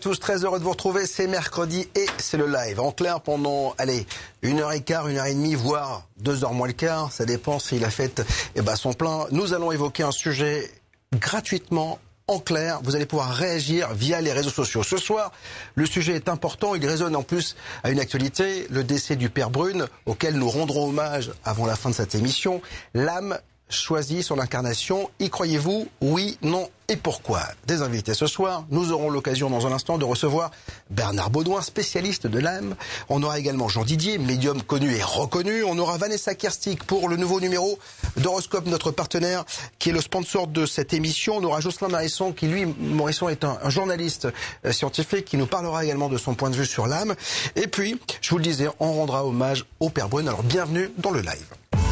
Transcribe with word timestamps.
Tous, 0.00 0.18
très 0.18 0.44
heureux 0.44 0.58
de 0.58 0.64
vous 0.64 0.70
retrouver. 0.70 1.06
C'est 1.06 1.26
mercredi 1.26 1.88
et 1.94 2.06
c'est 2.18 2.36
le 2.36 2.46
live. 2.46 2.80
En 2.80 2.92
clair, 2.92 3.20
pendant, 3.20 3.74
allez, 3.78 4.06
une 4.42 4.60
heure 4.60 4.72
et 4.72 4.80
quart, 4.80 5.08
une 5.08 5.18
heure 5.18 5.26
et 5.26 5.34
demie, 5.34 5.54
voire 5.54 6.06
deux 6.18 6.44
heures 6.44 6.52
moins 6.52 6.66
le 6.66 6.72
quart. 6.72 7.12
Ça 7.12 7.24
dépend 7.24 7.58
s'il 7.58 7.84
a 7.84 7.90
fait 7.90 8.22
eh 8.54 8.62
ben, 8.62 8.76
son 8.76 8.92
plein. 8.92 9.26
Nous 9.30 9.54
allons 9.54 9.72
évoquer 9.72 10.02
un 10.02 10.12
sujet 10.12 10.70
gratuitement 11.14 11.98
en 12.28 12.40
clair, 12.40 12.80
vous 12.82 12.96
allez 12.96 13.06
pouvoir 13.06 13.32
réagir 13.32 13.94
via 13.94 14.20
les 14.20 14.32
réseaux 14.32 14.50
sociaux. 14.50 14.82
Ce 14.82 14.96
soir, 14.96 15.30
le 15.76 15.86
sujet 15.86 16.14
est 16.14 16.28
important, 16.28 16.74
il 16.74 16.84
résonne 16.84 17.14
en 17.14 17.22
plus 17.22 17.54
à 17.84 17.90
une 17.90 18.00
actualité, 18.00 18.66
le 18.68 18.82
décès 18.82 19.14
du 19.14 19.30
père 19.30 19.48
Brune, 19.48 19.86
auquel 20.06 20.34
nous 20.34 20.48
rendrons 20.48 20.88
hommage 20.88 21.30
avant 21.44 21.66
la 21.66 21.76
fin 21.76 21.90
de 21.90 21.94
cette 21.94 22.16
émission. 22.16 22.60
L'âme 22.94 23.38
choisit 23.68 24.22
son 24.22 24.38
incarnation. 24.38 25.10
Y 25.18 25.30
croyez-vous? 25.30 25.88
Oui, 26.00 26.38
non 26.42 26.68
et 26.88 26.94
pourquoi? 26.94 27.42
Des 27.66 27.82
invités 27.82 28.14
ce 28.14 28.28
soir. 28.28 28.64
Nous 28.70 28.92
aurons 28.92 29.10
l'occasion 29.10 29.50
dans 29.50 29.66
un 29.66 29.72
instant 29.72 29.98
de 29.98 30.04
recevoir 30.04 30.52
Bernard 30.90 31.30
Baudouin, 31.30 31.60
spécialiste 31.60 32.28
de 32.28 32.38
l'âme. 32.38 32.76
On 33.08 33.24
aura 33.24 33.40
également 33.40 33.68
Jean 33.68 33.82
Didier, 33.82 34.18
médium 34.18 34.62
connu 34.62 34.94
et 34.94 35.02
reconnu. 35.02 35.64
On 35.64 35.78
aura 35.78 35.98
Vanessa 35.98 36.36
Kerstik 36.36 36.84
pour 36.84 37.08
le 37.08 37.16
nouveau 37.16 37.40
numéro 37.40 37.80
d'Horoscope, 38.16 38.66
notre 38.66 38.92
partenaire, 38.92 39.44
qui 39.80 39.88
est 39.88 39.92
le 39.92 40.00
sponsor 40.00 40.46
de 40.46 40.64
cette 40.64 40.92
émission. 40.92 41.38
On 41.38 41.44
aura 41.44 41.60
Jocelyn 41.60 41.88
Morisson, 41.88 42.32
qui 42.32 42.46
lui, 42.46 42.66
Morisson 42.66 43.28
est 43.28 43.42
un, 43.42 43.58
journaliste 43.68 44.28
euh, 44.64 44.70
scientifique, 44.70 45.24
qui 45.24 45.36
nous 45.36 45.46
parlera 45.46 45.84
également 45.84 46.08
de 46.08 46.18
son 46.18 46.34
point 46.34 46.50
de 46.50 46.56
vue 46.56 46.66
sur 46.66 46.86
l'âme. 46.86 47.16
Et 47.56 47.66
puis, 47.66 48.00
je 48.20 48.30
vous 48.30 48.38
le 48.38 48.44
disais, 48.44 48.68
on 48.78 48.92
rendra 48.92 49.26
hommage 49.26 49.64
au 49.80 49.90
Père 49.90 50.08
Brune. 50.08 50.28
Alors, 50.28 50.44
bienvenue 50.44 50.92
dans 50.98 51.10
le 51.10 51.20
live. 51.20 51.85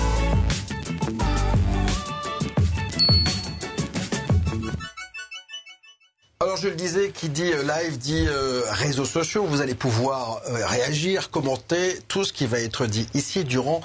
Alors 6.44 6.58
je 6.58 6.68
le 6.68 6.74
disais, 6.74 7.08
qui 7.08 7.30
dit 7.30 7.52
euh, 7.54 7.62
live 7.62 7.96
dit 7.96 8.26
euh, 8.28 8.60
réseaux 8.68 9.06
sociaux. 9.06 9.46
Vous 9.48 9.62
allez 9.62 9.74
pouvoir 9.74 10.42
euh, 10.46 10.66
réagir, 10.66 11.30
commenter 11.30 11.98
tout 12.06 12.22
ce 12.22 12.34
qui 12.34 12.44
va 12.44 12.60
être 12.60 12.84
dit 12.84 13.06
ici 13.14 13.44
durant 13.44 13.80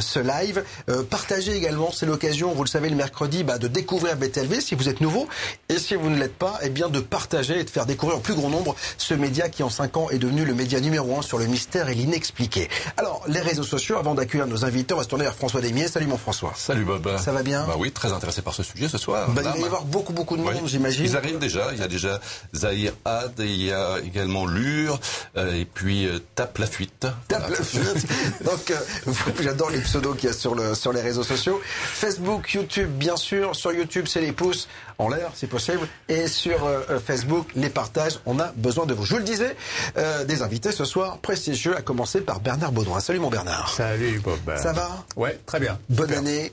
ce 0.00 0.18
live. 0.18 0.64
partagez 1.08 1.54
également, 1.56 1.92
c'est 1.92 2.06
l'occasion, 2.06 2.52
vous 2.52 2.64
le 2.64 2.68
savez, 2.68 2.88
le 2.88 2.96
mercredi, 2.96 3.44
bah, 3.44 3.58
de 3.58 3.68
découvrir 3.68 4.16
BTLV 4.16 4.60
si 4.60 4.74
vous 4.74 4.88
êtes 4.88 5.00
nouveau. 5.00 5.28
Et 5.68 5.78
si 5.78 5.94
vous 5.94 6.10
ne 6.10 6.18
l'êtes 6.18 6.34
pas, 6.34 6.58
eh 6.62 6.68
bien 6.68 6.88
de 6.88 6.98
partager 6.98 7.60
et 7.60 7.64
de 7.64 7.70
faire 7.70 7.86
découvrir 7.86 8.18
au 8.18 8.20
plus 8.20 8.34
grand 8.34 8.50
nombre 8.50 8.74
ce 8.98 9.14
média 9.14 9.48
qui 9.48 9.62
en 9.62 9.70
5 9.70 9.96
ans 9.96 10.10
est 10.10 10.18
devenu 10.18 10.44
le 10.44 10.54
média 10.54 10.80
numéro 10.80 11.16
1 11.16 11.22
sur 11.22 11.38
le 11.38 11.46
mystère 11.46 11.88
et 11.88 11.94
l'inexpliqué. 11.94 12.68
Alors 12.96 13.22
les 13.28 13.40
réseaux 13.40 13.62
sociaux, 13.62 13.96
avant 13.98 14.14
d'accueillir 14.14 14.48
nos 14.48 14.64
invités, 14.64 14.94
on 14.94 14.98
va 14.98 15.04
se 15.04 15.08
tourner 15.08 15.24
vers 15.24 15.36
François 15.36 15.60
Demier. 15.60 15.86
Salut 15.86 16.06
mon 16.06 16.18
François. 16.18 16.52
Salut 16.56 16.84
Bob. 16.84 17.08
Ça 17.18 17.32
va 17.32 17.42
bien? 17.42 17.64
Bah 17.66 17.76
oui, 17.78 17.92
très 17.92 18.12
intéressé 18.12 18.42
par 18.42 18.54
ce 18.54 18.64
sujet 18.64 18.88
ce 18.88 18.98
soir. 18.98 19.30
Bah, 19.30 19.42
il 19.44 19.50
va 19.50 19.58
y 19.58 19.64
avoir 19.64 19.84
beaucoup 19.84 20.12
beaucoup 20.12 20.36
de 20.36 20.42
monde, 20.42 20.66
j'imagine. 20.66 21.04
Ils 21.04 21.16
arrivent 21.16 21.38
déjà. 21.38 21.70
Il 21.72 21.78
y 21.78 21.82
a 21.82 21.88
déjà 21.88 21.99
déjà 22.00 22.20
Zahir 22.54 22.92
Had, 23.04 23.32
il 23.38 23.64
y 23.64 23.72
a 23.72 23.98
également 24.04 24.46
Lure, 24.46 24.98
euh, 25.36 25.60
et 25.60 25.64
puis 25.64 26.06
euh, 26.06 26.18
Tape 26.34 26.58
la 26.58 26.66
fuite. 26.66 27.06
Tape 27.28 27.50
la 27.50 27.62
fuite. 27.62 28.06
Donc, 28.44 28.70
euh, 28.70 29.12
j'adore 29.40 29.70
les 29.70 29.80
pseudos 29.80 30.14
qu'il 30.16 30.28
y 30.28 30.32
a 30.32 30.34
sur, 30.34 30.54
le, 30.54 30.74
sur 30.74 30.92
les 30.92 31.00
réseaux 31.00 31.22
sociaux. 31.22 31.60
Facebook, 31.64 32.52
YouTube, 32.52 32.90
bien 32.90 33.16
sûr. 33.16 33.54
Sur 33.54 33.72
YouTube, 33.72 34.06
c'est 34.08 34.20
les 34.20 34.32
pouces 34.32 34.68
en 34.98 35.08
l'air, 35.08 35.30
si 35.34 35.46
possible. 35.46 35.86
Et 36.08 36.26
sur 36.26 36.68
Facebook, 37.04 37.48
les 37.54 37.70
partages. 37.70 38.20
On 38.26 38.38
a 38.38 38.52
besoin 38.56 38.86
de 38.86 38.94
vous. 38.94 39.04
Je 39.04 39.12
vous 39.12 39.18
le 39.18 39.24
disais, 39.24 39.56
des 40.26 40.42
invités 40.42 40.72
ce 40.72 40.84
soir 40.84 41.18
prestigieux, 41.18 41.76
à 41.76 41.82
commencer 41.82 42.20
par 42.20 42.40
Bernard 42.40 42.72
Baudouin. 42.72 43.00
Salut 43.00 43.18
mon 43.18 43.30
Bernard. 43.30 43.72
Salut 43.74 44.20
Bob. 44.20 44.38
Ça 44.56 44.72
va? 44.72 45.04
Ouais, 45.16 45.38
très 45.46 45.60
bien. 45.60 45.78
Bonne 45.88 46.12
année. 46.12 46.52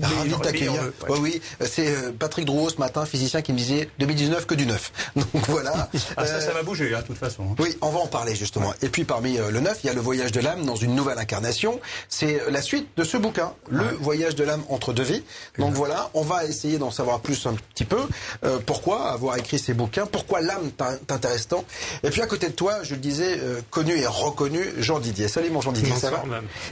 Ravi 0.00 0.30
de 0.30 0.34
t'accueillir. 0.36 0.82
oui, 1.08 1.40
c'est 1.62 1.88
euh, 1.88 2.12
Patrick 2.16 2.44
Drouot 2.44 2.68
ce 2.68 2.76
matin, 2.76 3.06
physicien, 3.06 3.40
qui 3.40 3.52
me 3.54 3.58
disait 3.58 3.88
2019 3.98 4.44
que 4.44 4.54
du 4.54 4.66
neuf. 4.66 4.92
Donc 5.16 5.46
voilà. 5.48 5.88
ah, 6.16 6.26
ça, 6.26 6.40
ça 6.42 6.52
va 6.52 6.62
bouger, 6.62 6.94
hein, 6.94 7.00
de 7.00 7.06
toute 7.06 7.16
façon. 7.16 7.44
Hein. 7.50 7.54
Oui, 7.58 7.74
on 7.80 7.88
va 7.88 8.00
en 8.00 8.06
parler 8.06 8.34
justement. 8.34 8.74
Et 8.82 8.90
puis 8.90 9.04
parmi 9.04 9.38
euh, 9.38 9.50
le 9.50 9.60
neuf, 9.60 9.78
il 9.82 9.86
y 9.86 9.90
a 9.90 9.94
le 9.94 10.00
voyage 10.00 10.30
de 10.30 10.40
l'âme 10.40 10.66
dans 10.66 10.76
une 10.76 10.94
nouvelle 10.94 11.18
incarnation. 11.18 11.80
C'est 12.10 12.38
la 12.50 12.60
suite 12.60 12.86
de 12.98 13.04
ce 13.04 13.16
bouquin, 13.16 13.54
le 13.70 13.84
voyage 13.98 14.34
de 14.34 14.44
l'âme 14.44 14.62
entre 14.68 14.92
deux 14.92 15.02
vies. 15.02 15.24
Donc 15.58 15.72
voilà, 15.72 16.10
on 16.12 16.22
va 16.22 16.44
essayer 16.44 16.76
d'en 16.76 16.90
savoir 16.90 17.20
plus 17.20 17.46
un 17.46 17.54
petit 17.54 17.86
peu. 17.86 18.00
Euh, 18.44 18.58
pourquoi 18.64 19.10
avoir 19.10 19.38
écrit 19.38 19.58
ces 19.58 19.72
bouquins 19.72 20.04
Pourquoi 20.04 20.42
l'âme 20.42 20.70
t'intéresse 21.06 21.48
tant 21.48 21.64
Et 22.02 22.10
puis 22.10 22.20
à 22.20 22.26
côté 22.26 22.48
de 22.48 22.52
toi, 22.52 22.82
je 22.82 22.94
le 22.94 23.00
disais, 23.00 23.40
connu 23.70 23.96
et 23.96 24.06
reconnu, 24.06 24.60
Jean 24.78 24.98
Didier. 24.98 25.28
Salut 25.28 25.48
mon 25.50 25.62
Jean 25.62 25.72
Didier, 25.72 25.94
ça 25.96 26.10
va? 26.10 26.22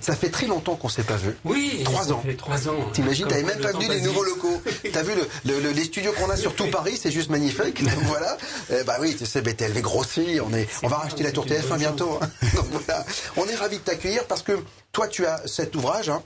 Ça 0.03 0.15
fait 0.15 0.29
très 0.29 0.47
longtemps 0.47 0.77
qu'on 0.77 0.91
s'est 0.91 1.03
pas 1.03 1.17
vu. 1.17 1.35
Oui, 1.45 1.81
trois 1.85 2.13
ans. 2.13 2.21
Fait 2.21 2.35
trois 2.35 2.69
ans. 2.69 2.91
T'imagines, 3.07 3.29
t'avais 3.29 3.43
même 3.45 3.61
pas 3.61 3.73
venu 3.73 3.89
des 3.89 4.01
nouveaux 4.01 4.25
locaux. 4.25 4.61
T'as 4.93 5.03
vu 5.03 5.13
le, 5.45 5.71
les 5.71 5.85
studios 5.85 6.13
qu'on 6.13 6.29
a 6.29 6.37
sur 6.37 6.55
tout 6.55 6.67
Paris, 6.67 6.99
c'est 7.01 7.13
juste 7.13 7.31
magnifique. 7.31 7.85
Donc 7.85 7.93
voilà. 8.07 8.37
Eh 8.71 8.83
bah 8.83 8.97
oui, 9.01 9.15
tu 9.17 9.27
sais, 9.27 9.43
BTLV 9.43 9.81
grossit. 9.81 10.41
On 10.45 10.53
est, 10.53 10.69
on 10.83 10.89
va 10.89 10.97
racheter 10.97 11.23
la 11.23 11.31
tour 11.31 11.47
TF1 11.47 11.79
bientôt. 11.79 12.19
Hein. 12.21 12.29
Donc 12.55 12.67
voilà. 12.71 13.05
On 13.37 13.47
est 13.47 13.55
ravis 13.55 13.79
de 13.79 13.83
t'accueillir 13.83 14.25
parce 14.25 14.43
que 14.43 14.59
toi, 14.93 15.07
tu 15.07 15.25
as 15.25 15.41
cet 15.47 15.77
ouvrage. 15.77 16.09
Hein, 16.09 16.23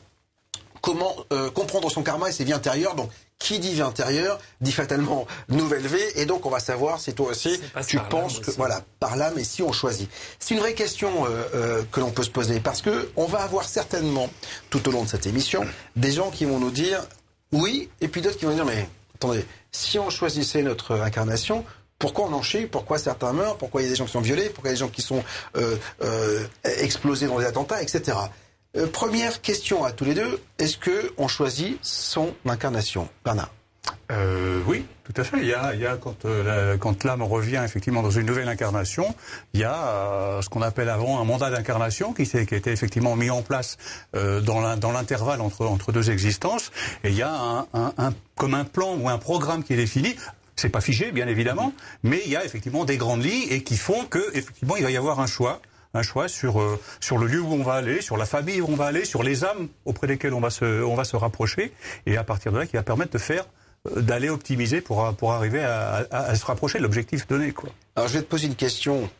comment 0.81 1.15
euh, 1.33 1.51
comprendre 1.51 1.91
son 1.91 2.03
karma 2.03 2.29
et 2.29 2.33
ses 2.33 2.45
vies 2.45 2.53
intérieures. 2.53 2.95
Donc, 2.95 3.11
qui 3.39 3.59
dit 3.59 3.73
vie 3.73 3.83
intérieure 3.83 4.39
dit 4.61 4.73
fatalement 4.73 5.27
nouvelle 5.49 5.87
vie. 5.87 5.99
Et 6.15 6.27
donc, 6.27 6.45
on 6.47 6.51
va 6.51 6.61
savoir 6.61 7.01
si 7.01 7.15
toi 7.15 7.31
aussi 7.31 7.61
tu 7.87 7.99
penses 7.99 8.39
que 8.39 8.51
voilà 8.53 8.83
par 9.01 9.17
là, 9.17 9.33
mais 9.35 9.45
si 9.45 9.63
on 9.63 9.73
choisit. 9.73 10.11
C'est 10.39 10.55
une 10.55 10.61
vraie 10.61 10.75
question 10.75 11.25
euh, 11.25 11.45
euh, 11.55 11.83
que 11.91 12.01
l'on 12.01 12.11
peut 12.11 12.23
se 12.23 12.31
poser 12.31 12.61
parce 12.61 12.83
que 12.83 13.11
on 13.17 13.25
va 13.25 13.41
avoir 13.41 13.65
certainement 13.65 14.29
tout 14.69 14.87
au 14.89 14.93
long 14.93 15.05
de 15.05 15.09
cette 15.09 15.27
émission 15.27 15.65
des 15.97 16.13
gens 16.13 16.31
qui 16.31 16.45
vont 16.45 16.59
nous 16.59 16.71
dire 16.71 17.03
oui, 17.53 17.89
et 18.01 18.09
puis 18.09 18.21
d'autres 18.21 18.37
qui 18.37 18.45
vont 18.45 18.55
dire 18.55 18.67
mais 18.67 18.89
attendez, 19.15 19.45
si 19.73 19.99
on 19.99 20.11
choisissait 20.11 20.63
notre 20.63 21.01
incarnation, 21.01 21.65
pourquoi 21.99 22.27
on 22.27 22.33
en 22.33 22.43
chie? 22.43 22.67
Pourquoi 22.67 22.99
certains 22.99 23.33
meurent? 23.33 23.57
Pourquoi 23.57 23.83
il 23.83 23.85
y 23.85 23.89
a 23.89 23.91
des 23.91 23.97
gens 23.97 24.07
qui 24.07 24.13
sont 24.13 24.21
violés? 24.21 24.51
Pourquoi 24.51 24.71
il 24.71 24.73
y 24.73 24.77
a 24.77 24.77
des 24.77 24.81
gens 24.81 24.89
qui 24.89 25.03
sont 25.03 25.23
explosés 26.65 27.27
dans 27.27 27.39
des 27.39 27.47
attentats, 27.47 27.83
etc. 27.83 28.17
Euh, 28.77 28.87
première 28.87 29.41
question 29.41 29.85
à 29.85 29.93
tous 29.93 30.05
les 30.05 30.15
deux. 30.15 30.41
Est-ce 30.59 30.77
que 30.77 31.13
on 31.19 31.27
choisit 31.29 31.79
son 31.83 32.35
incarnation 32.47 33.09
Bernard? 33.25 33.51
Euh, 34.13 34.61
oui, 34.67 34.85
tout 35.05 35.15
à 35.17 35.25
fait. 35.25 35.39
Il 35.39 35.47
y 35.47 35.55
a, 35.55 35.75
il 35.75 35.81
y 35.81 35.87
a 35.87 35.97
quand, 35.97 36.25
euh, 36.25 36.77
quand 36.77 37.03
l'âme 37.05 37.23
revient 37.23 37.63
effectivement 37.65 38.03
dans 38.03 38.11
une 38.11 38.27
nouvelle 38.27 38.49
incarnation, 38.49 39.15
il 39.55 39.61
y 39.61 39.65
a 39.65 39.75
euh, 39.75 40.43
ce 40.43 40.49
qu'on 40.49 40.63
appelle 40.63 40.89
avant 40.89 41.21
un 41.21 41.25
mandat 41.25 41.51
d'incarnation 41.51 42.13
qui, 42.13 42.25
qui 42.29 42.37
a 42.37 42.41
été 42.57 42.71
effectivement 42.71 43.17
mis 43.17 43.31
en 43.31 43.43
place 43.43 43.77
euh, 44.15 44.41
dans 44.41 44.61
l'intervalle 44.93 45.41
entre, 45.41 45.67
entre 45.67 45.91
deux 45.93 46.11
existences. 46.11 46.71
Et 47.03 47.09
il 47.09 47.17
y 47.17 47.23
a 47.23 47.33
un, 47.33 47.67
un, 47.75 47.93
un, 47.99 48.13
comme 48.37 48.55
un 48.55 48.65
plan 48.65 48.95
ou 48.97 49.09
un 49.09 49.19
programme 49.19 49.65
qui 49.65 49.73
est 49.73 49.77
défini. 49.77 50.15
C'est 50.57 50.69
pas 50.69 50.83
figé, 50.83 51.11
bien 51.11 51.27
évidemment, 51.27 51.73
mais 52.03 52.21
il 52.27 52.31
y 52.31 52.37
a 52.37 52.45
effectivement 52.45 52.85
des 52.85 52.99
grandes 52.99 53.25
lignes 53.25 53.47
et 53.49 53.63
qui 53.63 53.79
font 53.79 54.05
que 54.05 54.23
effectivement 54.35 54.77
il 54.77 54.83
va 54.85 54.91
y 54.91 54.97
avoir 54.97 55.19
un 55.19 55.27
choix 55.27 55.61
un 55.95 56.03
choix 56.03 56.29
sur 56.29 56.61
euh, 56.61 56.79
sur 57.01 57.19
le 57.19 57.27
lieu 57.27 57.41
où 57.41 57.53
on 57.53 57.63
va 57.63 57.75
aller, 57.75 58.01
sur 58.01 58.17
la 58.17 58.27
famille 58.27 58.61
où 58.61 58.67
on 58.69 58.77
va 58.77 58.87
aller, 58.87 59.05
sur 59.05 59.23
les 59.23 59.45
âmes 59.45 59.69
auprès 59.85 60.07
desquelles 60.07 60.35
on 60.35 60.41
va 60.41 60.51
se 60.51 60.83
on 60.83 60.95
va 60.95 61.05
se 61.05 61.17
rapprocher, 61.17 61.73
et 62.07 62.17
à 62.17 62.25
partir 62.25 62.53
de 62.53 62.59
là, 62.59 62.67
qui 62.67 62.77
va 62.77 62.83
permettre 62.83 63.13
de 63.13 63.19
faire 63.19 63.47
euh, 63.89 64.01
d'aller 64.01 64.29
optimiser 64.29 64.81
pour 64.81 65.15
pour 65.17 65.33
arriver 65.33 65.63
à, 65.63 66.07
à, 66.11 66.35
se 66.35 66.45
rapprocher 66.45 66.79
de 66.79 66.85
l'objectif 66.85 67.27
donné. 67.27 67.53
Quoi. 67.53 67.71
Alors 67.97 68.09
je 68.09 68.15
vais 68.15 68.23
te 68.23 68.29
poser 68.29 68.47
une 68.47 68.57
question 68.57 69.11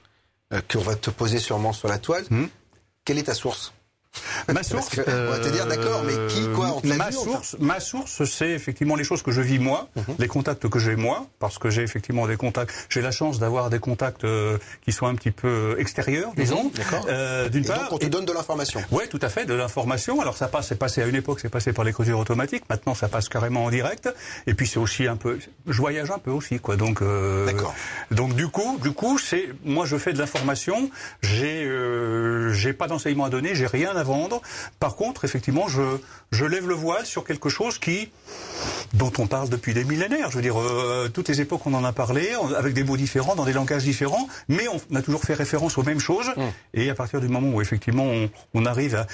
euh, 0.53 0.61
qu'on 0.71 0.81
va 0.81 0.97
te 0.97 1.11
poser 1.11 1.39
sûrement 1.39 1.73
sur 1.73 1.89
la 1.89 1.99
toile. 1.99 2.25
Hmm. 2.31 2.47
Quelle 3.05 3.19
est 3.19 3.25
ta 3.25 3.35
source? 3.35 3.73
Ma 4.53 4.63
source, 4.63 4.91
on 4.99 5.31
va 5.31 5.39
te 5.39 5.49
dire 5.49 5.67
d'accord, 5.67 6.03
mais 6.05 6.15
qui, 6.29 6.49
quoi, 6.49 6.77
on 6.83 6.87
ma 6.97 7.13
source, 7.13 7.57
ma 7.61 7.81
source, 7.81 8.25
c'est 8.25 8.51
effectivement 8.51 8.97
les 8.97 9.05
choses 9.05 9.23
que 9.23 9.31
je 9.31 9.41
vis 9.41 9.59
moi, 9.59 9.89
mhm. 9.97 10.17
les 10.19 10.29
contacts 10.29 10.69
que 10.69 10.79
j'ai 10.79 10.97
moi, 10.97 11.27
parce 11.39 11.59
que 11.59 11.71
j'ai 11.71 11.83
effectivement 11.83 12.27
des 12.27 12.37
contacts. 12.37 12.73
J'ai 12.89 13.01
la 13.01 13.11
chance 13.13 13.39
d'avoir 13.39 13.71
des 13.71 13.79
contacts 13.79 14.25
euh, 14.25 14.59
qui 14.85 14.93
sont 14.93 15.07
un 15.07 15.15
petit 15.15 15.31
peu 15.31 15.77
extérieurs, 15.79 16.33
disons. 16.37 16.65
Mhm, 16.65 16.71
d'accord. 16.71 17.07
Euh, 17.09 17.49
D'une 17.49 17.65
part, 17.65 17.79
donc 17.79 17.93
on 17.93 17.99
te 17.99 18.07
donne 18.07 18.25
de 18.25 18.33
l'information. 18.33 18.83
Ouais, 18.91 19.07
tout 19.07 19.21
à 19.23 19.29
fait, 19.29 19.45
de 19.45 19.55
l'information. 19.55 20.21
Alors 20.21 20.37
ça 20.37 20.49
passe, 20.49 20.69
c'est 20.69 20.79
passé 20.79 21.03
à 21.03 21.07
une 21.07 21.15
époque, 21.15 21.41
c'est 21.41 21.49
passé 21.49 21.73
par 21.73 21.85
l'écriture 21.85 22.19
automatique. 22.19 22.65
Maintenant, 22.69 22.95
ça 22.95 23.09
passe 23.09 23.29
carrément 23.29 23.65
en 23.65 23.71
direct. 23.71 24.09
Et 24.47 24.55
puis 24.55 24.67
c'est 24.67 24.79
aussi 24.79 25.07
un 25.07 25.17
peu, 25.17 25.39
je 25.67 25.77
voyage 25.79 26.11
un 26.11 26.19
peu 26.19 26.31
aussi, 26.31 26.59
quoi. 26.59 26.77
Donc, 26.77 27.03
euh, 27.03 27.47
d'accord. 27.47 27.75
Donc 28.11 28.35
du 28.35 28.49
coup, 28.49 28.79
du 28.83 28.93
coup, 28.93 29.19
c'est 29.19 29.49
moi 29.65 29.87
je 29.87 29.97
fais 29.97 30.13
de 30.13 30.19
l'information. 30.19 30.91
J'ai, 31.23 31.65
euh, 31.65 32.53
j'ai 32.53 32.73
pas 32.73 32.89
d'enseignement 32.89 33.27
à 33.27 33.31
donner, 33.31 33.55
j'ai 33.55 33.67
rien 33.67 33.95
à 33.97 34.03
vendre. 34.13 34.39
Par 34.85 34.95
contre, 35.01 35.25
effectivement, 35.29 35.67
je, 35.77 35.87
je 36.39 36.45
lève 36.45 36.67
le 36.67 36.75
voile 36.87 37.07
sur 37.15 37.23
quelque 37.29 37.51
chose 37.57 37.79
qui, 37.85 37.99
dont 39.01 39.13
on 39.23 39.27
parle 39.27 39.49
depuis 39.57 39.73
des 39.79 39.85
millénaires. 39.93 40.29
Je 40.31 40.37
veux 40.39 40.47
dire, 40.49 40.61
euh, 40.61 41.09
toutes 41.15 41.29
les 41.33 41.41
époques, 41.45 41.65
on 41.71 41.75
en 41.75 41.85
a 41.85 41.93
parlé, 41.93 42.25
avec 42.63 42.73
des 42.75 42.85
mots 42.89 42.97
différents, 43.07 43.37
dans 43.41 43.49
des 43.51 43.57
langages 43.61 43.85
différents, 43.93 44.27
mais 44.49 44.67
on 44.75 44.97
a 44.97 45.03
toujours 45.03 45.25
fait 45.29 45.37
référence 45.45 45.79
aux 45.79 45.87
mêmes 45.91 46.05
choses. 46.11 46.31
Mmh. 46.37 46.43
Et 46.75 46.91
à 46.91 46.95
partir 46.95 47.19
du 47.21 47.29
moment 47.29 47.51
où, 47.55 47.61
effectivement, 47.61 48.05
on, 48.05 48.31
on 48.55 48.67
arrive 48.67 48.95
à... 48.97 49.07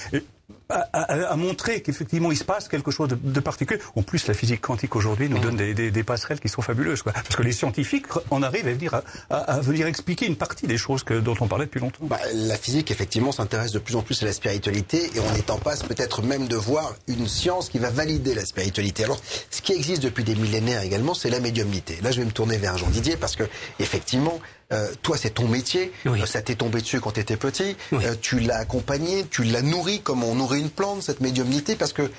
à, 0.68 1.36
montrer 1.36 1.80
qu'effectivement 1.80 2.30
il 2.32 2.36
se 2.36 2.44
passe 2.44 2.68
quelque 2.68 2.90
chose 2.90 3.08
de, 3.08 3.40
particulier. 3.40 3.80
En 3.94 4.02
plus, 4.02 4.26
la 4.26 4.34
physique 4.34 4.60
quantique 4.60 4.96
aujourd'hui 4.96 5.28
nous 5.28 5.38
donne 5.38 5.56
des, 5.56 6.02
passerelles 6.02 6.40
qui 6.40 6.48
sont 6.48 6.62
fabuleuses, 6.62 7.02
quoi. 7.02 7.12
Parce 7.12 7.36
que 7.36 7.42
les 7.42 7.52
scientifiques 7.52 8.06
en 8.30 8.42
arrivent 8.42 8.68
à 8.68 8.72
venir, 8.72 9.00
à, 9.30 9.60
venir 9.60 9.86
expliquer 9.86 10.26
une 10.26 10.36
partie 10.36 10.66
des 10.66 10.76
choses 10.76 11.02
que, 11.02 11.14
dont 11.14 11.36
on 11.40 11.48
parlait 11.48 11.66
depuis 11.66 11.80
longtemps. 11.80 11.98
Bah, 12.02 12.18
la 12.34 12.56
physique, 12.56 12.90
effectivement, 12.90 13.32
s'intéresse 13.32 13.72
de 13.72 13.78
plus 13.78 13.96
en 13.96 14.02
plus 14.02 14.22
à 14.22 14.26
la 14.26 14.32
spiritualité 14.32 15.10
et 15.14 15.20
on 15.20 15.34
est 15.34 15.50
en 15.50 15.58
passe 15.58 15.82
peut-être 15.82 16.22
même 16.22 16.48
de 16.48 16.56
voir 16.56 16.94
une 17.08 17.26
science 17.26 17.68
qui 17.68 17.78
va 17.78 17.90
valider 17.90 18.34
la 18.34 18.44
spiritualité. 18.44 19.04
Alors, 19.04 19.20
ce 19.50 19.62
qui 19.62 19.72
existe 19.72 20.02
depuis 20.02 20.24
des 20.24 20.34
millénaires 20.34 20.82
également, 20.82 21.14
c'est 21.14 21.30
la 21.30 21.40
médiumnité. 21.40 21.98
Là, 22.02 22.10
je 22.10 22.20
vais 22.20 22.26
me 22.26 22.32
tourner 22.32 22.56
vers 22.56 22.78
Jean 22.78 22.88
Didier 22.90 23.16
parce 23.16 23.36
que, 23.36 23.44
effectivement, 23.78 24.40
euh, 24.72 24.88
toi, 25.02 25.16
c'est 25.16 25.30
ton 25.30 25.46
métier. 25.48 25.92
Euh, 26.06 26.26
ça 26.26 26.42
t'est 26.42 26.56
tombé 26.56 26.80
dessus 26.80 27.00
quand 27.00 27.12
tu 27.12 27.20
étais 27.20 27.36
petit. 27.36 27.76
Euh, 27.92 28.14
tu 28.20 28.40
l'as 28.40 28.58
accompagné, 28.58 29.26
tu 29.30 29.44
l'as 29.44 29.62
nourri 29.62 30.00
comme 30.00 30.24
on 30.24 30.34
nourrit 30.34 30.60
une 30.60 30.70
plante, 30.70 31.02
cette 31.02 31.20
médiumnité, 31.20 31.76
parce 31.76 31.92
que 31.92 32.10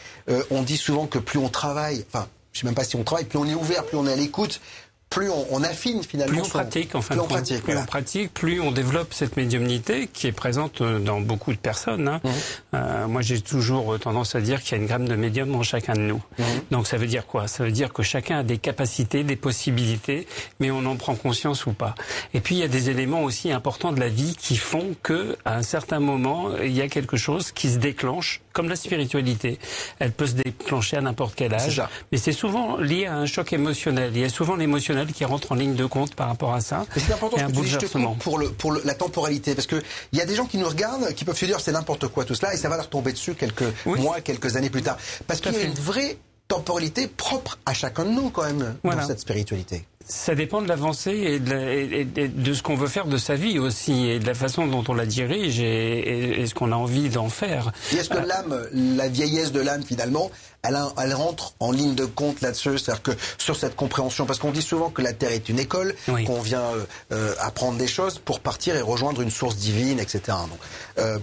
on 0.49 0.61
dit 0.61 0.77
souvent 0.77 1.07
que 1.07 1.19
plus 1.19 1.39
on 1.39 1.49
travaille, 1.49 2.05
enfin, 2.11 2.27
je 2.53 2.59
sais 2.59 2.65
même 2.65 2.75
pas 2.75 2.83
si 2.83 2.95
on 2.95 3.03
travaille, 3.03 3.25
plus 3.25 3.39
on 3.39 3.45
est 3.45 3.53
ouvert, 3.53 3.85
plus 3.85 3.97
on 3.97 4.07
est 4.07 4.13
à 4.13 4.15
l'écoute, 4.15 4.61
plus 5.09 5.29
on, 5.29 5.63
affine 5.63 6.03
finalement. 6.03 6.33
Plus 6.33 6.41
on 6.41 6.49
pratique, 6.49 6.93
en 6.93 6.99
plus 6.99 7.19
on 7.19 7.27
pratique, 7.27 7.63
plus 7.63 7.77
on 7.77 7.85
pratique, 7.85 8.33
plus 8.33 8.61
on 8.61 8.71
développe 8.71 9.13
cette 9.13 9.37
médiumnité 9.37 10.07
qui 10.11 10.27
est 10.27 10.31
présente 10.31 10.81
euh, 10.81 10.99
dans 10.99 11.21
beaucoup 11.21 11.51
de 11.53 11.57
personnes. 11.57 12.07
Hein. 12.07 12.21
Mhm. 12.23 12.31
Euh, 12.75 13.07
moi, 13.07 13.21
j'ai 13.21 13.41
toujours 13.41 13.97
tendance 13.99 14.35
à 14.35 14.41
dire 14.41 14.61
qu'il 14.61 14.73
y 14.73 14.79
a 14.79 14.81
une 14.81 14.87
gramme 14.87 15.07
de 15.07 15.15
médium 15.15 15.55
en 15.55 15.63
chacun 15.63 15.93
de 15.93 16.01
nous. 16.01 16.21
Mhm. 16.37 16.45
Donc, 16.71 16.87
ça 16.87 16.97
veut 16.97 17.07
dire 17.07 17.25
quoi? 17.25 17.47
Ça 17.47 17.63
veut 17.63 17.71
dire 17.71 17.93
que 17.93 18.03
chacun 18.03 18.39
a 18.39 18.43
des 18.43 18.57
capacités, 18.57 19.23
des 19.23 19.37
possibilités, 19.37 20.27
mais 20.59 20.71
on 20.71 20.85
en 20.85 20.95
prend 20.97 21.15
conscience 21.15 21.65
ou 21.65 21.73
pas. 21.73 21.95
Et 22.33 22.41
puis, 22.41 22.55
il 22.55 22.59
y 22.59 22.63
a 22.63 22.67
des 22.67 22.89
éléments 22.89 23.23
aussi 23.23 23.51
importants 23.51 23.93
de 23.93 23.99
la 23.99 24.09
vie 24.09 24.35
qui 24.35 24.57
font 24.57 24.95
que, 25.03 25.37
à 25.45 25.55
un 25.55 25.63
certain 25.63 25.99
moment, 25.99 26.51
il 26.61 26.73
y 26.73 26.81
a 26.81 26.89
quelque 26.89 27.17
chose 27.17 27.51
qui 27.51 27.69
se 27.69 27.77
déclenche, 27.77 28.41
comme 28.57 28.69
la 28.69 28.75
spiritualité. 28.75 29.59
Elle 29.99 30.11
peut 30.11 30.25
se 30.25 30.33
déclencher 30.33 30.97
à 30.97 31.01
n'importe 31.01 31.35
quel 31.35 31.53
âge, 31.53 31.79
mais 32.11 32.17
c'est 32.17 32.31
souvent 32.31 32.77
lié 32.77 33.05
à 33.05 33.13
un 33.13 33.27
choc 33.27 33.53
émotionnel. 33.53 34.11
Il 34.15 34.21
y 34.21 34.25
a 34.25 34.29
souvent 34.29 34.55
l'émotionnel 34.55 35.13
qui 35.13 35.23
rentre 35.25 35.51
en 35.51 35.55
ligne 35.55 35.75
de 35.75 35.85
compte 35.85 36.15
par 36.15 36.27
rapport 36.27 36.55
à 36.55 36.61
ça. 36.61 36.87
C'est 36.95 37.13
important 37.13 37.37
que 37.37 37.77
tu 37.77 37.87
pour, 38.19 38.39
le, 38.39 38.49
pour 38.49 38.73
la 38.73 38.95
temporalité, 38.95 39.53
parce 39.53 39.67
qu'il 39.67 39.83
y 40.13 40.21
a 40.21 40.25
des 40.25 40.33
gens 40.33 40.45
qui 40.45 40.57
nous 40.57 40.67
regardent, 40.67 41.13
qui 41.13 41.23
peuvent 41.23 41.37
se 41.37 41.45
dire 41.45 41.59
c'est 41.59 41.71
n'importe 41.71 42.07
quoi 42.07 42.25
tout 42.25 42.33
cela, 42.33 42.55
et 42.55 42.57
ça 42.57 42.67
va 42.67 42.77
leur 42.77 42.89
tomber 42.89 43.13
dessus 43.13 43.35
quelques 43.35 43.71
mois, 43.85 44.21
quelques 44.21 44.55
années 44.55 44.71
plus 44.71 44.81
tard. 44.81 44.97
Parce 45.27 45.39
qu'il 45.39 45.53
y 45.53 45.57
a 45.57 45.61
une 45.61 45.73
vraie 45.73 46.17
temporalité 46.47 47.07
propre 47.07 47.59
à 47.65 47.73
chacun 47.73 48.05
de 48.05 48.11
nous 48.11 48.29
quand 48.29 48.43
même 48.43 48.75
dans 48.83 49.07
cette 49.07 49.19
spiritualité. 49.19 49.85
Ça 50.09 50.35
dépend 50.35 50.61
de 50.61 50.69
l'avancée 50.69 51.11
et, 51.11 51.39
de, 51.39 52.53
ce 52.53 52.63
qu'on 52.63 52.75
veut 52.75 52.87
faire 52.87 53.07
de 53.07 53.17
sa 53.17 53.35
vie 53.35 53.59
aussi, 53.59 54.07
et 54.07 54.19
de 54.19 54.25
la 54.25 54.33
façon 54.33 54.65
dont 54.65 54.83
on 54.87 54.93
la 54.93 55.05
dirige 55.05 55.59
et, 55.59 56.45
ce 56.47 56.53
qu'on 56.53 56.71
a 56.71 56.75
envie 56.75 57.09
d'en 57.09 57.27
faire. 57.27 57.73
est-ce 57.91 58.07
que 58.07 58.17
euh, 58.17 58.25
l'âme, 58.25 58.67
la 58.71 59.09
vieillesse 59.09 59.51
de 59.51 59.59
l'âme 59.59 59.83
finalement, 59.83 60.31
elle, 60.63 60.77
elle, 60.97 61.13
rentre 61.13 61.55
en 61.59 61.73
ligne 61.73 61.93
de 61.93 62.05
compte 62.05 62.39
là-dessus, 62.39 62.77
c'est-à-dire 62.77 63.03
que 63.03 63.11
sur 63.37 63.57
cette 63.57 63.75
compréhension, 63.75 64.25
parce 64.25 64.39
qu'on 64.39 64.51
dit 64.51 64.61
souvent 64.61 64.89
que 64.89 65.01
la 65.01 65.11
Terre 65.11 65.33
est 65.33 65.49
une 65.49 65.59
école, 65.59 65.93
qu'on 66.25 66.39
vient 66.39 66.61
euh, 66.61 66.85
euh, 67.11 67.33
apprendre 67.39 67.77
des 67.77 67.87
choses 67.87 68.17
pour 68.17 68.39
partir 68.39 68.77
et 68.77 68.81
rejoindre 68.81 69.21
une 69.21 69.31
source 69.31 69.57
divine, 69.57 69.99
etc. 69.99 70.21
Donc, 70.49 71.19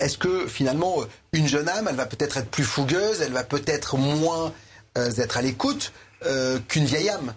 est-ce 0.00 0.18
que 0.18 0.48
finalement, 0.48 0.96
une 1.32 1.46
jeune 1.46 1.68
âme, 1.68 1.86
elle 1.88 1.94
va 1.94 2.06
peut-être 2.06 2.36
être 2.36 2.50
plus 2.50 2.64
fougueuse, 2.64 3.20
elle 3.20 3.32
va 3.32 3.44
peut-être 3.44 3.96
moins 3.96 4.52
être 4.96 5.36
à 5.36 5.42
l'écoute 5.42 5.92
euh, 6.26 6.58
qu'une 6.68 6.84
vieille 6.84 7.08
âme 7.08 7.34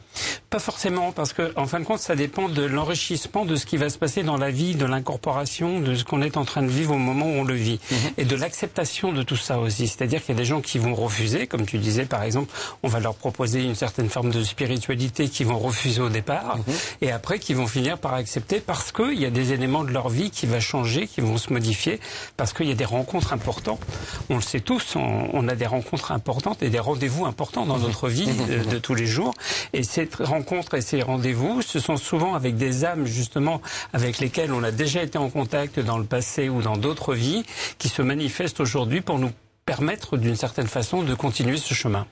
Pas 0.49 0.59
forcément, 0.59 1.11
parce 1.11 1.33
que 1.33 1.51
en 1.55 1.65
fin 1.65 1.79
de 1.79 1.85
compte, 1.85 1.99
ça 1.99 2.15
dépend 2.15 2.49
de 2.49 2.63
l'enrichissement 2.63 3.45
de 3.45 3.55
ce 3.55 3.65
qui 3.65 3.77
va 3.77 3.89
se 3.89 3.97
passer 3.97 4.23
dans 4.23 4.37
la 4.37 4.49
vie, 4.49 4.75
de 4.75 4.85
l'incorporation, 4.85 5.79
de 5.79 5.95
ce 5.95 6.03
qu'on 6.03 6.21
est 6.21 6.37
en 6.37 6.45
train 6.45 6.63
de 6.63 6.69
vivre 6.69 6.95
au 6.95 6.97
moment 6.97 7.25
où 7.25 7.39
on 7.39 7.43
le 7.43 7.53
vit, 7.53 7.79
mhm. 7.91 7.97
et 8.17 8.25
de 8.25 8.35
l'acceptation 8.35 9.11
de 9.11 9.23
tout 9.23 9.35
ça 9.35 9.59
aussi. 9.59 9.87
C'est-à-dire 9.87 10.23
qu'il 10.23 10.35
y 10.35 10.37
a 10.37 10.41
des 10.41 10.45
gens 10.45 10.61
qui 10.61 10.77
vont 10.79 10.95
refuser, 10.95 11.47
comme 11.47 11.65
tu 11.65 11.77
disais 11.77 12.05
par 12.05 12.23
exemple, 12.23 12.53
on 12.83 12.87
va 12.87 12.99
leur 12.99 13.15
proposer 13.15 13.63
une 13.63 13.75
certaine 13.75 14.09
forme 14.09 14.31
de 14.31 14.43
spiritualité 14.43 15.27
qui 15.29 15.43
vont 15.43 15.59
refuser 15.59 16.01
au 16.01 16.09
départ, 16.09 16.57
mhm. 16.57 16.73
et 17.01 17.11
après 17.11 17.39
qui 17.39 17.53
vont 17.53 17.67
finir 17.67 17.97
par 17.97 18.13
accepter 18.13 18.59
parce 18.59 18.91
qu'il 18.91 19.19
y 19.19 19.25
a 19.25 19.29
des 19.29 19.53
éléments 19.53 19.83
de 19.83 19.91
leur 19.91 20.09
vie 20.09 20.31
qui 20.31 20.45
vont 20.45 20.59
changer, 20.59 21.07
qui 21.07 21.21
vont 21.21 21.37
se 21.37 21.51
modifier, 21.51 21.99
parce 22.35 22.53
qu'il 22.53 22.67
y 22.67 22.71
a 22.71 22.75
des 22.75 22.85
rencontres 22.85 23.33
importantes. 23.33 23.81
On 24.29 24.35
le 24.35 24.41
sait 24.41 24.59
tous, 24.59 24.95
on, 24.95 25.47
a 25.47 25.55
des 25.55 25.65
rencontres 25.65 26.11
importantes 26.11 26.61
et 26.61 26.69
des 26.69 26.79
rendez-vous 26.79 27.25
importants 27.25 27.65
dans 27.65 27.77
mhm. 27.77 27.83
notre 27.83 28.09
vie. 28.09 28.27
De, 28.27 28.76
tous 28.79 28.95
les 28.95 29.05
jours. 29.05 29.33
Et 29.73 29.83
ces 29.83 30.09
rencontres 30.19 30.75
et 30.75 30.81
ces 30.81 31.01
rendez-vous, 31.01 31.61
ce 31.61 31.79
sont 31.79 31.97
souvent 31.97 32.35
avec 32.35 32.57
des 32.57 32.85
âmes 32.85 33.05
justement 33.05 33.61
avec 33.93 34.19
lesquelles 34.19 34.51
on 34.51 34.63
a 34.63 34.71
déjà 34.71 35.03
été 35.03 35.17
en 35.17 35.29
contact 35.29 35.79
dans 35.79 35.97
le 35.97 36.05
passé 36.05 36.49
ou 36.49 36.61
dans 36.61 36.77
d'autres 36.77 37.13
vies, 37.13 37.43
qui 37.77 37.89
se 37.89 38.01
manifestent 38.01 38.59
aujourd'hui 38.59 39.01
pour 39.01 39.19
nous 39.19 39.31
permettre 39.65 40.17
d'une 40.17 40.35
certaine 40.35 40.67
façon 40.67 41.03
de 41.03 41.13
continuer 41.13 41.57
ce 41.57 41.73
chemin. 41.73 42.07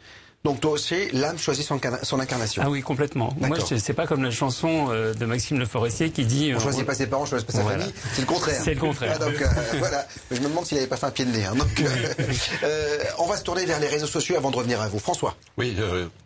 Donc 0.45 0.61
toi 0.61 0.71
aussi, 0.73 1.09
l'âme 1.11 1.39
choisit 1.39 1.65
son, 1.65 2.19
incarnation. 2.19 2.61
Ah 2.63 2.69
oui, 2.69 2.83
complètement. 2.83 3.35
Moi, 3.39 3.57
c'est 3.59 3.93
pas 3.93 4.05
comme 4.05 4.21
la 4.21 4.29
chanson 4.29 4.89
euh, 4.91 5.15
de 5.15 5.25
Maxime 5.25 5.57
Le 5.57 5.65
Forestier 5.65 6.11
qui 6.11 6.23
dit... 6.23 6.53
On, 6.55 6.59
choisit 6.59 6.85
pas 6.85 6.93
ses 6.93 7.07
parents, 7.07 7.23
on 7.23 7.25
choisit 7.25 7.47
pas 7.47 7.53
sa 7.53 7.63
famille. 7.63 7.91
C'est 8.13 8.21
le 8.21 8.27
contraire. 8.27 8.61
C'est 8.63 8.75
le 8.75 8.79
contraire. 8.79 9.13
Ah, 9.15 9.25
donc 9.25 9.41
euh, 9.41 9.47
voilà. 9.79 10.05
Je 10.29 10.39
me 10.41 10.47
demande 10.47 10.67
s'il 10.67 10.77
n'avait 10.77 10.87
pas 10.87 10.97
fait 10.97 11.07
un 11.07 11.11
pied 11.11 11.25
de 11.25 11.31
nez. 11.31 11.45
Hein. 11.45 11.55
Donc, 11.55 11.67
euh, 12.63 12.97
on 13.17 13.25
va 13.25 13.37
se 13.37 13.43
tourner 13.43 13.65
vers 13.65 13.79
les 13.79 13.87
réseaux 13.87 14.05
sociaux 14.05 14.35
avant 14.37 14.51
de 14.51 14.57
revenir 14.57 14.79
à 14.81 14.87
vous. 14.87 14.99
François. 14.99 15.35
Oui, 15.57 15.75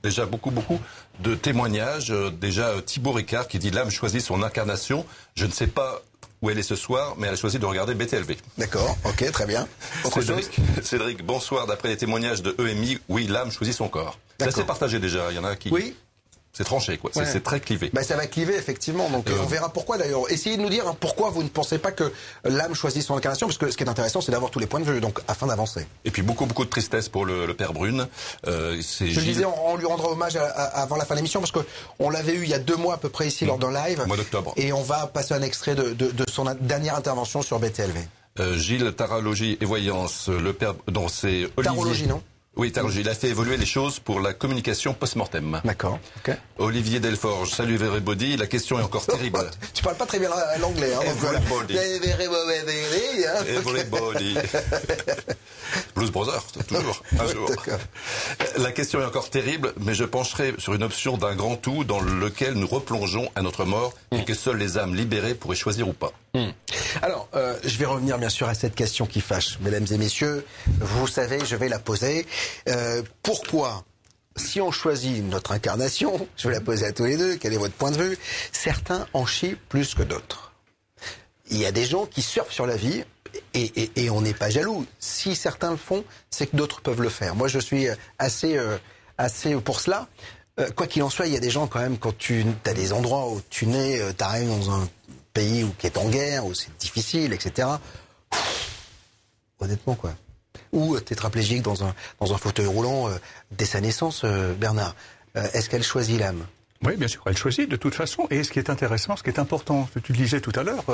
déjà 0.03 0.25
beaucoup, 0.25 0.51
beaucoup 0.51 0.81
de 1.21 1.35
témoignages. 1.35 2.13
Déjà 2.41 2.73
Thibaut 2.85 3.13
Ricard 3.13 3.47
qui 3.47 3.57
dit 3.57 3.71
l'âme 3.71 3.89
choisit 3.89 4.19
son 4.19 4.43
incarnation. 4.43 5.05
Je 5.35 5.45
ne 5.45 5.51
sais 5.51 5.67
pas 5.67 6.01
où 6.41 6.49
elle 6.49 6.57
est 6.57 6.63
ce 6.63 6.75
soir, 6.75 7.15
mais 7.17 7.27
elle 7.27 7.33
a 7.33 7.37
choisi 7.37 7.59
de 7.59 7.65
regarder 7.65 7.93
BTLV. 7.93 8.37
D'accord, 8.57 8.97
ok, 9.05 9.31
très 9.31 9.45
bien. 9.45 9.67
Cédric, 10.13 10.57
Cédric, 10.83 11.25
bonsoir. 11.25 11.67
D'après 11.67 11.89
les 11.89 11.97
témoignages 11.97 12.41
de 12.41 12.55
EMI, 12.59 12.99
oui, 13.09 13.27
l'âme 13.27 13.51
choisit 13.51 13.75
son 13.75 13.89
corps. 13.89 14.17
Ça 14.39 14.51
s'est 14.51 14.63
partagé 14.63 14.99
déjà. 14.99 15.31
Il 15.31 15.35
y 15.35 15.39
en 15.39 15.43
a 15.43 15.55
qui. 15.55 15.69
Oui. 15.69 15.95
C'est 16.59 16.65
tranché, 16.65 16.97
quoi. 16.97 17.09
C'est 17.13 17.41
très 17.41 17.61
clivé. 17.61 17.89
Ben, 17.93 18.03
ça 18.03 18.17
va 18.17 18.27
cliver, 18.27 18.53
effectivement. 18.53 19.09
Donc, 19.09 19.29
euh, 19.29 19.37
on 19.41 19.45
verra 19.45 19.71
pourquoi, 19.71 19.97
d'ailleurs. 19.97 20.29
Essayez 20.29 20.57
de 20.57 20.61
nous 20.61 20.67
dire 20.67 20.93
pourquoi 20.99 21.29
vous 21.29 21.41
ne 21.41 21.47
pensez 21.47 21.77
pas 21.77 21.93
que 21.93 22.11
l'âme 22.43 22.75
choisit 22.75 23.01
son 23.01 23.15
incarnation, 23.15 23.47
parce 23.47 23.57
que 23.57 23.71
ce 23.71 23.77
qui 23.77 23.85
est 23.85 23.89
intéressant, 23.89 24.19
c'est 24.19 24.33
d'avoir 24.33 24.51
tous 24.51 24.59
les 24.59 24.67
points 24.67 24.81
de 24.81 24.91
vue, 24.91 24.99
donc, 24.99 25.21
afin 25.29 25.47
d'avancer. 25.47 25.87
Et 26.03 26.11
puis, 26.11 26.21
beaucoup, 26.21 26.45
beaucoup 26.45 26.65
de 26.65 26.69
tristesse 26.69 27.07
pour 27.07 27.23
le, 27.23 27.47
père 27.53 27.71
Brune. 27.71 28.09
Euh, 28.45 28.75
Je 28.75 29.05
Gilles... 29.05 29.23
disais, 29.23 29.45
on, 29.45 29.77
lui 29.77 29.85
rendra 29.85 30.09
hommage 30.09 30.35
avant 30.35 30.97
la 30.97 31.05
fin 31.05 31.13
de 31.13 31.19
l'émission, 31.19 31.39
parce 31.39 31.53
que 31.53 31.59
on 31.97 32.09
l'avait 32.09 32.33
eu 32.33 32.43
il 32.43 32.49
y 32.49 32.53
a 32.53 32.59
deux 32.59 32.75
mois 32.75 32.95
à 32.95 32.97
peu 32.97 33.07
près 33.07 33.27
ici, 33.27 33.45
lors 33.45 33.57
d'un 33.57 33.71
live. 33.71 34.03
mois 34.05 34.17
d'octobre. 34.17 34.53
Et 34.57 34.73
on 34.73 34.83
va 34.83 35.07
passer 35.07 35.33
un 35.33 35.41
extrait 35.41 35.75
de, 35.75 36.25
son 36.29 36.43
dernière 36.59 36.95
intervention 36.95 37.41
sur 37.41 37.57
BTLV. 37.59 37.99
Euh, 38.41 38.57
Gilles 38.57 38.91
Tarologie 38.91 39.57
et 39.61 39.65
Voyance, 39.65 40.27
le 40.27 40.51
père, 40.51 40.75
dont 40.89 41.07
c'est 41.07 41.47
Olivier. 41.55 41.63
Tarologie, 41.63 42.07
non? 42.07 42.21
Oui, 42.59 42.73
il 42.97 43.07
a 43.07 43.15
fait 43.15 43.29
évoluer 43.29 43.55
les 43.55 43.65
choses 43.65 43.99
pour 43.99 44.19
la 44.19 44.33
communication 44.33 44.93
post-mortem. 44.93 45.61
D'accord. 45.63 45.97
Olivier 46.57 46.99
Delforge, 46.99 47.51
salut 47.51 47.75
everybody. 47.75 48.35
La 48.35 48.47
question 48.47 48.77
est 48.77 48.83
encore 48.83 49.05
terrible. 49.05 49.39
tu 49.73 49.81
parles 49.81 49.95
pas 49.95 50.05
très 50.05 50.19
bien 50.19 50.29
l'anglais. 50.59 50.93
Hein, 50.93 50.99
everybody. 51.05 51.77
everybody. 53.47 54.35
Blues 55.95 56.11
Brothers, 56.11 56.45
toujours, 56.67 57.01
un 57.19 57.27
jour. 57.27 57.49
La 58.57 58.71
question 58.73 59.01
est 59.01 59.05
encore 59.05 59.29
terrible, 59.29 59.73
mais 59.79 59.93
je 59.93 60.03
pencherai 60.03 60.55
sur 60.57 60.73
une 60.73 60.83
option 60.83 61.17
d'un 61.17 61.35
grand 61.35 61.55
tout 61.55 61.85
dans 61.85 62.01
lequel 62.01 62.55
nous 62.55 62.67
replongeons 62.67 63.29
à 63.35 63.41
notre 63.41 63.63
mort 63.63 63.93
et 64.11 64.25
que 64.25 64.33
seules 64.33 64.57
les 64.57 64.77
âmes 64.77 64.95
libérées 64.95 65.33
pourraient 65.33 65.55
choisir 65.55 65.87
ou 65.87 65.93
pas. 65.93 66.11
Hmm. 66.33 66.49
Alors, 67.01 67.27
euh, 67.33 67.57
je 67.63 67.77
vais 67.77 67.85
revenir 67.85 68.17
bien 68.17 68.29
sûr 68.29 68.47
à 68.47 68.53
cette 68.53 68.75
question 68.75 69.05
qui 69.05 69.21
fâche, 69.21 69.57
mesdames 69.61 69.85
et 69.91 69.97
messieurs. 69.97 70.45
Vous 70.79 71.07
savez, 71.07 71.39
je 71.45 71.55
vais 71.55 71.69
la 71.69 71.79
poser. 71.79 72.27
Euh, 72.67 73.01
pourquoi 73.23 73.83
si 74.35 74.61
on 74.61 74.71
choisit 74.71 75.23
notre 75.23 75.51
incarnation, 75.51 76.27
je 76.37 76.47
vais 76.47 76.53
la 76.53 76.61
poser 76.61 76.85
à 76.85 76.93
tous 76.93 77.05
les 77.05 77.17
deux, 77.17 77.35
quel 77.35 77.53
est 77.53 77.57
votre 77.57 77.73
point 77.73 77.91
de 77.91 77.97
vue 77.97 78.17
Certains 78.53 79.05
en 79.13 79.25
chient 79.25 79.57
plus 79.67 79.95
que 79.95 80.03
d'autres? 80.03 80.53
Il 81.49 81.57
y 81.57 81.65
a 81.65 81.71
des 81.71 81.85
gens 81.85 82.05
qui 82.05 82.21
surfent 82.21 82.53
sur 82.53 82.65
la 82.65 82.77
vie 82.77 83.03
et, 83.53 84.09
on 84.09 84.21
n'est 84.21 84.33
pas 84.33 84.49
jaloux. 84.49 84.85
Si 84.99 85.35
certains 85.35 85.71
le 85.71 85.77
font, 85.77 86.05
c'est 86.29 86.47
que 86.47 86.55
d'autres 86.55 86.81
peuvent 86.81 87.01
le 87.01 87.09
faire. 87.09 87.35
Moi, 87.35 87.47
je 87.47 87.59
suis 87.59 87.87
assez, 88.17 88.55
euh, 88.55 88.77
assez 89.17 89.55
pour 89.55 89.79
cela. 89.79 90.07
Quoi 90.75 90.87
qu'il 90.87 91.03
en 91.03 91.09
soit, 91.09 91.27
il 91.27 91.33
y 91.33 91.37
a 91.37 91.39
des 91.39 91.49
gens 91.49 91.67
quand 91.67 91.79
même, 91.79 91.97
quand 91.97 92.17
tu 92.17 92.45
as 92.65 92.73
des 92.73 92.91
endroits 92.91 93.29
où 93.29 93.41
tu 93.49 93.65
nais, 93.65 94.01
tu 94.17 94.23
arrives 94.23 94.49
dans 94.49 94.71
un 94.71 94.89
pays 95.33 95.63
où, 95.63 95.71
qui 95.77 95.87
est 95.87 95.97
en 95.97 96.09
guerre, 96.09 96.45
où 96.45 96.53
c'est 96.53 96.75
difficile, 96.77 97.33
etc. 97.33 97.67
honnêtement, 99.59 99.95
quoi 99.95 100.13
ou 100.71 100.99
tétraplégique 100.99 101.61
dans 101.61 101.83
un, 101.83 101.93
dans 102.19 102.33
un 102.33 102.37
fauteuil 102.37 102.65
roulant 102.65 103.09
euh, 103.09 103.13
dès 103.51 103.65
sa 103.65 103.81
naissance, 103.81 104.21
euh, 104.23 104.53
Bernard. 104.53 104.95
Euh, 105.35 105.47
est-ce 105.53 105.69
qu'elle 105.69 105.83
choisit 105.83 106.19
l'âme? 106.19 106.45
Oui, 106.83 106.95
bien 106.95 107.07
sûr, 107.07 107.21
elle 107.25 107.37
choisit 107.37 107.69
de 107.69 107.75
toute 107.75 107.95
façon. 107.95 108.27
Et 108.29 108.43
ce 108.43 108.51
qui 108.51 108.59
est 108.59 108.69
intéressant, 108.69 109.15
ce 109.17 109.23
qui 109.23 109.29
est 109.29 109.39
important, 109.39 109.89
que 109.93 109.99
tu 109.99 110.13
disais 110.13 110.39
tout 110.39 110.53
à 110.55 110.63
l'heure, 110.63 110.85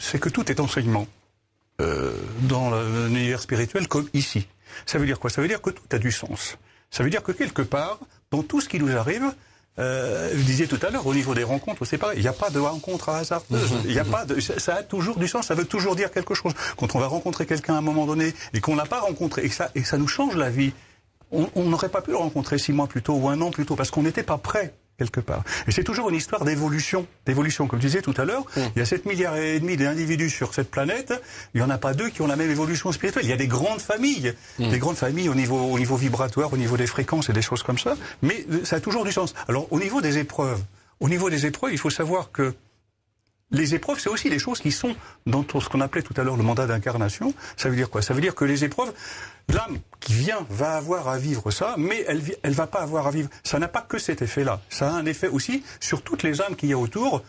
c'est 0.00 0.18
que 0.18 0.30
tout 0.30 0.50
est 0.50 0.60
enseignement 0.60 1.06
dans 1.78 2.70
l'univers 3.06 3.42
spirituel 3.42 3.86
comme 3.86 4.08
ici. 4.14 4.48
Ça 4.86 4.96
veut 4.96 5.04
dire 5.04 5.20
quoi? 5.20 5.28
Ça 5.28 5.42
veut 5.42 5.48
dire 5.48 5.60
que 5.60 5.68
tout 5.68 5.82
a 5.92 5.98
du 5.98 6.10
sens. 6.10 6.56
Ça 6.90 7.02
veut 7.02 7.10
dire 7.10 7.22
que 7.22 7.32
quelque 7.32 7.60
part, 7.60 7.98
dans 8.30 8.42
tout 8.42 8.62
ce 8.62 8.70
qui 8.70 8.78
nous 8.78 8.96
arrive, 8.96 9.30
euh, 9.78 10.30
vous 10.34 10.42
disiez 10.42 10.66
tout 10.66 10.78
à 10.82 10.90
l'heure, 10.90 11.06
au 11.06 11.14
niveau 11.14 11.34
des 11.34 11.44
rencontres, 11.44 11.84
c'est 11.84 11.98
pareil. 11.98 12.18
Il 12.18 12.22
n'y 12.22 12.28
a 12.28 12.32
pas 12.32 12.50
de 12.50 12.58
rencontre 12.58 13.08
à 13.08 13.18
hasard. 13.18 13.42
Mhm. 13.50 13.58
Il 13.84 13.92
y 13.92 13.98
a 13.98 14.04
pas 14.04 14.24
de, 14.24 14.40
ça 14.40 14.76
a 14.76 14.82
toujours 14.82 15.16
du 15.16 15.28
sens. 15.28 15.46
Ça 15.46 15.54
veut 15.54 15.64
toujours 15.66 15.96
dire 15.96 16.10
quelque 16.10 16.34
chose. 16.34 16.52
Quand 16.76 16.94
on 16.94 16.98
va 16.98 17.06
rencontrer 17.06 17.46
quelqu'un 17.46 17.74
à 17.74 17.78
un 17.78 17.82
moment 17.82 18.06
donné 18.06 18.34
et 18.54 18.60
qu'on 18.60 18.76
n'a 18.76 18.86
pas 18.86 19.00
rencontré 19.00 19.44
et 19.44 19.48
que 19.48 19.54
ça, 19.54 19.70
et 19.74 19.84
ça 19.84 19.98
nous 19.98 20.08
change 20.08 20.36
la 20.36 20.50
vie, 20.50 20.72
on 21.32 21.64
n'aurait 21.64 21.88
pas 21.88 22.02
pu 22.02 22.12
le 22.12 22.16
rencontrer 22.16 22.56
six 22.56 22.72
mois 22.72 22.86
plus 22.86 23.02
tôt 23.02 23.14
ou 23.14 23.28
un 23.28 23.40
an 23.40 23.50
plus 23.50 23.66
tôt 23.66 23.74
parce 23.74 23.90
qu'on 23.90 24.02
n'était 24.02 24.22
pas 24.22 24.38
prêt 24.38 24.72
quelque 24.98 25.20
part. 25.20 25.42
Et 25.66 25.72
c'est 25.72 25.84
toujours 25.84 26.08
une 26.08 26.16
histoire 26.16 26.44
d'évolution, 26.44 27.06
d'évolution. 27.26 27.66
Comme 27.66 27.80
je 27.80 27.86
disais 27.86 28.02
tout 28.02 28.14
à 28.16 28.24
l'heure, 28.24 28.44
mm. 28.56 28.60
il 28.74 28.78
y 28.78 28.82
a 28.82 28.86
7 28.86 29.06
milliards 29.06 29.36
et 29.36 29.60
demi 29.60 29.76
d'individus 29.76 30.30
sur 30.30 30.54
cette 30.54 30.70
planète. 30.70 31.12
Il 31.54 31.60
n'y 31.60 31.66
en 31.66 31.70
a 31.70 31.78
pas 31.78 31.94
deux 31.94 32.08
qui 32.08 32.22
ont 32.22 32.26
la 32.26 32.36
même 32.36 32.50
évolution 32.50 32.92
spirituelle. 32.92 33.24
Il 33.24 33.30
y 33.30 33.34
a 33.34 33.36
des 33.36 33.48
grandes 33.48 33.80
familles, 33.80 34.34
mm. 34.58 34.70
des 34.70 34.78
grandes 34.78 34.96
familles 34.96 35.28
au 35.28 35.34
niveau, 35.34 35.58
au 35.58 35.78
niveau 35.78 35.96
vibratoire, 35.96 36.52
au 36.52 36.56
niveau 36.56 36.76
des 36.76 36.86
fréquences 36.86 37.28
et 37.28 37.32
des 37.32 37.42
choses 37.42 37.62
comme 37.62 37.78
ça. 37.78 37.96
Mais 38.22 38.46
ça 38.64 38.76
a 38.76 38.80
toujours 38.80 39.04
du 39.04 39.12
sens. 39.12 39.34
Alors, 39.48 39.70
au 39.72 39.78
niveau 39.78 40.00
des 40.00 40.18
épreuves, 40.18 40.62
au 41.00 41.08
niveau 41.08 41.30
des 41.30 41.46
épreuves, 41.46 41.72
il 41.72 41.78
faut 41.78 41.90
savoir 41.90 42.30
que 42.32 42.54
les 43.52 43.74
épreuves, 43.74 44.00
c'est 44.00 44.08
aussi 44.08 44.28
les 44.28 44.40
choses 44.40 44.60
qui 44.60 44.72
sont 44.72 44.96
dans 45.24 45.44
ce 45.48 45.68
qu'on 45.68 45.80
appelait 45.80 46.02
tout 46.02 46.14
à 46.16 46.24
l'heure 46.24 46.36
le 46.36 46.42
mandat 46.42 46.66
d'incarnation. 46.66 47.32
Ça 47.56 47.68
veut 47.68 47.76
dire 47.76 47.90
quoi? 47.90 48.02
Ça 48.02 48.12
veut 48.12 48.20
dire 48.20 48.34
que 48.34 48.44
les 48.44 48.64
épreuves, 48.64 48.92
l'âme 49.48 49.78
qui 50.00 50.12
vient 50.14 50.46
va 50.50 50.76
avoir 50.76 51.08
à 51.08 51.18
vivre 51.18 51.50
ça, 51.50 51.74
mais 51.78 52.04
elle 52.08 52.22
elle 52.42 52.52
va 52.52 52.66
pas 52.66 52.80
avoir 52.80 53.06
à 53.06 53.10
vivre. 53.10 53.28
Ça 53.44 53.58
n'a 53.58 53.68
pas 53.68 53.80
que 53.82 53.98
cet 53.98 54.22
effet-là. 54.22 54.60
Ça 54.68 54.88
a 54.88 54.92
un 54.92 55.06
effet 55.06 55.28
aussi 55.28 55.62
sur 55.80 56.02
toutes 56.02 56.22
les 56.22 56.40
âmes 56.40 56.56
qu'il 56.56 56.68
y 56.68 56.72
a 56.72 56.78
autour 56.78 57.22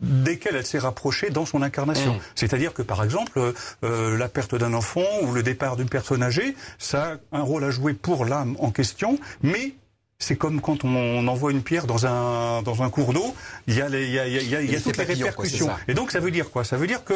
desquelles 0.00 0.56
elle 0.56 0.66
s'est 0.66 0.78
rapprochée 0.78 1.30
dans 1.30 1.46
son 1.46 1.62
incarnation. 1.62 2.14
Mmh. 2.14 2.20
C'est-à-dire 2.34 2.72
que, 2.72 2.82
par 2.82 3.02
exemple, 3.02 3.52
euh, 3.84 4.16
la 4.16 4.28
perte 4.28 4.54
d'un 4.54 4.74
enfant 4.74 5.04
ou 5.22 5.32
le 5.32 5.42
départ 5.42 5.76
d'une 5.76 5.88
personne 5.88 6.22
âgée, 6.22 6.54
ça 6.78 7.18
a 7.32 7.38
un 7.38 7.42
rôle 7.42 7.64
à 7.64 7.70
jouer 7.70 7.94
pour 7.94 8.24
l'âme 8.24 8.56
en 8.60 8.70
question, 8.70 9.18
mais 9.42 9.74
c'est 10.18 10.36
comme 10.36 10.60
quand 10.60 10.84
on 10.84 11.26
envoie 11.26 11.50
une 11.50 11.62
pierre 11.62 11.86
dans 11.86 12.06
un, 12.06 12.62
dans 12.62 12.82
un 12.82 12.90
cours 12.90 13.12
d'eau, 13.12 13.34
il 13.66 13.74
y 13.76 13.82
a, 13.82 13.88
les, 13.88 14.06
il 14.06 14.12
y 14.12 14.18
a, 14.20 14.26
il 14.28 14.48
y 14.48 14.56
a, 14.56 14.62
il 14.62 14.70
y 14.70 14.76
a 14.76 14.80
toutes 14.80 14.96
les 14.96 15.04
répercussions. 15.04 15.68
Et 15.88 15.94
donc 15.94 16.12
ça 16.12 16.20
veut 16.20 16.30
dire 16.30 16.50
quoi? 16.50 16.64
Ça 16.64 16.76
veut 16.76 16.86
dire 16.86 17.04
que 17.04 17.14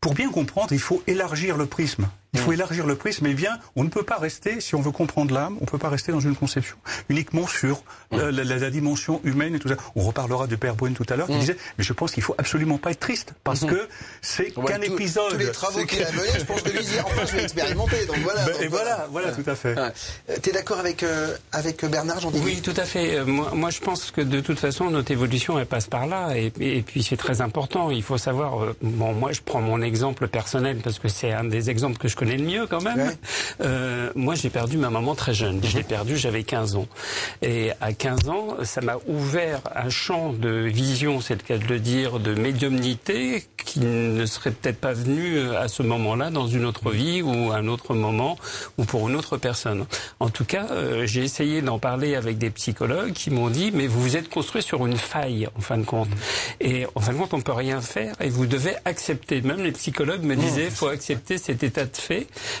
pour 0.00 0.14
bien 0.14 0.30
comprendre, 0.30 0.72
il 0.72 0.80
faut 0.80 1.02
élargir 1.06 1.58
le 1.58 1.66
prisme. 1.66 2.08
Il 2.34 2.40
faut 2.40 2.52
élargir 2.52 2.86
le 2.86 2.96
prisme, 2.96 3.26
mais 3.26 3.34
bien, 3.34 3.58
on 3.76 3.84
ne 3.84 3.90
peut 3.90 4.04
pas 4.04 4.16
rester, 4.16 4.62
si 4.62 4.74
on 4.74 4.80
veut 4.80 4.90
comprendre 4.90 5.34
l'âme, 5.34 5.58
on 5.60 5.64
ne 5.64 5.70
peut 5.70 5.76
pas 5.76 5.90
rester 5.90 6.12
dans 6.12 6.20
une 6.20 6.34
conception 6.34 6.76
uniquement 7.10 7.46
sur 7.46 7.82
mm. 8.10 8.30
la, 8.30 8.70
dimension 8.70 9.20
humaine 9.22 9.54
et 9.54 9.58
tout 9.58 9.68
ça. 9.68 9.74
On 9.96 10.02
reparlera 10.02 10.46
de 10.46 10.56
Père 10.56 10.74
Brune 10.74 10.94
tout 10.94 11.04
à 11.10 11.16
l'heure, 11.16 11.26
qui 11.26 11.34
mm. 11.34 11.40
disait, 11.40 11.56
mais 11.76 11.84
je 11.84 11.92
pense 11.92 12.12
qu'il 12.12 12.22
faut 12.22 12.34
absolument 12.38 12.78
pas 12.78 12.92
être 12.92 13.00
triste, 13.00 13.34
parce 13.44 13.60
mm-hmm. 13.60 13.70
que 13.70 13.88
c'est 14.22 14.50
qu'un 14.50 14.80
épisode. 14.80 15.32
Tous 15.32 15.36
les 15.36 15.52
travaux 15.52 15.84
qu'il 15.84 16.02
a 16.02 16.10
menés, 16.10 16.38
je 16.38 16.44
pense 16.44 16.62
que 16.62 16.70
lui 16.70 16.82
dit, 16.82 16.94
enfin, 17.04 17.26
je 17.26 17.36
vais 17.36 17.42
expérimenter, 17.42 18.06
donc 18.06 18.16
voilà. 18.22 18.46
Ben, 18.46 18.62
et 18.62 18.68
voilà, 18.68 19.06
voilà, 19.10 19.32
tout 19.32 19.50
à 19.50 19.54
fait. 19.54 19.76
Euh, 19.76 19.90
tu 20.42 20.48
es 20.48 20.52
d'accord 20.54 20.78
avec, 20.78 21.02
euh, 21.02 21.36
avec 21.52 21.84
Bernard, 21.84 22.20
jean 22.20 22.32
Oui, 22.32 22.62
tout 22.62 22.74
à 22.78 22.86
fait. 22.86 23.16
Euh, 23.16 23.26
moi, 23.26 23.50
moi, 23.54 23.68
je 23.68 23.80
pense 23.80 24.10
que 24.10 24.22
de 24.22 24.40
toute 24.40 24.58
façon, 24.58 24.88
notre 24.88 25.10
évolution, 25.10 25.58
elle 25.58 25.66
passe 25.66 25.86
par 25.86 26.06
là, 26.06 26.34
et, 26.34 26.50
et 26.60 26.80
puis 26.80 27.02
c'est 27.02 27.18
très 27.18 27.42
important. 27.42 27.90
Il 27.90 28.02
faut 28.02 28.16
savoir, 28.16 28.74
bon, 28.80 29.12
moi, 29.12 29.32
je 29.32 29.42
prends 29.44 29.60
mon 29.60 29.82
exemple 29.82 30.28
personnel, 30.28 30.78
parce 30.82 30.98
que 30.98 31.08
c'est 31.08 31.32
un 31.32 31.44
des 31.44 31.68
exemples 31.68 31.98
que 31.98 32.08
je 32.08 32.16
connais 32.22 32.36
le 32.36 32.44
mieux, 32.44 32.66
quand 32.68 32.82
même. 32.82 33.16
Euh, 33.62 34.10
moi, 34.14 34.36
j'ai 34.36 34.48
perdu 34.48 34.76
ma 34.76 34.90
maman 34.90 35.16
très 35.16 35.34
jeune. 35.34 35.60
Je 35.64 35.76
l'ai 35.76 35.82
perdue, 35.82 36.16
j'avais 36.16 36.44
15 36.44 36.76
ans. 36.76 36.86
Et 37.42 37.72
à 37.80 37.92
15 37.92 38.28
ans, 38.28 38.56
ça 38.62 38.80
m'a 38.80 38.96
ouvert 39.08 39.60
un 39.74 39.90
champ 39.90 40.32
de 40.32 40.50
vision, 40.50 41.20
c'est 41.20 41.34
le 41.34 41.42
cas 41.42 41.58
de 41.58 41.66
le 41.66 41.80
dire, 41.80 42.20
de 42.20 42.34
médiumnité 42.34 43.44
qui 43.64 43.80
ne 43.80 44.24
serait 44.26 44.52
peut-être 44.52 44.78
pas 44.78 44.92
venu 44.92 45.50
à 45.56 45.66
ce 45.66 45.82
moment-là 45.82 46.30
dans 46.30 46.46
une 46.46 46.64
autre 46.64 46.90
vie 46.90 47.22
ou 47.22 47.50
à 47.50 47.56
un 47.56 47.68
autre 47.68 47.94
moment 47.94 48.38
ou 48.78 48.84
pour 48.84 49.08
une 49.08 49.16
autre 49.16 49.36
personne. 49.36 49.86
En 50.20 50.28
tout 50.28 50.44
cas, 50.44 50.66
euh, 50.70 51.06
j'ai 51.06 51.22
essayé 51.22 51.62
d'en 51.62 51.78
parler 51.78 52.14
avec 52.14 52.38
des 52.38 52.50
psychologues 52.50 53.12
qui 53.12 53.30
m'ont 53.30 53.50
dit 53.50 53.70
mais 53.72 53.86
vous 53.86 54.02
vous 54.02 54.16
êtes 54.16 54.28
construit 54.28 54.62
sur 54.62 54.86
une 54.86 54.96
faille 54.96 55.48
en 55.56 55.60
fin 55.60 55.78
de 55.78 55.84
compte. 55.84 56.08
Et 56.60 56.86
en 56.94 57.00
fin 57.00 57.12
de 57.12 57.18
compte, 57.18 57.34
on 57.34 57.40
peut 57.40 57.52
rien 57.52 57.80
faire 57.80 58.14
et 58.20 58.28
vous 58.28 58.46
devez 58.46 58.74
accepter. 58.84 59.40
Même 59.42 59.62
les 59.62 59.72
psychologues 59.72 60.22
me 60.22 60.36
disaient 60.36 60.70
faut 60.70 60.88
accepter 60.88 61.38
cet 61.38 61.62
état 61.62 61.84
de 61.84 61.96
fait 61.96 62.11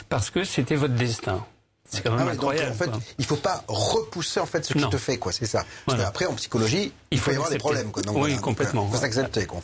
parce 0.08 0.30
que 0.30 0.44
c'était 0.44 0.76
votre 0.76 0.94
destin. 0.94 1.44
C'est 1.92 2.02
quand 2.02 2.16
même 2.16 2.26
ah 2.28 2.32
incroyable. 2.32 2.70
en 2.70 2.74
fait, 2.74 2.90
il 3.18 3.24
faut 3.26 3.36
pas 3.36 3.64
repousser 3.68 4.40
en 4.40 4.46
fait 4.46 4.64
ce 4.64 4.72
qui 4.72 4.88
te 4.88 4.96
fait, 4.96 5.18
quoi. 5.18 5.30
C'est 5.30 5.46
ça. 5.46 5.64
Parce 5.84 6.00
qu'après, 6.00 6.24
en 6.24 6.32
psychologie, 6.34 6.90
il 7.10 7.18
faut, 7.18 7.30
y 7.30 7.34
avoir 7.34 7.50
des 7.50 7.58
problèmes, 7.58 7.90
quoi. 7.90 8.02
oui, 8.14 8.36
complètement. 8.38 8.88
Il 8.88 8.94
faut 8.94 9.00
s'accepter, 9.00 9.44
quoi. 9.44 9.60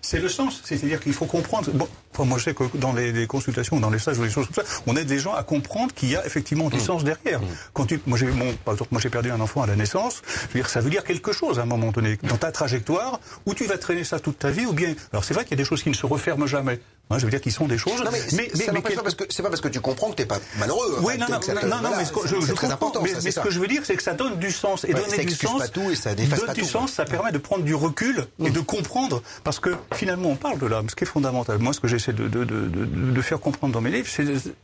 C'est 0.00 0.20
le 0.20 0.28
sens. 0.28 0.62
C'est-à-dire 0.64 1.00
qu'il 1.00 1.12
faut 1.12 1.26
comprendre. 1.26 1.70
Bon, 1.72 1.88
moi, 2.24 2.38
je 2.38 2.44
sais 2.44 2.54
que 2.54 2.64
dans 2.74 2.92
les, 2.92 3.26
consultations, 3.26 3.78
dans 3.78 3.90
les 3.90 3.98
stages 3.98 4.18
ou 4.18 4.24
les 4.24 4.30
choses 4.30 4.46
comme 4.46 4.64
ça, 4.64 4.70
on 4.86 4.96
aide 4.96 5.06
des 5.06 5.18
gens 5.18 5.34
à 5.34 5.42
comprendre 5.42 5.92
qu'il 5.94 6.10
y 6.10 6.16
a 6.16 6.26
effectivement 6.26 6.68
du 6.70 6.76
mm. 6.76 6.80
sens 6.80 7.04
derrière. 7.04 7.40
Mm. 7.40 7.46
Quand 7.72 7.86
tu, 7.86 8.00
moi, 8.06 8.18
j'ai, 8.18 8.26
mon, 8.26 8.52
par 8.64 8.74
exemple, 8.74 8.90
moi, 8.92 9.00
j'ai 9.00 9.10
perdu 9.10 9.30
un 9.30 9.40
enfant 9.40 9.62
à 9.62 9.66
la 9.66 9.76
naissance. 9.76 10.22
Je 10.24 10.46
veux 10.48 10.60
dire, 10.60 10.68
ça 10.68 10.80
veut 10.80 10.90
dire 10.90 11.04
quelque 11.04 11.32
chose 11.32 11.58
à 11.58 11.62
un 11.62 11.66
moment 11.66 11.92
donné 11.92 12.18
dans 12.22 12.36
ta 12.36 12.52
trajectoire 12.52 13.20
où 13.46 13.54
tu 13.54 13.66
vas 13.66 13.78
traîner 13.78 14.04
ça 14.04 14.18
toute 14.18 14.38
ta 14.38 14.50
vie, 14.50 14.66
ou 14.66 14.72
bien. 14.72 14.94
Alors, 15.12 15.24
c'est 15.24 15.34
vrai 15.34 15.44
qu'il 15.44 15.52
y 15.52 15.60
a 15.60 15.62
des 15.62 15.68
choses 15.68 15.82
qui 15.82 15.90
ne 15.90 15.94
se 15.94 16.06
referment 16.06 16.46
jamais. 16.46 16.80
Hein, 17.10 17.18
je 17.18 17.24
veux 17.24 17.30
dire 17.30 17.40
qu'ils 17.40 17.52
sont 17.52 17.66
des 17.66 17.76
choses. 17.76 18.00
Non, 18.04 18.10
mais, 18.12 18.20
mais, 18.32 18.48
mais, 18.56 18.66
mais 18.72 18.80
parce 18.80 19.14
que 19.16 19.24
c'est 19.30 19.42
pas 19.42 19.48
parce 19.48 19.60
que 19.60 19.66
tu 19.68 19.80
comprends 19.80 20.10
que 20.10 20.14
t'es 20.14 20.26
pas 20.26 20.38
malheureux. 20.60 20.98
Oui, 21.02 21.18
non, 21.18 21.26
non, 21.28 21.40
non, 21.68 21.80
non, 21.82 21.96
mais 21.96 22.04
ce 22.04 22.12
que 22.12 22.26
je, 22.26 22.40
je 22.40 22.52
comprends. 22.52 22.92
mais, 23.02 23.10
mais 23.24 23.30
ce 23.32 23.40
que 23.40 23.50
je 23.50 23.58
veux 23.58 23.66
dire, 23.66 23.82
c'est 23.84 23.96
que 23.96 24.02
ça 24.02 24.14
donne 24.14 24.38
du 24.38 24.52
sens 24.52 24.84
et 24.84 24.94
donner 24.94 25.24
du 25.24 25.34
sens. 25.34 25.60
Pas 25.60 25.68
tout 25.68 25.90
et 25.90 25.96
ça 25.96 26.14
donne 26.14 26.54
du 26.54 26.64
sens, 26.64 26.92
ça 26.92 27.04
permet 27.04 27.32
de 27.32 27.38
prendre 27.38 27.64
du 27.64 27.74
recul 27.74 28.26
et 28.38 28.50
mm. 28.50 28.52
de 28.52 28.60
comprendre, 28.60 29.22
parce 29.42 29.58
que 29.58 29.76
finalement, 29.92 30.30
on 30.30 30.36
parle 30.36 30.58
de 30.58 30.66
l'âme, 30.66 30.88
ce 30.88 30.94
qui 30.94 31.02
est 31.02 31.06
fondamental. 31.06 31.58
Moi, 31.58 31.72
ce 31.72 31.80
que 31.80 31.88
j'essaie 31.88 32.12
de, 32.12 32.28
de, 32.28 32.44
de, 32.44 32.68
de, 32.68 33.22
faire 33.22 33.40
comprendre 33.40 33.72
dans 33.72 33.80
mes 33.80 33.90
livres, 33.90 34.08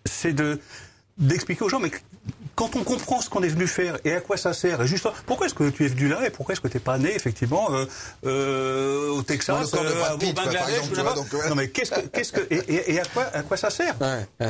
c'est 0.05 0.33
de 0.33 0.61
d'expliquer 1.19 1.65
aux 1.65 1.69
gens, 1.69 1.81
mais 1.81 1.91
quand 2.57 2.75
on 2.75 2.85
comprend 2.85 3.21
ce 3.21 3.29
qu'on 3.29 3.43
est 3.43 3.49
venu 3.49 3.67
faire 3.67 3.99
et 4.05 4.13
à 4.13 4.21
quoi 4.21 4.37
ça 4.37 4.55
sert, 4.55 4.81
et 4.81 4.87
juste 4.87 5.07
pourquoi 5.27 5.47
est-ce 5.47 5.55
que 5.55 5.69
tu 5.69 5.85
es 5.85 5.89
venu 5.89 6.09
là 6.09 6.27
et 6.27 6.31
pourquoi 6.31 6.55
est-ce 6.55 6.61
que 6.61 6.69
tu 6.69 6.79
n'es 6.79 6.83
pas 6.83 6.99
né 6.99 7.15
effectivement 7.15 7.71
euh, 7.71 7.85
euh, 8.25 9.11
au 9.11 9.23
Texas, 9.23 9.73
euh, 9.75 10.15
au 10.15 10.33
Bangladesh, 10.33 10.91
non 11.49 11.55
mais 11.55 11.69
qu'est-ce 11.69 11.91
que, 11.91 12.01
qu'est-ce 12.01 12.33
que 12.33 12.41
et, 12.51 12.95
et, 12.95 13.01
à 13.01 13.05
quoi 13.05 13.25
à 13.25 13.43
quoi 13.43 13.57
ça 13.57 13.71
sert 13.71 13.95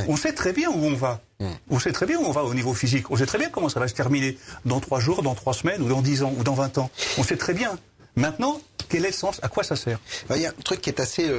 On 0.09 0.17
sait 0.17 0.33
très 0.33 0.53
bien 0.53 0.71
où 0.71 0.85
on 0.85 0.95
va. 0.95 1.21
Hmm. 1.41 1.51
On 1.69 1.79
sait 1.79 1.93
très 1.93 2.07
bien 2.07 2.19
où 2.19 2.25
on 2.25 2.33
va 2.33 2.45
au 2.45 2.55
niveau 2.55 2.73
physique. 2.73 3.11
On 3.11 3.17
sait 3.17 3.27
très 3.27 3.39
bien 3.39 3.51
comment 3.51 3.69
ça 3.69 3.81
va 3.81 3.89
se 3.89 3.95
terminer 3.95 4.39
dans 4.65 4.81
trois 4.81 5.01
jours, 5.01 5.23
dans 5.23 5.35
trois 5.35 5.53
semaines, 5.53 5.83
ou 5.83 5.89
dans 5.89 6.01
dix 6.01 6.23
ans, 6.23 6.33
ou 6.39 6.45
dans 6.45 6.55
vingt 6.55 6.79
ans. 6.79 6.91
On 7.19 7.23
sait 7.23 7.37
très 7.37 7.53
bien. 7.55 7.77
Maintenant, 8.15 8.61
quel 8.89 9.05
est 9.05 9.09
le 9.09 9.15
sens 9.15 9.41
À 9.43 9.49
quoi 9.49 9.63
ça 9.63 9.77
sert 9.77 9.99
Il 10.31 10.41
y 10.41 10.47
a 10.47 10.51
un 10.51 10.63
truc 10.65 10.81
qui 10.81 10.91
est 10.91 11.01
assez 11.01 11.31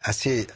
assez 0.00 0.46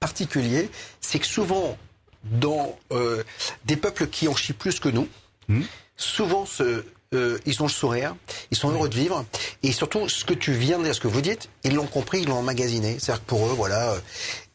particulier, 0.00 0.70
c'est 1.00 1.18
que 1.18 1.26
souvent 1.26 1.78
dans 2.24 2.78
euh, 2.92 3.22
des 3.64 3.76
peuples 3.76 4.06
qui 4.06 4.28
en 4.28 4.34
chient 4.34 4.52
plus 4.52 4.80
que 4.80 4.88
nous. 4.88 5.08
Hmm. 5.48 5.62
Souvent, 5.96 6.46
ce, 6.46 6.84
euh, 7.14 7.38
ils 7.46 7.62
ont 7.62 7.66
le 7.66 7.70
sourire, 7.70 8.16
ils 8.50 8.56
sont 8.56 8.70
heureux 8.70 8.88
de 8.88 8.94
vivre, 8.94 9.24
et 9.62 9.72
surtout, 9.72 10.08
ce 10.08 10.24
que 10.24 10.34
tu 10.34 10.52
viens 10.52 10.78
de 10.78 10.84
dire, 10.84 10.94
ce 10.94 11.00
que 11.00 11.08
vous 11.08 11.20
dites, 11.20 11.48
ils 11.62 11.74
l'ont 11.74 11.86
compris, 11.86 12.20
ils 12.20 12.28
l'ont 12.28 12.38
emmagasiné. 12.38 12.98
C'est-à-dire 12.98 13.24
que 13.24 13.28
pour 13.28 13.46
eux, 13.46 13.54
voilà. 13.54 13.92
Euh, 13.92 14.00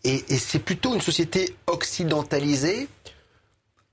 et, 0.03 0.25
et 0.29 0.37
c'est 0.37 0.59
plutôt 0.59 0.93
une 0.93 1.01
société 1.01 1.55
occidentalisée, 1.67 2.87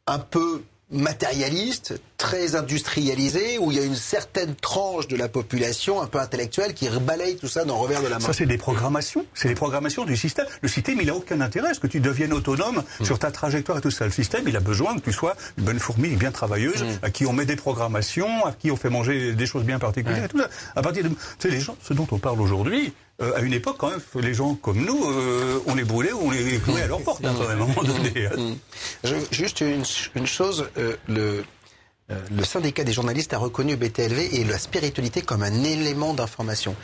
un 0.07 0.19
peu 0.19 0.63
matérialiste, 0.91 2.01
très 2.17 2.55
industrialisé, 2.55 3.59
où 3.59 3.73
il 3.73 3.79
y 3.79 3.81
a 3.81 3.85
une 3.85 3.97
certaine 3.97 4.55
tranche 4.55 5.09
de 5.09 5.17
la 5.17 5.29
population 5.29 6.01
un 6.01 6.07
peu 6.07 6.21
intellectuelle 6.21 6.75
qui 6.75 6.89
balaye 7.01 7.37
tout 7.37 7.49
ça 7.49 7.65
dans 7.65 7.75
le 7.75 7.81
revers 7.81 8.03
de 8.03 8.09
la 8.09 8.19
main. 8.19 8.25
Ça, 8.25 8.33
c'est 8.33 8.47
des 8.47 8.57
programmations. 8.57 9.27
C'est 9.35 9.49
des 9.49 9.55
programmations 9.55 10.05
du 10.05 10.17
système. 10.17 10.47
Le 10.61 10.69
système, 10.69 10.99
il 11.01 11.09
n'a 11.09 11.15
aucun 11.15 11.41
intérêt 11.41 11.71
à 11.71 11.75
ce 11.75 11.81
que 11.81 11.89
tu 11.89 11.99
deviennes 12.01 12.33
autonome 12.33 12.85
mm. 13.01 13.05
sur 13.05 13.19
ta 13.19 13.33
trajectoire 13.33 13.79
et 13.79 13.81
tout 13.81 13.91
ça. 13.91 14.05
Le 14.05 14.13
système, 14.13 14.45
il 14.47 14.57
a 14.57 14.61
besoin 14.61 14.95
que 14.97 15.01
tu 15.01 15.13
sois 15.13 15.37
une 15.59 15.65
bonne 15.65 15.81
fourmi, 15.81 16.11
bien 16.11 16.31
travailleuse, 16.31 16.85
mm. 16.85 16.99
à 17.03 17.11
qui 17.11 17.27
on 17.27 17.33
met 17.33 17.47
des 17.47 17.57
programmations, 17.57 18.47
à 18.47 18.53
qui 18.53 18.71
on 18.71 18.77
fait 18.77 18.91
manger 18.91 19.33
des 19.33 19.47
choses 19.47 19.65
bien 19.65 19.81
particulières 19.81 20.25
et 20.25 20.29
tout 20.29 20.39
ça. 20.39 20.49
À 20.77 20.83
partir 20.83 21.03
de, 21.03 21.09
tu 21.09 21.17
sais, 21.41 21.51
les 21.51 21.61
gens, 21.61 21.77
ce 21.83 21.95
dont 21.95 22.07
on 22.13 22.19
parle 22.19 22.41
aujourd'hui, 22.41 22.93
euh, 23.23 23.35
à 23.35 23.41
une 23.41 23.55
époque, 23.55 23.77
quand 23.79 23.91
même, 23.91 24.01
les 24.17 24.35
gens 24.35 24.55
comme 24.55 24.85
nous, 24.85 25.05
euh, 25.07 25.59
on 25.67 25.75
les 25.75 25.85
brûlait 25.85 26.13
ou 26.13 26.21
on 26.25 26.31
les 26.31 26.59
clouait 26.59 26.83
à 26.83 26.87
leur 26.87 27.01
porte, 27.01 27.25
hein, 27.25 27.35
à 27.49 27.53
un 27.53 27.57
moment 27.57 27.83
donné. 27.83 28.27
Hein. 28.27 28.55
Je, 29.05 29.15
juste 29.31 29.63
une, 29.63 29.85
une 30.15 30.27
chose, 30.27 30.69
euh, 30.77 30.97
le, 31.09 31.43
le 32.09 32.45
syndicat 32.45 32.85
des 32.85 32.93
journalistes 32.93 33.33
a 33.33 33.39
reconnu 33.39 33.75
BTLV 33.77 34.35
et 34.35 34.45
la 34.45 34.59
spiritualité 34.59 35.23
comme 35.23 35.43
un 35.43 35.65
élément 35.65 36.13
d'information. 36.13 36.77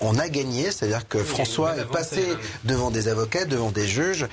on 0.00 0.18
a 0.18 0.28
gagné, 0.28 0.72
c'est-à-dire 0.72 1.06
que 1.06 1.18
François 1.18 1.76
est 1.76 1.84
passé 1.84 2.24
devant 2.64 2.90
des 2.90 3.06
avocats, 3.06 3.44
devant 3.44 3.70
des 3.70 3.86
juges, 3.86 4.26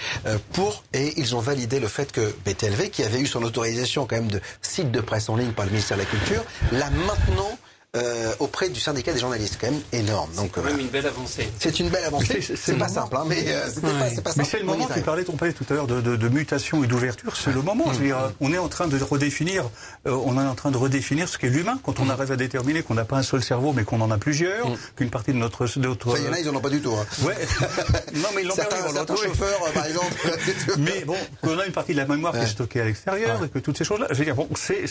pour 0.53 0.83
et 0.93 1.13
ils 1.17 1.35
ont 1.35 1.39
validé 1.39 1.79
le 1.79 1.87
fait 1.87 2.11
que 2.11 2.33
BTLV, 2.45 2.89
qui 2.89 3.03
avait 3.03 3.19
eu 3.19 3.27
son 3.27 3.43
autorisation 3.43 4.07
quand 4.07 4.15
même 4.15 4.31
de 4.31 4.41
site 4.63 4.89
de 4.89 5.01
presse 5.01 5.29
en 5.29 5.35
ligne 5.35 5.51
par 5.51 5.65
le 5.65 5.71
ministère 5.71 5.97
de 5.97 6.01
la 6.01 6.09
Culture, 6.09 6.43
l'a 6.71 6.89
maintenant 6.89 7.59
euh, 7.95 8.33
auprès 8.39 8.69
du 8.69 8.79
syndicat 8.79 9.13
des 9.13 9.19
journalistes, 9.19 9.59
quand 9.61 9.69
même 9.69 9.81
énorme. 9.91 10.31
Donc 10.35 10.53
c'est 10.55 10.63
même 10.63 10.79
une 10.79 10.87
belle 10.87 11.05
avancée. 11.05 11.47
C'est 11.59 11.79
une 11.79 11.89
belle 11.89 12.05
avancée. 12.05 12.41
C'est 12.41 12.77
pas 12.77 12.87
simple, 12.87 13.15
hein, 13.15 13.23
mais 13.27 13.45
euh, 13.47 13.69
c'est 13.71 14.23
pas, 14.23 14.31
simple. 14.31 14.47
c'est 14.49 14.59
le 14.59 14.65
moment. 14.65 14.87
Tu 14.91 15.01
parlais, 15.01 15.23
on 15.29 15.33
parlait 15.33 15.53
tout 15.53 15.65
à 15.69 15.73
l'heure 15.75 15.85
de, 15.85 16.01
de, 16.01 16.15
de, 16.15 16.29
mutation 16.29 16.83
et 16.83 16.87
d'ouverture. 16.87 17.35
C'est 17.35 17.53
le 17.53 17.61
moment. 17.61 17.93
Je 17.93 17.99
veux 17.99 18.05
dire, 18.05 18.31
on 18.41 18.51
est 18.51 18.57
en 18.57 18.67
train 18.67 18.87
de 18.87 18.97
redéfinir. 18.97 19.69
Euh, 20.07 20.17
on 20.25 20.41
est 20.41 20.47
en 20.47 20.55
train 20.55 20.71
de 20.71 20.77
redéfinir 20.77 21.29
ce 21.29 21.37
qu'est 21.37 21.49
l'humain. 21.49 21.79
Quand 21.83 21.99
on 21.99 22.09
arrive 22.09 22.31
à 22.31 22.35
déterminer 22.35 22.81
qu'on 22.81 22.95
n'a 22.95 23.05
pas 23.05 23.17
un 23.17 23.23
seul 23.23 23.43
cerveau, 23.43 23.73
mais 23.73 23.83
qu'on 23.83 24.01
en 24.01 24.09
a 24.09 24.17
plusieurs, 24.17 24.69
mm. 24.69 24.77
qu'une 24.95 25.09
partie 25.11 25.31
de 25.31 25.37
notre, 25.37 25.67
de 25.67 25.87
notre. 25.87 26.17
Ça, 26.17 26.23
y 26.23 26.27
en 26.27 26.33
a, 26.33 26.39
ils 26.39 26.49
en 26.49 26.55
ont 26.55 26.61
pas 26.61 26.69
du 26.69 26.81
tout. 26.81 26.93
Hein. 26.93 27.05
Ouais. 27.23 27.35
non, 28.15 28.29
mais 28.35 28.41
ils 28.41 28.47
l'ont 28.47 28.55
certains, 28.55 28.91
certains 28.91 29.15
chauffeurs, 29.15 29.71
par 29.71 29.85
exemple. 29.85 30.15
mais 30.79 31.05
bon, 31.05 31.17
qu'on 31.43 31.59
a 31.59 31.65
une 31.67 31.71
partie 31.71 31.93
de 31.93 31.97
la 31.97 32.07
mémoire 32.07 32.33
qui 32.33 32.39
est 32.39 32.47
stockée 32.47 32.81
à 32.81 32.85
l'extérieur 32.85 33.43
et 33.43 33.49
que 33.49 33.59
toutes 33.59 33.77
ces 33.77 33.83
choses-là. 33.83 34.07
Je 34.09 34.15
veux 34.15 34.25
dire, 34.25 34.35
bon, 34.35 34.47
c'est 34.55 34.85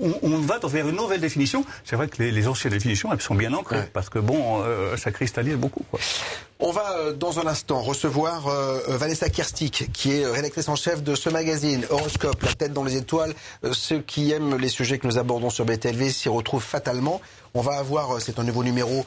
on, 0.00 0.14
on, 0.22 0.38
va 0.38 0.58
vers 0.68 0.88
une 0.88 0.96
nouvelle 0.96 1.20
définition. 1.20 1.64
C'est 1.84 1.96
vrai 1.96 2.08
que 2.16 2.22
les, 2.22 2.30
les 2.30 2.48
anciennes 2.48 2.72
définitions 2.72 3.12
elles 3.12 3.20
sont 3.20 3.34
bien 3.34 3.52
ancrées, 3.52 3.88
parce 3.92 4.08
que 4.08 4.18
bon, 4.18 4.62
euh, 4.62 4.96
ça 4.96 5.10
cristallise 5.10 5.56
beaucoup. 5.56 5.84
Quoi. 5.90 6.00
On 6.60 6.70
va 6.70 6.96
euh, 6.98 7.12
dans 7.12 7.40
un 7.40 7.46
instant 7.46 7.82
recevoir 7.82 8.48
euh, 8.48 8.80
Vanessa 8.88 9.28
Kirstik, 9.28 9.90
qui 9.92 10.12
est 10.12 10.26
rédactrice 10.26 10.68
en 10.68 10.76
chef 10.76 11.02
de 11.02 11.14
ce 11.14 11.28
magazine 11.28 11.84
Horoscope, 11.90 12.42
la 12.42 12.52
tête 12.52 12.72
dans 12.72 12.84
les 12.84 12.96
étoiles. 12.96 13.34
ceux 13.72 14.00
qui 14.00 14.32
aiment 14.32 14.56
les 14.56 14.68
sujets 14.68 14.98
que 14.98 15.06
nous 15.06 15.18
abordons 15.18 15.50
sur 15.50 15.64
BTLV 15.64 16.10
s'y 16.10 16.28
retrouvent 16.28 16.62
fatalement. 16.62 17.20
On 17.54 17.60
va 17.60 17.78
avoir, 17.78 18.20
c'est 18.20 18.38
un 18.38 18.44
nouveau 18.44 18.64
numéro, 18.64 19.06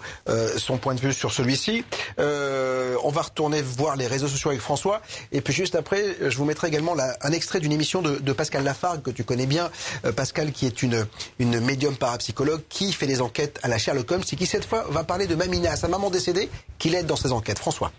son 0.57 0.77
point 0.77 0.95
de 0.95 1.01
vue 1.01 1.13
sur 1.13 1.31
celui-ci. 1.33 1.83
on 2.17 3.09
va 3.09 3.21
retourner 3.21 3.61
voir 3.61 3.95
les 3.95 4.07
réseaux 4.07 4.27
sociaux 4.27 4.51
avec 4.51 4.61
François. 4.61 5.01
Et 5.31 5.41
puis 5.41 5.53
juste 5.53 5.75
après, 5.75 6.15
je 6.21 6.37
vous 6.37 6.45
mettrai 6.45 6.69
également 6.69 6.95
un 7.21 7.31
extrait 7.31 7.59
d'une 7.59 7.73
émission 7.73 8.01
de, 8.01 8.33
Pascal 8.33 8.63
Lafargue, 8.63 9.01
que 9.01 9.11
tu 9.11 9.23
connais 9.23 9.47
bien. 9.47 9.69
Pascal, 10.15 10.51
qui 10.51 10.65
est 10.65 10.81
une, 10.81 11.05
une 11.39 11.59
médium 11.59 11.95
parapsychologue, 11.95 12.61
qui 12.69 12.93
fait 12.93 13.07
des 13.07 13.21
enquêtes 13.21 13.59
à 13.63 13.67
la 13.67 13.77
Sherlock 13.77 14.11
Holmes, 14.11 14.23
et 14.31 14.35
qui 14.35 14.45
cette 14.45 14.65
fois 14.65 14.85
va 14.89 15.03
parler 15.03 15.27
de 15.27 15.35
Mamina, 15.35 15.75
sa 15.75 15.87
maman 15.87 16.09
décédée, 16.09 16.49
qui 16.79 16.89
l'aide 16.89 17.05
dans 17.05 17.15
ses 17.15 17.31
enquêtes. 17.31 17.59
François. 17.59 17.91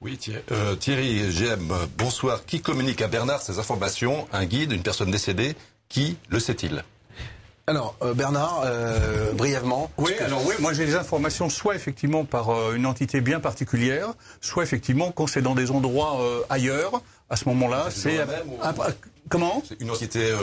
Oui, 0.00 0.18
euh, 0.52 0.76
Thierry, 0.76 1.32
GM, 1.32 1.72
bonsoir. 1.96 2.44
Qui 2.44 2.60
communique 2.60 3.00
à 3.00 3.08
Bernard 3.08 3.40
ces 3.40 3.58
informations? 3.58 4.28
Un 4.32 4.44
guide, 4.44 4.72
une 4.72 4.82
personne 4.82 5.10
décédée 5.10 5.56
Qui 5.88 6.18
le 6.28 6.40
sait-il? 6.40 6.84
Alors 7.66 7.96
euh, 8.02 8.12
Bernard, 8.14 8.62
euh, 8.64 9.32
brièvement. 9.32 9.90
Oui, 9.96 10.12
alors 10.20 10.44
oui, 10.46 10.54
moi 10.60 10.72
j'ai 10.72 10.84
des 10.84 10.96
informations 10.96 11.48
soit 11.48 11.74
effectivement 11.74 12.24
par 12.24 12.72
une 12.72 12.86
entité 12.86 13.20
bien 13.20 13.40
particulière, 13.40 14.14
soit 14.40 14.62
effectivement 14.62 15.12
quand 15.12 15.26
c'est 15.26 15.42
dans 15.42 15.54
des 15.54 15.70
endroits 15.70 16.18
ailleurs. 16.50 17.02
À 17.30 17.36
ce 17.36 17.48
moment-là, 17.48 17.86
c'est 17.90 18.18
Comment 19.30 19.62
C'est 19.66 19.80
une 19.80 19.90
entité 19.90 20.20
euh, 20.20 20.36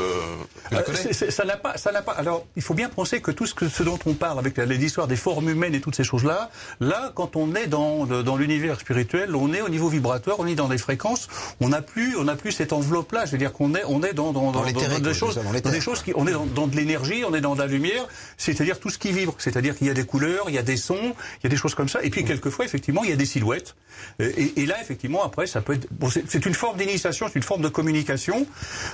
euh 0.73 1.29
Ça 1.29 1.45
n'a 1.45 1.55
pas, 1.55 1.77
ça 1.77 1.91
n'a 1.91 2.01
pas. 2.01 2.13
Alors, 2.13 2.45
il 2.55 2.63
faut 2.63 2.73
bien 2.73 2.89
penser 2.89 3.21
que 3.21 3.29
tout 3.29 3.45
ce, 3.45 3.53
que, 3.53 3.69
ce 3.69 3.83
dont 3.83 3.99
on 4.07 4.13
parle 4.13 4.39
avec 4.39 4.57
l'histoire 4.57 5.07
des 5.07 5.15
formes 5.15 5.49
humaines 5.49 5.75
et 5.75 5.81
toutes 5.81 5.95
ces 5.95 6.03
choses-là, 6.03 6.49
là, 6.79 7.11
quand 7.13 7.35
on 7.35 7.53
est 7.53 7.67
dans, 7.67 8.05
dans 8.05 8.35
l'univers 8.35 8.79
spirituel, 8.79 9.35
on 9.35 9.53
est 9.53 9.61
au 9.61 9.69
niveau 9.69 9.87
vibratoire, 9.87 10.39
on 10.39 10.47
est 10.47 10.55
dans 10.55 10.67
des 10.67 10.79
fréquences, 10.79 11.27
on 11.59 11.69
n'a 11.69 11.83
plus, 11.83 12.17
on 12.17 12.23
n'a 12.23 12.35
plus 12.35 12.51
cette 12.51 12.73
enveloppe-là. 12.73 13.25
Je 13.25 13.31
veux 13.33 13.37
dire 13.37 13.53
qu'on 13.53 13.75
est, 13.75 13.83
on 13.87 14.01
est 14.03 14.13
dans, 14.13 14.31
dans, 14.31 14.51
dans, 14.51 14.63
dans 14.63 14.99
des 14.99 15.13
choses, 15.13 15.35
dans 15.35 15.71
des 15.71 15.81
choses 15.81 16.01
qui, 16.01 16.13
on 16.15 16.27
est 16.27 16.33
dans, 16.55 16.67
de 16.67 16.75
l'énergie, 16.75 17.23
on 17.23 17.35
est 17.35 17.41
dans 17.41 17.53
de 17.53 17.59
la 17.59 17.67
lumière, 17.67 18.07
c'est-à-dire 18.37 18.79
tout 18.79 18.89
ce 18.89 18.97
qui 18.97 19.11
vibre, 19.11 19.35
c'est-à-dire 19.37 19.77
qu'il 19.77 19.87
y 19.87 19.91
a 19.91 19.93
des 19.93 20.05
couleurs, 20.05 20.45
il 20.47 20.55
y 20.55 20.59
a 20.59 20.63
des 20.63 20.77
sons, 20.77 21.13
il 21.39 21.43
y 21.43 21.47
a 21.47 21.49
des 21.49 21.57
choses 21.57 21.75
comme 21.75 21.89
ça, 21.89 22.01
et 22.01 22.09
puis 22.09 22.25
quelquefois, 22.25 22.65
effectivement, 22.65 23.03
il 23.03 23.11
y 23.11 23.13
a 23.13 23.17
des 23.17 23.25
silhouettes. 23.25 23.75
Et, 24.19 24.61
et 24.61 24.65
là, 24.65 24.81
effectivement, 24.81 25.23
après, 25.23 25.45
ça 25.45 25.61
peut 25.61 25.73
être, 25.73 25.87
bon, 25.91 26.09
c'est 26.09 26.45
une 26.45 26.55
forme 26.55 26.77
d'initiation, 26.77 27.27
c'est 27.27 27.35
une 27.35 27.43
forme 27.43 27.61
de 27.61 27.69
communication 27.69 28.47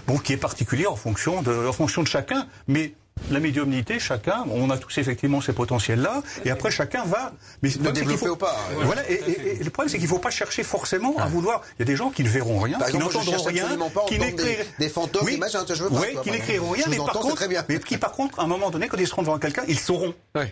bon, 0.07 0.17
qui 0.17 0.33
est 0.33 0.37
particulier 0.37 0.87
en 0.87 0.95
fonction 0.95 1.41
de, 1.41 1.67
en 1.67 1.73
fonction 1.73 2.03
de 2.03 2.07
chacun, 2.07 2.47
mais 2.67 2.93
la 3.31 3.39
médiumnité, 3.39 3.99
chacun, 3.99 4.45
on 4.51 4.69
a 4.69 4.77
tous 4.77 4.97
effectivement 4.97 5.41
ces 5.41 5.53
potentiels-là, 5.53 6.21
et 6.45 6.51
après 6.51 6.71
chacun 6.71 7.03
va. 7.05 7.33
Mais 7.61 7.69
le 7.69 7.91
développer 7.91 8.25
faut, 8.25 8.33
ou 8.33 8.35
pas. 8.35 8.55
Voilà, 8.83 9.09
et, 9.09 9.57
le 9.63 9.69
problème 9.69 9.89
c'est 9.89 9.97
qu'il 9.97 10.05
ne 10.07 10.11
faut 10.11 10.19
pas 10.19 10.29
chercher 10.29 10.63
forcément 10.63 11.17
à 11.17 11.25
vouloir. 11.25 11.61
Il 11.77 11.79
y 11.79 11.83
a 11.83 11.85
des 11.85 11.95
gens 11.95 12.09
qui 12.09 12.23
ne 12.23 12.29
verront 12.29 12.59
rien, 12.59 12.77
qui 12.89 12.97
n'entendront 12.97 13.43
rien, 13.43 13.67
qui 14.07 14.19
n'écriront 14.19 14.63
des, 14.79 14.89
fantômes, 14.89 15.25
oui, 15.25 15.35
images, 15.35 15.57
je 15.67 15.83
veux 15.83 15.89
pas, 15.89 16.01
oui, 16.01 16.17
qui 16.23 16.31
n'écriront 16.31 16.71
rien, 16.71 16.85
mais 16.89 16.97
par 16.97 17.13
contre, 17.13 17.43
mais 17.67 17.79
qui 17.79 17.97
par 17.97 18.11
contre, 18.11 18.39
à 18.39 18.43
un 18.43 18.47
moment 18.47 18.69
donné, 18.69 18.87
quand 18.87 18.97
ils 18.97 19.07
seront 19.07 19.23
devant 19.23 19.39
quelqu'un, 19.39 19.63
ils 19.67 19.79
sauront. 19.79 20.13
Oui 20.35 20.45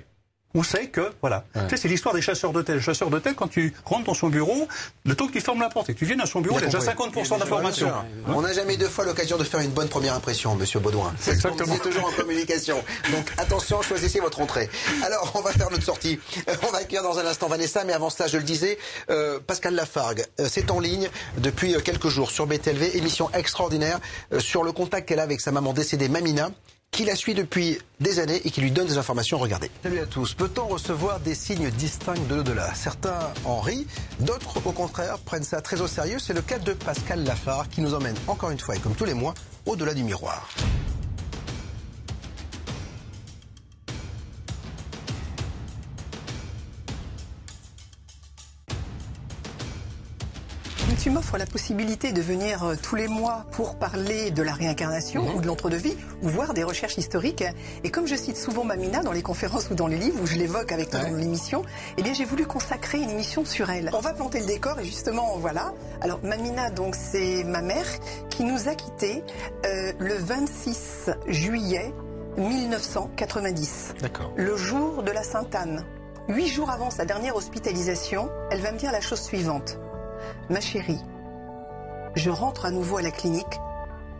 on 0.56 0.64
sait 0.64 0.88
que, 0.88 1.12
voilà. 1.22 1.44
Tu 1.54 1.60
sais, 1.70 1.78
c'est 1.78 1.88
l'histoire 1.88 2.16
des 2.16 2.22
chasseurs 2.22 2.54
de 2.54 2.62
tête. 2.62 2.80
Chasseur 2.80 3.10
de 3.10 3.20
tête, 3.20 3.36
quand 3.36 3.50
tu 3.50 3.74
rentres 3.84 4.06
dans 4.06 4.14
son 4.14 4.30
bureau, 4.30 4.68
le 5.04 5.14
temps 5.14 5.28
que 5.28 5.34
tu 5.34 5.42
fermes 5.42 5.60
la 5.60 5.70
porte 5.70 5.90
et 5.90 5.94
que 5.94 6.00
tu 6.00 6.06
viennes 6.06 6.22
à 6.22 6.26
son 6.26 6.40
bureau, 6.40 6.58
il, 6.58 6.62
y 6.62 6.64
a 6.64 6.68
déjà 6.68 6.94
50% 6.94 7.40
d'informations. 7.40 7.92
On 8.28 8.42
n'a 8.42 8.54
jamais 8.54 8.78
deux 8.78 8.88
fois 8.88 9.04
l'occasion 9.04 9.38
de 9.38 9.44
faire 9.44 9.60
une 9.60 9.72
bonne 9.72 9.90
première 9.90 10.16
impression, 10.16 10.56
monsieur 10.56 10.80
Baudouin. 10.80 11.14
C'est 11.20 11.34
exactement. 11.34 11.78
toujours 11.78 12.08
en 12.08 12.12
communication. 12.12 12.82
Donc, 13.12 13.30
attention, 13.38 13.82
choisissez 13.82 14.22
votre 14.22 14.40
entrée. 14.40 14.70
Alors, 15.04 15.34
on 15.36 15.42
va 15.42 15.52
faire 15.52 15.70
notre 15.70 15.84
sortie. 15.84 16.20
On 16.64 16.72
va 16.72 16.80
accueillir 16.80 17.04
dans 17.04 17.20
un 17.20 17.26
instant 17.26 17.48
Vanessa, 17.48 17.84
mais 17.84 17.94
avant 17.94 18.10
cela, 18.10 18.28
je 18.28 18.38
le 18.38 18.44
disais, 18.44 18.78
euh, 19.10 19.40
Pascal 19.46 19.76
Lafargue, 19.76 20.24
euh, 20.40 20.48
c'est 20.50 20.72
en 20.72 20.80
ligne 20.80 21.10
depuis 21.38 21.76
euh, 21.76 21.82
quelques 21.82 22.08
jours 22.08 22.32
sur 22.32 22.48
BTLV, 22.48 22.96
émission 22.96 23.30
extraordinaire 23.34 24.00
sur 24.40 24.64
le 24.64 24.72
contact 24.72 25.08
qu'elle 25.08 25.20
a 25.20 25.24
avec 25.24 25.42
sa 25.42 25.52
maman 25.52 25.74
décédée, 25.74 26.08
Mamina 26.08 26.50
qui 26.96 27.04
la 27.04 27.16
suit 27.18 27.34
depuis 27.34 27.78
des 28.00 28.20
années 28.20 28.42
et 28.46 28.50
qui 28.50 28.62
lui 28.62 28.72
donne 28.72 28.88
des 28.88 28.98
informations. 28.98 29.38
Regardez. 29.38 29.70
Salut 29.84 30.00
à 30.00 30.06
tous. 30.06 30.34
Peut-on 30.34 30.66
recevoir 30.66 31.20
des 31.20 31.36
signes 31.36 31.70
distincts 31.72 32.14
de 32.30 32.36
l'au-delà? 32.36 32.74
Certains 32.74 33.20
en 33.44 33.60
rient, 33.60 33.86
d'autres 34.22 34.66
au 34.66 34.72
contraire 34.72 35.18
prennent 35.20 35.44
ça 35.44 35.60
très 35.60 35.82
au 35.82 35.88
sérieux. 35.88 36.20
C'est 36.20 36.34
le 36.34 36.42
cas 36.42 36.58
de 36.58 36.72
Pascal 36.72 37.26
Lafare 37.26 37.68
qui 37.68 37.82
nous 37.82 37.94
emmène 37.94 38.16
encore 38.30 38.50
une 38.52 38.60
fois 38.60 38.78
et 38.78 38.80
comme 38.80 38.96
tous 38.96 39.04
les 39.04 39.14
mois 39.14 39.34
au-delà 39.66 39.94
du 39.94 40.04
miroir. 40.04 40.48
Tu 50.96 51.10
m'offres 51.10 51.38
la 51.38 51.46
possibilité 51.46 52.12
de 52.12 52.22
venir 52.22 52.64
euh, 52.64 52.76
tous 52.82 52.96
les 52.96 53.08
mois 53.08 53.46
pour 53.52 53.76
parler 53.76 54.32
de 54.32 54.44
la 54.44 54.54
réincarnation 54.54 55.24
mhm. 55.24 55.36
ou 55.36 55.42
de 55.42 55.48
l'entre-deux-vie 55.48 55.96
ou 56.22 56.30
voir 56.30 56.54
des 56.54 56.64
recherches 56.64 56.98
historiques. 56.98 57.44
Et 57.84 57.92
comme 57.92 58.08
je 58.08 58.16
cite 58.16 58.38
souvent 58.38 58.64
Mamina 58.64 59.02
dans 59.04 59.12
les 59.12 59.22
conférences 59.22 59.70
ou 59.70 59.76
dans 59.76 59.88
les 59.88 59.98
livres 59.98 60.20
où 60.22 60.26
je 60.26 60.36
l'évoque 60.36 60.72
avec 60.72 60.90
toi 60.90 61.02
dans 61.02 61.16
l'émission, 61.16 61.64
eh 61.98 62.04
bien 62.04 62.14
j'ai 62.14 62.26
voulu 62.26 62.46
consacrer 62.46 63.00
une 63.00 63.10
émission 63.10 63.46
sur 63.46 63.70
elle. 63.70 63.90
On 63.94 64.00
va 64.00 64.14
planter 64.14 64.40
le 64.40 64.46
décor 64.46 64.80
et 64.80 64.86
justement 64.86 65.38
voilà. 65.38 65.74
Alors 66.02 66.20
Mamina 66.24 66.70
donc 66.70 66.96
c'est 66.96 67.44
ma 67.44 67.62
mère 67.62 67.88
qui 68.30 68.44
nous 68.44 68.70
a 68.70 68.76
quittés 68.76 69.24
euh, 69.66 69.92
le 70.00 70.14
26 70.16 71.10
juillet 71.28 71.94
1990. 72.38 73.96
D'accord. 74.02 74.32
Le 74.36 74.56
jour 74.56 75.04
de 75.04 75.12
la 75.12 75.24
Sainte-Anne. 75.24 75.86
Huit 76.28 76.48
jours 76.48 76.72
avant 76.72 76.90
sa 76.90 77.06
dernière 77.06 77.36
hospitalisation, 77.36 78.30
elle 78.50 78.62
va 78.62 78.72
me 78.72 78.80
dire 78.80 78.92
la 78.92 79.02
chose 79.02 79.22
suivante. 79.22 79.78
Ma 80.50 80.62
chérie, 80.62 81.04
je 82.16 82.30
rentre 82.30 82.66
à 82.66 82.72
nouveau 82.72 82.98
à 82.98 83.02
la 83.02 83.12
clinique, 83.12 83.60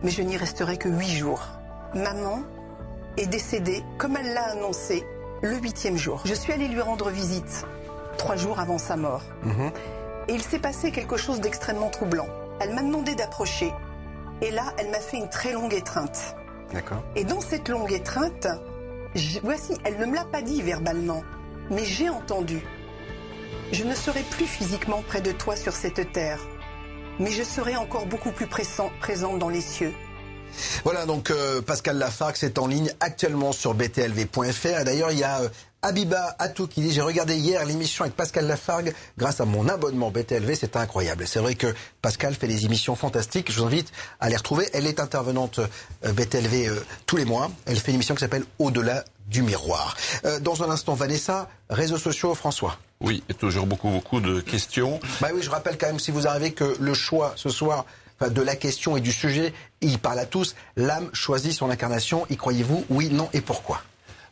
mais 0.02 0.10
je 0.10 0.22
n'y 0.22 0.36
resterai 0.36 0.76
que 0.76 0.88
huit 0.88 1.10
jours. 1.16 1.42
Maman 1.94 2.40
est 3.16 3.26
décédée, 3.26 3.82
comme 3.98 4.16
elle 4.16 4.34
l'a 4.34 4.50
annoncé, 4.50 5.06
le 5.42 5.56
huitième 5.56 5.96
jour. 5.96 6.22
Je 6.24 6.34
suis 6.34 6.52
allée 6.52 6.68
lui 6.68 6.80
rendre 6.80 7.10
visite 7.10 7.66
trois 8.18 8.36
jours 8.36 8.58
avant 8.58 8.78
sa 8.78 8.96
mort. 8.96 9.22
Mhm. 9.42 9.70
Et 10.28 10.34
il 10.34 10.42
s'est 10.42 10.58
passé 10.58 10.90
quelque 10.90 11.16
chose 11.16 11.40
d'extrêmement 11.40 11.88
troublant. 11.88 12.26
Elle 12.60 12.74
m'a 12.74 12.82
demandé 12.82 13.14
d'approcher. 13.14 13.72
Et 14.42 14.50
là, 14.50 14.72
elle 14.78 14.90
m'a 14.90 15.00
fait 15.00 15.18
une 15.18 15.28
très 15.28 15.52
longue 15.52 15.72
étreinte. 15.72 16.36
D'accord. 16.72 17.02
Et 17.14 17.24
dans 17.24 17.40
cette 17.40 17.68
longue 17.68 17.92
étreinte, 17.92 18.48
voici, 19.42 19.74
elle 19.84 19.98
ne 19.98 20.06
me 20.06 20.14
l'a 20.14 20.24
pas 20.24 20.42
dit 20.42 20.62
verbalement, 20.62 21.22
mais 21.70 21.84
j'ai 21.84 22.08
entendu 22.08 22.62
je 23.72 23.84
ne 23.84 23.94
serai 23.94 24.22
plus 24.22 24.46
physiquement 24.46 25.02
près 25.06 25.20
de 25.20 25.32
toi 25.32 25.56
sur 25.56 25.72
cette 25.72 26.12
terre, 26.12 26.40
mais 27.18 27.30
je 27.30 27.42
serai 27.42 27.76
encore 27.76 28.06
beaucoup 28.06 28.32
plus 28.32 28.46
présente 28.46 29.38
dans 29.38 29.48
les 29.48 29.60
cieux. 29.60 29.92
Voilà, 30.84 31.06
donc 31.06 31.30
euh, 31.30 31.60
Pascal 31.60 31.98
Lafargue, 31.98 32.36
c'est 32.36 32.58
en 32.58 32.66
ligne 32.66 32.92
actuellement 33.00 33.52
sur 33.52 33.74
btlv.fr. 33.74 34.84
D'ailleurs, 34.84 35.10
il 35.10 35.18
y 35.18 35.24
a 35.24 35.40
euh, 35.40 35.48
Abiba 35.82 36.34
Atou 36.38 36.66
qui 36.66 36.80
dit 36.80 36.92
j'ai 36.92 37.02
regardé 37.02 37.36
hier 37.36 37.64
l'émission 37.64 38.04
avec 38.04 38.16
Pascal 38.16 38.46
Lafargue 38.46 38.94
grâce 39.18 39.40
à 39.40 39.44
mon 39.44 39.68
abonnement 39.68 40.10
BTLV, 40.10 40.54
c'est 40.54 40.76
incroyable. 40.76 41.26
C'est 41.26 41.40
vrai 41.40 41.56
que 41.56 41.74
Pascal 42.00 42.34
fait 42.34 42.48
des 42.48 42.64
émissions 42.64 42.96
fantastiques. 42.96 43.52
Je 43.52 43.58
vous 43.60 43.66
invite 43.66 43.92
à 44.20 44.28
les 44.28 44.36
retrouver. 44.36 44.68
Elle 44.72 44.86
est 44.86 45.00
intervenante 45.00 45.58
euh, 45.58 46.12
BTLV 46.12 46.70
tous 47.04 47.16
les 47.16 47.24
mois. 47.24 47.50
Elle 47.66 47.76
fait 47.76 47.90
une 47.90 47.96
émission 47.96 48.14
qui 48.14 48.20
s'appelle 48.20 48.44
Au-delà 48.58 49.04
du 49.26 49.42
miroir. 49.42 49.96
dans 50.42 50.62
un 50.62 50.70
instant, 50.70 50.94
Vanessa, 50.94 51.50
réseaux 51.68 51.98
sociaux, 51.98 52.32
François. 52.36 52.78
Oui, 53.00 53.22
et 53.28 53.34
toujours 53.34 53.66
beaucoup, 53.66 53.90
beaucoup 53.90 54.20
de 54.20 54.40
questions. 54.40 55.00
Bah 55.20 55.28
oui, 55.34 55.42
je 55.42 55.50
rappelle 55.50 55.76
quand 55.78 55.86
même, 55.86 56.00
si 56.00 56.10
vous 56.10 56.26
arrivez, 56.26 56.52
que 56.52 56.76
le 56.80 56.94
choix 56.94 57.32
ce 57.36 57.50
soir 57.50 57.84
de 58.20 58.42
la 58.42 58.56
question 58.56 58.96
et 58.96 59.00
du 59.00 59.12
sujet, 59.12 59.52
il 59.82 59.98
parle 59.98 60.18
à 60.18 60.26
tous. 60.26 60.54
L'âme 60.76 61.10
choisit 61.12 61.52
son 61.52 61.68
incarnation. 61.70 62.26
Y 62.30 62.36
croyez-vous 62.36 62.84
Oui, 62.88 63.10
non 63.10 63.28
et 63.34 63.42
pourquoi? 63.42 63.82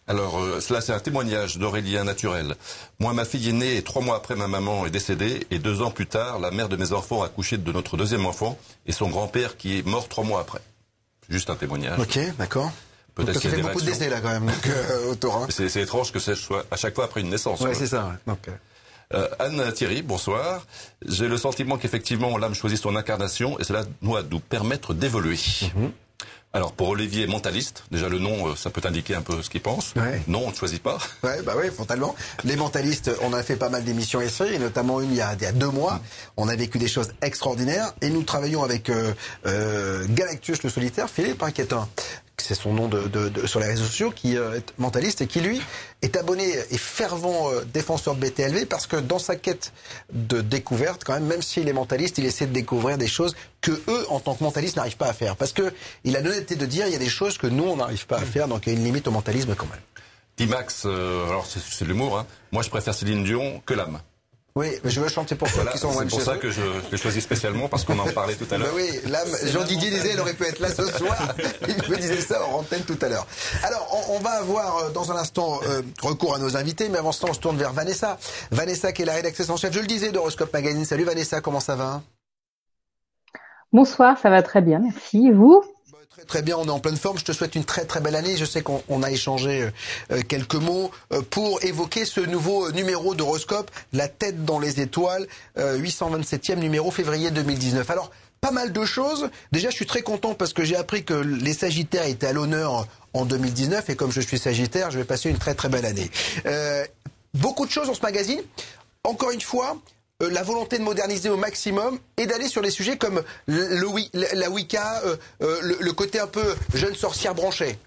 Alors, 0.07 0.38
euh, 0.38 0.61
cela 0.61 0.81
c'est 0.83 0.92
un 0.92 0.98
témoignage 1.00 1.57
d'Aurélien 1.57 2.05
Naturel. 2.05 2.57
Moi, 3.00 3.14
ma 3.14 3.24
fille 3.24 3.48
est 3.48 3.53
née 3.53 3.77
et 3.77 3.83
trois 3.83 4.03
mois 4.03 4.16
après 4.16 4.37
ma 4.37 4.48
maman 4.48 4.85
est 4.85 4.90
décédée 4.90 5.46
et 5.50 5.59
deux 5.59 5.81
ans 5.81 5.90
plus 5.90 6.07
tard, 6.07 6.38
la 6.38 6.50
mère 6.50 6.68
de 6.68 6.77
mes 6.77 6.92
enfants 6.92 7.22
a 7.22 7.29
couché 7.29 7.57
de 7.57 7.72
notre 7.72 7.96
deuxième 7.96 8.27
enfant 8.27 8.59
et 8.87 8.92
son 8.92 9.09
grand-père 9.09 9.57
qui 9.57 9.79
est 9.79 9.87
mort 9.87 10.09
trois 10.09 10.24
mois 10.24 10.40
après. 10.40 10.61
Juste 11.31 11.48
un 11.48 11.57
témoignage. 11.57 11.98
Ok, 11.98 12.18
d'accord. 12.38 12.70
Peut-être 13.14 13.40
qu'il 13.40 13.50
y 13.50 13.53
a 13.53 13.57
fait 13.57 13.62
beaucoup 13.62 13.81
de 13.81 13.87
décès 13.87 14.09
là 14.09 14.20
quand 14.20 14.29
même 14.29 14.50
euh, 14.66 15.12
autour. 15.12 15.37
Hein. 15.37 15.46
C'est 15.50 15.77
étrange 15.77 16.12
que 16.12 16.18
ce 16.18 16.35
soit 16.35 16.64
à 16.70 16.77
chaque 16.77 16.94
fois 16.94 17.05
après 17.05 17.20
une 17.20 17.31
naissance. 17.31 17.61
Oui, 17.61 17.70
c'est 17.74 17.87
ça. 17.87 18.12
Donc, 18.27 18.48
euh, 19.12 19.29
Anne 19.38 19.72
Thierry, 19.72 20.03
bonsoir. 20.03 20.66
J'ai 21.07 21.29
le 21.29 21.37
sentiment 21.37 21.79
qu'effectivement 21.79 22.37
l'âme 22.38 22.55
choisit 22.55 22.79
son 22.79 22.96
incarnation 22.96 23.59
et 23.61 23.64
cela 23.64 23.85
doit 24.03 24.22
nous 24.29 24.40
permettre 24.40 24.94
d'évoluer. 24.94 25.38
Mhm. 25.77 25.92
Alors 26.55 26.72
pour 26.72 26.90
Olivier 26.90 27.27
mentaliste, 27.27 27.83
déjà 27.90 28.09
le 28.09 28.20
nom, 28.20 28.48
euh, 28.48 28.55
ça 28.55 28.70
peut 28.70 28.81
indiquer 28.85 29.16
un 29.16 29.22
peu 29.22 29.42
ce 29.42 29.50
qu'il 29.50 29.61
pense. 29.61 29.92
Non, 30.29 30.44
on 30.46 30.50
ne 30.50 30.55
choisit 30.55 30.81
pas. 30.81 30.98
Ouais, 31.24 31.42
bah 31.42 31.55
oui, 31.59 31.68
frontalement. 31.74 32.14
Les 32.44 32.55
mentalistes, 32.55 33.11
on 33.22 33.33
a 33.33 33.42
fait 33.42 33.57
pas 33.57 33.70
mal 33.70 33.83
d'émissions 33.83 34.20
ici, 34.20 34.44
et 34.53 34.59
notamment 34.59 35.00
une 35.00 35.11
il 35.11 35.16
y, 35.16 35.20
a, 35.20 35.35
il 35.35 35.42
y 35.42 35.46
a 35.46 35.53
deux 35.53 35.70
mois. 35.70 36.00
On 36.37 36.48
a 36.48 36.55
vécu 36.55 36.79
des 36.79 36.87
choses 36.87 37.09
extraordinaires 37.22 37.92
et 38.03 38.11
nous 38.11 38.22
travaillons 38.22 38.62
avec 38.62 38.88
euh, 38.88 39.12
euh 39.46 40.05
Galactus 40.11 40.62
le 40.62 40.70
solitaire, 40.70 41.11
Philippe, 41.11 41.42
un, 41.42 41.88
c'est 42.37 42.55
son 42.55 42.73
nom 42.73 42.88
de, 42.88 43.09
de, 43.09 43.47
sur 43.47 43.61
les 43.61 43.66
réseaux 43.66 43.85
sociaux, 43.85 44.11
qui 44.11 44.37
euh, 44.37 44.57
est 44.57 44.79
mentaliste 44.79 45.23
et 45.23 45.27
qui 45.27 45.40
lui 45.40 45.61
est 46.03 46.16
abonné 46.16 46.53
et 46.70 46.79
fervent 46.79 47.51
euh, 47.51 47.64
défenseur 47.73 48.14
de 48.14 48.20
BTLV 48.20 48.66
parce 48.66 48.87
que 48.87 48.97
dans 48.97 49.18
sa 49.18 49.37
quête 49.37 49.73
de 50.12 50.40
découverte, 50.40 51.05
quand 51.05 51.14
même, 51.14 51.27
même 51.27 51.42
s'il 51.42 51.68
est 51.68 51.73
mentaliste, 51.73 52.18
il 52.18 52.27
essaie 52.27 52.47
de 52.47 52.53
découvrir 52.53 52.99
des 52.99 53.07
choses 53.07 53.35
que 53.61 53.73
eux, 53.88 54.07
en 54.11 54.20
tant 54.20 54.35
que 54.35 54.42
mentalistes, 54.42 54.77
n'arrivent 54.77 54.97
pas 54.97 55.09
à 55.09 55.12
faire. 55.12 55.37
Parce 55.37 55.53
que 55.53 55.73
il 56.05 56.16
a 56.16 56.20
l'honnêteté 56.20 56.57
de 56.57 56.66
dire, 56.66 56.87
il 56.87 56.92
y 56.92 56.97
a 56.97 56.99
des 56.99 57.09
choses 57.09 57.38
que 57.38 57.47
nous, 57.47 57.64
on 57.64 57.77
n'arrive 57.77 58.07
pas 58.07 58.18
à 58.18 58.25
faire, 58.25 58.49
donc 58.49 58.66
il 58.66 58.73
y 58.73 58.77
a 58.77 58.79
une 58.79 58.85
limite 58.85 59.09
au 59.09 59.11
mentalisme 59.11 59.55
quand 59.55 59.66
même. 59.66 59.81
Timax, 60.37 60.83
euh, 60.87 61.29
alors 61.29 61.47
c'est 61.47 61.85
l'humour, 61.85 62.18
hein. 62.18 62.27
moi 62.51 62.62
je 62.62 62.68
préfère 62.68 62.92
Céline 62.92 63.23
Dion 63.23 63.62
que 63.64 63.75
l'âme. 63.75 64.01
Oui, 64.57 64.69
mais 64.85 64.90
je 64.90 65.01
veux 65.01 65.09
chanter 65.09 65.35
pour 65.35 65.51
toi 65.51 65.64
C'est 65.75 65.81
pour 65.81 66.21
ça 66.21 66.37
que 66.37 66.49
je 66.49 66.62
l'ai 66.93 66.97
choisi 66.97 67.21
spécialement 67.21 67.67
parce 67.67 67.85
qu'on 67.85 67.99
en 67.99 68.07
parlait 68.12 68.37
tout 68.37 68.47
à 68.53 68.57
l'heure. 68.57 68.71
oui, 68.77 68.88
l'âme, 69.09 69.27
Jean 69.47 69.64
Didier 69.64 69.90
disait, 69.90 70.11
elle 70.12 70.21
aurait 70.21 70.35
pu 70.35 70.45
être 70.45 70.61
là 70.61 70.69
ce 70.69 70.87
soir. 70.87 71.35
Il 71.67 71.90
me 71.90 71.97
disait 71.97 72.21
ça 72.21 72.47
en 72.47 72.61
antenne 72.61 72.85
tout 72.85 72.97
à 73.03 73.09
l'heure. 73.09 73.27
Alors, 73.64 74.07
on, 74.11 74.21
va 74.21 74.31
avoir 74.31 74.77
euh, 74.77 74.90
dans 74.90 75.11
un 75.11 75.17
instant 75.17 75.59
euh, 75.67 75.83
recours 76.01 76.37
à 76.37 76.38
nos 76.38 76.57
invités, 76.57 76.88
mais 76.88 76.99
avant 76.99 77.11
ce 77.11 77.23
temps, 77.23 77.31
on 77.31 77.35
se 77.35 77.40
tourne 77.40 77.57
vers 77.57 77.73
Vanessa. 77.73 78.17
Vanessa 78.53 78.93
qui 78.93 79.03
est 79.03 79.07
la 79.07 79.14
rédactrice 79.14 79.51
en 79.51 79.57
chef, 79.57 79.73
je 79.73 79.81
le 79.81 79.88
disais, 79.88 80.12
d'Horoscope 80.12 80.53
Magazine. 80.53 80.85
Salut 80.85 81.03
Vanessa, 81.03 81.40
comment 81.40 81.59
ça 81.59 81.75
va? 81.75 82.03
Bonsoir, 83.73 84.19
ça 84.19 84.31
va 84.31 84.45
très 84.45 84.62
bien, 84.62 84.79
merci. 84.79 85.27
Et 85.27 85.33
vous? 85.33 85.64
Très, 86.27 86.43
bien, 86.43 86.57
on 86.57 86.67
est 86.67 86.71
en 86.71 86.81
pleine 86.81 86.97
forme. 86.97 87.19
Je 87.19 87.25
te 87.25 87.33
souhaite 87.33 87.55
une 87.55 87.65
très 87.65 87.85
très 87.85 88.01
belle 88.01 88.17
année. 88.17 88.37
Je 88.37 88.45
sais 88.45 88.63
qu'on 88.63 89.03
a 89.03 89.11
échangé 89.11 89.63
euh, 89.63 89.71
euh, 90.13 90.23
quelques 90.27 90.55
mots 90.55 90.91
euh, 91.13 91.23
pour 91.23 91.63
évoquer 91.65 92.05
ce 92.05 92.21
nouveau 92.21 92.71
numéro 92.73 93.15
d'horoscope, 93.15 93.71
La 93.93 94.09
tête 94.09 94.45
dans 94.45 94.59
les 94.59 94.81
étoiles, 94.81 95.27
827e 95.57 96.57
numéro 96.57 96.91
février 96.91 97.31
2019. 97.31 97.89
Alors, 97.91 98.11
pas 98.41 98.51
mal 98.51 98.73
de 98.73 98.85
choses. 98.85 99.31
Déjà, 99.53 99.71
je 99.71 99.75
suis 99.75 99.87
très 99.87 100.03
content 100.03 100.35
parce 100.35 100.53
que 100.53 100.65
j'ai 100.65 100.77
appris 100.77 101.05
que 101.05 101.15
les 101.15 101.55
Sagittaires 101.55 102.07
étaient 102.07 102.27
à 102.27 102.33
l'honneur 102.33 102.87
en 103.13 103.25
2019 103.25 103.91
et 103.91 103.97
comme 103.97 104.13
je 104.13 104.21
suis 104.21 104.39
Sagittaire, 104.39 104.91
je 104.91 104.99
vais 104.99 105.05
passer 105.05 105.31
une 105.31 105.39
très 105.39 105.55
très 105.55 105.69
belle 105.69 105.87
année. 105.87 106.11
beaucoup 107.35 107.67
de 107.67 107.71
choses 107.71 107.87
dans 107.87 107.95
ce 107.95 108.03
magazine. 108.03 108.41
Encore 109.05 109.31
une 109.31 109.41
fois, 109.41 109.79
la 110.31 110.43
volonté 110.43 110.79
de 110.79 110.83
moderniser 110.83 111.29
au 111.29 111.37
maximum 111.37 111.99
et 112.17 112.27
d'aller 112.27 112.49
sur 112.49 112.63
des 112.63 112.71
sujets 112.71 112.97
comme 112.97 113.23
la 113.47 114.51
Wicca, 114.51 115.01
euh, 115.07 115.17
euh, 115.43 115.77
le, 115.81 115.93
côté 115.93 116.21
un 116.21 116.27
peu 116.27 116.45
jeune 116.75 116.95
sorcière 116.95 117.35
branchée. 117.35 117.79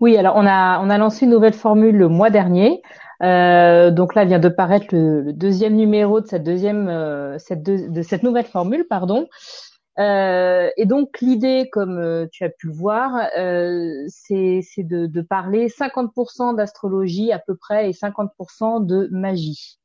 Oui, 0.00 0.16
alors 0.16 0.36
on 0.36 0.46
a 0.46 0.80
on 0.80 0.90
a 0.90 0.98
lancé 0.98 1.24
une 1.24 1.30
nouvelle 1.30 1.54
formule 1.54 1.96
le 1.96 2.08
mois 2.08 2.30
dernier. 2.30 2.82
donc 3.20 4.14
là 4.14 4.24
vient 4.24 4.38
de 4.38 4.48
paraître 4.48 4.86
le, 4.92 5.32
deuxième 5.32 5.74
numéro 5.74 6.20
de 6.20 6.26
cette 6.26 6.42
deuxième 6.42 7.36
cette 7.38 7.62
de 7.62 8.02
cette 8.02 8.22
nouvelle 8.22 8.46
formule, 8.46 8.86
pardon. 8.88 9.28
et 9.98 10.84
donc 10.84 11.20
l'idée, 11.20 11.68
comme 11.72 12.26
tu 12.32 12.44
as 12.44 12.50
pu 12.50 12.66
le 12.66 12.74
voir, 12.74 13.28
c'est 14.08 14.62
de, 14.78 15.06
de, 15.06 15.20
parler 15.22 15.68
50% 15.68 16.56
d'astrologie 16.56 17.32
à 17.32 17.38
peu 17.38 17.54
près 17.56 17.88
et 17.88 17.92
50% 17.92 18.84
de 18.84 19.08
magie. 19.12 19.78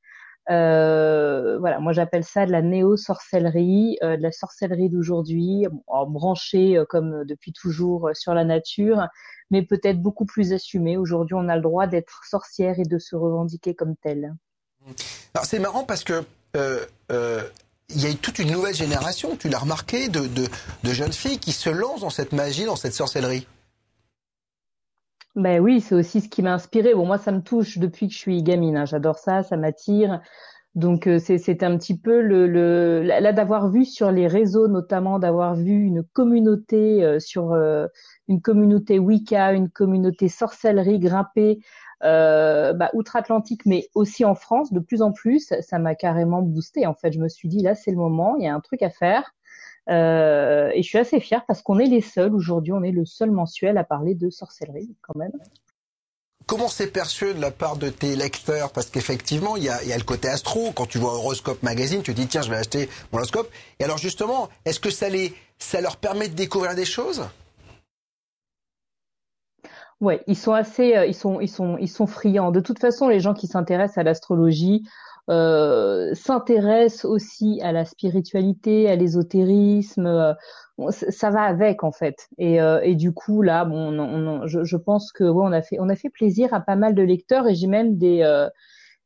Euh, 0.49 1.59
voilà, 1.59 1.79
moi 1.79 1.93
j'appelle 1.93 2.23
ça 2.23 2.45
de 2.45 2.51
la 2.51 2.62
néo-sorcellerie, 2.62 3.99
euh, 4.01 4.17
de 4.17 4.23
la 4.23 4.31
sorcellerie 4.31 4.89
d'aujourd'hui, 4.89 5.67
branchée 5.88 6.77
euh, 6.77 6.85
comme 6.85 7.23
depuis 7.25 7.53
toujours 7.53 8.09
sur 8.13 8.33
la 8.33 8.43
nature, 8.45 9.07
mais 9.51 9.62
peut-être 9.62 10.01
beaucoup 10.01 10.25
plus 10.25 10.51
assumée. 10.53 10.97
Aujourd'hui, 10.97 11.35
on 11.35 11.49
a 11.49 11.55
le 11.55 11.62
droit 11.62 11.85
d'être 11.85 12.23
sorcière 12.27 12.79
et 12.79 12.83
de 12.83 12.97
se 12.97 13.15
revendiquer 13.15 13.75
comme 13.75 13.95
telle. 13.95 14.33
C'est 15.43 15.59
marrant 15.59 15.83
parce 15.83 16.03
que 16.03 16.23
il 17.91 18.01
y 18.01 18.05
a 18.05 18.13
toute 18.13 18.39
une 18.39 18.51
nouvelle 18.51 18.75
génération, 18.75 19.35
tu 19.35 19.49
l'as 19.49 19.59
remarqué, 19.59 20.09
de, 20.09 20.27
de 20.27 20.93
jeunes 20.93 21.13
filles 21.13 21.39
qui 21.39 21.51
se 21.51 21.69
lancent 21.69 22.01
dans 22.01 22.09
cette 22.09 22.33
magie, 22.33 22.65
dans 22.65 22.75
cette 22.75 22.93
sorcellerie. 22.93 23.47
Ben 25.35 25.59
oui, 25.61 25.79
c'est 25.81 25.95
aussi 25.95 26.21
ce 26.21 26.29
qui 26.29 26.41
m'a 26.41 26.53
inspiré. 26.53 26.93
Bon, 26.93 27.05
moi, 27.05 27.17
ça 27.17 27.31
me 27.31 27.41
touche 27.41 27.77
depuis 27.77 28.07
que 28.07 28.13
je 28.13 28.19
suis 28.19 28.43
gamine. 28.43 28.77
Hein. 28.77 28.85
J'adore 28.85 29.19
ça, 29.19 29.43
ça 29.43 29.57
m'attire. 29.57 30.21
Donc 30.75 31.07
euh, 31.07 31.19
c'est 31.19 31.63
un 31.63 31.77
petit 31.77 31.97
peu 31.97 32.21
le, 32.21 32.47
le 32.47 33.01
là 33.03 33.33
d'avoir 33.33 33.69
vu 33.69 33.85
sur 33.85 34.11
les 34.11 34.27
réseaux 34.27 34.67
notamment 34.67 35.17
d'avoir 35.17 35.55
vu 35.55 35.71
une 35.71 36.03
communauté 36.03 37.03
euh, 37.03 37.19
sur 37.19 37.53
euh, 37.53 37.87
une 38.27 38.39
communauté 38.41 38.99
Wicca, 38.99 39.53
une 39.53 39.69
communauté 39.69 40.29
sorcellerie 40.29 40.99
grimper 40.99 41.59
bah, 42.01 42.89
outre-Atlantique, 42.93 43.65
mais 43.65 43.89
aussi 43.95 44.23
en 44.23 44.35
France 44.35 44.71
de 44.71 44.79
plus 44.79 45.01
en 45.01 45.11
plus, 45.11 45.53
ça 45.61 45.79
m'a 45.79 45.95
carrément 45.95 46.41
boosté. 46.41 46.85
En 46.87 46.93
fait, 46.93 47.11
je 47.11 47.19
me 47.19 47.27
suis 47.27 47.49
dit 47.49 47.61
là 47.61 47.75
c'est 47.75 47.91
le 47.91 47.97
moment, 47.97 48.35
il 48.37 48.45
y 48.45 48.47
a 48.47 48.55
un 48.55 48.61
truc 48.61 48.81
à 48.83 48.89
faire. 48.89 49.33
Euh, 49.89 50.69
et 50.73 50.84
je 50.84 50.88
suis 50.88 50.97
assez 50.97 51.19
fière 51.19 51.45
parce 51.47 51.62
qu'on 51.62 51.80
est 51.80 51.88
les 51.88 52.02
seuls 52.02 52.34
aujourd'hui, 52.34 52.73
on 52.73 52.84
est 52.84 52.91
le 52.91 53.06
seul 53.06 53.32
mensuel 53.32 53.78
à 53.78 53.84
parler 53.84 54.13
de 54.15 54.30
sorcellerie 54.30 54.95
quand 55.02 55.15
même. 55.15 55.32
Comment 56.45 56.67
c'est 56.67 56.88
perçu 56.88 57.34
de 57.34 57.41
la 57.41 57.52
part 57.52 57.78
de 57.78 57.89
tes 57.89 58.15
lecteurs? 58.15 58.71
Parce 58.71 58.88
qu'effectivement, 58.88 59.56
il 59.56 59.63
y 59.63 59.69
a, 59.69 59.84
y 59.84 59.93
a, 59.93 59.97
le 59.97 60.04
côté 60.04 60.28
astro. 60.28 60.71
Quand 60.75 60.88
tu 60.88 60.97
vois 60.97 61.13
Horoscope 61.13 61.62
Magazine, 61.62 62.02
tu 62.02 62.13
te 62.13 62.19
dis 62.19 62.28
tiens, 62.28 62.41
je 62.41 62.49
vais 62.49 62.58
acheter 62.58 62.89
mon 63.12 63.19
horoscope. 63.19 63.52
Et 63.80 63.84
alors 63.84 63.99
justement, 63.99 64.49
est-ce 64.65 64.80
que 64.80 64.89
ça, 64.89 65.10
les, 65.10 65.34
ça 65.60 65.80
leur 65.80 65.97
permet 65.97 66.28
de 66.28 66.34
découvrir 66.34 66.73
des 66.73 66.86
choses? 66.86 67.23
Ouais, 70.02 70.23
ils 70.28 70.38
sont 70.38 70.54
assez, 70.54 70.95
euh, 70.95 71.06
ils 71.06 71.13
sont, 71.13 71.41
ils 71.41 71.49
sont, 71.49 71.78
ils 71.78 71.89
sont 71.89 72.08
friands. 72.08 72.52
De 72.52 72.62
toute 72.62 72.80
façon, 72.80 73.10
les 73.10 73.19
gens 73.19 73.34
qui 73.34 73.47
s'intéressent 73.47 73.97
à 73.97 74.04
l'astrologie, 74.04 74.84
euh, 75.29 76.15
s'intéresse 76.15 77.05
aussi 77.05 77.61
à 77.61 77.71
la 77.71 77.85
spiritualité, 77.85 78.89
à 78.89 78.95
l'ésotérisme. 78.95 80.07
Euh, 80.07 80.33
ça 80.89 81.29
va 81.29 81.43
avec 81.43 81.83
en 81.83 81.91
fait. 81.91 82.29
Et, 82.39 82.59
euh, 82.61 82.95
du 82.95 83.11
coup 83.11 83.41
là, 83.41 83.63
bon, 83.65 83.99
on, 83.99 84.47
je, 84.47 84.77
pense 84.77 85.11
que 85.11 85.23
on 85.23 85.51
a 85.51 85.61
fait 85.61 85.77
on 85.79 85.89
a 85.89 85.95
fait 85.95 86.09
plaisir 86.09 86.53
à 86.53 86.61
pas 86.61 86.75
mal 86.75 86.95
de 86.95 87.03
lecteurs 87.03 87.47
et 87.47 87.53
j'ai 87.53 87.67
même 87.67 87.97
des, 87.97 88.23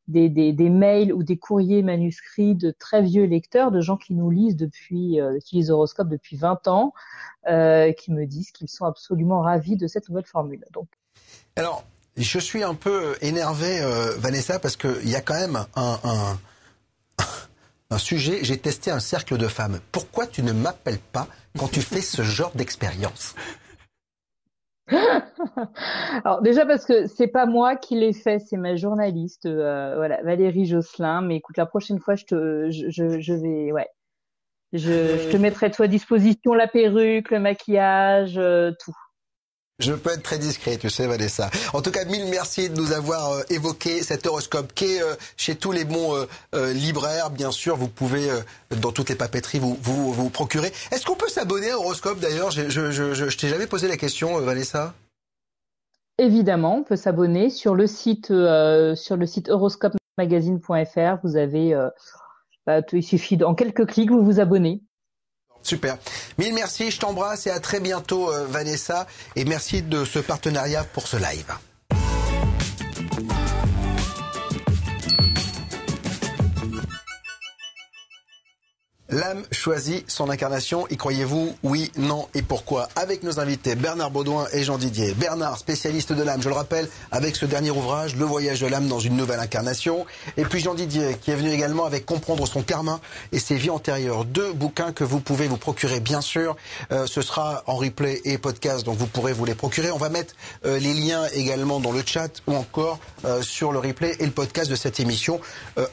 des 0.06 0.70
mails 0.70 1.12
ou 1.12 1.24
des 1.24 1.36
courriers 1.36 1.82
manuscrits 1.82 2.54
de 2.54 2.70
très 2.70 3.02
vieux 3.02 3.24
lecteurs, 3.24 3.70
de 3.70 3.80
gens 3.80 3.96
qui 3.96 4.14
nous 4.14 4.30
lisent 4.30 4.56
depuis, 4.56 5.18
qui 5.44 5.56
lisent 5.56 5.70
Horoscope 5.70 6.08
depuis 6.08 6.36
20 6.36 6.68
ans, 6.68 6.94
qui 7.44 8.12
me 8.12 8.24
disent 8.24 8.50
qu'ils 8.52 8.68
sont 8.68 8.86
absolument 8.86 9.40
ravis 9.40 9.76
de 9.76 9.88
cette 9.88 10.08
nouvelle 10.08 10.26
formule. 10.26 10.64
Donc. 10.72 10.88
Alors, 11.56 11.84
je 12.16 12.38
suis 12.38 12.62
un 12.62 12.74
peu 12.74 13.16
énervé, 13.20 13.80
euh, 13.80 14.12
Vanessa, 14.18 14.58
parce 14.58 14.76
qu'il 14.76 15.08
y 15.08 15.16
a 15.16 15.20
quand 15.20 15.34
même 15.34 15.64
un, 15.76 16.38
sujet. 17.98 18.40
J'ai 18.42 18.58
testé 18.58 18.90
un 18.90 19.00
cercle 19.00 19.36
de 19.36 19.48
femmes. 19.48 19.80
Pourquoi 19.92 20.26
tu 20.26 20.42
ne 20.42 20.52
m'appelles 20.52 20.98
pas 20.98 21.28
quand 21.58 21.68
tu 21.68 21.80
fais 21.80 22.00
ce 22.00 22.22
genre 22.22 22.52
d'expérience? 22.54 23.34
Alors 26.24 26.42
déjà 26.42 26.66
parce 26.66 26.84
que 26.84 27.06
c'est 27.06 27.28
pas 27.28 27.46
moi 27.46 27.76
qui 27.76 27.98
l'ai 27.98 28.12
fait, 28.12 28.38
c'est 28.38 28.58
ma 28.58 28.76
journaliste, 28.76 29.46
euh, 29.46 29.94
voilà, 29.96 30.22
Valérie 30.22 30.66
Josselin. 30.66 31.22
Mais 31.22 31.36
écoute, 31.36 31.56
la 31.56 31.66
prochaine 31.66 32.00
fois, 32.00 32.16
je 32.16 32.24
te, 32.24 32.70
je, 32.70 33.20
je, 33.20 33.32
vais, 33.32 33.72
ouais, 33.72 33.88
je, 34.72 35.18
je, 35.18 35.30
te 35.30 35.36
mettrai 35.36 35.66
à 35.66 35.70
toi 35.70 35.86
disposition 35.86 36.52
la 36.52 36.66
perruque, 36.66 37.30
le 37.30 37.38
maquillage, 37.38 38.36
euh, 38.36 38.72
tout. 38.78 38.94
Je 39.80 39.92
peux 39.92 40.10
être 40.10 40.22
très 40.22 40.38
discret, 40.38 40.76
tu 40.76 40.88
sais, 40.88 41.08
Vanessa. 41.08 41.50
En 41.72 41.82
tout 41.82 41.90
cas, 41.90 42.04
mille 42.04 42.26
merci 42.30 42.70
de 42.70 42.76
nous 42.76 42.92
avoir 42.92 43.32
euh, 43.32 43.42
évoqué 43.50 44.04
cet 44.04 44.24
horoscope 44.24 44.72
qui 44.72 44.84
est 44.84 45.02
euh, 45.02 45.16
chez 45.36 45.56
tous 45.56 45.72
les 45.72 45.84
bons 45.84 46.14
euh, 46.54 46.72
libraires. 46.72 47.30
Bien 47.30 47.50
sûr, 47.50 47.74
vous 47.74 47.88
pouvez, 47.88 48.28
dans 48.80 48.92
toutes 48.92 49.08
les 49.08 49.16
papeteries, 49.16 49.58
vous 49.58 49.76
vous, 49.82 50.30
procurer. 50.30 50.72
Est-ce 50.92 51.04
qu'on 51.04 51.16
peut 51.16 51.28
s'abonner 51.28 51.72
à 51.72 51.78
Horoscope 51.78 52.20
d'ailleurs? 52.20 52.52
Je, 52.52 52.68
je, 52.70 53.36
t'ai 53.36 53.48
jamais 53.48 53.66
posé 53.66 53.88
la 53.88 53.96
question, 53.96 54.38
Vanessa. 54.38 54.94
Évidemment, 56.18 56.76
on 56.78 56.84
peut 56.84 56.94
s'abonner 56.94 57.50
sur 57.50 57.74
le 57.74 57.88
site 57.88 58.28
sur 58.28 59.16
le 59.16 59.26
site 59.26 59.48
horoscopemagazine.fr. 59.48 61.18
Vous 61.24 61.36
avez, 61.36 61.76
bah, 62.64 62.80
il 62.92 63.02
suffit 63.02 63.42
en 63.42 63.56
quelques 63.56 63.86
clics, 63.86 64.10
vous 64.10 64.24
vous 64.24 64.38
abonnez. 64.38 64.82
Super. 65.64 65.96
Mille 66.38 66.54
merci, 66.54 66.90
je 66.90 67.00
t'embrasse 67.00 67.46
et 67.46 67.50
à 67.50 67.58
très 67.58 67.80
bientôt 67.80 68.30
euh, 68.30 68.46
Vanessa 68.46 69.06
et 69.34 69.44
merci 69.44 69.82
de 69.82 70.04
ce 70.04 70.18
partenariat 70.18 70.84
pour 70.84 71.08
ce 71.08 71.16
live. 71.16 71.52
L'âme 79.14 79.44
choisit 79.52 80.10
son 80.10 80.28
incarnation. 80.28 80.88
Y 80.90 80.96
croyez-vous? 80.96 81.54
Oui, 81.62 81.92
non 81.96 82.26
et 82.34 82.42
pourquoi? 82.42 82.88
Avec 82.96 83.22
nos 83.22 83.38
invités 83.38 83.76
Bernard 83.76 84.10
Baudouin 84.10 84.46
et 84.52 84.64
Jean 84.64 84.76
Didier. 84.76 85.14
Bernard, 85.14 85.56
spécialiste 85.56 86.12
de 86.12 86.20
l'âme, 86.24 86.42
je 86.42 86.48
le 86.48 86.54
rappelle, 86.56 86.88
avec 87.12 87.36
ce 87.36 87.46
dernier 87.46 87.70
ouvrage, 87.70 88.16
Le 88.16 88.24
voyage 88.24 88.60
de 88.60 88.66
l'âme 88.66 88.88
dans 88.88 88.98
une 88.98 89.16
nouvelle 89.16 89.38
incarnation. 89.38 90.04
Et 90.36 90.42
puis 90.42 90.58
Jean 90.58 90.74
Didier, 90.74 91.16
qui 91.20 91.30
est 91.30 91.36
venu 91.36 91.52
également 91.52 91.84
avec 91.84 92.04
Comprendre 92.06 92.48
son 92.48 92.62
karma 92.62 92.98
et 93.30 93.38
ses 93.38 93.54
vies 93.54 93.70
antérieures. 93.70 94.24
Deux 94.24 94.52
bouquins 94.52 94.90
que 94.90 95.04
vous 95.04 95.20
pouvez 95.20 95.46
vous 95.46 95.58
procurer, 95.58 96.00
bien 96.00 96.20
sûr. 96.20 96.56
Euh, 96.90 97.06
ce 97.06 97.22
sera 97.22 97.62
en 97.68 97.76
replay 97.76 98.20
et 98.24 98.36
podcast, 98.36 98.84
donc 98.84 98.98
vous 98.98 99.06
pourrez 99.06 99.32
vous 99.32 99.44
les 99.44 99.54
procurer. 99.54 99.92
On 99.92 99.96
va 99.96 100.08
mettre 100.08 100.34
euh, 100.66 100.80
les 100.80 100.92
liens 100.92 101.24
également 101.34 101.78
dans 101.78 101.92
le 101.92 102.02
chat 102.04 102.42
ou 102.48 102.54
encore 102.56 102.98
euh, 103.24 103.42
sur 103.42 103.70
le 103.70 103.78
replay 103.78 104.16
et 104.18 104.24
le 104.24 104.32
podcast 104.32 104.68
de 104.68 104.76
cette 104.76 104.98
émission. 104.98 105.40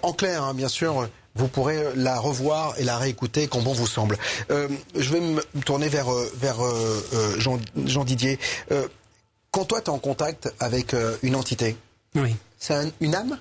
en 0.02 0.14
clair, 0.14 0.42
hein, 0.42 0.56
bien 0.56 0.70
sûr 0.70 1.08
vous 1.36 1.48
pourrez 1.48 1.84
la 1.96 2.20
revoir 2.20 2.76
et 2.78 2.84
la 2.84 2.98
réécouter 2.98 3.48
quand 3.48 3.62
bon 3.62 3.74
vous 3.74 3.88
semble. 3.88 4.18
Euh, 4.50 4.68
je 4.96 5.14
vais 5.14 5.22
me 5.22 5.42
tourner 5.66 5.90
vers, 5.90 6.12
euh, 6.12 6.32
vers 6.36 6.64
euh, 6.64 7.40
Jean, 7.40 7.60
Jean, 7.86 8.04
Didier. 8.04 8.40
quand 9.52 9.66
toi, 9.66 9.82
tu 9.82 9.88
es 9.88 9.90
en 9.90 10.00
contact 10.00 10.54
avec 10.60 10.96
une 11.24 11.36
entité, 11.36 11.76
oui. 12.16 12.36
c'est 12.58 12.92
une 13.00 13.16
âme? 13.16 13.38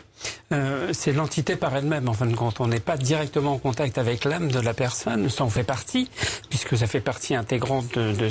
Euh, 0.52 0.90
c'est 0.92 1.12
l'entité 1.12 1.56
par 1.56 1.76
elle-même, 1.76 2.08
en 2.08 2.12
fin 2.12 2.26
de 2.26 2.34
compte. 2.34 2.60
On 2.60 2.66
n'est 2.66 2.80
pas 2.80 2.96
directement 2.96 3.52
en 3.52 3.58
contact 3.58 3.98
avec 3.98 4.24
l'âme 4.24 4.50
de 4.50 4.60
la 4.60 4.74
personne, 4.74 5.28
ça 5.28 5.44
en 5.44 5.48
fait 5.50 5.64
partie, 5.64 6.10
puisque 6.48 6.76
ça 6.76 6.86
fait 6.86 7.00
partie 7.00 7.34
intégrante 7.34 7.96
de, 7.96 8.12
de 8.12 8.28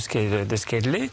ce 0.55 0.65
qu'elle 0.65 0.95
est. 0.95 1.09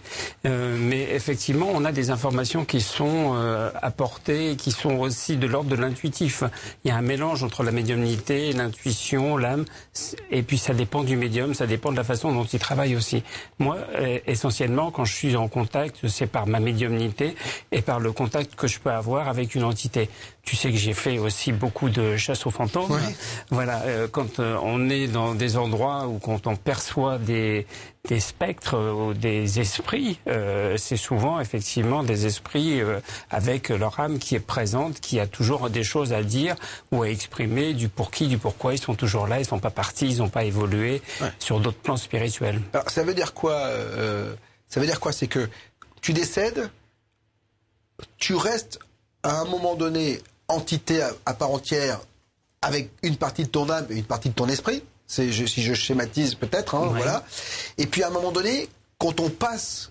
Euh, 0.46 0.76
mais 0.78 1.02
effectivement, 1.12 1.68
on 1.72 1.84
a 1.84 1.92
des 1.92 2.10
informations 2.10 2.64
qui 2.64 2.80
sont 2.80 3.34
euh, 3.34 3.70
apportées, 3.82 4.56
qui 4.56 4.72
sont 4.72 4.96
aussi 4.96 5.36
de 5.36 5.46
l'ordre 5.46 5.70
de 5.70 5.76
l'intuitif. 5.76 6.42
Il 6.84 6.88
y 6.88 6.90
a 6.90 6.96
un 6.96 7.02
mélange 7.02 7.44
entre 7.44 7.62
la 7.62 7.72
médiumnité, 7.72 8.52
l'intuition, 8.52 9.36
l'âme, 9.36 9.64
et 10.30 10.42
puis 10.42 10.58
ça 10.58 10.74
dépend 10.74 11.04
du 11.04 11.16
médium, 11.16 11.54
ça 11.54 11.66
dépend 11.66 11.92
de 11.92 11.96
la 11.96 12.04
façon 12.04 12.32
dont 12.32 12.44
il 12.44 12.58
travaille 12.58 12.96
aussi. 12.96 13.22
Moi, 13.58 13.78
essentiellement, 14.26 14.90
quand 14.90 15.04
je 15.04 15.14
suis 15.14 15.36
en 15.36 15.48
contact, 15.48 16.06
c'est 16.08 16.26
par 16.26 16.46
ma 16.46 16.60
médiumnité 16.60 17.34
et 17.72 17.82
par 17.82 18.00
le 18.00 18.12
contact 18.12 18.54
que 18.54 18.66
je 18.66 18.80
peux 18.80 18.90
avoir 18.90 19.28
avec 19.28 19.54
une 19.54 19.64
entité. 19.64 20.08
Tu 20.46 20.54
sais 20.54 20.70
que 20.70 20.76
j'ai 20.76 20.94
fait 20.94 21.18
aussi 21.18 21.50
beaucoup 21.50 21.90
de 21.90 22.16
chasse 22.16 22.46
aux 22.46 22.52
fantômes. 22.52 22.96
Voilà, 23.50 23.82
euh, 23.82 24.06
quand 24.06 24.38
euh, 24.38 24.56
on 24.62 24.88
est 24.88 25.09
dans 25.09 25.35
des 25.35 25.56
endroits 25.56 26.06
où 26.06 26.20
quand 26.20 26.46
on 26.46 26.54
perçoit 26.54 27.18
des, 27.18 27.66
des 28.09 28.20
spectres 28.20 28.78
ou 28.78 29.12
des 29.12 29.59
esprits, 29.59 30.20
euh, 30.28 30.76
c'est 30.76 30.96
souvent 30.96 31.40
effectivement 31.40 32.04
des 32.04 32.26
esprits 32.26 32.80
avec 33.28 33.70
leur 33.70 33.98
âme 33.98 34.20
qui 34.20 34.37
est 34.37 34.40
présente, 34.40 35.00
qui 35.00 35.18
a 35.18 35.26
toujours 35.26 35.68
des 35.68 35.82
choses 35.82 36.12
à 36.12 36.22
dire 36.22 36.54
ou 36.92 37.02
à 37.02 37.09
exprimer, 37.09 37.74
du 37.74 37.88
pour 37.88 38.12
qui, 38.12 38.28
du 38.28 38.38
pourquoi. 38.38 38.72
Ils 38.72 38.80
sont 38.80 38.94
toujours 38.94 39.26
là, 39.26 39.40
ils 39.40 39.44
sont 39.44 39.59
pas 39.59 39.70
partis, 39.70 40.06
ils 40.06 40.18
n'ont 40.18 40.28
pas 40.28 40.44
évolué 40.44 41.02
sur 41.40 41.59
d'autres 41.59 41.80
plans 41.80 41.96
spirituels. 41.96 42.62
Alors 42.72 42.88
ça 42.88 43.02
veut 43.02 43.14
dire 43.14 43.35
quoi 43.35 43.68
Ça 44.68 44.78
veut 44.78 44.87
dire 44.87 45.00
quoi? 45.00 45.11
C'est 45.11 45.26
que 45.26 45.48
tu 46.02 46.12
décèdes, 46.12 46.70
tu 48.16 48.37
restes 48.37 48.78
à 49.24 49.40
un 49.40 49.44
moment 49.46 49.74
donné 49.74 50.20
entité 50.48 51.02
à, 51.24 51.35
part 51.35 51.50
entière 51.50 52.00
avec 52.62 52.90
une 53.02 53.16
partie 53.16 53.44
de 53.44 53.48
ton 53.48 53.68
âme 53.70 53.87
et 53.90 53.96
une 53.96 54.04
partie 54.04 54.28
de 54.28 54.35
ton 54.35 54.48
esprit. 54.48 54.82
C'est 55.06 55.30
si 55.32 55.62
je 55.62 55.74
schématise 55.74 56.35
peut-être, 56.35 56.74
hein, 56.74 56.88
voilà. 56.90 57.24
Et 57.78 57.87
puis 57.87 58.02
à 58.02 58.09
un 58.09 58.11
moment 58.11 58.32
donné, 58.32 58.68
quand 58.98 59.20
on 59.20 59.30
passe 59.30 59.90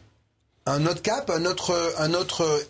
un 0.68 0.84
autre 0.88 1.04
cap, 1.04 1.30
un 1.30 1.46
autre, 1.46 1.94
un 2.00 2.16
autre, 2.16 2.66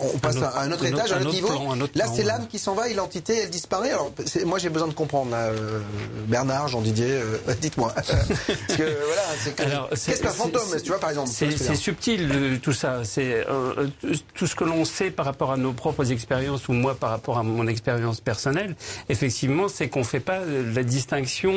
on 0.00 0.18
passe 0.18 0.38
à 0.38 0.62
un 0.62 0.72
autre 0.72 0.86
étage, 0.86 1.12
un 1.12 1.20
autre, 1.20 1.30
niveau. 1.30 1.74
là, 1.94 2.06
c'est 2.14 2.22
l'âme 2.22 2.46
qui 2.48 2.58
s'en 2.58 2.74
va 2.74 2.88
et 2.88 2.94
l'entité, 2.94 3.36
elle 3.36 3.50
disparaît. 3.50 3.90
Alors, 3.90 4.12
moi, 4.46 4.58
j'ai 4.58 4.70
besoin 4.70 4.88
de 4.88 4.94
comprendre. 4.94 5.32
Euh, 5.34 5.80
Bernard, 6.26 6.68
Jean 6.68 6.80
Didier, 6.80 7.10
euh, 7.10 7.36
dites-moi. 7.60 7.94
qu'est-ce 8.68 10.22
qu'un 10.22 10.30
fantôme, 10.30 10.62
tu 10.82 10.88
vois, 10.88 10.98
par 10.98 11.10
exemple 11.10 11.28
C'est 11.30 11.74
subtil 11.74 12.60
tout 12.62 12.72
ça. 12.72 13.04
C'est 13.04 13.44
euh, 13.46 13.88
tout 14.32 14.46
ce 14.46 14.54
que 14.54 14.64
l'on 14.64 14.86
sait 14.86 15.10
par 15.10 15.26
rapport 15.26 15.52
à 15.52 15.58
nos 15.58 15.74
propres 15.74 16.12
expériences 16.12 16.68
ou 16.68 16.72
moi 16.72 16.94
par 16.94 17.10
rapport 17.10 17.36
à 17.36 17.42
mon 17.42 17.66
expérience 17.66 18.22
personnelle. 18.22 18.74
Effectivement, 19.10 19.68
c'est 19.68 19.90
qu'on 19.90 20.04
fait 20.04 20.20
pas 20.20 20.40
la 20.40 20.82
distinction 20.82 21.52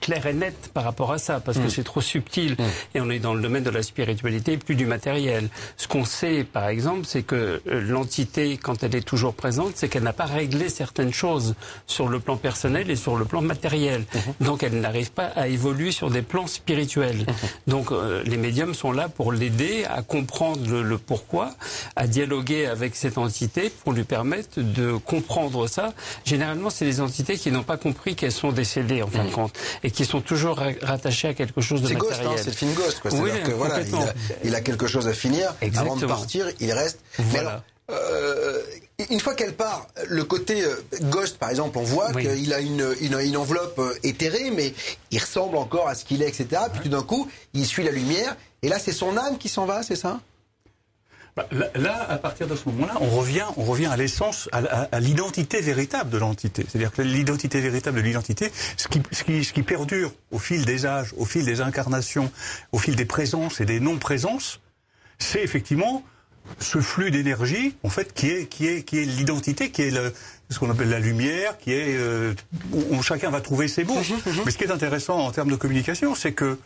claire 0.00 0.26
et 0.26 0.34
nette 0.34 0.70
par 0.72 0.84
rapport 0.84 1.12
à 1.12 1.18
ça 1.18 1.40
parce 1.40 1.58
que 1.58 1.64
mm. 1.64 1.70
c'est 1.70 1.84
trop 1.84 2.00
subtil 2.00 2.52
mm. 2.52 2.64
et 2.96 3.00
on 3.00 3.10
est 3.10 3.18
dans 3.18 3.34
le 3.34 3.42
domaine 3.42 3.64
de 3.64 3.70
la 3.70 3.82
spiritualité 3.82 4.56
plus 4.56 4.74
du 4.74 4.86
matériel. 4.86 5.48
Ce 5.76 5.88
qu'on 5.88 6.04
sait, 6.04 6.44
par 6.44 6.68
exemple, 6.68 7.02
c'est 7.04 7.22
que 7.22 7.60
euh, 7.66 7.80
l'entité, 7.80 8.56
quand 8.56 8.82
elle 8.82 8.94
est 8.94 9.06
toujours 9.06 9.34
présente, 9.34 9.72
c'est 9.74 9.88
qu'elle 9.88 10.02
n'a 10.02 10.12
pas 10.12 10.24
réglé 10.24 10.68
certaines 10.68 11.12
choses 11.12 11.54
sur 11.86 12.08
le 12.08 12.20
plan 12.20 12.36
personnel 12.36 12.90
et 12.90 12.96
sur 12.96 13.16
le 13.16 13.24
plan 13.24 13.42
matériel. 13.42 14.04
Mhm. 14.14 14.46
Donc 14.46 14.62
elle 14.62 14.80
n'arrive 14.80 15.12
pas 15.12 15.26
à 15.26 15.48
évoluer 15.48 15.92
sur 15.92 16.10
des 16.10 16.22
plans 16.22 16.46
spirituels. 16.46 17.18
Mhm. 17.18 17.34
Donc 17.66 17.92
euh, 17.92 18.22
les 18.24 18.36
médiums 18.36 18.74
sont 18.74 18.92
là 18.92 19.08
pour 19.08 19.32
l'aider 19.32 19.84
à 19.84 20.02
comprendre 20.02 20.82
le, 20.82 20.98
pourquoi, 20.98 21.50
à 21.96 22.06
dialoguer 22.06 22.66
avec 22.66 22.96
cette 22.96 23.18
entité 23.18 23.70
pour 23.82 23.92
lui 23.92 24.04
permettre 24.04 24.60
de 24.60 24.96
comprendre 24.96 25.66
ça. 25.66 25.92
Généralement, 26.24 26.70
c'est 26.70 26.84
des 26.84 27.00
entités 27.00 27.36
qui 27.36 27.50
n'ont 27.50 27.62
pas 27.62 27.76
compris 27.76 28.14
qu'elles 28.14 28.32
sont 28.32 28.52
décédées, 28.52 29.02
en 29.02 29.08
fin 29.08 29.24
de 29.24 29.28
mhm. 29.28 29.32
compte, 29.32 29.58
et 29.82 29.90
qui 29.90 30.04
sont 30.04 30.20
toujours 30.20 30.60
rattachées 30.82 31.28
à 31.28 31.34
quelque 31.34 31.60
chose 31.60 31.82
de 31.82 31.88
hein, 31.88 31.98
matériel. 31.98 32.38
C'est 32.38 32.46
le 32.46 32.52
film 32.52 32.72
Ghost, 32.74 33.00
quoi. 33.00 33.12
Oui, 33.14 33.30
que, 33.44 33.52
voilà, 33.52 33.80
il 34.44 34.54
a 34.54 34.60
quelque 34.60 34.86
chose 34.86 35.08
à 35.08 35.12
finir. 35.12 35.54
Avant 35.76 35.96
de 35.96 36.06
partir, 36.06 36.46
il 36.60 36.72
reste. 36.72 37.00
Euh, 37.90 38.62
une 39.10 39.20
fois 39.20 39.34
qu'elle 39.34 39.54
part, 39.54 39.88
le 40.08 40.24
côté 40.24 40.64
euh, 40.64 40.74
Ghost, 41.02 41.36
par 41.36 41.50
exemple, 41.50 41.76
on 41.76 41.82
voit 41.82 42.12
qu'il 42.14 42.54
a 42.54 42.60
une, 42.60 42.94
une, 43.00 43.36
enveloppe 43.36 43.78
euh, 43.78 43.92
éthérée, 44.02 44.50
mais 44.50 44.72
il 45.10 45.18
ressemble 45.18 45.56
encore 45.56 45.88
à 45.88 45.94
ce 45.94 46.04
qu'il 46.04 46.22
est, 46.22 46.28
etc. 46.28 46.62
Puis 46.72 46.82
tout 46.84 46.88
d'un 46.88 47.02
coup, 47.02 47.28
il 47.52 47.66
suit 47.66 47.82
la 47.82 47.90
lumière, 47.90 48.36
et 48.62 48.68
là, 48.68 48.78
c'est 48.78 48.92
son 48.92 49.16
âme 49.18 49.36
qui 49.36 49.50
s'en 49.50 49.66
va, 49.66 49.82
c'est 49.82 49.96
ça? 49.96 50.20
Bah, 51.36 51.48
là, 51.74 52.06
à 52.08 52.18
partir 52.18 52.46
de 52.46 52.54
ce 52.54 52.68
moment-là, 52.68 52.94
on 53.00 53.08
revient, 53.08 53.46
on 53.56 53.64
revient 53.64 53.86
à 53.86 53.96
l'essence, 53.96 54.48
à, 54.52 55.00
l'identité 55.00 55.60
véritable 55.60 56.10
de 56.10 56.18
l'entité. 56.18 56.64
C'est-à-dire 56.68 56.92
que 56.92 57.02
l'identité 57.02 57.60
véritable 57.60 57.98
de 57.98 58.02
l'identité, 58.02 58.52
ce 58.76 58.86
qui, 58.86 59.02
ce, 59.10 59.24
qui, 59.24 59.44
ce 59.44 59.52
qui 59.52 59.64
perdure 59.64 60.12
au 60.30 60.38
fil 60.38 60.64
des 60.64 60.86
âges, 60.86 61.12
au 61.16 61.24
fil 61.24 61.44
des 61.44 61.60
incarnations, 61.60 62.30
au 62.70 62.78
fil 62.78 62.94
des 62.94 63.04
présences 63.04 63.60
et 63.60 63.64
des 63.64 63.80
non-présences, 63.80 64.60
c'est 65.18 65.42
effectivement 65.42 66.04
ce 66.60 66.78
flux 66.80 67.10
d'énergie, 67.10 67.74
en 67.82 67.88
fait, 67.88 68.12
qui 68.12 68.28
est, 68.28 68.46
qui 68.46 68.68
est, 68.68 68.82
qui 68.84 68.98
est 68.98 69.04
l'identité, 69.04 69.70
qui 69.70 69.82
est 69.82 69.90
le, 69.90 70.12
ce 70.50 70.58
qu'on 70.60 70.70
appelle 70.70 70.90
la 70.90 71.00
lumière, 71.00 71.58
qui 71.58 71.72
est 71.72 71.96
euh, 71.96 72.34
où, 72.72 73.02
chacun 73.02 73.30
va 73.30 73.40
trouver 73.40 73.66
ses 73.66 73.82
mots. 73.82 73.94
Mhm, 73.94 74.32
mhm. 74.32 74.42
Mais 74.44 74.50
ce 74.52 74.58
qui 74.58 74.64
est 74.64 74.70
intéressant 74.70 75.18
en 75.18 75.32
termes 75.32 75.50
de 75.50 75.56
communication, 75.56 76.14
c'est 76.14 76.32
que 76.32 76.58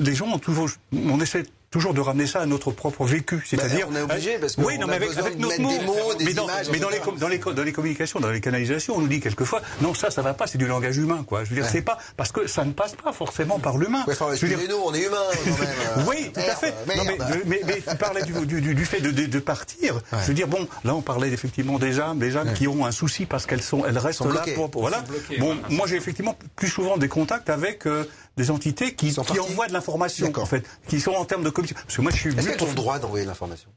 les 0.00 0.14
gens 0.14 0.26
ont 0.26 0.38
toujours, 0.38 0.68
on 0.92 1.20
essaie 1.20 1.44
toujours 1.72 1.94
de 1.94 2.00
ramener 2.00 2.26
ça 2.26 2.40
à 2.40 2.46
notre 2.46 2.70
propre 2.70 3.04
vécu. 3.04 3.42
C'est-à-dire. 3.44 3.88
on 3.90 3.96
est 3.96 4.02
obligé 4.02 4.38
parce 4.38 4.54
que 4.54 4.60
oui, 4.60 4.78
non, 4.78 4.86
mais 4.86 4.96
avec, 4.96 5.16
avec 5.16 5.38
nos 5.38 5.48
mots, 5.58 5.70
des 5.70 5.84
mots, 5.84 6.14
des 6.18 6.24
mais 6.26 6.34
dans, 6.34 6.44
images, 6.44 6.68
mais 6.70 6.78
dans 6.78 6.90
les, 6.90 7.00
dans 7.18 7.28
les, 7.28 7.38
dans 7.38 7.62
les 7.62 7.72
communications, 7.72 8.20
dans 8.20 8.30
les 8.30 8.40
canalisations, 8.40 8.94
on 8.96 9.00
nous 9.00 9.08
dit 9.08 9.20
quelquefois, 9.20 9.62
non, 9.80 9.94
ça, 9.94 10.10
ça 10.10 10.22
va 10.22 10.34
pas, 10.34 10.46
c'est 10.46 10.58
du 10.58 10.66
langage 10.66 10.98
humain, 10.98 11.24
quoi. 11.26 11.44
Je 11.44 11.50
veux 11.50 11.56
dire, 11.56 11.66
c'est 11.66 11.82
pas, 11.82 11.98
parce 12.16 12.30
que 12.30 12.46
ça 12.46 12.64
ne 12.64 12.72
passe 12.72 12.94
pas 12.94 13.12
forcément 13.12 13.58
par 13.58 13.78
l'humain. 13.78 14.04
Ouais, 14.06 14.14
je 14.14 14.46
veux 14.46 14.48
dire, 14.48 14.58
nous, 14.68 14.76
on 14.84 14.92
est 14.92 15.04
quand 15.04 15.10
même. 15.12 16.06
oui, 16.08 16.30
tout 16.32 16.40
à 16.40 16.54
fait. 16.54 16.74
Non, 16.94 17.04
mais, 17.06 17.18
mais, 17.46 17.60
mais, 17.66 17.82
tu 17.88 17.96
parlais 17.96 18.22
du, 18.22 18.32
du, 18.46 18.74
du, 18.74 18.84
fait 18.84 19.00
de, 19.00 19.10
de, 19.10 19.24
de 19.24 19.38
partir. 19.38 20.00
Je 20.12 20.26
veux 20.26 20.34
dire, 20.34 20.48
bon, 20.48 20.68
là, 20.84 20.94
on 20.94 21.00
parlait 21.00 21.30
effectivement 21.30 21.78
des 21.78 22.00
âmes, 22.00 22.18
des 22.18 22.36
âmes 22.36 22.52
qui 22.52 22.68
ont 22.68 22.84
un 22.84 22.92
souci 22.92 23.24
parce 23.24 23.46
qu'elles 23.46 23.62
sont, 23.62 23.84
elles 23.86 23.98
restent 23.98 24.26
là 24.26 24.44
pour, 24.54 24.70
voilà. 24.74 25.02
Bon, 25.38 25.56
moi, 25.70 25.86
j'ai 25.86 25.96
effectivement 25.96 26.36
plus 26.54 26.68
souvent 26.68 26.98
des 26.98 27.08
contacts 27.08 27.48
avec 27.48 27.86
euh, 27.86 28.04
des 28.36 28.50
entités 28.50 28.94
qui, 28.94 29.12
qui 29.12 29.40
envoient 29.40 29.68
de 29.68 29.72
l'information, 29.72 30.32
en 30.36 30.46
fait, 30.46 30.64
qui 30.88 31.00
sont 31.00 31.12
en 31.12 31.24
termes 31.24 31.44
de 31.44 31.50
communication. 31.50 31.84
Parce 31.86 31.96
que 31.96 32.02
moi, 32.02 32.12
je 32.12 32.16
suis 32.16 32.30
Est-ce 32.30 32.62
ont 32.62 32.68
le 32.68 32.74
droit 32.74 32.98
d'envoyer 32.98 33.26
l'information? 33.26 33.68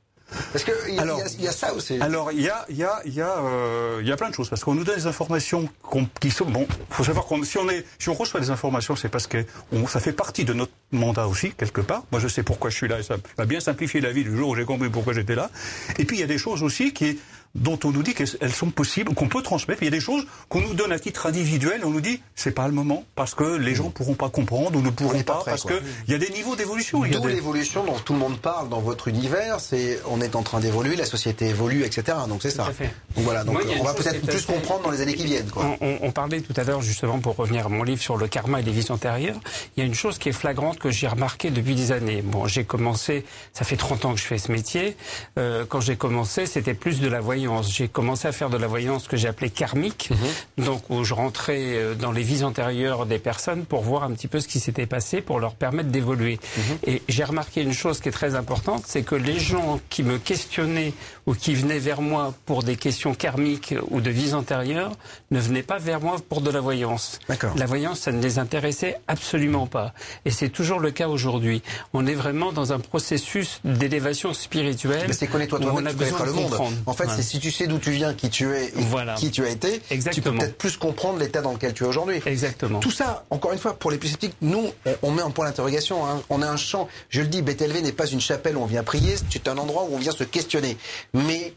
Parce 0.52 0.65
qu'il 0.65 0.74
y, 0.89 0.98
y, 0.98 1.44
y, 1.44 1.48
a 1.48 1.52
ça 1.52 1.72
aussi. 1.74 2.00
Alors, 2.02 2.32
il 2.32 2.41
y 2.41 2.50
a, 2.50 2.65
y, 2.70 2.84
a, 2.84 3.00
y, 3.06 3.22
a, 3.22 3.38
euh, 3.38 4.02
y 4.04 4.12
a 4.12 4.15
plein 4.18 4.30
de 4.30 4.34
choses. 4.34 4.50
Parce 4.50 4.63
qu'on 4.63 4.74
nous 4.74 4.84
donne 4.84 4.96
des 4.96 5.06
informations 5.06 5.70
qui 6.20 6.32
sont... 6.32 6.46
Bon, 6.46 6.68
faut 6.89 7.04
savoir 7.04 7.26
qu'on 7.26 7.44
si, 7.44 7.58
on 7.60 7.70
est, 7.70 7.86
si 8.00 8.10
on 8.10 8.15
reçoit 8.15 8.39
des 8.39 8.50
informations, 8.50 8.96
c'est 8.96 9.08
parce 9.08 9.28
que 9.28 9.46
on, 9.72 9.86
ça 9.88 10.00
fait 10.00 10.13
partie 10.13 10.44
de 10.44 10.54
notre 10.54 10.72
mandat 10.91 11.28
aussi, 11.28 11.52
quelque 11.52 11.82
part. 11.82 12.04
Moi, 12.12 12.20
je 12.20 12.28
sais 12.28 12.41
pourquoi 12.41 12.72
je 12.72 12.76
suis 12.76 12.88
là 12.88 13.00
et 13.00 13.04
ça 13.04 13.18
va 13.38 13.46
bien 13.46 13.60
simplifier 13.60 14.02
la 14.02 14.12
vie 14.12 14.24
du 14.24 14.36
jour 14.36 14.50
où 14.50 14.56
j'ai 14.56 14.65
compris 14.65 14.89
pourquoi 14.89 15.13
j'étais 15.13 15.36
là. 15.36 15.52
Et 16.00 16.06
puis, 16.06 16.18
il 16.18 16.22
y 16.22 16.24
a 16.24 16.28
des 16.28 16.39
choses 16.39 16.63
aussi 16.63 16.91
qui 16.91 17.20
dont 17.56 17.80
on 17.86 17.91
nous 17.91 18.04
dit 18.04 18.13
qu'elles 18.13 18.52
sont 18.52 18.70
possibles, 18.70 19.13
qu'on 19.13 19.30
peut 19.30 19.41
transmettre. 19.41 19.82
Il 19.82 19.86
y 19.86 19.88
a 19.88 19.91
des 19.91 20.02
choses 20.02 20.26
qu'on 20.50 20.62
nous 20.62 20.74
donne 20.74 20.91
à 20.91 21.00
titre 21.00 21.26
individuel, 21.26 21.82
on 21.86 21.89
nous 21.89 22.02
dit 22.02 22.22
c'est 22.36 22.52
pas 22.52 22.68
le 22.68 22.74
moment 22.74 23.06
parce 23.15 23.34
que 23.34 23.56
les 23.56 23.74
gens 23.74 23.89
pourront 23.89 24.13
pas 24.13 24.30
comprendre 24.30 24.78
ou 24.78 24.82
ne 24.82 24.89
pourront 24.89 25.24
pas, 25.24 25.41
parce 25.46 25.63
qu'il 25.63 25.82
y 26.10 26.13
a 26.13 26.18
des 26.18 26.30
niveaux 26.30 26.56
d'évolution. 26.56 27.00
D'où 27.00 27.20
des... 27.20 27.34
l'évolution 27.34 27.86
dont 27.86 27.98
tout 27.98 28.13
le 28.13 28.20
monde 28.20 28.38
parle 28.38 28.70
dans 28.70 28.82
votre 28.82 29.08
univers, 29.08 29.60
c'est 29.62 30.00
on 30.08 30.20
est 30.22 30.36
en 30.36 30.44
train 30.44 30.60
d'évoluer, 30.60 30.96
la 30.98 31.06
société 31.06 31.48
évolue, 31.48 31.84
etc. 31.84 32.18
Donc 32.28 32.41
c'est 32.41 32.52
ça. 32.52 32.65
Donc 33.15 33.24
voilà, 33.24 33.44
donc 33.44 33.58
on 33.80 33.84
va 33.84 33.94
peut-être 33.94 34.26
plus 34.26 34.46
comprendre 34.46 34.84
dans 34.84 34.91
les 34.91 35.02
années 35.02 35.15
qui 35.15 35.26
viennent. 35.26 35.50
Quoi. 35.50 35.78
On, 35.80 35.98
on, 36.02 36.12
parlait 36.12 36.41
tout 36.41 36.54
à 36.58 36.63
l'heure 36.63 36.82
justement 36.82 37.20
pour 37.20 37.36
revenir 37.38 37.68
à 37.68 37.70
mon 37.70 37.84
livre 37.84 38.02
sur 38.02 38.18
le 38.18 38.28
karma 38.28 38.60
et 38.60 38.63
les 38.63 38.72
vies 38.72 38.88
antérieures. 38.89 39.39
Il 39.76 39.80
y 39.80 39.84
a 39.84 39.86
une 39.86 39.96
chose 39.96 40.18
qui 40.18 40.30
est 40.30 40.34
flagrante 40.34 40.78
que 40.80 40.91
j'ai 40.91 41.08
remarqué 41.08 41.52
depuis 41.52 41.76
des 41.76 41.91
années. 41.91 42.22
Bon, 42.22 42.48
j'ai 42.48 42.65
commencé, 42.65 43.26
ça 43.54 43.63
fait 43.63 43.78
30 43.78 44.06
ans 44.06 44.13
que 44.13 44.20
je 44.20 44.26
fais 44.26 44.38
ce 44.38 44.52
métier. 44.52 44.98
Euh, 45.39 45.65
quand 45.68 45.80
j'ai 45.80 45.96
commencé, 45.96 46.46
c'était 46.46 46.74
plus 46.74 47.00
de 47.00 47.08
la 47.08 47.22
voyance 47.22 47.44
voyance. 47.47 47.71
J'ai 47.73 47.88
commencé 47.88 48.27
à 48.27 48.31
faire 48.31 48.49
de 48.49 48.58
la 48.58 48.67
voyance 48.67 49.08
que 49.08 49.17
j'ai 49.17 49.27
appelée 49.27 49.49
karmique, 49.49 50.10
mhm. 50.12 50.65
donc 50.65 50.89
où 50.89 51.03
je 51.03 51.13
rentrais 51.13 51.75
euh, 51.75 51.95
dans 51.95 52.12
les 52.12 52.23
vies 52.23 52.43
antérieures 52.43 53.05
des 53.05 53.19
personnes 53.19 53.65
pour 53.65 53.81
voir 53.81 54.03
un 54.03 54.12
petit 54.12 54.27
peu 54.27 54.39
ce 54.39 54.47
qui 54.47 54.60
s'était 54.60 54.86
passé, 54.86 55.21
pour 55.21 55.39
leur 55.39 55.55
permettre 55.55 55.89
d'évoluer. 55.89 56.39
Mhm. 56.58 56.77
Et 56.88 57.01
j'ai 57.08 57.23
remarqué 57.23 57.62
une 57.62 57.73
chose 57.73 57.99
qui 57.99 58.10
est 58.10 58.13
très 58.13 58.36
importante, 58.36 58.84
c'est 58.88 59.03
que 59.03 59.15
les 59.15 59.39
gens 59.39 59.79
qui 59.89 60.03
me 60.03 60.17
questionnaient 60.17 60.93
ou 61.25 61.34
qui 61.34 61.55
venaient 61.55 61.79
vers 61.79 62.01
moi 62.01 62.34
pour 62.45 62.63
des 62.63 62.75
questions 62.75 63.13
karmiques 63.15 63.73
ou 63.89 64.01
de 64.01 64.10
vies 64.10 64.34
antérieures 64.34 64.91
ne 65.31 65.39
venaient 65.39 65.63
pas 65.63 65.79
vers 65.79 66.01
moi 66.01 66.17
pour 66.29 66.41
de 66.41 66.51
la 66.51 66.62
voyance. 66.62 67.19
La 67.55 67.65
voyance, 67.65 68.01
ça 68.01 68.12
ne 68.12 68.21
les 68.21 68.39
intéressait 68.39 68.97
absolument 69.08 69.67
pas. 69.67 69.93
Et 70.25 70.31
c'est 70.31 70.49
toujours 70.49 70.79
le 70.79 70.91
cas 70.91 71.08
aujourd'hui. 71.08 71.62
On 71.93 72.05
est 72.05 72.13
vraiment 72.13 72.51
dans 72.51 72.73
un 72.73 72.79
processus 72.79 73.60
d'élévation 73.63 74.34
spirituelle. 74.34 75.05
Mais 75.08 75.13
c'est 75.13 75.27
connais-toi 75.27 75.60
toi-même, 75.60 75.88
tu 75.88 75.95
connaîtras 75.97 76.25
le 76.25 76.34
monde. 76.34 76.55
En 76.86 76.93
fait, 76.93 77.10
c'est 77.10 77.23
si 77.36 77.41
tu 77.41 77.52
sais 77.52 77.67
d'où 77.67 77.80
tu 77.80 77.91
viens, 77.91 78.13
qui 78.13 78.30
tu 78.30 78.50
es, 78.54 78.67
et 78.67 79.15
qui 79.17 79.30
tu 79.30 79.43
as 79.43 79.50
été, 79.50 79.82
tu 80.13 80.21
peux 80.21 80.32
peut-être 80.32 80.58
plus 80.58 80.78
comprendre 80.78 81.19
l'état 81.19 81.41
dans 81.41 81.52
lequel 81.52 81.74
tu 81.74 81.84
es 81.84 81.88
aujourd'hui. 81.88 82.21
Exactement. 82.26 82.80
Tout 82.80 82.91
ça, 82.91 83.26
encore 83.30 83.52
une 83.52 83.60
fois, 83.60 83.78
pour 83.78 83.91
les 83.91 83.98
plus 83.98 84.08
sceptiques, 84.08 84.36
nous, 84.41 84.71
on 85.02 85.12
met 85.12 85.21
un 85.21 85.32
point 85.32 85.45
d'interrogation. 85.45 86.08
Hein. 86.08 86.21
On 86.30 86.41
a 86.41 86.48
un 86.48 86.56
champ. 86.56 86.88
Je 87.10 87.19
le 87.19 87.28
dis, 87.28 87.41
Bethel 87.41 87.74
n'est 87.74 87.91
pas 87.91 88.08
une 88.08 88.21
chapelle 88.21 88.56
où 88.56 88.62
on 88.62 88.65
vient 88.65 88.84
prier, 88.84 89.15
c'est 89.30 89.50
un 89.50 89.58
endroit 89.58 89.84
où 89.84 89.95
on 89.95 89.98
vient 89.98 90.13
se 90.13 90.24
questionner. 90.24 90.78
Mais 91.13 91.54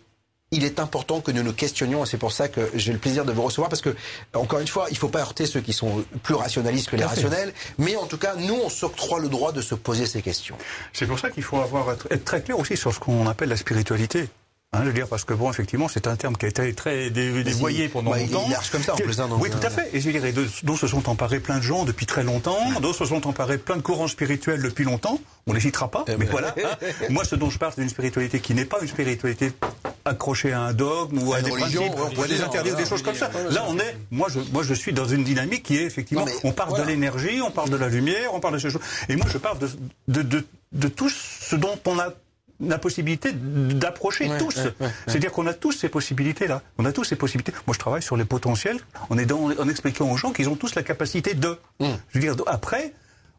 il 0.50 0.64
est 0.64 0.80
important 0.80 1.20
que 1.20 1.30
nous 1.30 1.44
nous 1.44 1.52
questionnions 1.52 2.02
et 2.02 2.06
c'est 2.06 2.16
pour 2.16 2.32
ça 2.32 2.48
que 2.48 2.70
j'ai 2.74 2.92
le 2.92 2.98
plaisir 2.98 3.24
de 3.24 3.32
vous 3.32 3.42
recevoir 3.42 3.68
parce 3.68 3.82
que 3.82 3.94
encore 4.34 4.58
une 4.58 4.66
fois, 4.66 4.86
il 4.88 4.94
ne 4.94 4.98
faut 4.98 5.08
pas 5.08 5.20
heurter 5.20 5.46
ceux 5.46 5.60
qui 5.60 5.72
sont 5.72 6.04
plus 6.24 6.34
rationalistes 6.34 6.88
que 6.88 6.96
les 6.96 7.04
rationnels, 7.04 7.52
mais 7.76 7.94
en 7.96 8.06
tout 8.06 8.18
cas, 8.18 8.34
nous 8.34 8.58
on 8.64 8.68
s'octroie 8.68 9.20
le 9.20 9.28
droit 9.28 9.52
de 9.52 9.60
se 9.60 9.74
poser 9.76 10.06
ces 10.06 10.22
questions. 10.22 10.56
C'est 10.92 11.06
pour 11.06 11.18
ça 11.18 11.30
qu'il 11.30 11.42
faut 11.42 11.58
avoir 11.58 11.92
être 11.92 12.24
très 12.24 12.42
clair 12.42 12.58
aussi 12.58 12.76
sur 12.76 12.92
ce 12.94 12.98
qu'on 12.98 13.26
appelle 13.26 13.50
la 13.50 13.56
spiritualité. 13.56 14.28
Hein, 14.74 14.80
je 14.82 14.88
veux 14.88 14.92
dire 14.92 15.08
parce 15.08 15.24
que 15.24 15.32
bon, 15.32 15.50
effectivement, 15.50 15.88
c'est 15.88 16.06
un 16.06 16.16
terme 16.16 16.36
qui 16.36 16.44
a 16.44 16.48
été 16.50 16.74
très 16.74 17.08
dévoyé 17.08 17.88
pendant 17.88 18.10
bah, 18.10 18.18
longtemps. 18.18 18.44
Il 18.44 18.52
large 18.52 18.68
comme 18.70 18.82
ça, 18.82 18.92
en 18.92 18.96
plus. 18.96 19.18
Hein, 19.18 19.30
oui, 19.40 19.48
tout 19.48 19.56
à 19.62 19.68
euh, 19.68 19.70
fait. 19.70 19.88
Et 19.94 20.00
je 20.00 20.10
dirais, 20.10 20.34
dont 20.62 20.76
se 20.76 20.86
sont 20.86 21.08
emparés 21.08 21.40
plein 21.40 21.56
de 21.56 21.62
gens 21.62 21.86
depuis 21.86 22.04
très 22.04 22.22
longtemps, 22.22 22.58
d'autres 22.82 22.98
se 22.98 23.06
sont 23.06 23.26
emparés 23.26 23.56
plein 23.56 23.76
de 23.76 23.80
courants 23.80 24.08
spirituels 24.08 24.60
depuis 24.60 24.84
longtemps. 24.84 25.20
On 25.46 25.54
les 25.54 25.60
citera 25.60 25.90
pas, 25.90 26.04
eh 26.06 26.12
mais 26.18 26.26
ben. 26.26 26.30
voilà. 26.30 26.54
Hein. 26.62 26.76
Moi, 27.08 27.24
ce 27.24 27.34
dont 27.34 27.48
je 27.48 27.56
parle, 27.56 27.72
c'est 27.74 27.82
une 27.82 27.88
spiritualité 27.88 28.40
qui 28.40 28.52
n'est 28.52 28.66
pas 28.66 28.76
une 28.82 28.88
spiritualité 28.88 29.52
accrochée 30.04 30.52
à 30.52 30.60
un 30.60 30.74
dogme 30.74 31.22
ou 31.22 31.32
à, 31.32 31.40
des 31.40 31.50
religions, 31.50 31.90
ou 32.18 32.22
à 32.22 32.28
des 32.28 32.42
interdits 32.42 32.72
ou 32.72 32.76
des 32.76 32.84
choses 32.84 33.02
comme 33.02 33.14
ça. 33.14 33.30
Là, 33.50 33.64
on 33.68 33.78
est. 33.78 33.96
Moi, 34.10 34.28
je, 34.30 34.40
moi, 34.52 34.62
je 34.62 34.74
suis 34.74 34.92
dans 34.92 35.06
une 35.06 35.24
dynamique 35.24 35.62
qui 35.62 35.78
est 35.78 35.84
effectivement. 35.84 36.26
on 36.44 36.52
parle 36.52 36.78
de 36.78 36.86
l'énergie, 36.86 37.40
on 37.40 37.50
parle 37.50 37.70
de 37.70 37.76
la 37.76 37.88
lumière, 37.88 38.34
on 38.34 38.40
parle 38.40 38.54
de 38.54 38.58
ces 38.58 38.68
choses. 38.68 38.82
Et 39.08 39.16
moi, 39.16 39.24
je 39.32 39.38
parle 39.38 39.58
de, 39.58 39.70
de, 40.08 40.20
de, 40.20 40.46
de 40.72 40.88
tout 40.88 41.08
ce 41.08 41.56
dont 41.56 41.78
on 41.86 41.98
a 41.98 42.12
la 42.60 42.78
possibilité 42.78 43.32
d'approcher 43.32 44.30
tous. 44.38 44.58
C'est-à-dire 45.06 45.32
qu'on 45.32 45.46
a 45.46 45.54
tous 45.54 45.72
ces 45.72 45.88
possibilités-là. 45.88 46.62
On 46.78 46.84
a 46.84 46.92
tous 46.92 47.04
ces 47.04 47.16
possibilités. 47.16 47.52
Moi, 47.66 47.74
je 47.74 47.78
travaille 47.78 48.02
sur 48.02 48.16
les 48.16 48.24
potentiels 48.24 48.78
en, 49.10 49.18
aidant, 49.18 49.50
en 49.58 49.68
expliquant 49.68 50.10
aux 50.10 50.16
gens 50.16 50.32
qu'ils 50.32 50.48
ont 50.48 50.56
tous 50.56 50.74
la 50.74 50.82
capacité 50.82 51.34
de. 51.34 51.58
Mm. 51.80 51.86
Je 52.10 52.18
veux 52.18 52.20
dire, 52.20 52.34
après, 52.46 52.92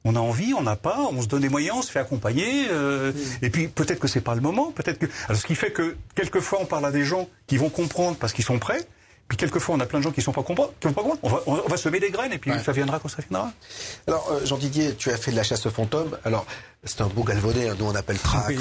on 0.06 0.16
a 0.16 0.20
envie, 0.20 0.54
on 0.54 0.62
n'a 0.62 0.76
pas, 0.76 1.10
on 1.12 1.22
se 1.22 1.28
donne 1.28 1.42
des 1.42 1.50
moyens, 1.50 1.78
on 1.80 1.82
se 1.82 1.92
fait 1.92 2.00
accompagner. 2.00 2.68
Euh, 2.72 3.12
mm. 3.12 3.46
Et 3.46 3.50
puis, 3.50 3.68
peut-être 3.68 4.00
que 4.00 4.08
c'est 4.08 4.22
pas 4.22 4.36
le 4.36 4.42
moment. 4.42 4.72
Peut-être 4.72 5.00
que. 5.00 5.08
Alors, 5.28 5.40
ce 5.40 5.46
qui 5.46 5.56
fait 5.56 5.72
que 5.72 5.98
quelquefois, 6.16 6.60
on 6.62 6.66
parle 6.66 6.86
à 6.86 6.92
des 6.92 7.04
gens 7.04 7.28
qui 7.48 7.58
vont 7.58 7.70
comprendre 7.70 8.18
parce 8.18 8.34
qu'ils 8.34 8.46
sont 8.46 8.60
prêts. 8.60 8.88
Puis 9.30 9.38
quelquefois, 9.38 9.76
on 9.76 9.80
a 9.80 9.86
plein 9.86 10.00
de 10.00 10.04
gens 10.04 10.12
qui 10.12 10.22
ne 10.22 10.24
sont 10.24 10.32
pas 10.32 10.42
comprendre. 10.42 10.74
On 11.22 11.30
va, 11.30 11.44
on 11.46 11.56
va, 11.56 11.78
semer 11.78 12.00
des 12.00 12.10
graines 12.10 12.34
et 12.34 12.40
puis 12.40 12.52
ça 12.66 12.72
viendra 12.72 13.00
quand 13.00 13.10
ça 13.10 13.22
viendra. 13.30 13.54
Alors, 14.08 14.28
euh, 14.32 14.44
Jean 14.44 14.58
Didier, 14.58 14.96
tu 14.96 15.12
as 15.12 15.18
fait 15.18 15.30
de 15.30 15.36
la 15.36 15.44
chasse 15.44 15.68
aux 15.68 15.70
fantômes. 15.70 16.18
Alors, 16.26 16.48
c'est 16.84 17.02
un 17.02 17.08
beau 17.08 17.24
galvaudé, 17.24 17.70
hein, 17.70 17.76
nous 17.78 17.86
on 17.86 17.96
appelle 17.96 18.18
trac. 18.18 18.56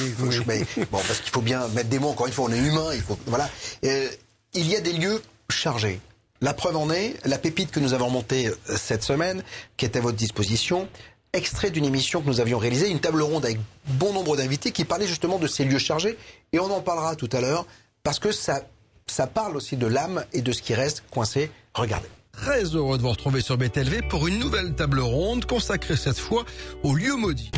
bon, 0.92 0.98
parce 1.06 1.20
qu'il 1.20 1.32
faut 1.32 1.40
bien 1.40 1.66
mettre 1.68 1.88
des 1.88 1.98
mots. 1.98 2.10
Encore 2.10 2.26
une 2.26 2.34
fois, 2.34 2.44
on 2.50 2.52
est 2.52 2.58
humain. 2.58 2.90
Il 2.92 3.00
faut, 3.00 3.18
voilà. 3.26 3.48
Euh, 3.84 4.08
il 4.52 4.68
y 4.68 4.76
a 4.76 4.80
des 4.80 4.92
lieux 4.92 5.22
chargés. 5.48 6.00
La 6.42 6.52
preuve 6.52 6.76
en 6.76 6.90
est, 6.90 7.14
la 7.24 7.38
pépite 7.38 7.70
que 7.70 7.80
nous 7.80 7.94
avons 7.94 8.10
montée 8.10 8.48
euh, 8.48 8.54
cette 8.76 9.02
semaine, 9.02 9.42
qui 9.78 9.86
est 9.86 9.96
à 9.96 10.00
votre 10.00 10.18
disposition, 10.18 10.86
extrait 11.32 11.70
d'une 11.70 11.86
émission 11.86 12.20
que 12.20 12.26
nous 12.26 12.40
avions 12.40 12.58
réalisée, 12.58 12.90
une 12.90 13.00
table 13.00 13.22
ronde 13.22 13.46
avec 13.46 13.58
bon 13.86 14.12
nombre 14.12 14.36
d'invités 14.36 14.70
qui 14.70 14.84
parlait 14.84 15.06
justement 15.06 15.38
de 15.38 15.46
ces 15.46 15.64
lieux 15.64 15.78
chargés. 15.78 16.18
Et 16.52 16.58
on 16.58 16.70
en 16.70 16.82
parlera 16.82 17.16
tout 17.16 17.28
à 17.32 17.40
l'heure 17.40 17.64
parce 18.02 18.18
que 18.18 18.32
ça 18.32 18.60
ça 19.10 19.26
parle 19.26 19.56
aussi 19.56 19.76
de 19.76 19.86
l'âme 19.86 20.24
et 20.32 20.42
de 20.42 20.52
ce 20.52 20.62
qui 20.62 20.74
reste 20.74 21.04
coincé. 21.10 21.50
Regardez. 21.74 22.08
Très 22.32 22.64
heureux 22.76 22.98
de 22.98 23.02
vous 23.02 23.10
retrouver 23.10 23.40
sur 23.40 23.58
BTLV 23.58 24.02
pour 24.08 24.28
une 24.28 24.38
nouvelle 24.38 24.74
table 24.74 25.00
ronde 25.00 25.44
consacrée 25.44 25.96
cette 25.96 26.18
fois 26.18 26.44
au 26.84 26.94
lieu 26.94 27.16
maudit. 27.16 27.50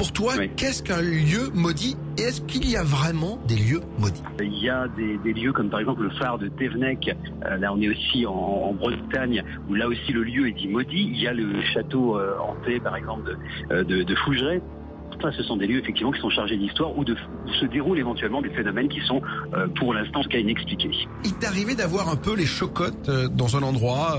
Pour 0.00 0.12
toi, 0.12 0.32
qu'est-ce 0.56 0.82
qu'un 0.82 1.02
lieu 1.02 1.50
maudit 1.52 1.94
et 2.16 2.22
est-ce 2.22 2.40
qu'il 2.40 2.70
y 2.70 2.74
a 2.74 2.82
vraiment 2.82 3.38
des 3.46 3.56
lieux 3.56 3.82
maudits? 3.98 4.22
Il 4.40 4.58
y 4.58 4.70
a 4.70 4.88
des, 4.88 5.32
lieux 5.34 5.52
comme 5.52 5.68
par 5.68 5.80
exemple 5.80 6.04
le 6.04 6.10
phare 6.10 6.38
de 6.38 6.48
Tevenec, 6.48 7.14
euh, 7.44 7.58
là 7.58 7.70
on 7.70 7.80
est 7.82 7.90
aussi 7.90 8.24
en, 8.24 8.72
Bretagne, 8.72 9.44
où 9.68 9.74
là 9.74 9.88
aussi 9.88 10.10
le 10.12 10.22
lieu 10.22 10.48
est 10.48 10.52
dit 10.52 10.68
maudit. 10.68 11.10
Il 11.12 11.20
y 11.20 11.26
a 11.26 11.34
le 11.34 11.60
château 11.74 12.18
euh, 12.18 12.34
hanté 12.38 12.80
par 12.80 12.96
exemple 12.96 13.24
de, 13.24 13.74
euh, 13.74 13.84
de, 13.84 14.02
de 14.02 14.14
Fougeray, 14.14 14.62
ce 15.36 15.42
sont 15.42 15.56
des 15.56 15.66
lieux 15.66 15.80
effectivement 15.80 16.12
qui 16.12 16.20
sont 16.20 16.30
chargés 16.30 16.56
d'histoire 16.56 16.96
ou 16.96 17.04
de 17.04 17.14
où 17.46 17.52
se 17.60 17.66
déroulent 17.66 17.98
éventuellement 17.98 18.40
des 18.42 18.50
phénomènes 18.50 18.88
qui 18.88 19.00
sont 19.00 19.20
euh, 19.54 19.66
pour 19.76 19.92
l'instant 19.94 20.22
cas 20.28 20.38
inexpliqués. 20.38 20.90
Il 21.24 21.34
t'est 21.34 21.46
arrivé 21.46 21.74
d'avoir 21.74 22.08
un 22.08 22.16
peu 22.16 22.34
les 22.34 22.46
chocottes 22.46 23.08
euh, 23.08 23.28
dans 23.28 23.56
un 23.56 23.62
endroit, 23.62 24.18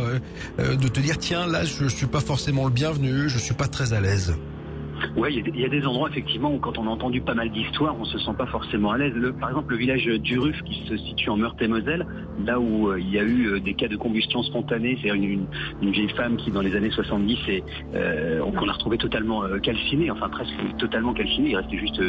euh, 0.59 0.75
de 0.75 0.87
te 0.87 0.99
dire 0.99 1.17
tiens 1.17 1.47
là 1.47 1.63
je 1.63 1.87
suis 1.87 2.07
pas 2.07 2.19
forcément 2.19 2.65
le 2.65 2.71
bienvenu, 2.71 3.29
je 3.29 3.39
suis 3.39 3.53
pas 3.53 3.67
très 3.67 3.93
à 3.93 4.01
l'aise? 4.01 4.35
Oui, 5.15 5.43
il 5.45 5.59
y, 5.59 5.65
a 5.65 5.69
des 5.69 5.85
endroits 5.85 6.09
effectivement 6.09 6.53
où 6.53 6.59
quand 6.59 6.77
on 6.77 6.87
a 6.87 6.89
entendu 6.89 7.21
pas 7.21 7.33
mal 7.33 7.49
d'histoires, 7.49 7.95
on 7.99 8.05
se 8.05 8.17
sent 8.17 8.31
pas 8.37 8.45
forcément 8.45 8.91
à 8.91 8.97
l'aise. 8.97 9.13
par 9.39 9.49
exemple, 9.49 9.73
le 9.73 9.77
village 9.77 10.05
d'Uruf 10.05 10.61
qui 10.63 10.87
se 10.87 10.97
situe 10.97 11.29
en 11.29 11.37
Meurthe-et-Moselle, 11.37 12.05
là 12.45 12.59
où 12.59 12.89
euh, 12.89 12.99
il 12.99 13.09
y 13.09 13.19
a 13.19 13.23
eu 13.23 13.47
euh, 13.47 13.59
des 13.59 13.73
cas 13.73 13.87
de 13.87 13.97
combustion 13.97 14.43
spontanée, 14.43 14.97
c'est 15.01 15.09
une, 15.09 15.45
une, 15.81 15.91
vieille 15.91 16.09
femme 16.09 16.37
qui 16.37 16.51
dans 16.51 16.61
les 16.61 16.75
années 16.75 16.91
70 16.91 17.37
et 17.47 17.63
euh, 17.95 18.39
qu'on 18.39 18.67
a 18.67 18.73
retrouvé 18.73 18.97
totalement 18.97 19.43
calcinée, 19.61 20.11
enfin 20.11 20.29
presque 20.29 20.53
totalement 20.77 21.13
calcinée. 21.13 21.51
Il 21.51 21.57
restait 21.57 21.77
juste 21.77 22.01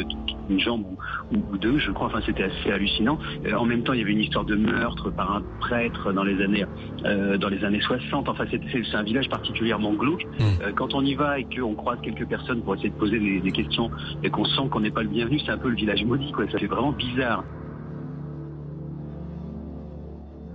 une 0.49 0.59
jambe 0.59 0.85
ou, 1.31 1.57
deux, 1.57 1.79
je 1.79 1.91
crois. 1.91 2.07
Enfin, 2.07 2.19
c'était 2.25 2.43
assez 2.43 2.71
hallucinant. 2.71 3.17
en 3.55 3.65
même 3.65 3.83
temps, 3.83 3.93
il 3.93 3.99
y 3.99 4.03
avait 4.03 4.11
une 4.11 4.19
histoire 4.19 4.45
de 4.45 4.55
meurtre 4.55 5.09
par 5.11 5.35
un 5.35 5.43
prêtre 5.59 6.11
dans 6.13 6.23
les 6.23 6.41
années 6.41 6.65
dans 7.03 7.49
les 7.49 7.63
années 7.63 7.81
60. 7.81 8.29
Enfin, 8.29 8.45
c'est 8.49 8.95
un 8.95 9.03
village 9.03 9.29
particulièrement 9.29 9.93
glauque. 9.93 10.25
Mmh. 10.39 10.73
quand 10.75 10.93
on 10.93 11.01
y 11.01 11.15
va 11.15 11.39
et 11.39 11.45
qu'on 11.45 11.75
croise 11.75 11.99
quelques 12.01 12.27
personnes 12.27 12.61
pour 12.61 12.73
de 12.89 12.95
poser 12.95 13.19
des, 13.19 13.51
questions 13.51 13.89
et 14.23 14.29
qu'on 14.29 14.45
sent 14.45 14.69
qu'on 14.71 14.79
n'est 14.79 14.91
pas 14.91 15.03
le 15.03 15.09
bienvenu, 15.09 15.39
c'est 15.39 15.51
un 15.51 15.57
peu 15.57 15.69
le 15.69 15.75
village 15.75 16.03
maudit, 16.03 16.31
quoi. 16.31 16.45
Ça 16.51 16.59
fait 16.59 16.67
vraiment 16.67 16.91
bizarre. 16.91 17.43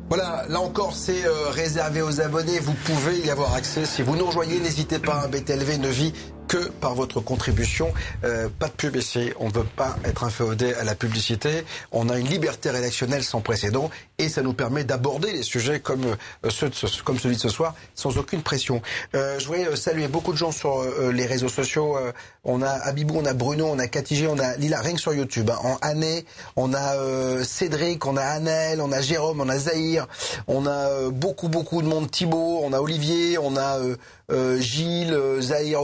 Voilà, 0.09 0.45
là 0.49 0.61
encore, 0.61 0.95
c'est 0.95 1.27
euh, 1.27 1.51
réservé 1.51 2.01
aux 2.01 2.21
abonnés. 2.21 2.59
Vous 2.61 2.73
pouvez 2.73 3.19
y 3.19 3.31
avoir 3.31 3.55
accès. 3.55 3.85
Si 3.85 4.03
vous 4.03 4.17
nous 4.17 4.25
rejoignez, 4.25 4.59
n'hésitez 4.59 4.99
pas. 4.99 5.23
Un 5.25 5.29
BTLV 5.29 5.79
ne 5.79 5.89
vit 5.89 6.15
que 6.49 6.69
par 6.69 6.95
votre 6.95 7.21
contribution. 7.21 7.93
Euh, 8.25 8.49
pas 8.59 8.67
de 8.67 8.73
pub 8.73 8.97
ici. 8.97 9.33
On 9.39 9.49
ne 9.49 9.53
veut 9.53 9.65
pas 9.65 9.97
être 10.05 10.25
inféodé 10.25 10.75
à 10.75 10.85
la 10.85 10.95
publicité. 10.95 11.65
On 11.93 12.09
a 12.09 12.19
une 12.19 12.29
liberté 12.29 12.71
rédactionnelle 12.71 13.23
sans 13.23 13.41
précédent 13.41 13.91
et 14.19 14.29
ça 14.29 14.43
nous 14.43 14.55
permet 14.55 14.83
d'aborder 14.83 15.33
les 15.33 15.43
sujets 15.43 15.81
comme, 15.81 16.05
euh, 16.45 16.51
ceux 16.51 16.71
comme 17.05 17.19
celui 17.19 17.37
de 17.37 17.41
ce 17.41 17.49
soir 17.49 17.75
sans 17.95 18.17
aucune 18.19 18.43
pression. 18.43 18.83
Euh, 19.15 19.39
je 19.39 19.47
voudrais 19.47 19.67
euh, 19.67 19.77
saluer 19.77 20.09
beaucoup 20.09 20.33
de 20.33 20.39
gens 20.39 20.53
sur 20.53 20.81
euh, 20.81 21.13
les 21.13 21.27
réseaux 21.27 21.49
sociaux. 21.49 21.97
on 22.45 22.63
a 22.63 22.71
Abibou, 22.71 23.17
on 23.19 23.25
a 23.25 23.35
Bruno, 23.35 23.67
on 23.67 23.79
a 23.79 23.87
Katigé, 23.87 24.27
on 24.27 24.39
a 24.39 24.57
Lila, 24.57 24.81
que 24.83 24.97
sur 24.97 25.15
YouTube. 25.15 25.51
Hein. 25.51 25.59
En 25.63 25.77
année, 25.83 26.25
on 26.57 26.73
a 26.75 27.45
Cédric, 27.45 28.07
on 28.07 28.17
a 28.17 28.23
Annelle, 28.23 28.81
on 28.81 28.93
a 28.93 29.01
Jérôme, 29.01 29.41
on 29.41 29.49
a 29.49 29.59
Zahir, 29.59 30.07
on 30.47 30.67
a 30.67 31.11
beaucoup, 31.11 31.49
beaucoup 31.49 31.83
de 31.83 31.89
monde. 31.89 32.11
Thibaut, 32.11 32.61
on 32.63 32.73
a 32.73 32.81
Olivier, 32.81 33.39
on 33.39 33.57
a 33.57 33.79
Gilles, 34.59 35.17
Zahir, 35.41 35.81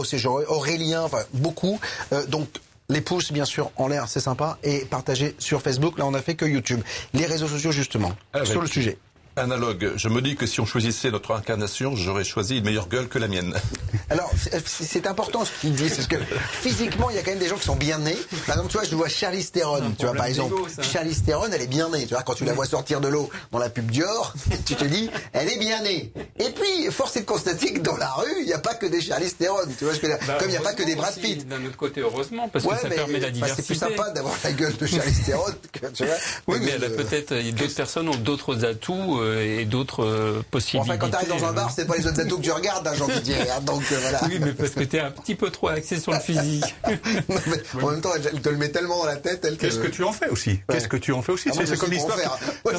Aurélien, 0.49 1.03
enfin 1.03 1.23
beaucoup. 1.33 1.81
donc 2.29 2.49
les 2.91 3.01
pouces, 3.01 3.33
bien 3.33 3.45
sûr, 3.47 3.71
en 3.77 3.89
l'air, 3.89 4.09
c'est 4.09 4.21
sympa. 4.21 4.59
Et 4.63 4.81
partager 4.81 5.35
sur 5.39 5.63
Facebook. 5.63 5.99
Là, 5.99 6.07
on 6.07 6.15
a 6.15 6.21
fait 6.21 6.35
que 6.35 6.45
YouTube. 6.45 6.81
Les 7.15 7.25
réseaux 7.25 7.49
sociaux, 7.49 7.73
justement, 7.73 8.13
ah, 8.35 8.45
sur 8.45 8.61
le 8.61 8.67
sujet 8.67 8.99
analogue. 9.37 9.93
Je 9.97 10.09
me 10.09 10.21
dis 10.21 10.37
que 10.37 10.47
si 10.47 10.61
on 10.61 10.67
choisissait 10.67 11.11
notre 11.11 11.35
incarnation, 11.35 11.97
j'aurais 11.97 12.25
choisi 12.25 12.59
une 12.59 12.65
meilleure 12.65 12.89
gueule 12.89 13.09
que 13.09 13.19
la 13.19 13.29
mienne. 13.29 13.55
Alors, 14.11 14.31
c'est 14.67 15.07
important 15.07 15.45
ce 15.45 15.51
qu'il 15.61 15.75
dit, 15.75 15.89
parce 15.89 16.07
que 16.07 16.17
physiquement, 16.61 17.11
il 17.11 17.17
y 17.17 17.19
a 17.19 17.23
quand 17.23 17.31
même 17.31 17.41
des 17.41 17.49
gens 17.49 17.57
qui 17.57 17.65
sont 17.65 17.77
bien 17.77 17.99
nés. 17.99 18.17
Par 18.47 18.57
exemple, 18.57 18.71
tu 18.71 18.79
vois, 18.79 18.87
je 18.87 18.95
vois 18.95 19.09
Charlize 19.09 19.51
Theron, 19.51 19.93
tu 19.99 20.07
vois, 20.07 20.15
par 20.15 20.27
exemple. 20.27 20.55
Charlize 20.83 21.25
Theron, 21.25 21.49
elle 21.53 21.63
est 21.63 21.67
bien 21.67 21.89
née. 21.89 22.07
Tu 22.07 22.15
vois, 22.15 22.23
quand 22.23 22.35
tu 22.35 22.45
la 22.45 22.53
vois 22.53 22.67
sortir 22.67 23.01
de 23.01 23.09
l'eau 23.09 23.31
dans 23.51 23.59
la 23.59 23.71
pub 23.71 23.91
Dior, 23.91 24.35
tu 24.67 24.75
te 24.75 24.85
dis, 24.85 25.11
elle 25.33 25.49
est 25.49 25.59
bien 25.59 25.83
née. 25.83 26.13
Et 26.39 26.51
puis, 26.51 26.91
force 26.91 27.17
est 27.17 27.21
de 27.21 27.27
constater 27.27 27.73
que 27.73 27.81
dans 27.81 27.97
la 27.97 28.11
rue, 28.13 28.35
il 28.41 28.47
n'y 28.47 28.53
a 28.53 28.59
pas 28.59 28.75
que 28.75 28.87
des 28.87 29.01
Charlize 29.01 29.37
Theron. 29.37 29.67
Tu 29.79 29.85
vois, 29.85 29.95
bah, 30.27 30.37
comme 30.39 30.49
il 30.49 30.53
n'y 30.53 30.57
a 30.57 30.61
pas 30.61 30.75
que 30.75 30.83
des 30.83 30.95
Brad 30.95 31.15
Pitt. 31.15 31.49
D'un 31.49 31.65
autre 31.65 31.77
côté, 31.77 32.01
heureusement, 32.01 32.49
parce 32.49 32.67
que 32.67 32.77
ça 32.77 32.89
permet 32.89 33.21
la 33.21 33.31
diversité. 33.31 33.63
c'est 33.63 33.67
plus 33.67 33.75
sympa 33.75 34.11
d'avoir 34.11 34.35
la 34.45 34.53
gueule 34.53 34.77
de 34.77 34.87
Charlize 34.87 35.25
Theron 35.25 35.53
que, 35.73 35.87
tu 35.87 36.05
vois. 36.05 36.15
Oui, 36.47 36.59
mais, 36.63 36.79
peut-être, 36.89 37.35
d'autres 37.53 37.75
personnes 37.75 38.09
ont 38.09 38.17
d'autres 38.17 38.65
atouts 38.65 39.21
euh, 39.21 39.24
et 39.41 39.65
d'autres 39.65 40.43
possibilités. 40.51 40.91
Enfin, 40.91 40.99
quand 40.99 41.09
tu 41.09 41.17
arrives 41.17 41.29
dans 41.29 41.45
un 41.45 41.53
bar, 41.53 41.71
c'est 41.71 41.87
pas 41.87 41.97
les 41.97 42.07
autres 42.07 42.21
ados 42.21 42.39
que 42.39 42.45
tu 42.45 42.53
regardes, 42.53 42.87
hein, 42.87 42.95
Jean-Didier. 42.95 43.37
Hein, 43.51 43.61
donc 43.63 43.83
voilà. 43.83 44.21
Oui, 44.25 44.39
mais 44.41 44.53
parce 44.53 44.71
que 44.71 44.85
tu 44.85 44.97
es 44.97 45.01
un 45.01 45.11
petit 45.11 45.35
peu 45.35 45.51
trop 45.51 45.69
axé 45.69 45.99
sur 45.99 46.13
le 46.13 46.21
physique. 46.21 46.75
en 47.83 47.91
même 47.91 48.01
temps, 48.01 48.11
elle 48.15 48.41
te 48.41 48.49
le 48.49 48.57
met 48.57 48.69
tellement 48.69 48.99
dans 48.99 49.07
la 49.07 49.17
tête. 49.17 49.45
Elle 49.45 49.57
Qu'est-ce 49.57 49.79
que 49.79 49.89
tu 49.89 50.05
en 50.05 50.13
fais 50.13 50.29
aussi? 50.29 50.61
Qu'est-ce 50.69 50.89
que 50.89 50.97
tu 50.97 51.13
en 51.13 51.23
fais 51.23 51.33
aussi? 51.33 51.51
Ah, 51.51 51.63
C'est 51.65 51.79
comme 51.79 51.91
l'histoire. 51.91 52.19
Moi, 52.65 52.73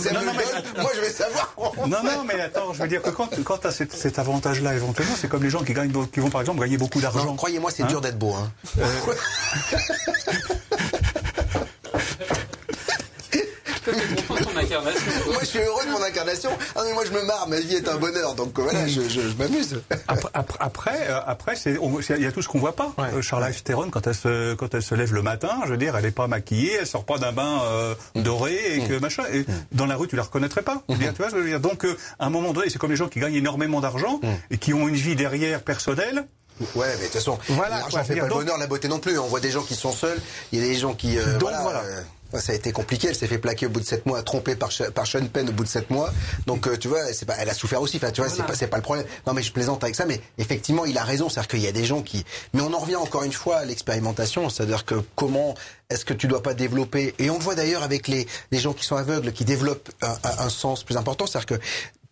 je 0.96 1.02
vais 1.02 1.10
savoir. 1.10 1.54
Non, 1.88 2.04
non, 2.04 2.24
mais 2.26 2.40
attends, 2.42 2.74
je 2.74 2.82
veux 2.82 2.88
dire 2.88 3.02
que 3.02 3.10
quand, 3.10 3.30
quand 3.44 3.58
tu 3.58 3.68
as 3.68 3.72
cet, 3.72 3.94
cet 3.94 4.20
avantage-là, 4.20 4.74
éventuellement, 4.74 5.16
c'est 5.20 5.28
comme 5.28 5.44
les 5.44 5.50
gens 5.50 5.64
qui 5.64 5.74
gagnent, 5.74 5.92
qui 6.08 6.20
vont 6.20 6.30
par 6.30 6.42
exemple 6.42 6.62
gagner 6.62 6.78
beaucoup 6.78 7.02
d'argent. 7.02 7.36
Croyez-moi, 7.36 7.72
c'est 7.72 7.88
dur 7.88 8.02
d'être 8.02 8.18
beau. 8.20 8.36
Moi, 14.30 15.40
je 15.42 15.46
suis 15.46 15.60
heureux 15.60 15.86
de 15.86 15.92
mon 15.92 16.02
incarnation. 16.02 16.50
Ah, 16.76 16.82
mais 16.86 16.94
moi, 16.94 17.04
je 17.06 17.12
me 17.12 17.24
marre. 17.24 17.48
Ma 17.48 17.60
vie 17.60 17.76
est 17.76 17.88
un 17.88 17.98
bonheur. 17.98 18.36
Donc 18.36 18.58
voilà, 18.60 18.88
je, 18.88 19.02
je, 19.08 19.22
m'amuse. 19.38 19.82
Après, 20.08 20.30
après, 20.60 21.08
après 21.26 21.54
il 21.66 22.22
y 22.22 22.26
a 22.26 22.32
tout 22.32 22.42
ce 22.42 22.48
qu'on 22.48 22.60
voit 22.60 22.76
pas. 22.76 22.94
Ouais. 22.98 23.06
Euh, 23.14 23.22
Charlotte 23.22 23.64
Theron, 23.64 23.90
quand 23.90 24.08
elle 24.08 24.16
se, 24.16 24.54
quand 24.56 24.74
elle 24.74 24.82
se 24.82 24.96
lève 24.96 25.14
le 25.14 25.22
matin, 25.22 25.62
je 25.66 25.72
veux 25.72 25.78
dire, 25.78 25.96
elle 25.96 26.06
est 26.06 26.12
pas 26.12 26.28
maquillée, 26.28 26.78
elle 26.80 26.88
sort 26.88 27.06
pas 27.06 27.18
d'un 27.18 27.32
bain 27.32 27.62
euh, 27.64 27.96
doré 28.16 28.76
et 28.76 28.82
que 28.82 29.00
machin. 29.00 29.24
Et. 29.34 29.46
Dans 29.72 29.86
la 29.86 29.96
rue, 29.96 30.08
tu 30.08 30.16
la 30.16 30.24
reconnaîtrais 30.24 30.62
pas. 30.62 30.82
Bien, 30.90 31.12
tu 31.12 31.22
vois, 31.22 31.30
je 31.30 31.36
veux 31.36 31.46
dire? 31.46 31.60
Donc, 31.60 31.86
euh, 31.86 31.98
à 32.20 32.26
un 32.26 32.30
moment 32.30 32.54
donné, 32.54 32.70
c'est 32.70 32.80
comme 32.80 32.92
les 32.92 32.98
gens 32.98 33.08
qui 33.08 33.20
gagnent 33.20 33.36
énormément 33.36 33.82
d'argent 33.82 34.20
et 34.50 34.58
qui 34.58 34.74
ont 34.74 34.88
une 34.88 34.96
vie 34.96 35.16
derrière 35.16 35.62
personnelle. 35.62 36.26
Ouais, 36.60 36.88
mais 36.88 36.96
de 36.96 37.04
toute 37.04 37.14
façon, 37.14 37.38
voilà, 37.50 37.80
l'argent 37.80 38.04
fait 38.04 38.16
pas 38.16 38.28
le 38.28 38.34
bonheur, 38.34 38.58
la 38.58 38.68
beauté 38.68 38.88
non 38.88 39.00
plus. 39.00 39.20
On 39.20 39.28
voit 39.28 39.42
des 39.42 39.52
gens 39.52 39.62
qui 39.62 39.76
sont 39.76 39.92
seuls, 39.92 40.18
il 40.52 40.60
y 40.60 40.64
a 40.64 40.66
des 40.66 40.76
gens 40.76 40.94
qui. 40.94 41.18
Euh, 41.18 41.38
donc 41.38 41.50
voilà. 41.62 41.82
Euh, 41.82 42.02
ça 42.42 42.52
a 42.52 42.56
été 42.56 42.72
compliqué. 42.72 43.08
Elle 43.10 43.16
s'est 43.16 43.28
fait 43.28 43.38
plaquer 43.38 43.66
au 43.66 43.70
bout 43.70 43.80
de 43.80 43.86
7 43.86 44.06
mois, 44.06 44.22
trompée 44.24 44.56
par, 44.56 44.70
par 44.94 45.08
Sean 45.08 45.26
Penn 45.28 45.50
au 45.50 45.52
bout 45.52 45.64
de 45.64 45.70
7 45.70 45.90
mois. 45.90 46.12
Donc, 46.46 46.68
euh, 46.68 46.78
tu 46.78 46.88
vois, 46.88 47.14
c'est 47.14 47.26
pas, 47.26 47.36
elle 47.40 47.50
a 47.50 47.54
souffert 47.54 47.82
aussi. 47.82 47.98
Enfin, 47.98 48.12
tu 48.12 48.22
vois, 48.22 48.30
c'est 48.30 48.44
pas, 48.44 48.68
pas 48.68 48.78
le 48.78 48.84
problème. 48.84 49.06
Non, 49.28 49.34
mais 49.34 49.42
je 49.42 49.52
plaisante 49.52 49.84
avec 49.84 49.96
ça. 49.96 50.06
Mais 50.06 50.22
effectivement, 50.38 50.86
il 50.86 50.98
a 50.98 51.04
raison. 51.04 51.30
C'est-à-dire 51.30 51.48
qu'il 51.48 51.62
y 51.62 51.68
a 51.68 51.72
des 51.72 51.86
gens 51.86 52.02
qui. 52.02 52.26
Mais 52.54 52.62
on 52.62 52.74
en 52.74 52.80
revient 52.80 52.96
encore 52.96 53.24
une 53.24 53.34
fois 53.34 53.58
à 53.58 53.66
l'expérimentation. 53.66 54.50
C'est-à-dire 54.50 54.86
que 54.86 54.96
comment 55.16 55.56
est-ce 55.90 56.06
que 56.06 56.14
tu 56.14 56.28
dois 56.28 56.42
pas 56.42 56.54
développer? 56.54 57.14
Et 57.20 57.30
on 57.30 57.38
le 57.38 57.44
voit 57.44 57.56
d'ailleurs 57.56 57.84
avec 57.84 58.08
les, 58.08 58.28
les 58.52 58.60
gens 58.60 58.74
qui 58.74 58.86
sont 58.86 58.96
aveugles, 58.96 59.32
qui 59.34 59.46
développent 59.46 59.92
un, 60.02 60.16
un 60.40 60.50
sens 60.50 60.84
plus 60.84 60.98
important. 60.98 61.28
C'est-à-dire 61.28 61.58
que 61.58 61.64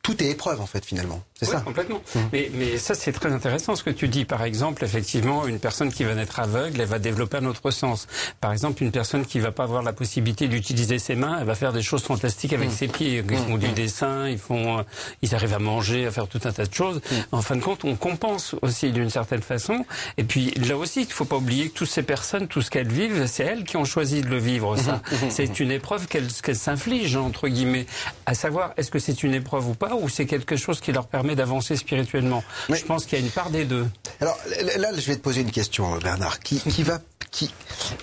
tout 0.04 0.22
est 0.22 0.28
épreuve 0.28 0.60
en 0.60 0.66
fait 0.66 0.86
finalement. 0.86 1.24
C'est 1.34 1.46
ça. 1.46 1.62
Complètement. 1.62 2.02
Mmh. 2.14 2.20
Mais, 2.34 2.52
mais 2.54 2.78
ça 2.78 2.94
c'est 2.94 3.14
très 3.14 3.32
intéressant 3.32 3.76
ce 3.76 3.84
que 3.84 3.90
tu 3.90 4.10
dis. 4.10 4.26
Par 4.26 4.44
exemple, 4.44 4.84
effectivement, 4.84 5.48
une 5.48 5.60
personne 5.60 5.92
qui 5.92 6.04
va 6.04 6.14
naître 6.14 6.40
aveugle, 6.40 6.82
elle 6.82 6.88
va 6.88 7.00
développer 7.00 7.38
un 7.38 7.46
autre 7.46 7.72
sens. 7.72 8.08
Par 8.42 8.52
exemple, 8.52 8.84
une 8.84 8.92
personne 8.92 9.26
qui 9.26 9.40
va 9.40 9.52
pas 9.52 9.64
avoir 9.64 9.82
la 9.82 9.94
possibilité 9.94 10.50
d'utiliser 10.50 11.00
ses 11.00 11.16
mains, 11.16 11.38
elle 11.40 11.48
va 11.48 11.56
faire 11.56 11.72
des 11.72 11.82
choses 11.82 12.04
fantastiques 12.04 12.52
avec 12.52 12.70
mmh. 12.70 12.74
ses 12.74 12.88
pieds. 12.90 13.24
Ils 13.30 13.38
font 13.38 13.58
du 13.58 13.70
mmh. 13.70 13.74
dessin, 13.74 14.28
ils 14.28 14.38
font, 14.38 14.80
euh, 14.80 14.84
ils 15.22 15.34
arrivent 15.36 15.54
à 15.54 15.60
manger, 15.60 16.06
à 16.06 16.12
faire 16.12 16.28
tout 16.28 16.42
un 16.44 16.52
tas 16.52 16.66
de 16.66 16.74
choses. 16.74 17.00
En 17.32 17.42
fin 17.42 17.56
de 17.56 17.62
compte, 17.62 17.86
on 17.86 17.96
compense 17.96 18.56
aussi 18.62 18.92
d'une 18.92 19.10
certaine 19.10 19.42
façon. 19.42 19.86
Et 20.18 20.26
puis 20.26 20.52
là 20.52 20.76
aussi, 20.76 21.02
il 21.04 21.08
faut 21.08 21.26
pas 21.26 21.38
oublier 21.38 21.70
que 21.70 21.76
toutes 21.76 21.90
ces 21.90 22.04
personnes, 22.04 22.48
tout 22.50 22.62
ce 22.62 22.70
qu'elles 22.70 22.92
vivent, 22.92 23.26
c'est 23.26 23.44
elles 23.44 23.64
qui 23.64 23.78
ont 23.78 23.86
choisi 23.86 24.22
de 24.22 24.28
le 24.28 24.38
vivre. 24.38 24.76
Ça, 24.76 25.02
c'est 25.30 25.62
une 25.62 25.72
épreuve 25.72 26.08
qu'elles 26.08 26.28
qu'elles 26.28 26.58
s'infligent 26.58 27.16
entre 27.16 27.48
guillemets. 27.48 27.86
À 28.26 28.34
savoir, 28.34 28.74
est-ce 28.76 28.92
que 28.92 29.00
c'est 29.00 29.24
une 29.24 29.34
épreuve 29.34 29.70
ou 29.70 29.76
pas? 29.76 29.93
Ou 29.96 30.10
c'est 30.10 30.26
quelque 30.26 30.56
chose 30.56 30.82
qui 30.82 30.92
leur 30.92 31.08
permet 31.08 31.36
d'avancer 31.36 31.76
spirituellement 31.76 32.44
Je 32.70 32.84
pense 32.84 33.06
qu'il 33.06 33.20
y 33.20 33.22
a 33.22 33.26
une 33.26 33.32
part 33.32 33.50
des 33.50 33.66
deux. 33.66 33.88
Alors 34.20 34.38
là, 34.78 34.90
je 34.96 35.08
vais 35.08 35.16
te 35.16 35.22
poser 35.22 35.42
une 35.42 35.52
question, 35.52 35.98
Bernard, 35.98 36.40
qui, 36.40 36.60
qui 36.60 36.84
va, 36.84 37.00
qui, 37.32 37.54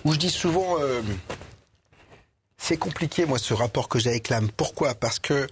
où 0.04 0.12
je 0.12 0.18
dis 0.18 0.30
souvent, 0.30 0.76
euh, 0.80 1.00
c'est 2.58 2.76
compliqué, 2.76 3.24
moi, 3.24 3.38
ce 3.38 3.54
rapport 3.54 3.88
que 3.88 3.98
j'ai 3.98 4.10
avec 4.10 4.28
l'âme. 4.28 4.50
Pourquoi? 4.56 4.94
Parce 4.94 5.18
que 5.18 5.48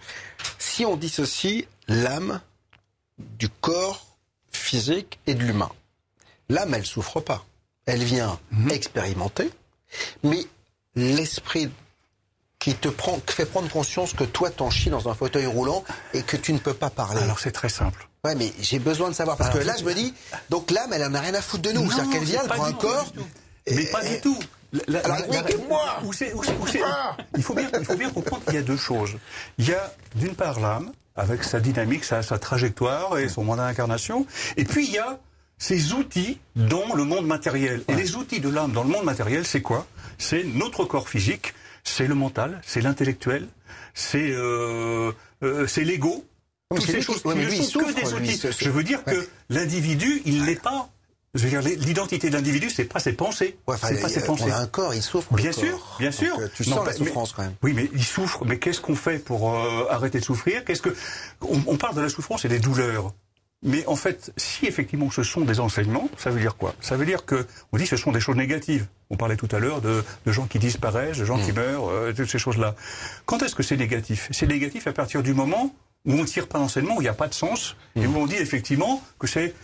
si 0.58 0.84
on 0.84 0.96
dissocie 0.96 1.66
l'âme 1.88 2.40
du 3.18 3.48
corps 3.48 4.06
physique 4.52 5.18
et 5.26 5.34
de 5.34 5.42
l'humain, 5.42 5.70
l'âme, 6.48 6.74
elle 6.74 6.86
souffre 6.86 7.20
pas. 7.20 7.44
Elle 7.86 8.04
vient 8.04 8.38
mhm. 8.50 8.70
expérimenter, 8.70 9.50
mais 10.22 10.44
l'esprit 10.94 11.70
qui 12.68 12.74
te 12.74 12.88
prend, 12.88 13.18
fait 13.26 13.46
prendre 13.46 13.70
conscience 13.70 14.12
que 14.12 14.24
toi 14.24 14.50
t'en 14.50 14.68
chies 14.68 14.90
dans 14.90 15.08
un 15.08 15.14
fauteuil 15.14 15.46
roulant 15.46 15.84
et 16.12 16.22
que 16.22 16.36
tu 16.36 16.52
ne 16.52 16.58
peux 16.58 16.74
pas 16.74 16.90
parler. 16.90 17.22
Alors 17.22 17.38
c'est 17.38 17.50
très 17.50 17.70
simple. 17.70 18.08
Ouais, 18.24 18.34
mais 18.34 18.52
j'ai 18.60 18.78
besoin 18.78 19.08
de 19.08 19.14
savoir 19.14 19.38
parce 19.38 19.50
que 19.50 19.58
là 19.64 19.74
je 19.78 19.84
me 19.84 19.94
dis, 19.94 20.12
donc 20.50 20.70
l'âme 20.70 20.92
elle 20.92 21.04
en 21.04 21.14
a 21.14 21.20
rien 21.20 21.34
à 21.34 21.40
foutre 21.40 21.62
de 21.62 21.72
nous, 21.72 21.90
c'est-à-dire 21.90 22.12
qu'elle 22.12 22.24
vient, 22.24 22.40
elle 22.42 22.48
prend 22.48 22.64
un 22.64 22.72
corps. 22.72 23.12
Mais 23.70 23.84
pas 23.86 24.04
du 24.04 24.20
tout. 24.20 24.38
La, 24.86 25.00
Alors, 25.00 25.16
moi 25.68 25.98
Il 27.36 27.42
faut 27.42 27.54
bien, 27.54 27.70
il 27.78 27.84
faut 27.86 27.96
bien 27.96 28.10
comprendre 28.10 28.44
qu'il 28.44 28.54
y 28.54 28.58
a 28.58 28.62
deux 28.62 28.76
choses. 28.76 29.16
Il 29.56 29.66
y 29.66 29.72
a 29.72 29.90
d'une 30.14 30.34
part 30.34 30.60
l'âme 30.60 30.92
avec 31.16 31.44
sa 31.44 31.60
dynamique, 31.60 32.04
sa, 32.04 32.22
sa 32.22 32.38
trajectoire 32.38 33.18
et 33.18 33.30
son 33.30 33.44
mandat 33.44 33.66
d'incarnation, 33.66 34.26
et 34.58 34.64
puis 34.64 34.86
il 34.86 34.92
y 34.92 34.98
a 34.98 35.18
ces 35.56 35.94
outils 35.94 36.38
dans 36.54 36.94
le 36.94 37.04
monde 37.04 37.26
matériel. 37.26 37.82
Et 37.88 37.94
les 37.94 38.14
outils 38.16 38.40
de 38.40 38.48
l'âme 38.50 38.72
dans 38.72 38.84
le 38.84 38.90
monde 38.90 39.04
matériel, 39.04 39.46
c'est 39.46 39.62
quoi? 39.62 39.86
C'est 40.18 40.44
notre 40.44 40.84
corps 40.84 41.08
physique, 41.08 41.54
c'est 41.88 42.06
le 42.06 42.14
mental, 42.14 42.60
c'est 42.64 42.80
l'intellectuel, 42.80 43.48
c'est 43.94 44.30
euh, 44.30 45.12
euh, 45.42 45.66
c'est 45.66 45.84
l'ego. 45.84 46.24
Toutes 46.70 46.84
ces 46.84 47.00
choses 47.00 47.22
qui 47.22 47.28
ne 47.28 47.62
sont 47.62 47.80
que 47.80 47.92
des 47.94 48.14
outils. 48.14 48.40
Je 48.60 48.70
veux 48.70 48.84
dire 48.84 49.02
que 49.04 49.26
l'individu, 49.48 50.22
il 50.26 50.44
n'est 50.44 50.56
pas 50.56 50.90
je 51.34 51.46
veux 51.46 51.50
dire, 51.50 51.60
l'identité 51.60 52.30
de 52.30 52.34
l'individu, 52.34 52.70
c'est 52.70 52.84
pas 52.84 53.00
ses 53.00 53.12
pensées. 53.12 53.58
Ouais, 53.66 53.76
c'est 53.80 54.00
pas 54.00 54.08
ses 54.08 54.24
pensées. 54.24 54.44
On 54.46 54.52
a 54.52 54.56
un 54.56 54.66
corps, 54.66 54.94
il 54.94 55.02
souffre. 55.02 55.34
Bien 55.34 55.52
sûr, 55.52 55.96
bien 55.98 56.10
sûr. 56.10 56.38
Euh, 56.38 56.48
tu 56.54 56.64
sens 56.64 56.84
la 56.86 56.92
souffrance 56.92 57.32
quand 57.32 57.42
même. 57.42 57.54
Oui, 57.62 57.74
mais 57.74 57.88
il 57.92 58.04
souffre. 58.04 58.44
Mais 58.46 58.58
qu'est-ce 58.58 58.80
qu'on 58.80 58.96
fait 58.96 59.18
pour 59.18 59.54
euh, 59.54 59.86
arrêter 59.90 60.20
de 60.20 60.24
souffrir? 60.24 60.64
Qu'est-ce 60.64 60.82
que 60.82 60.94
on, 61.42 61.60
on, 61.66 61.76
parle 61.76 61.94
de 61.96 62.00
la 62.00 62.08
souffrance 62.08 62.44
et 62.44 62.48
des 62.48 62.58
douleurs. 62.58 63.12
Mais 63.62 63.84
en 63.86 63.96
fait, 63.96 64.32
si 64.36 64.66
effectivement 64.66 65.10
ce 65.10 65.24
sont 65.24 65.40
des 65.40 65.58
enseignements, 65.58 66.08
ça 66.16 66.30
veut 66.30 66.40
dire 66.40 66.56
quoi? 66.56 66.74
Ça 66.80 66.96
veut 66.96 67.04
dire 67.04 67.24
que 67.24 67.46
on 67.72 67.76
dit 67.76 67.84
que 67.84 67.90
ce 67.90 67.96
sont 67.96 68.12
des 68.12 68.20
choses 68.20 68.36
négatives. 68.36 68.86
On 69.10 69.16
parlait 69.16 69.36
tout 69.36 69.48
à 69.50 69.58
l'heure 69.58 69.80
de, 69.80 70.04
de, 70.26 70.32
gens 70.32 70.46
qui 70.46 70.60
disparaissent, 70.60 71.18
de 71.18 71.24
gens 71.24 71.38
qui 71.38 71.50
mm. 71.50 71.56
meurent, 71.56 71.88
euh, 71.88 72.12
toutes 72.12 72.30
ces 72.30 72.38
choses-là. 72.38 72.76
Quand 73.26 73.42
est-ce 73.42 73.56
que 73.56 73.64
c'est 73.64 73.76
négatif? 73.76 74.28
C'est 74.30 74.46
négatif 74.46 74.86
à 74.86 74.92
partir 74.92 75.24
du 75.24 75.34
moment 75.34 75.74
où 76.04 76.12
on 76.12 76.18
ne 76.18 76.24
tire 76.24 76.46
pas 76.46 76.58
d'enseignement, 76.58 76.96
où 76.96 77.00
il 77.00 77.04
n'y 77.04 77.08
a 77.08 77.14
pas 77.14 77.26
de 77.26 77.34
sens, 77.34 77.76
et 77.96 78.06
où 78.06 78.16
on 78.16 78.26
dit 78.26 78.36
effectivement 78.36 79.02
que 79.18 79.26
c'est 79.26 79.54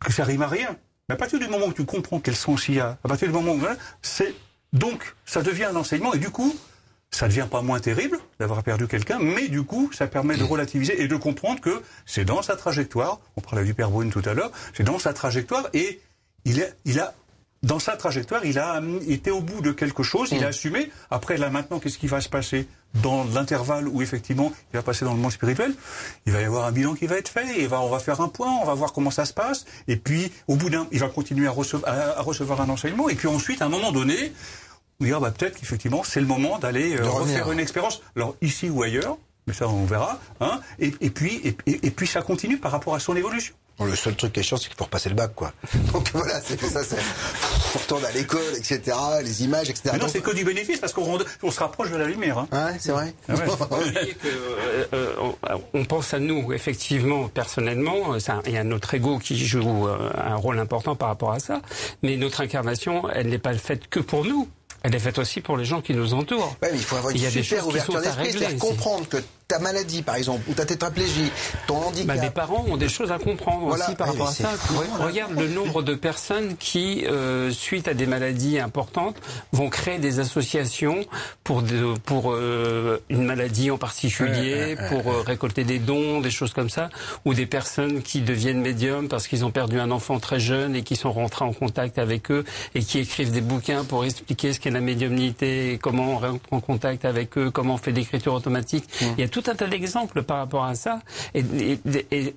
que 0.00 0.12
ça 0.12 0.24
rime 0.24 0.42
à 0.42 0.48
rien. 0.48 0.76
Mais 1.08 1.14
à 1.14 1.16
partir 1.16 1.38
du 1.38 1.46
moment 1.46 1.66
où 1.66 1.72
tu 1.72 1.84
comprends 1.84 2.18
quel 2.18 2.34
sens 2.34 2.68
il 2.68 2.74
y 2.74 2.80
a, 2.80 2.98
à 3.04 3.08
partir 3.08 3.28
du 3.28 3.34
moment 3.34 3.52
où 3.52 3.62
c'est 4.02 4.34
donc 4.72 5.14
ça 5.24 5.42
devient 5.42 5.64
un 5.64 5.76
enseignement, 5.76 6.12
et 6.14 6.18
du 6.18 6.30
coup 6.30 6.54
ça 7.10 7.26
ne 7.26 7.30
devient 7.30 7.46
pas 7.50 7.62
moins 7.62 7.80
terrible 7.80 8.18
d'avoir 8.38 8.62
perdu 8.62 8.86
quelqu'un, 8.86 9.18
mais 9.18 9.48
du 9.48 9.62
coup, 9.62 9.90
ça 9.92 10.06
permet 10.06 10.36
de 10.36 10.42
mm. 10.42 10.46
relativiser 10.46 11.02
et 11.02 11.08
de 11.08 11.16
comprendre 11.16 11.60
que 11.60 11.82
c'est 12.04 12.24
dans 12.24 12.42
sa 12.42 12.56
trajectoire, 12.56 13.20
on 13.36 13.40
parlait 13.40 13.64
du 13.64 13.74
Père 13.74 13.90
tout 14.10 14.22
à 14.24 14.34
l'heure, 14.34 14.50
c'est 14.74 14.84
dans 14.84 14.98
sa 14.98 15.12
trajectoire 15.12 15.68
et 15.72 16.00
il, 16.44 16.60
est, 16.60 16.76
il 16.84 17.00
a, 17.00 17.14
dans 17.62 17.78
sa 17.78 17.96
trajectoire, 17.96 18.44
il 18.44 18.58
a 18.58 18.80
été 19.08 19.30
au 19.30 19.40
bout 19.40 19.60
de 19.60 19.72
quelque 19.72 20.02
chose, 20.02 20.30
il 20.32 20.42
a 20.42 20.46
mm. 20.46 20.50
assumé. 20.50 20.90
Après, 21.10 21.36
là, 21.36 21.50
maintenant, 21.50 21.78
qu'est-ce 21.78 21.98
qui 21.98 22.06
va 22.06 22.20
se 22.20 22.28
passer 22.28 22.68
dans 22.94 23.24
l'intervalle 23.24 23.88
où, 23.88 24.02
effectivement, 24.02 24.52
il 24.72 24.76
va 24.76 24.82
passer 24.82 25.04
dans 25.04 25.14
le 25.14 25.20
monde 25.20 25.32
spirituel? 25.32 25.74
Il 26.26 26.32
va 26.32 26.40
y 26.40 26.44
avoir 26.44 26.66
un 26.66 26.72
bilan 26.72 26.94
qui 26.94 27.06
va 27.06 27.16
être 27.16 27.28
fait, 27.28 27.60
et 27.60 27.66
va, 27.66 27.80
on 27.80 27.90
va 27.90 27.98
faire 27.98 28.20
un 28.20 28.28
point, 28.28 28.50
on 28.62 28.64
va 28.64 28.74
voir 28.74 28.92
comment 28.92 29.10
ça 29.10 29.24
se 29.24 29.32
passe, 29.32 29.64
et 29.88 29.96
puis, 29.96 30.30
au 30.48 30.56
bout 30.56 30.70
d'un, 30.70 30.86
il 30.92 31.00
va 31.00 31.08
continuer 31.08 31.46
à 31.46 31.50
recevoir 31.50 32.60
un 32.60 32.68
enseignement, 32.68 33.08
et 33.08 33.14
puis 33.14 33.28
ensuite, 33.28 33.62
à 33.62 33.66
un 33.66 33.70
moment 33.70 33.90
donné, 33.90 34.32
dire 35.00 35.20
bah, 35.20 35.30
peut-être 35.30 35.58
qu'effectivement 35.58 36.02
c'est 36.04 36.20
le 36.20 36.26
moment 36.26 36.58
d'aller 36.58 36.96
euh, 36.96 37.08
refaire 37.08 37.50
une 37.52 37.60
expérience, 37.60 38.02
alors 38.16 38.36
ici 38.40 38.70
ou 38.70 38.82
ailleurs, 38.82 39.18
mais 39.46 39.52
ça 39.52 39.68
on 39.68 39.84
verra, 39.84 40.18
hein, 40.40 40.60
et, 40.78 40.92
et, 41.00 41.10
puis 41.10 41.40
et, 41.44 41.56
et, 41.86 41.90
puis 41.90 42.06
ça 42.06 42.22
continue 42.22 42.58
par 42.58 42.72
rapport 42.72 42.94
à 42.94 43.00
son 43.00 43.14
évolution. 43.14 43.54
le 43.78 43.94
seul 43.94 44.16
truc 44.16 44.32
qui 44.32 44.40
est 44.40 44.42
chiant, 44.42 44.56
c'est 44.56 44.68
qu'il 44.68 44.76
faut 44.76 44.84
repasser 44.84 45.08
le 45.08 45.14
bac, 45.14 45.32
quoi. 45.34 45.52
Donc 45.92 46.10
voilà, 46.12 46.40
c'est 46.40 46.60
ça, 46.60 46.82
c'est, 46.82 46.96
on 47.74 47.78
retourne 47.78 48.04
à 48.04 48.10
l'école, 48.10 48.40
etc., 48.56 48.96
les 49.22 49.44
images, 49.44 49.70
etc. 49.70 49.90
Mais 49.92 49.98
non, 49.98 50.08
c'est 50.08 50.22
que 50.22 50.34
du 50.34 50.44
bénéfice, 50.44 50.80
parce 50.80 50.92
qu'on 50.92 51.18
on 51.42 51.50
se 51.50 51.60
rapproche 51.60 51.90
de 51.90 51.96
la 51.96 52.06
lumière. 52.06 52.38
Hein. 52.38 52.48
Ouais, 52.50 52.76
c'est 52.80 52.92
vrai. 52.92 53.14
Ah 53.28 53.34
euh, 54.24 54.84
euh, 54.94 55.32
on 55.74 55.84
pense 55.84 56.12
à 56.14 56.18
nous, 56.18 56.52
effectivement, 56.52 57.28
personnellement, 57.28 58.16
il 58.46 58.52
y 58.52 58.56
a 58.56 58.64
notre 58.64 58.94
ego 58.94 59.18
qui 59.18 59.38
joue 59.38 59.86
un 59.86 60.34
rôle 60.36 60.58
important 60.58 60.96
par 60.96 61.08
rapport 61.08 61.32
à 61.32 61.38
ça, 61.38 61.60
mais 62.02 62.16
notre 62.16 62.40
incarnation, 62.40 63.08
elle 63.10 63.28
n'est 63.28 63.38
pas 63.38 63.54
faite 63.54 63.88
que 63.88 64.00
pour 64.00 64.24
nous. 64.24 64.48
Elle 64.82 64.94
est 64.94 65.00
faite 65.00 65.18
aussi 65.18 65.40
pour 65.40 65.56
les 65.56 65.64
gens 65.64 65.80
qui 65.80 65.94
nous 65.94 66.14
entourent. 66.14 66.56
Il 66.72 66.78
faut 66.78 66.96
avoir 66.96 67.10
une 67.10 67.16
il 67.18 67.22
y 67.22 67.26
a 67.26 67.30
super 67.30 67.62
des 67.62 67.68
ouverture 67.68 68.00
d'esprit, 68.00 68.32
c'est-à-dire 68.32 68.58
comprendre 68.58 69.08
que 69.08 69.18
ta 69.48 69.60
maladie, 69.60 70.02
par 70.02 70.16
exemple, 70.16 70.42
ou 70.48 70.54
ta 70.54 70.64
tétraplégie, 70.64 71.30
ton 71.68 71.76
handicap. 71.76 72.16
Bah, 72.16 72.22
mes 72.22 72.30
parents 72.30 72.64
ont 72.68 72.76
des 72.76 72.88
choses 72.88 73.12
à 73.12 73.18
comprendre 73.18 73.66
aussi 73.66 73.94
par 73.94 74.08
rapport 74.08 74.28
à 74.28 74.32
ça. 74.32 74.50
Regarde 74.98 75.38
le 75.38 75.46
nombre 75.48 75.82
de 75.82 75.94
personnes 75.94 76.56
qui, 76.56 77.04
euh, 77.06 77.50
suite 77.50 77.86
à 77.86 77.94
des 77.94 78.06
maladies 78.06 78.58
importantes, 78.58 79.16
vont 79.52 79.68
créer 79.68 79.98
des 79.98 80.18
associations 80.18 81.04
pour 81.44 81.62
de, 81.62 81.94
pour 82.04 82.32
euh, 82.32 83.00
une 83.08 83.24
maladie 83.24 83.70
en 83.70 83.78
particulier, 83.78 84.76
pour 84.88 85.12
euh, 85.12 85.22
récolter 85.24 85.62
des 85.62 85.78
dons, 85.78 86.20
des 86.20 86.30
choses 86.30 86.52
comme 86.52 86.70
ça, 86.70 86.88
ou 87.24 87.32
des 87.32 87.46
personnes 87.46 88.02
qui 88.02 88.22
deviennent 88.22 88.60
médiums 88.60 89.08
parce 89.08 89.28
qu'ils 89.28 89.44
ont 89.44 89.52
perdu 89.52 89.78
un 89.78 89.92
enfant 89.92 90.18
très 90.18 90.40
jeune 90.40 90.74
et 90.74 90.82
qui 90.82 90.96
sont 90.96 91.12
rentrés 91.12 91.44
en 91.44 91.52
contact 91.52 91.98
avec 91.98 92.32
eux 92.32 92.44
et 92.74 92.80
qui 92.82 92.98
écrivent 92.98 93.30
des 93.30 93.40
bouquins 93.40 93.84
pour 93.84 94.04
expliquer 94.04 94.52
ce 94.52 94.58
qu'est 94.58 94.70
la 94.70 94.80
médiumnité, 94.80 95.78
comment 95.80 96.14
on 96.14 96.18
rentre 96.18 96.40
en 96.50 96.60
contact 96.60 97.04
avec 97.04 97.38
eux, 97.38 97.52
comment 97.52 97.74
on 97.74 97.78
fait 97.78 97.92
l'écriture 97.92 98.34
automatique. 98.34 98.84
Mmh. 99.00 99.04
Il 99.18 99.20
y 99.20 99.24
a 99.24 99.28
tout 99.36 99.50
un 99.50 99.54
tas 99.54 99.66
d'exemples 99.66 100.22
par 100.22 100.38
rapport 100.38 100.64
à 100.64 100.74
ça. 100.74 101.00
Et, 101.34 101.78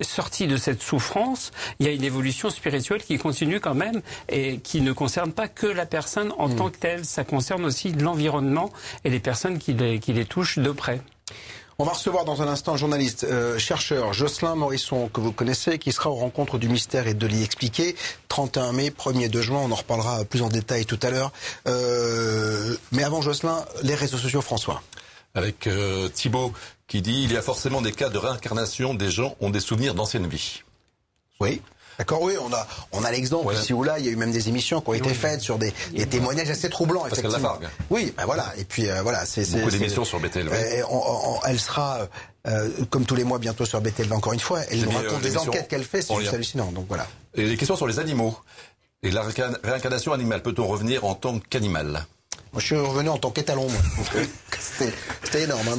sorti 0.02 0.46
de 0.46 0.56
cette 0.56 0.82
souffrance, 0.82 1.50
il 1.78 1.86
y 1.86 1.88
a 1.88 1.92
une 1.92 2.04
évolution 2.04 2.50
spirituelle 2.50 3.02
qui 3.02 3.16
continue 3.16 3.58
quand 3.58 3.74
même 3.74 4.02
et 4.28 4.58
qui 4.58 4.82
ne 4.82 4.92
concerne 4.92 5.32
pas 5.32 5.48
que 5.48 5.66
la 5.66 5.86
personne 5.86 6.32
en 6.36 6.48
mm. 6.48 6.56
tant 6.56 6.70
que 6.70 6.76
telle. 6.76 7.04
Ça 7.04 7.24
concerne 7.24 7.64
aussi 7.64 7.92
l'environnement 7.92 8.70
et 9.04 9.10
les 9.10 9.20
personnes 9.20 9.58
qui 9.58 9.72
les, 9.72 9.98
qui 9.98 10.12
les 10.12 10.26
touchent 10.26 10.58
de 10.58 10.70
près. 10.70 11.00
On 11.78 11.84
va 11.84 11.92
recevoir 11.92 12.26
dans 12.26 12.42
un 12.42 12.48
instant 12.48 12.74
un 12.74 12.76
journaliste, 12.76 13.24
euh, 13.24 13.58
chercheur, 13.58 14.12
Jocelyn 14.12 14.54
Morisson, 14.54 15.08
que 15.08 15.22
vous 15.22 15.32
connaissez, 15.32 15.78
qui 15.78 15.92
sera 15.92 16.10
aux 16.10 16.16
rencontres 16.16 16.58
du 16.58 16.68
mystère 16.68 17.06
et 17.06 17.14
de 17.14 17.26
l'y 17.26 17.42
expliquer. 17.42 17.96
31 18.28 18.72
mai, 18.72 18.90
1er 18.90 19.30
2 19.30 19.40
juin, 19.40 19.60
on 19.64 19.70
en 19.70 19.76
reparlera 19.76 20.26
plus 20.26 20.42
en 20.42 20.50
détail 20.50 20.84
tout 20.84 20.98
à 21.02 21.08
l'heure. 21.08 21.32
Euh, 21.66 22.76
mais 22.92 23.02
avant 23.02 23.22
Jocelyn, 23.22 23.64
les 23.82 23.94
réseaux 23.94 24.18
sociaux, 24.18 24.42
François. 24.42 24.82
Avec 25.34 25.68
euh, 25.68 26.08
Thibault 26.08 26.52
qui 26.90 27.02
dit 27.02 27.22
il 27.22 27.32
y 27.32 27.36
a 27.36 27.42
forcément 27.42 27.80
des 27.80 27.92
cas 27.92 28.08
de 28.08 28.18
réincarnation, 28.18 28.94
des 28.94 29.10
gens 29.10 29.36
ont 29.40 29.48
des 29.48 29.60
souvenirs 29.60 29.94
d'anciennes 29.94 30.26
vies. 30.26 30.62
Oui. 31.38 31.62
D'accord, 31.98 32.22
oui, 32.22 32.34
on 32.40 32.52
a, 32.52 32.66
on 32.92 33.04
a 33.04 33.12
l'exemple 33.12 33.54
ici 33.54 33.72
ou 33.72 33.84
là. 33.84 33.98
Il 33.98 34.06
y 34.06 34.08
a 34.08 34.10
eu 34.10 34.16
même 34.16 34.32
des 34.32 34.48
émissions 34.48 34.80
qui 34.80 34.88
ont 34.88 34.94
été 34.94 35.14
faites 35.14 35.40
sur 35.40 35.58
des, 35.58 35.72
des 35.92 36.06
témoignages 36.06 36.50
assez 36.50 36.68
troublants. 36.68 37.02
Parce 37.02 37.20
qu'elle 37.20 37.30
la 37.30 37.38
fargue. 37.38 37.68
Oui, 37.90 38.12
ben 38.16 38.24
voilà. 38.24 38.52
Et 38.56 38.64
puis 38.64 38.88
euh, 38.88 39.02
voilà, 39.02 39.24
c'est 39.24 39.48
beaucoup 39.52 39.70
d'émissions 39.70 40.04
sur 40.04 40.18
BTL. 40.18 40.50
elle 41.46 41.60
sera 41.60 42.08
euh, 42.48 42.70
comme 42.88 43.04
tous 43.04 43.14
les 43.14 43.24
mois 43.24 43.38
bientôt 43.38 43.66
sur 43.66 43.80
BTL 43.80 44.12
encore 44.12 44.32
une 44.32 44.40
fois. 44.40 44.60
Elle 44.70 44.80
nous 44.80 44.90
raconte 44.90 45.12
euh, 45.12 45.20
des 45.20 45.36
enquêtes 45.36 45.68
qu'elle 45.68 45.84
fait, 45.84 46.02
c'est 46.02 46.16
juste 46.18 46.34
hallucinant. 46.34 46.72
Donc 46.72 46.86
voilà. 46.88 47.06
Et 47.34 47.44
les 47.44 47.56
questions 47.56 47.76
sur 47.76 47.86
les 47.86 48.00
animaux 48.00 48.36
et 49.02 49.10
la 49.10 49.22
réincarnation 49.62 50.12
animale. 50.12 50.42
Peut-on 50.42 50.66
revenir 50.66 51.04
en 51.04 51.14
tant 51.14 51.38
qu'animal? 51.38 52.06
Moi, 52.52 52.60
je 52.60 52.66
suis 52.66 52.76
revenu 52.76 53.08
en 53.10 53.18
tant 53.18 53.30
qu'étalon, 53.30 53.68
moi. 53.68 53.80
C'était 54.58 55.42
énorme. 55.42 55.68
Hein, 55.68 55.76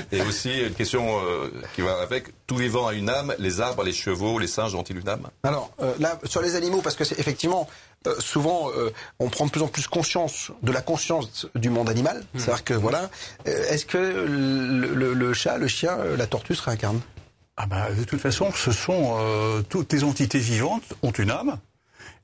Et 0.12 0.20
aussi, 0.22 0.62
une 0.62 0.74
question 0.74 1.20
euh, 1.24 1.48
qui 1.74 1.82
va 1.82 2.00
avec. 2.00 2.24
Tout 2.48 2.56
vivant 2.56 2.88
a 2.88 2.94
une 2.94 3.08
âme. 3.08 3.32
Les 3.38 3.60
arbres, 3.60 3.84
les 3.84 3.92
chevaux, 3.92 4.40
les 4.40 4.48
singes 4.48 4.74
ont-ils 4.74 4.98
une 4.98 5.08
âme? 5.08 5.28
Alors, 5.44 5.70
euh, 5.80 5.94
là, 6.00 6.18
sur 6.24 6.42
les 6.42 6.56
animaux, 6.56 6.80
parce 6.82 6.96
que 6.96 7.04
c'est 7.04 7.20
effectivement, 7.20 7.68
euh, 8.08 8.18
souvent, 8.18 8.70
on 9.20 9.28
prend 9.28 9.46
de 9.46 9.52
plus 9.52 9.62
en 9.62 9.68
plus 9.68 9.86
conscience 9.86 10.50
de 10.64 10.72
la 10.72 10.82
conscience 10.82 11.46
du 11.54 11.70
monde 11.70 11.88
animal. 11.88 12.18
Mmh. 12.18 12.38
C'est-à-dire 12.38 12.64
que, 12.64 12.74
voilà, 12.74 13.10
est-ce 13.44 13.86
que 13.86 13.98
le, 13.98 15.14
le, 15.14 15.32
chat, 15.34 15.56
le 15.56 15.68
chien, 15.68 15.96
la 16.18 16.26
tortue 16.26 16.56
se 16.56 16.62
réincarnent? 16.62 17.00
Ah 17.56 17.66
bah, 17.66 17.92
de 17.96 18.02
toute 18.02 18.20
façon, 18.20 18.50
ce 18.52 18.72
sont 18.72 19.16
toutes 19.68 19.92
les 19.92 20.02
entités 20.02 20.38
vivantes 20.38 20.94
ont 21.02 21.12
une 21.12 21.30
âme. 21.30 21.58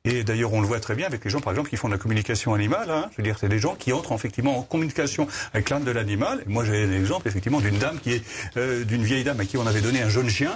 Et 0.07 0.23
d'ailleurs, 0.23 0.53
on 0.53 0.61
le 0.61 0.69
voit 0.69 0.79
très 0.79 0.95
bien 0.95 1.07
avec 1.07 1.25
les 1.25 1.31
gens, 1.31 1.41
par 1.41 1.53
exemple, 1.53 1.69
qui 1.69 1.77
font 1.77 1.89
de 1.89 1.93
la 1.93 1.99
communication 1.99 2.55
animale. 2.55 2.89
Hein. 2.91 3.09
Je 3.11 3.17
veux 3.17 3.25
dire, 3.25 3.37
c'est 3.41 3.49
des 3.49 3.59
gens 3.59 3.75
qui 3.75 3.93
entrent 3.93 4.13
effectivement 4.13 4.57
en 4.57 4.63
communication 4.63 5.27
avec 5.53 5.69
l'âme 5.69 5.83
de 5.83 5.91
l'animal. 5.91 6.43
Moi, 6.47 6.65
j'ai 6.65 6.85
un 6.85 6.93
exemple 6.93 7.27
effectivement 7.27 7.61
d'une 7.61 7.77
dame 7.79 7.99
qui 7.99 8.13
est 8.13 8.23
euh, 8.57 8.85
d'une 8.85 9.03
vieille 9.03 9.25
dame 9.25 9.41
à 9.41 9.45
qui 9.45 9.59
on 9.59 9.67
avait 9.67 9.81
donné 9.81 10.03
un 10.03 10.09
jeune 10.09 10.29
chien. 10.29 10.53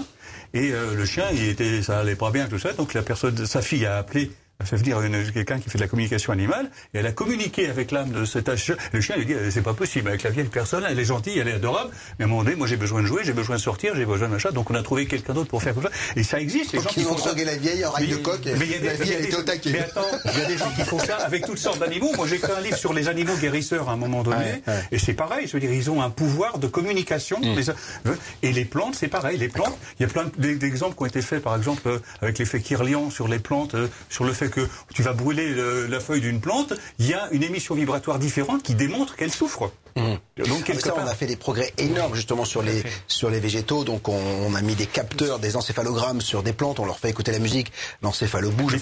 Et 0.54 0.70
euh, 0.72 0.94
le 0.94 1.04
chien, 1.04 1.24
il 1.32 1.48
était, 1.48 1.82
ça 1.82 1.98
allait 1.98 2.14
pas 2.14 2.30
bien 2.30 2.46
tout 2.46 2.60
ça. 2.60 2.72
Donc 2.74 2.94
la 2.94 3.02
personne, 3.02 3.44
sa 3.44 3.60
fille 3.60 3.86
a 3.86 3.96
appelé 3.96 4.30
fait 4.64 4.76
venir 4.76 4.98
quelqu'un 5.32 5.58
qui 5.58 5.70
fait 5.70 5.78
de 5.78 5.82
la 5.82 5.88
communication 5.88 6.32
animale 6.32 6.70
et 6.94 6.98
elle 6.98 7.06
a 7.06 7.12
communiqué 7.12 7.68
avec 7.68 7.90
l'âme 7.90 8.10
de 8.10 8.24
cet 8.24 8.54
chien. 8.56 8.76
Le 8.92 9.00
chien 9.00 9.16
lui 9.16 9.26
dit 9.26 9.34
c'est 9.50 9.62
pas 9.62 9.74
possible 9.74 10.08
avec 10.08 10.22
la 10.22 10.30
vieille 10.30 10.44
personne, 10.44 10.84
elle 10.88 10.98
est 10.98 11.04
gentille, 11.04 11.38
elle 11.38 11.48
est 11.48 11.54
adorable, 11.54 11.90
mais 12.18 12.24
à 12.24 12.26
un 12.26 12.30
moment 12.30 12.44
donné, 12.44 12.56
moi 12.56 12.66
j'ai 12.66 12.76
besoin 12.76 13.02
de 13.02 13.06
jouer, 13.06 13.22
j'ai 13.24 13.32
besoin 13.32 13.56
de 13.56 13.60
sortir, 13.60 13.94
j'ai 13.96 14.04
besoin 14.04 14.28
de 14.28 14.32
machin, 14.32 14.50
donc 14.50 14.70
on 14.70 14.74
a 14.74 14.82
trouvé 14.82 15.06
quelqu'un 15.06 15.32
d'autre 15.32 15.48
pour 15.48 15.62
faire 15.62 15.74
comme 15.74 15.84
ça. 15.84 15.90
Et 16.16 16.22
ça 16.22 16.40
existe. 16.40 16.72
Les 16.72 16.80
gens 16.80 16.88
qui 16.88 17.02
font 17.02 17.16
ça. 17.16 17.32
la 17.34 17.56
vieille 17.56 17.84
oreille 17.84 18.08
de 18.08 18.16
coq. 18.16 18.40
Mais 18.44 18.66
il 18.66 18.70
y 18.70 18.74
a 18.74 18.78
des, 18.78 18.86
la 18.86 18.94
vieille 18.94 19.28
Mais 19.66 19.80
attends, 19.80 20.02
il 20.24 20.38
y 20.38 20.42
a 20.42 20.46
des 20.46 20.56
gens 20.56 20.70
qui 20.76 20.82
font 20.82 20.98
ça 20.98 21.16
avec 21.16 21.46
toutes 21.46 21.58
sortes 21.58 21.78
d'animaux. 21.78 22.12
Moi 22.16 22.26
j'ai 22.26 22.38
fait 22.38 22.52
un 22.52 22.60
livre 22.60 22.76
sur 22.76 22.92
les 22.92 23.08
animaux 23.08 23.36
guérisseurs 23.40 23.88
à 23.88 23.92
un 23.92 23.96
moment 23.96 24.22
donné, 24.22 24.62
et 24.92 24.98
c'est 24.98 25.14
pareil. 25.14 25.46
Je 25.46 25.52
veux 25.52 25.60
dire, 25.60 25.72
ils 25.72 25.90
ont 25.90 26.02
un 26.02 26.10
pouvoir 26.10 26.58
de 26.58 26.66
communication. 26.66 27.40
Mm. 27.40 28.10
Et 28.42 28.52
les 28.52 28.64
plantes, 28.64 28.94
c'est 28.94 29.08
pareil. 29.08 29.38
Les 29.38 29.48
plantes, 29.48 29.76
il 29.98 30.02
y 30.02 30.06
a 30.06 30.08
plein 30.08 30.30
d'exemples 30.38 30.96
qui 30.96 31.02
ont 31.02 31.06
été 31.06 31.22
faits, 31.22 31.42
par 31.42 31.56
exemple 31.56 31.80
avec 32.20 32.38
l'effet 32.38 32.60
Kirlian 32.60 33.10
sur 33.10 33.28
les 33.28 33.38
plantes, 33.38 33.74
euh, 33.74 33.88
sur 34.08 34.24
le 34.24 34.32
fait 34.32 34.49
que 34.50 34.68
tu 34.94 35.02
vas 35.02 35.12
brûler 35.12 35.54
la 35.88 36.00
feuille 36.00 36.20
d'une 36.20 36.40
plante, 36.40 36.72
il 36.98 37.06
y 37.06 37.14
a 37.14 37.28
une 37.32 37.42
émission 37.42 37.74
vibratoire 37.74 38.18
différente 38.18 38.62
qui 38.62 38.74
démontre 38.74 39.16
qu'elle 39.16 39.32
souffre. 39.32 39.70
Mmh. 39.96 40.14
Donc, 40.46 40.72
ça, 40.78 40.94
on 40.96 41.06
a 41.06 41.14
fait 41.14 41.26
des 41.26 41.36
progrès 41.36 41.72
énormes 41.78 42.14
justement 42.14 42.44
sur 42.44 42.62
les 42.62 42.82
sur 43.08 43.30
les 43.30 43.40
végétaux. 43.40 43.84
Donc, 43.84 44.08
on, 44.08 44.54
a 44.54 44.62
mis 44.62 44.74
des 44.74 44.86
capteurs, 44.86 45.38
des 45.38 45.56
encéphalogrammes 45.56 46.20
sur 46.20 46.42
des 46.42 46.52
plantes. 46.52 46.80
On 46.80 46.84
leur 46.84 46.98
fait 46.98 47.10
écouter 47.10 47.32
la 47.32 47.38
musique. 47.38 47.72
L'encéphalo 48.02 48.50
bouge. 48.50 48.76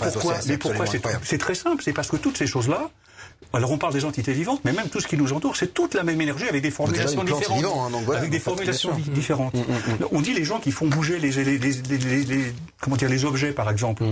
Mais 0.46 0.58
pourquoi, 0.58 0.84
C'est 1.22 1.38
très 1.38 1.54
simple. 1.54 1.82
C'est 1.82 1.92
parce 1.92 2.08
que 2.08 2.16
toutes 2.16 2.36
ces 2.36 2.46
choses-là, 2.46 2.90
alors 3.52 3.70
on 3.70 3.78
parle 3.78 3.94
des 3.94 4.04
entités 4.04 4.32
vivantes, 4.32 4.60
mais 4.64 4.72
même 4.72 4.88
tout 4.88 5.00
ce 5.00 5.06
qui 5.06 5.16
nous 5.16 5.32
entoure, 5.32 5.56
c'est 5.56 5.72
toute 5.72 5.94
la 5.94 6.02
même 6.02 6.20
énergie 6.20 6.48
avec 6.48 6.62
des 6.62 6.70
formulations 6.70 7.24
différentes. 7.24 7.64
Hein, 7.64 8.14
avec 8.14 8.30
des 8.30 8.40
formulations 8.40 8.90
différentes. 9.12 9.54
Mmh, 9.54 9.60
mmh, 9.60 10.06
on 10.12 10.20
dit 10.20 10.34
les 10.34 10.44
gens 10.44 10.60
qui 10.60 10.70
font 10.70 10.86
bouger 10.86 11.18
les, 11.18 11.30
les, 11.30 12.52
comment 12.80 12.96
dire, 12.96 13.08
les 13.08 13.24
objets, 13.24 13.52
par 13.52 13.70
exemple. 13.70 14.04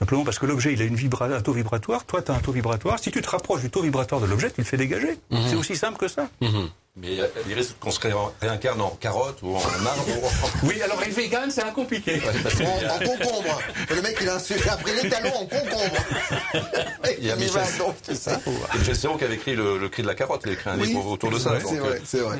Simplement 0.00 0.24
parce 0.24 0.38
que 0.38 0.46
l'objet, 0.46 0.72
il 0.72 0.80
a 0.80 0.86
une 0.86 0.94
vibra 0.94 1.26
un 1.26 1.42
taux 1.42 1.52
vibratoire, 1.52 2.06
toi, 2.06 2.22
tu 2.22 2.32
as 2.32 2.34
un 2.34 2.38
taux 2.38 2.52
vibratoire. 2.52 2.98
Si 2.98 3.10
tu 3.10 3.20
te 3.20 3.28
rapproches 3.28 3.60
du 3.60 3.68
taux 3.68 3.82
vibratoire 3.82 4.18
de 4.22 4.26
l'objet, 4.26 4.50
tu 4.50 4.62
le 4.62 4.64
fais 4.64 4.78
dégager. 4.78 5.18
Mhm. 5.30 5.40
C'est 5.46 5.56
aussi 5.56 5.76
simple 5.76 5.98
que 5.98 6.08
ça. 6.08 6.30
Mhm. 6.40 6.70
Mais 6.96 7.18
il 7.46 7.54
risque 7.54 7.78
qu'on 7.78 7.92
se 7.92 8.00
réincarne 8.40 8.80
en 8.80 8.90
carotte 8.90 9.42
ou 9.42 9.54
en 9.54 9.60
arbre. 9.60 10.04
oui, 10.64 10.82
alors 10.82 11.00
les 11.00 11.10
véganes, 11.10 11.50
c'est 11.50 11.62
un 11.62 11.70
compliqué. 11.70 12.20
en, 12.20 12.98
concombre. 12.98 13.60
Le 13.88 14.02
mec, 14.02 14.18
il 14.20 14.28
a, 14.28 14.76
pris 14.76 14.92
les 15.00 15.08
talons 15.08 15.34
en 15.36 15.46
concombre. 15.46 15.96
il 17.18 17.26
y 17.26 17.30
a 17.30 17.36
Michel, 17.36 17.64
ça. 18.16 18.40
Michel 18.76 18.96
Serrault 18.96 19.18
qui 19.18 19.24
avait 19.24 19.36
écrit 19.36 19.54
le, 19.54 19.88
cri 19.88 20.02
de 20.02 20.08
la 20.08 20.16
carotte. 20.16 20.42
Il 20.44 20.50
a 20.50 20.52
écrit 20.54 20.70
un 20.70 20.76
livre 20.76 21.06
autour 21.06 21.30
de 21.30 21.38
ça. 21.38 21.52
C'est 21.60 21.76
vrai, 21.76 21.90
euh. 21.90 22.00
c'est 22.04 22.20
vrai. 22.20 22.38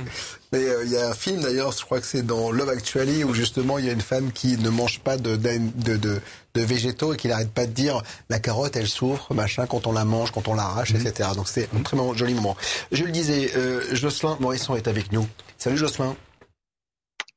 Mais 0.53 0.65
euh, 0.65 0.83
il 0.85 0.91
y 0.91 0.97
a 0.97 1.09
un 1.09 1.15
film 1.15 1.41
d'ailleurs, 1.41 1.71
je 1.71 1.85
crois 1.85 2.01
que 2.01 2.07
c'est 2.07 2.27
dans 2.27 2.51
Love 2.51 2.71
Actually, 2.71 3.23
où 3.23 3.35
justement 3.35 3.79
il 3.79 3.85
y 3.85 3.89
a 3.89 3.93
une 3.93 4.01
femme 4.01 4.33
qui 4.33 4.59
ne 4.59 4.69
mange 4.69 4.99
pas 4.99 5.17
de, 5.17 5.37
de, 5.37 5.61
de, 5.97 6.21
de 6.55 6.63
végétaux 6.63 7.15
et 7.15 7.17
qui 7.17 7.29
n'arrête 7.29 7.53
pas 7.53 7.67
de 7.67 7.73
dire 7.73 8.03
la 8.29 8.41
carotte 8.41 8.77
elle 8.77 8.89
souffre, 8.89 9.33
machin, 9.35 9.67
quand 9.67 9.87
on 9.87 9.93
la 9.93 10.05
mange, 10.05 10.33
quand 10.33 10.49
on 10.49 10.55
l'arrache, 10.55 10.93
mhm. 10.93 11.07
etc. 11.07 11.31
Donc 11.37 11.49
c'est 11.49 11.69
un 11.77 11.83
très 11.83 11.97
joli 12.17 12.35
moment. 12.35 12.57
Je 12.91 13.05
le 13.05 13.13
disais, 13.13 13.53
euh, 13.57 13.83
Jocelyn 13.93 14.37
Morisson 14.41 14.75
est 14.75 14.89
avec 14.89 15.13
nous. 15.13 15.27
Salut 15.59 15.77
Jocelyn. 15.77 16.17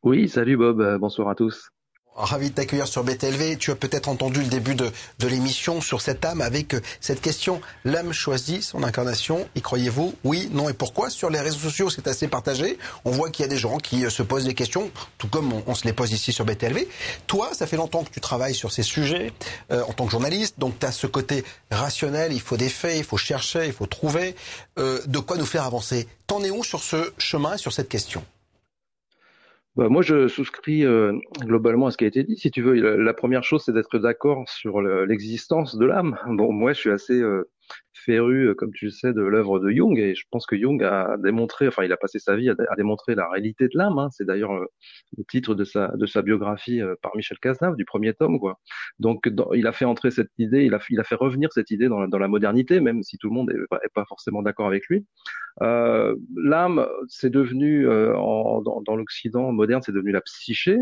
Oui, 0.03 0.29
salut 0.29 0.57
Bob, 0.57 0.79
euh, 0.79 0.97
bonsoir 0.97 1.29
à 1.29 1.35
tous. 1.35 1.69
Ravi 2.15 2.49
de 2.51 2.55
t'accueillir 2.55 2.87
sur 2.87 3.03
BTLV. 3.03 3.57
Tu 3.57 3.71
as 3.71 3.75
peut-être 3.75 4.07
entendu 4.07 4.41
le 4.41 4.47
début 4.47 4.75
de, 4.75 4.91
de 5.19 5.27
l'émission 5.27 5.81
sur 5.81 6.01
cette 6.01 6.23
âme 6.23 6.41
avec 6.41 6.75
euh, 6.75 6.81
cette 7.01 7.21
question. 7.21 7.59
L'âme 7.85 8.13
choisit 8.13 8.61
son 8.61 8.83
incarnation. 8.83 9.47
Y 9.55 9.61
croyez-vous? 9.61 10.13
Oui, 10.23 10.49
non 10.51 10.69
et 10.69 10.73
pourquoi? 10.73 11.09
Sur 11.09 11.31
les 11.31 11.39
réseaux 11.39 11.59
sociaux, 11.59 11.89
c'est 11.89 12.07
assez 12.07 12.27
partagé. 12.27 12.77
On 13.03 13.11
voit 13.11 13.31
qu'il 13.31 13.43
y 13.43 13.45
a 13.45 13.49
des 13.49 13.57
gens 13.57 13.77
qui 13.77 14.05
euh, 14.05 14.09
se 14.11 14.21
posent 14.21 14.45
des 14.45 14.53
questions, 14.53 14.91
tout 15.17 15.27
comme 15.27 15.53
on, 15.65 15.75
se 15.75 15.85
les 15.85 15.93
pose 15.93 16.11
ici 16.11 16.31
sur 16.31 16.45
BTLV. 16.45 16.87
Toi, 17.25 17.49
ça 17.53 17.65
fait 17.65 17.77
longtemps 17.77 18.03
que 18.03 18.11
tu 18.11 18.21
travailles 18.21 18.55
sur 18.55 18.71
ces 18.71 18.83
sujets 18.83 19.33
euh, 19.71 19.83
en 19.87 19.93
tant 19.93 20.05
que 20.05 20.11
journaliste. 20.11 20.59
Donc 20.59 20.77
tu 20.79 20.85
as 20.85 20.91
ce 20.91 21.07
côté 21.07 21.43
rationnel. 21.71 22.31
Il 22.31 22.41
faut 22.41 22.57
des 22.57 22.69
faits, 22.69 22.97
il 22.97 23.03
faut 23.03 23.17
chercher, 23.17 23.65
il 23.65 23.73
faut 23.73 23.87
trouver 23.87 24.35
de 24.77 25.19
quoi 25.19 25.37
nous 25.37 25.45
faire 25.45 25.63
avancer. 25.63 26.07
T'en 26.27 26.43
es 26.43 26.49
où 26.49 26.63
sur 26.63 26.81
ce 26.83 27.13
chemin, 27.17 27.57
sur 27.57 27.73
cette 27.73 27.89
question? 27.89 28.23
Bah, 29.75 29.89
moi, 29.89 30.03
je 30.03 30.27
souscris 30.27 30.85
euh, 30.85 31.13
globalement 31.41 31.87
à 31.87 31.91
ce 31.91 31.97
qui 31.97 32.03
a 32.03 32.07
été 32.07 32.23
dit. 32.23 32.37
Si 32.37 32.51
tu 32.51 32.61
veux, 32.61 32.73
la, 32.73 33.13
première 33.13 33.43
chose, 33.43 33.63
c'est 33.65 33.73
d'être 33.73 33.97
d'accord 33.97 34.47
sur 34.47 34.81
l'existence 34.81 35.75
de 35.75 35.85
l'âme. 35.85 36.17
Bon, 36.27 36.51
moi, 36.51 36.73
je 36.73 36.79
suis 36.79 36.91
assez 36.91 37.19
euh, 37.19 37.49
féru, 38.05 38.49
euh, 38.49 38.53
comme 38.53 38.71
tu 38.71 38.85
le 38.85 38.91
sais, 38.91 39.13
de 39.13 39.21
l'œuvre 39.21 39.59
de 39.59 39.69
Jung, 39.69 39.97
et 39.97 40.15
je 40.15 40.23
pense 40.31 40.45
que 40.45 40.57
Jung 40.57 40.81
a 40.83 41.17
démontré, 41.17 41.67
enfin, 41.67 41.83
il 41.83 41.91
a 41.91 41.97
passé 41.97 42.19
sa 42.19 42.35
vie 42.35 42.49
à, 42.49 42.55
démontrer 42.77 43.15
la 43.15 43.29
réalité 43.29 43.65
de 43.65 43.77
l'âme. 43.77 43.99
Hein. 43.99 44.09
C'est 44.11 44.25
d'ailleurs 44.25 44.53
euh, 44.53 44.65
le 45.17 45.23
titre 45.25 45.55
de 45.55 45.63
sa 45.63 45.89
de 45.95 46.05
sa 46.05 46.21
biographie 46.21 46.81
euh, 46.81 46.95
par 47.01 47.15
Michel 47.15 47.37
Cazenave 47.39 47.75
du 47.75 47.85
premier 47.85 48.13
tome, 48.13 48.39
quoi. 48.39 48.59
Donc, 48.99 49.29
il 49.53 49.67
a 49.67 49.71
fait 49.71 49.85
entrer 49.85 50.11
cette 50.11 50.31
idée, 50.37 50.65
il 50.65 50.73
a 50.73 50.79
il 50.89 50.99
a 50.99 51.03
fait 51.03 51.15
revenir 51.15 51.51
cette 51.53 51.71
idée 51.71 51.87
dans, 51.87 52.07
dans 52.07 52.19
la 52.19 52.27
modernité, 52.27 52.79
même 52.79 53.03
si 53.03 53.17
tout 53.17 53.29
le 53.29 53.33
monde 53.33 53.51
est, 53.51 53.93
pas 53.93 54.05
forcément 54.05 54.41
d'accord 54.41 54.67
avec 54.67 54.87
lui. 54.87 55.05
L'âme, 55.61 56.87
c'est 57.07 57.29
devenu 57.29 57.87
en, 57.89 58.61
dans, 58.61 58.81
dans 58.81 58.95
l'Occident 58.95 59.51
moderne, 59.51 59.81
c'est 59.83 59.91
devenu 59.91 60.11
la 60.11 60.21
psyché. 60.21 60.79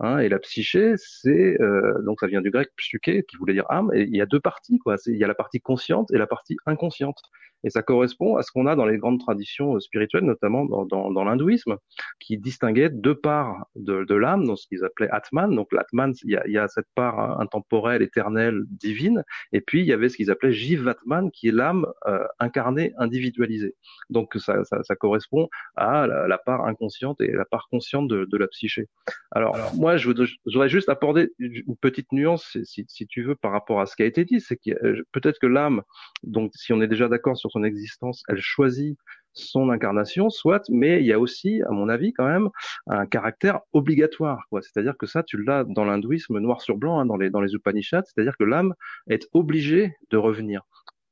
Hein, 0.00 0.18
et 0.18 0.28
la 0.28 0.38
psyché, 0.40 0.94
c'est 0.96 1.60
euh, 1.60 2.02
donc 2.02 2.20
ça 2.20 2.26
vient 2.26 2.40
du 2.40 2.50
grec 2.50 2.68
psyché, 2.76 3.24
qui 3.28 3.36
voulait 3.36 3.54
dire 3.54 3.66
âme. 3.70 3.90
Et 3.94 4.02
il 4.02 4.16
y 4.16 4.20
a 4.20 4.26
deux 4.26 4.40
parties, 4.40 4.78
quoi. 4.78 4.96
Il 5.06 5.16
y 5.16 5.24
a 5.24 5.28
la 5.28 5.34
partie 5.34 5.60
consciente 5.60 6.10
et 6.12 6.18
la 6.18 6.26
partie 6.26 6.56
inconsciente. 6.66 7.20
Et 7.64 7.70
ça 7.70 7.82
correspond 7.82 8.36
à 8.36 8.42
ce 8.42 8.52
qu'on 8.52 8.66
a 8.66 8.76
dans 8.76 8.86
les 8.86 8.98
grandes 8.98 9.20
traditions 9.20 9.76
euh, 9.76 9.80
spirituelles, 9.80 10.24
notamment 10.24 10.64
dans, 10.64 10.84
dans, 10.84 11.10
dans 11.10 11.24
l'hindouisme, 11.24 11.76
qui 12.20 12.38
distinguait 12.38 12.90
deux 12.90 13.14
parts 13.14 13.66
de, 13.74 14.04
de 14.04 14.14
l'âme, 14.14 14.46
dans 14.46 14.56
ce 14.56 14.66
qu'ils 14.66 14.84
appelaient 14.84 15.10
Atman. 15.10 15.54
Donc 15.54 15.72
l'Atman, 15.72 16.12
il 16.24 16.32
y 16.32 16.36
a, 16.36 16.46
y 16.48 16.58
a 16.58 16.68
cette 16.68 16.88
part 16.94 17.40
intemporelle, 17.40 18.02
éternelle, 18.02 18.62
divine, 18.68 19.24
et 19.52 19.60
puis 19.60 19.80
il 19.80 19.86
y 19.86 19.92
avait 19.92 20.08
ce 20.08 20.16
qu'ils 20.16 20.30
appelaient 20.30 20.52
Jivatman, 20.52 21.30
qui 21.30 21.48
est 21.48 21.52
l'âme 21.52 21.86
euh, 22.06 22.24
incarnée, 22.38 22.92
individualisée. 22.98 23.74
Donc 24.10 24.34
ça, 24.36 24.64
ça, 24.64 24.82
ça 24.82 24.96
correspond 24.96 25.48
à 25.76 26.06
la, 26.06 26.38
part 26.38 26.66
inconsciente 26.66 27.20
et 27.20 27.32
la 27.32 27.44
part 27.44 27.68
consciente 27.70 28.08
de, 28.08 28.24
de 28.24 28.36
la 28.36 28.46
psyché. 28.48 28.88
Alors, 29.30 29.56
moi, 29.74 29.96
je 29.96 30.08
voudrais, 30.08 30.68
juste 30.68 30.88
apporter 30.88 31.30
une 31.38 31.76
petite 31.76 32.12
nuance, 32.12 32.56
si, 32.64 32.84
si, 32.88 33.06
tu 33.06 33.22
veux, 33.22 33.34
par 33.34 33.52
rapport 33.52 33.80
à 33.80 33.86
ce 33.86 33.96
qui 33.96 34.02
a 34.02 34.06
été 34.06 34.24
dit, 34.24 34.40
c'est 34.40 34.56
que 34.56 35.02
peut-être 35.12 35.38
que 35.38 35.46
l'âme, 35.46 35.82
donc 36.22 36.52
si 36.54 36.72
on 36.72 36.80
est 36.80 36.88
déjà 36.88 37.08
d'accord 37.08 37.36
sur 37.36 37.50
existence, 37.62 38.22
elle 38.28 38.40
choisit 38.40 38.98
son 39.34 39.70
incarnation, 39.70 40.30
soit, 40.30 40.62
mais 40.70 41.00
il 41.00 41.06
y 41.06 41.12
a 41.12 41.18
aussi, 41.18 41.60
à 41.62 41.70
mon 41.70 41.88
avis, 41.88 42.12
quand 42.12 42.26
même, 42.26 42.48
un 42.86 43.04
caractère 43.06 43.60
obligatoire. 43.72 44.46
C'est-à-dire 44.62 44.96
que 44.96 45.06
ça, 45.06 45.22
tu 45.22 45.42
l'as 45.42 45.64
dans 45.64 45.84
l'hindouisme 45.84 46.38
noir 46.38 46.60
sur 46.60 46.76
blanc, 46.76 47.00
hein, 47.00 47.06
dans 47.06 47.16
les 47.16 47.30
dans 47.30 47.40
les 47.40 47.52
Upanishads, 47.54 48.04
c'est-à-dire 48.04 48.36
que 48.36 48.44
l'âme 48.44 48.74
est 49.08 49.28
obligée 49.32 49.96
de 50.10 50.16
revenir 50.16 50.62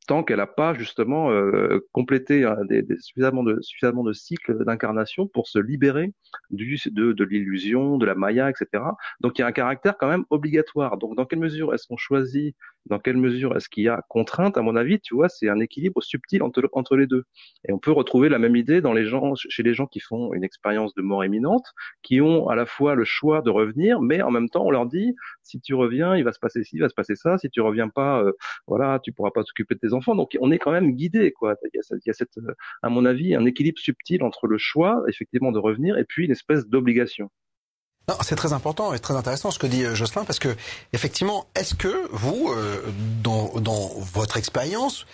tant 0.07 0.23
qu'elle 0.23 0.39
n'a 0.39 0.47
pas 0.47 0.75
justement 0.75 1.31
euh, 1.31 1.79
complété 1.93 2.45
hein, 2.45 2.57
suffisamment 3.01 3.43
de 4.03 4.13
cycles 4.13 4.65
d'incarnation 4.65 5.27
pour 5.27 5.49
se 5.49 5.59
libérer 5.59 6.13
de, 6.51 7.13
de 7.13 7.25
l'illusion, 7.25 7.99
de 7.99 8.07
la 8.07 8.15
maya, 8.15 8.51
etc. 8.51 8.85
Donc 9.21 9.39
il 9.39 9.43
y 9.43 9.45
a 9.45 9.47
un 9.47 9.53
caractère 9.53 9.97
quand 9.99 10.09
même 10.09 10.25
obligatoire. 10.31 10.99
Donc 10.99 11.17
dans 11.17 11.25
quelle 11.25 11.39
mesure 11.39 11.75
est-ce 11.75 11.87
qu'on 11.87 11.97
choisit 11.97 12.57
dans 12.87 12.99
quelle 12.99 13.17
mesure 13.17 13.57
est-ce 13.57 13.69
qu'il 13.69 13.85
y 13.85 13.89
a 13.89 14.03
contrainte 14.09 14.57
À 14.57 14.63
mon 14.63 14.77
avis, 14.77 15.01
tu 15.01 15.15
vois, 15.15 15.29
c'est 15.29 15.49
un 15.49 15.61
équilibre 15.61 16.03
subtil 16.03 16.43
entre, 16.43 16.97
les 16.97 17.07
deux. 17.07 17.25
Et 17.69 17.73
on 17.73 17.79
peut 17.79 17.93
retrouver 17.93 18.29
la 18.29 18.39
même 18.39 18.57
idée 18.57 18.81
chez 19.49 19.63
les 19.63 19.75
gens 19.75 19.87
qui 19.87 20.01
font 20.01 20.33
une 20.35 20.45
expérience 20.45 20.95
de 20.95 21.03
mort 21.03 21.25
imminente, 21.25 21.65
qui 22.03 22.21
ont 22.21 22.49
à 22.49 22.55
la 22.55 22.67
fois 22.67 22.95
le 22.95 23.05
choix 23.05 23.43
de 23.43 23.51
revenir, 23.51 24.01
mais 24.01 24.23
en 24.23 24.31
même 24.31 24.49
temps, 24.49 24.65
on 24.65 24.71
leur 24.71 24.87
dit 24.87 25.15
si 25.43 25.61
tu 25.61 25.75
reviens, 25.75 26.17
il 26.17 26.25
va 26.25 26.33
se 26.33 26.39
passer 26.39 26.65
ci, 26.65 26.77
il 26.77 26.81
va 26.81 26.89
se 26.89 26.95
passer 26.95 27.17
ça. 27.17 27.39
Si 27.39 27.51
tu 27.51 27.61
reviens 27.61 27.89
pas, 27.89 28.23
euh, 28.23 28.33
voilà, 28.67 28.99
tu 29.03 29.13
pourras 29.13 29.31
pas 29.31 29.45
t'occuper 29.45 29.75
de 29.75 29.81
tes 29.81 29.93
enfants. 29.93 30.15
Donc, 30.15 30.37
on 30.41 30.51
est 30.51 30.59
quand 30.59 30.73
même 30.73 30.93
guidé, 30.93 31.33
quoi. 31.33 31.57
Il 31.73 31.81
y 32.07 32.11
a, 32.11 32.13
cette, 32.13 32.39
à 32.83 32.89
mon 32.89 33.05
avis, 33.05 33.35
un 33.35 33.45
équilibre 33.47 33.79
subtil 33.79 34.23
entre 34.23 34.47
le 34.47 34.59
choix, 34.59 35.03
effectivement, 35.09 35.53
de 35.53 35.59
revenir, 35.59 35.99
et 35.99 36.05
puis 36.05 36.25
une 36.25 36.33
espèce 36.33 36.67
d'obligation. 36.67 37.31
C'est 38.23 38.37
très 38.37 38.53
important 38.53 38.93
et 38.93 38.99
très 38.99 39.15
intéressant 39.15 39.51
ce 39.51 39.59
que 39.59 39.67
dit 39.67 39.85
euh, 39.85 39.95
Jocelyn 39.95 40.25
parce 40.25 40.39
que 40.39 40.55
effectivement, 40.93 41.47
est-ce 41.55 41.75
que 41.75 42.09
vous, 42.11 42.53
euh, 42.53 42.83
dans, 43.23 43.53
dans 43.61 43.91
votre 44.13 44.37
expérience, 44.37 45.07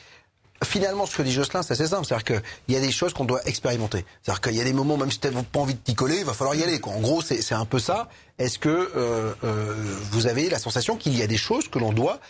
finalement, 0.64 1.06
ce 1.06 1.16
que 1.16 1.22
dit 1.22 1.32
Jocelyn, 1.32 1.62
c'est 1.62 1.74
assez 1.74 1.86
simple. 1.86 2.06
C'est-à-dire 2.06 2.24
qu'il 2.24 2.74
y 2.74 2.76
a 2.76 2.80
des 2.80 2.90
choses 2.90 3.12
qu'on 3.12 3.24
doit 3.24 3.46
expérimenter. 3.46 4.04
C'est-à-dire 4.22 4.40
qu'il 4.40 4.56
y 4.56 4.60
a 4.60 4.64
des 4.64 4.72
moments, 4.72 4.96
même 4.96 5.10
si 5.10 5.20
tu 5.20 5.28
n'as 5.28 5.42
pas 5.42 5.60
envie 5.60 5.74
de 5.74 5.78
t'y 5.78 5.94
coller, 5.94 6.18
il 6.18 6.24
va 6.24 6.32
falloir 6.32 6.56
y 6.56 6.62
aller. 6.62 6.80
Quoi. 6.80 6.92
En 6.94 7.00
gros, 7.00 7.22
c'est 7.22 7.52
un 7.52 7.64
peu 7.64 7.78
ça. 7.78 8.08
Est-ce 8.38 8.58
que 8.58 8.68
euh, 8.68 9.34
euh, 9.44 9.74
vous 10.10 10.26
avez 10.26 10.48
la 10.48 10.58
sensation 10.58 10.96
qu'il 10.96 11.16
y 11.16 11.22
a 11.22 11.26
des 11.26 11.36
choses 11.36 11.68
que 11.68 11.78
l'on 11.78 11.92
doit... 11.92 12.20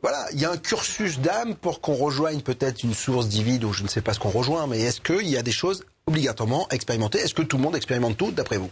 Voilà, 0.00 0.24
il 0.32 0.38
y 0.38 0.44
a 0.44 0.52
un 0.52 0.56
cursus 0.56 1.18
d'âme 1.18 1.56
pour 1.56 1.80
qu'on 1.80 1.94
rejoigne 1.96 2.40
peut-être 2.40 2.84
une 2.84 2.94
source 2.94 3.26
divine 3.26 3.64
ou 3.64 3.72
je 3.72 3.82
ne 3.82 3.88
sais 3.88 4.00
pas 4.00 4.14
ce 4.14 4.20
qu'on 4.20 4.30
rejoint, 4.30 4.68
mais 4.68 4.80
est-ce 4.80 5.00
qu'il 5.00 5.28
y 5.28 5.36
a 5.36 5.42
des 5.42 5.50
choses 5.50 5.84
obligatoirement 6.06 6.68
expérimentées? 6.70 7.18
Est-ce 7.18 7.34
que 7.34 7.42
tout 7.42 7.56
le 7.56 7.64
monde 7.64 7.74
expérimente 7.74 8.16
tout, 8.16 8.30
d'après 8.30 8.58
vous? 8.58 8.70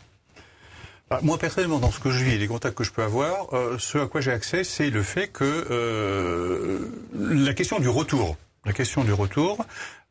Moi 1.22 1.38
personnellement, 1.38 1.78
dans 1.78 1.90
ce 1.90 2.00
que 2.00 2.11
je 2.11 2.24
vis 2.24 2.34
et 2.34 2.38
les 2.38 2.48
contacts 2.48 2.76
que 2.76 2.84
je 2.84 2.90
peux 2.90 3.02
avoir, 3.02 3.54
euh, 3.54 3.76
ce 3.78 3.98
à 3.98 4.07
quoi 4.07 4.20
j'ai 4.20 4.32
accès, 4.32 4.64
c'est 4.64 4.90
le 4.90 5.02
fait 5.02 5.28
que 5.28 5.44
euh, 5.70 6.80
la 7.14 7.54
question 7.54 7.78
du 7.78 7.88
retour, 7.88 8.36
la 8.64 8.72
question 8.72 9.04
du 9.04 9.12
retour, 9.12 9.64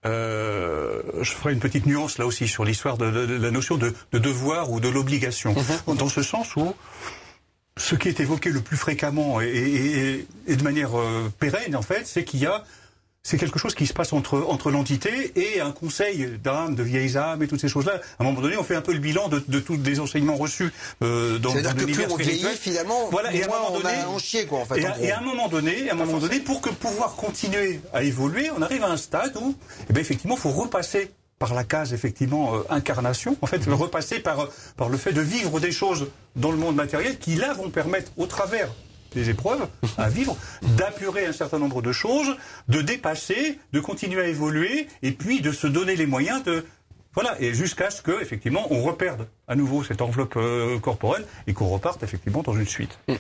euh, 0.05 1.01
je 1.21 1.31
ferai 1.31 1.53
une 1.53 1.59
petite 1.59 1.85
nuance 1.85 2.17
là 2.17 2.25
aussi 2.25 2.47
sur 2.47 2.63
l'histoire 2.63 2.97
de, 2.97 3.11
de, 3.11 3.25
de, 3.25 3.35
la 3.35 3.51
notion 3.51 3.75
de, 3.75 3.93
de, 4.13 4.19
devoir 4.19 4.71
ou 4.71 4.79
de 4.79 4.87
l'obligation, 4.87 5.53
mmh. 5.87 5.95
dans 5.95 6.09
ce 6.09 6.23
sens 6.23 6.55
où 6.55 6.73
ce 7.77 7.95
qui 7.95 8.07
est 8.07 8.21
évoqué 8.21 8.49
le 8.49 8.61
plus 8.61 8.77
fréquemment 8.77 9.41
et, 9.41 9.47
et, 9.47 10.27
et 10.47 10.55
de 10.55 10.63
manière 10.63 10.91
pérenne 11.39 11.75
en 11.75 11.81
fait, 11.81 12.07
c'est 12.07 12.23
qu'il 12.23 12.39
y 12.39 12.45
a 12.45 12.63
c'est 13.25 13.37
quelque 13.37 13.57
chose 13.57 13.73
qui 13.73 13.87
se 13.87 13.93
passe 13.93 14.13
entre, 14.13 14.45
entre 14.47 14.69
l'entité 14.69 15.31
et 15.35 15.59
un 15.59 15.71
conseil 15.71 16.37
d'âmes, 16.43 16.75
de 16.75 16.83
vieilles 16.83 17.17
âmes 17.17 17.41
et 17.41 17.47
toutes 17.47 17.59
ces 17.59 17.67
choses-là. 17.67 17.99
À 18.19 18.23
un 18.23 18.23
moment 18.23 18.39
donné, 18.39 18.55
on 18.55 18.63
fait 18.63 18.75
un 18.75 18.81
peu 18.81 18.93
le 18.93 18.99
bilan 18.99 19.29
de, 19.29 19.43
de 19.47 19.59
tous 19.59 19.79
les 19.83 19.99
enseignements 19.99 20.35
reçus 20.35 20.71
euh, 21.01 21.39
dans, 21.39 21.49
dans 21.49 21.73
l'univers 21.75 22.11
spirituel. 22.11 22.55
finalement, 22.55 23.09
voilà, 23.09 23.33
et 23.33 23.41
à 23.41 23.47
un 23.47 23.49
moment 23.49 23.79
donné, 23.79 23.95
on 24.07 24.17
a 24.17 24.19
chier, 24.19 24.45
quoi, 24.45 24.59
en 24.59 24.65
fait. 24.65 24.79
Et, 24.79 24.85
à, 24.85 25.01
et 25.01 25.11
à 25.11 25.17
un 25.17 25.23
moment 25.23 25.47
donné, 25.47 25.89
à 25.89 25.93
un 25.93 25.95
moment 25.95 26.19
donné, 26.19 26.39
pour 26.39 26.61
que 26.61 26.69
pouvoir 26.69 27.15
continuer 27.15 27.81
à 27.93 28.03
évoluer, 28.03 28.51
on 28.55 28.61
arrive 28.61 28.83
à 28.83 28.91
un 28.91 28.97
stade 28.97 29.35
où, 29.37 29.55
eh 29.89 29.93
bien, 29.93 30.03
effectivement, 30.03 30.35
il 30.35 30.41
faut 30.41 30.51
repasser 30.51 31.09
par 31.39 31.55
la 31.55 31.63
case 31.63 31.93
effectivement 31.93 32.55
euh, 32.55 32.59
incarnation, 32.69 33.37
en 33.41 33.47
fait, 33.47 33.65
mmh. 33.65 33.73
repasser 33.73 34.19
par 34.19 34.49
par 34.77 34.87
le 34.87 34.97
fait 34.97 35.13
de 35.13 35.21
vivre 35.21 35.59
des 35.59 35.71
choses 35.71 36.09
dans 36.35 36.51
le 36.51 36.57
monde 36.57 36.75
matériel 36.75 37.17
qui 37.17 37.35
là 37.35 37.53
vont 37.53 37.71
permettre, 37.71 38.11
au 38.17 38.27
travers 38.27 38.69
des 39.15 39.29
épreuves 39.29 39.67
à 39.97 40.09
vivre, 40.09 40.37
d'apurer 40.77 41.25
un 41.25 41.33
certain 41.33 41.57
nombre 41.57 41.81
de 41.81 41.91
choses, 41.91 42.37
de 42.67 42.81
dépasser, 42.81 43.59
de 43.73 43.79
continuer 43.79 44.21
à 44.21 44.27
évoluer, 44.27 44.87
et 45.01 45.11
puis 45.11 45.41
de 45.41 45.51
se 45.51 45.65
donner 45.67 45.95
les 45.95 46.05
moyens 46.05 46.43
de 46.43 46.65
voilà, 47.15 47.37
et 47.39 47.53
jusqu'à 47.53 47.89
ce 47.89 48.01
que 48.01 48.21
effectivement 48.21 48.67
on 48.71 48.81
reperde 48.81 49.27
à 49.47 49.55
nouveau 49.55 49.83
cette 49.83 50.01
enveloppe 50.01 50.35
euh, 50.37 50.79
corporelle 50.79 51.25
et 51.47 51.53
qu'on 51.53 51.67
reparte 51.67 52.01
effectivement 52.03 52.41
dans 52.41 52.55
une 52.55 52.67
suite. 52.67 52.97
Mmh. 53.07 53.13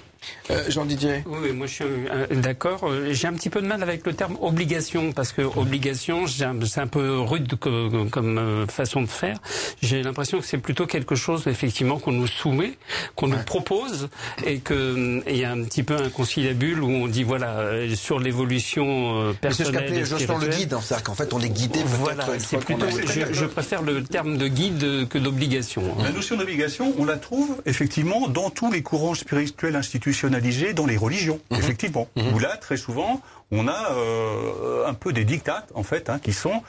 Euh, 0.49 0.63
Jean 0.69 0.85
Didier. 0.85 1.23
Oui, 1.27 1.51
moi 1.53 1.67
je 1.67 1.73
suis 1.73 1.83
euh, 1.83 2.27
d'accord. 2.31 2.81
Euh, 2.83 3.13
j'ai 3.13 3.27
un 3.27 3.33
petit 3.33 3.49
peu 3.49 3.61
de 3.61 3.67
mal 3.67 3.81
avec 3.83 4.05
le 4.05 4.13
terme 4.13 4.37
obligation 4.41 5.11
parce 5.11 5.31
que 5.31 5.41
obligation, 5.41 6.25
c'est 6.27 6.79
un 6.79 6.87
peu 6.87 7.19
rude 7.19 7.55
comme, 7.55 8.09
comme 8.09 8.37
euh, 8.37 8.67
façon 8.67 9.01
de 9.01 9.07
faire. 9.07 9.37
J'ai 9.81 10.03
l'impression 10.03 10.39
que 10.39 10.45
c'est 10.45 10.57
plutôt 10.57 10.87
quelque 10.87 11.15
chose 11.15 11.47
effectivement 11.47 11.99
qu'on 11.99 12.11
nous 12.11 12.27
soumet, 12.27 12.77
qu'on 13.15 13.29
ouais. 13.29 13.37
nous 13.37 13.43
propose 13.43 14.09
et 14.45 14.59
que 14.59 15.21
il 15.27 15.37
y 15.37 15.45
a 15.45 15.51
un 15.51 15.63
petit 15.63 15.83
peu 15.83 15.95
un 15.95 16.09
conciliabule 16.09 16.81
où 16.81 16.89
on 16.89 17.07
dit 17.07 17.23
voilà 17.23 17.95
sur 17.95 18.19
l'évolution 18.19 19.33
personnelle. 19.41 20.05
C'est 20.05 20.15
ce 20.15 20.25
qu'appelait 20.25 20.47
le 20.47 20.55
guide, 20.55 20.73
hein. 20.73 20.79
c'est-à-dire 20.81 21.03
qu'en 21.03 21.15
fait 21.15 21.33
on 21.33 21.39
est 21.39 21.49
guidé. 21.49 21.79
Voilà, 21.85 22.25
c'est 22.39 22.57
plutôt. 22.57 22.87
Je, 22.89 23.33
je, 23.33 23.45
préfère 23.45 23.81
le 23.81 24.03
terme 24.03 24.37
de 24.37 24.47
guide 24.47 25.07
que 25.07 25.17
d'obligation. 25.17 25.83
Hein. 25.99 26.14
La 26.15 26.21
notion 26.21 26.37
d'obligation, 26.37 26.93
on 26.97 27.03
la 27.03 27.17
trouve 27.17 27.61
effectivement 27.65 28.29
dans 28.29 28.49
tous 28.49 28.71
les 28.71 28.81
courants 28.81 29.15
spirituels 29.15 29.75
institutionnels 29.75 30.73
dans 30.73 30.85
les 30.85 30.95
religions, 30.95 31.41
mmh. 31.51 31.55
effectivement. 31.55 32.07
Mmh. 32.15 32.33
Où 32.33 32.39
là, 32.39 32.55
très 32.55 32.77
souvent, 32.77 33.21
on 33.51 33.67
a 33.67 33.91
euh, 33.91 34.87
un 34.87 34.93
peu 34.93 35.11
des 35.11 35.25
dictates, 35.25 35.69
en 35.75 35.83
fait, 35.83 36.09
hein, 36.09 36.19
qui 36.19 36.31
sont 36.31 36.63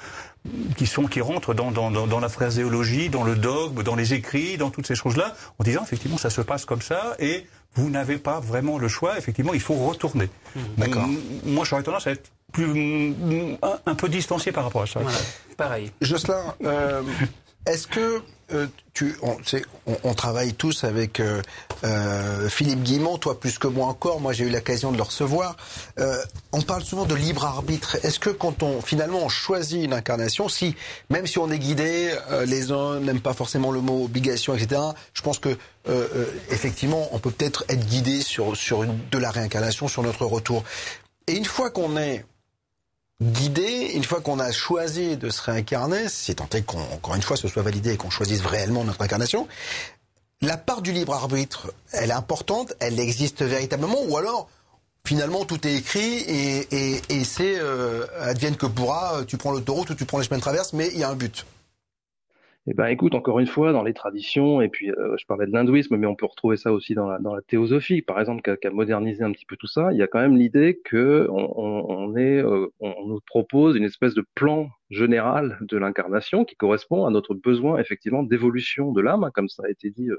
qui 0.77 0.87
sont 0.87 1.05
qui 1.07 1.21
rentrent 1.21 1.55
dans, 1.55 1.71
dans, 1.71 1.91
dans, 1.91 2.21
la 2.21 2.29
phraséologie, 2.29 3.09
dans 3.09 3.23
le 3.23 3.37
dogme, 3.37 3.85
dans 3.85 3.95
les 3.95 4.15
écrits, 4.15 4.57
dans 4.57 4.71
toutes 4.71 4.87
ces 4.87 4.97
choses-là, 4.97 5.35
en 5.61 5.65
disant 5.65 5.83
effectivement 5.83 6.19
ça 6.19 6.31
se 6.31 6.41
passe 6.41 6.65
comme 6.65 6.83
ça 6.83 7.15
et 7.21 7.47
vous 7.75 7.89
n'avez 7.89 8.19
pas 8.19 8.41
vraiment 8.41 8.79
le 8.79 8.89
choix. 8.89 9.17
Effectivement, 9.17 9.55
il 9.55 9.61
faut 9.61 9.75
retourner. 9.75 10.29
Mmh. 10.55 10.61
D'accord. 10.79 11.07
Moi, 11.45 11.65
j'aurais 11.65 11.85
tendance 11.85 12.09
à 12.09 12.13
être 12.13 12.31
plus 12.53 13.15
un, 13.63 13.79
un, 13.87 13.95
peu 13.95 14.09
distancié 14.09 14.51
par 14.51 14.65
rapport 14.65 14.83
à 14.83 14.87
ça. 14.87 15.01
Voilà. 15.01 15.19
Pareil. 15.57 15.93
Jocelyn, 16.01 16.55
euh, 16.65 17.03
est-ce 17.67 17.87
que 17.87 18.23
euh, 18.53 18.67
tu, 18.95 19.17
on, 19.23 19.37
on, 19.87 19.97
on, 20.05 20.15
travaille 20.15 20.55
tous 20.55 20.85
avec 20.85 21.19
euh, 21.19 21.43
euh, 21.83 22.49
Philippe 22.49 22.83
Guimont, 22.85 23.19
toi 23.19 23.41
plus 23.41 23.59
que 23.59 23.67
moi 23.67 23.87
encore. 23.87 24.21
Moi, 24.21 24.33
j'ai 24.33 24.45
eu 24.45 24.51
l'occasion 24.51 24.93
de 24.93 24.97
le 24.97 25.03
recevoir. 25.03 25.57
Euh, 25.99 26.17
on 26.53 26.63
parle 26.63 26.85
souvent 26.85 27.07
de 27.07 27.15
libre 27.17 27.45
arbitre. 27.45 27.97
Est-ce 28.05 28.21
que 28.21 28.31
quand 28.31 28.63
on 28.63 28.81
finalement 28.81 29.19
on 29.19 29.29
choisit 29.29 29.85
une 29.85 29.93
incarnation, 29.93 30.49
si 30.49 30.77
même 31.11 31.27
si 31.27 31.39
on 31.39 31.51
est 31.51 31.59
guidé, 31.59 32.15
euh, 32.31 32.47
les 32.47 32.71
uns 32.71 33.01
n'aiment 33.01 33.21
pas 33.21 33.35
forcément 33.35 33.73
le 33.73 33.81
mot 33.81 34.05
obligation, 34.05 34.55
etc. 34.55 34.81
Je 35.13 35.23
pense 35.23 35.41
que 35.41 35.57
euh, 35.89 36.27
effectivement, 36.51 37.09
on 37.13 37.19
peut 37.19 37.33
peut-être 37.33 37.65
être 37.69 37.85
guidé 37.87 38.21
sur 38.21 38.57
sur 38.57 38.85
une, 38.85 38.97
de 39.11 39.19
la 39.19 39.33
réincarnation, 39.33 39.89
sur 39.89 40.05
notre 40.05 40.25
retour. 40.25 40.63
Et 41.27 41.37
une 41.37 41.45
fois 41.45 41.71
qu'on 41.71 41.97
est 41.97 42.25
guidé, 43.23 43.93
une 43.95 44.05
fois 44.05 44.21
qu'on 44.21 44.39
a 44.39 44.53
choisi 44.53 45.17
de 45.17 45.31
se 45.31 45.43
réincarner, 45.43 46.09
si 46.09 46.35
tant 46.35 46.49
est 46.53 46.63
qu'on, 46.63 46.81
encore 46.93 47.15
une 47.15 47.23
fois, 47.23 47.37
ce 47.37 47.49
soit 47.49 47.63
validé 47.63 47.93
et 47.93 47.97
qu'on 47.97 48.11
choisisse 48.11 48.43
réellement 48.43 48.85
notre 48.85 49.03
incarnation, 49.03 49.49
la 50.43 50.57
part 50.57 50.83
du 50.83 50.93
libre 50.93 51.15
arbitre, 51.15 51.73
elle 51.93 52.11
est 52.11 52.15
importante, 52.15 52.75
elle 52.81 53.01
existe 53.01 53.43
véritablement, 53.43 54.03
ou 54.07 54.17
alors 54.17 54.49
finalement 55.07 55.45
tout 55.45 55.67
est 55.67 55.77
écrit 55.77 56.19
et, 56.19 56.67
et, 56.73 57.03
et 57.09 57.25
c'est 57.25 57.59
euh, 57.59 58.07
advienne 58.21 58.57
que 58.57 58.67
pourra, 58.67 59.21
tu 59.27 59.39
prends 59.39 59.53
l'autoroute 59.53 59.91
ou 59.91 59.95
tu 59.95 60.05
prends 60.05 60.19
les 60.19 60.25
chemins 60.25 60.37
de 60.37 60.43
traverse, 60.43 60.73
mais 60.73 60.91
il 60.93 60.99
y 60.99 61.05
a 61.05 61.09
un 61.09 61.15
but. 61.15 61.47
Eh 62.69 62.75
ben, 62.75 62.87
écoute, 62.89 63.15
encore 63.15 63.39
une 63.39 63.47
fois, 63.47 63.73
dans 63.73 63.85
les 63.85 63.95
traditions, 63.95 64.61
et 64.61 64.69
puis 64.69 64.91
euh, 64.91 65.17
je 65.19 65.25
parlais 65.27 65.47
de 65.47 65.53
l'hindouisme, 65.53 65.97
mais 65.97 66.07
on 66.09 66.17
peut 66.17 66.27
retrouver 66.27 66.57
ça 66.57 66.73
aussi 66.73 66.95
dans 66.95 67.09
la, 67.09 67.21
théosophie, 67.47 68.03
par 68.03 68.19
exemple, 68.19 68.43
qui 68.43 68.67
a, 68.67 68.71
modernisé 68.71 69.23
un 69.23 69.31
petit 69.31 69.47
peu 69.47 69.57
tout 69.57 69.69
ça. 69.69 69.93
Il 69.93 69.99
y 69.99 70.03
a 70.03 70.09
quand 70.09 70.19
même 70.19 70.37
l'idée 70.37 70.81
que 70.85 70.97
euh, 70.97 71.29
on, 71.31 72.09
nous 73.07 73.21
propose 73.27 73.77
une 73.77 73.85
espèce 73.85 74.15
de 74.15 74.25
plan 74.35 74.69
général 74.91 75.59
de 75.61 75.77
l'incarnation 75.77 76.45
qui 76.45 76.57
correspond 76.57 77.07
à 77.07 77.11
notre 77.11 77.35
besoin 77.35 77.79
effectivement 77.79 78.25
d'évolution 78.25 78.91
de 78.91 79.01
l'âme, 79.01 79.23
hein, 79.23 79.31
comme 79.33 79.49
ça 79.49 79.63
a 79.65 79.71
été 79.71 79.91
dit 79.91 80.11
euh, 80.11 80.17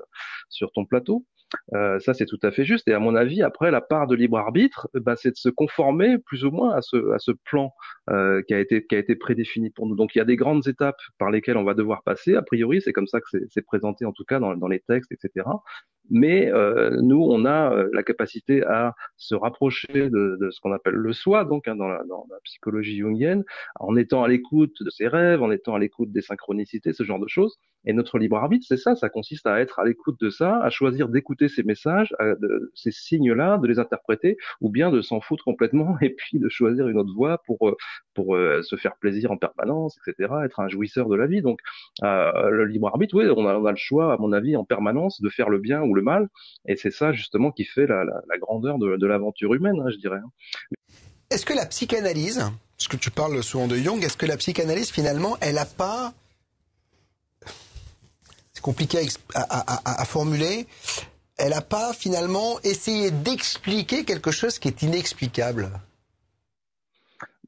sur 0.47 0.71
ton 0.71 0.85
plateau. 0.85 1.25
Euh, 1.73 1.99
ça, 1.99 2.13
c'est 2.13 2.25
tout 2.25 2.39
à 2.43 2.51
fait 2.51 2.65
juste. 2.65 2.87
Et 2.87 2.93
à 2.93 2.99
mon 2.99 3.15
avis, 3.15 3.41
après, 3.41 3.71
la 3.71 3.81
part 3.81 4.07
de 4.07 4.15
libre 4.15 4.37
arbitre, 4.37 4.89
bah, 4.93 5.15
c'est 5.15 5.31
de 5.31 5.37
se 5.37 5.49
conformer 5.49 6.17
plus 6.17 6.45
ou 6.45 6.51
moins 6.51 6.75
à 6.75 6.81
ce, 6.81 7.31
plan 7.45 7.73
euh, 8.09 8.41
qui 8.43 8.53
a 8.53 8.59
été 8.59 9.15
prédéfini 9.15 9.69
pour 9.69 9.87
nous. 9.87 9.95
Donc, 9.95 10.15
il 10.15 10.19
y 10.19 10.21
a 10.21 10.25
des 10.25 10.35
grandes 10.35 10.67
étapes 10.67 10.99
par 11.17 11.31
lesquelles 11.31 11.57
on 11.57 11.63
va 11.63 11.73
devoir 11.73 12.03
passer. 12.03 12.35
A 12.35 12.41
priori, 12.41 12.81
c'est 12.81 12.93
comme 12.93 13.07
ça 13.07 13.19
que 13.19 13.27
c'est 13.49 13.65
présenté, 13.65 14.05
en 14.05 14.11
tout 14.11 14.25
cas 14.25 14.39
dans 14.39 14.67
les 14.67 14.79
textes, 14.79 15.11
etc. 15.11 15.45
mais 16.09 16.51
euh, 16.51 16.97
nous, 17.01 17.21
on 17.21 17.45
a 17.45 17.73
euh, 17.73 17.89
la 17.93 18.03
capacité 18.03 18.63
à 18.63 18.95
se 19.17 19.35
rapprocher 19.35 20.09
de, 20.09 20.37
de 20.39 20.49
ce 20.51 20.59
qu'on 20.59 20.71
appelle 20.71 20.95
le 20.95 21.13
soi, 21.13 21.45
donc 21.45 21.67
hein, 21.67 21.75
dans, 21.75 21.87
la, 21.87 22.03
dans, 22.03 22.25
la, 22.29 22.37
psychologie 22.43 22.97
jungienne, 22.97 23.43
en 23.79 23.95
étant 23.95 24.23
à 24.23 24.27
l'écoute 24.27 24.75
de 24.81 24.89
ses 24.89 25.07
rêves, 25.07 25.41
en 25.41 25.51
étant 25.51 25.75
à 25.75 25.79
l'écoute 25.79 26.11
des 26.11 26.21
synchronicités, 26.21 26.93
ce 26.93 27.03
genre 27.03 27.19
de 27.19 27.27
choses. 27.27 27.57
Et 27.85 27.93
notre 27.93 28.17
libre 28.17 28.37
arbitre, 28.37 28.65
c'est 28.67 28.77
ça, 28.77 28.95
ça 28.95 29.09
consiste 29.09 29.47
à 29.47 29.59
être 29.59 29.79
à 29.79 29.85
l'écoute 29.85 30.19
de 30.19 30.29
ça, 30.29 30.59
à 30.61 30.69
choisir 30.69 31.09
d'écouter 31.09 31.47
ces 31.47 31.63
messages, 31.63 32.13
de, 32.19 32.71
ces 32.73 32.91
signes-là, 32.91 33.57
de 33.59 33.67
les 33.67 33.79
interpréter, 33.79 34.37
ou 34.61 34.69
bien 34.69 34.91
de 34.91 35.01
s'en 35.01 35.21
foutre 35.21 35.43
complètement 35.43 35.95
et 36.01 36.09
puis 36.09 36.39
de 36.39 36.49
choisir 36.49 36.87
une 36.87 36.97
autre 36.97 37.13
voie 37.15 37.41
pour 37.45 37.75
pour 38.13 38.35
se 38.35 38.75
faire 38.75 38.97
plaisir 38.97 39.31
en 39.31 39.37
permanence, 39.37 39.97
etc., 40.07 40.33
être 40.43 40.59
un 40.59 40.67
jouisseur 40.67 41.07
de 41.07 41.15
la 41.15 41.27
vie. 41.27 41.41
Donc 41.41 41.59
euh, 42.03 42.49
le 42.49 42.65
libre 42.65 42.87
arbitre, 42.87 43.15
oui, 43.15 43.25
on 43.35 43.47
a, 43.47 43.55
on 43.55 43.65
a, 43.65 43.71
le 43.71 43.77
choix, 43.77 44.13
à 44.13 44.17
mon 44.17 44.31
avis, 44.31 44.55
en 44.55 44.65
permanence 44.65 45.21
de 45.21 45.29
faire 45.29 45.49
le 45.49 45.59
bien 45.59 45.81
ou 45.81 45.93
mal, 46.01 46.27
et 46.65 46.75
c'est 46.75 46.91
ça 46.91 47.11
justement 47.11 47.51
qui 47.51 47.65
fait 47.65 47.87
la, 47.87 48.05
grandeur 48.39 48.77
de, 48.77 49.05
l'aventure 49.05 49.53
humaine, 49.53 49.75
hein, 49.79 49.89
je 49.91 49.97
dirais. 49.97 50.19
Est-ce 51.29 51.45
que 51.45 51.53
la 51.53 51.65
psychanalyse, 51.65 52.39
parce 52.77 52.87
que 52.87 52.97
tu 52.97 53.11
parles 53.11 53.41
souvent 53.43 53.67
de 53.67 53.75
Jung, 53.75 54.03
est-ce 54.03 54.17
que 54.17 54.25
la 54.25 54.37
psychanalyse 54.37 54.91
finalement, 54.91 55.37
elle 55.41 55.57
a 55.57 55.65
pas 55.65 56.13
c'est 58.53 58.63
compliqué 58.63 59.05
à, 59.35 60.01
à 60.01 60.05
formuler. 60.05 60.65
Elle 61.37 61.51
n'a 61.51 61.61
pas 61.61 61.93
finalement 61.93 62.59
essayé 62.63 63.11
d'expliquer 63.11 64.03
quelque 64.03 64.31
chose 64.31 64.57
qui 64.57 64.67
est 64.67 64.81
inexplicable? 64.81 65.69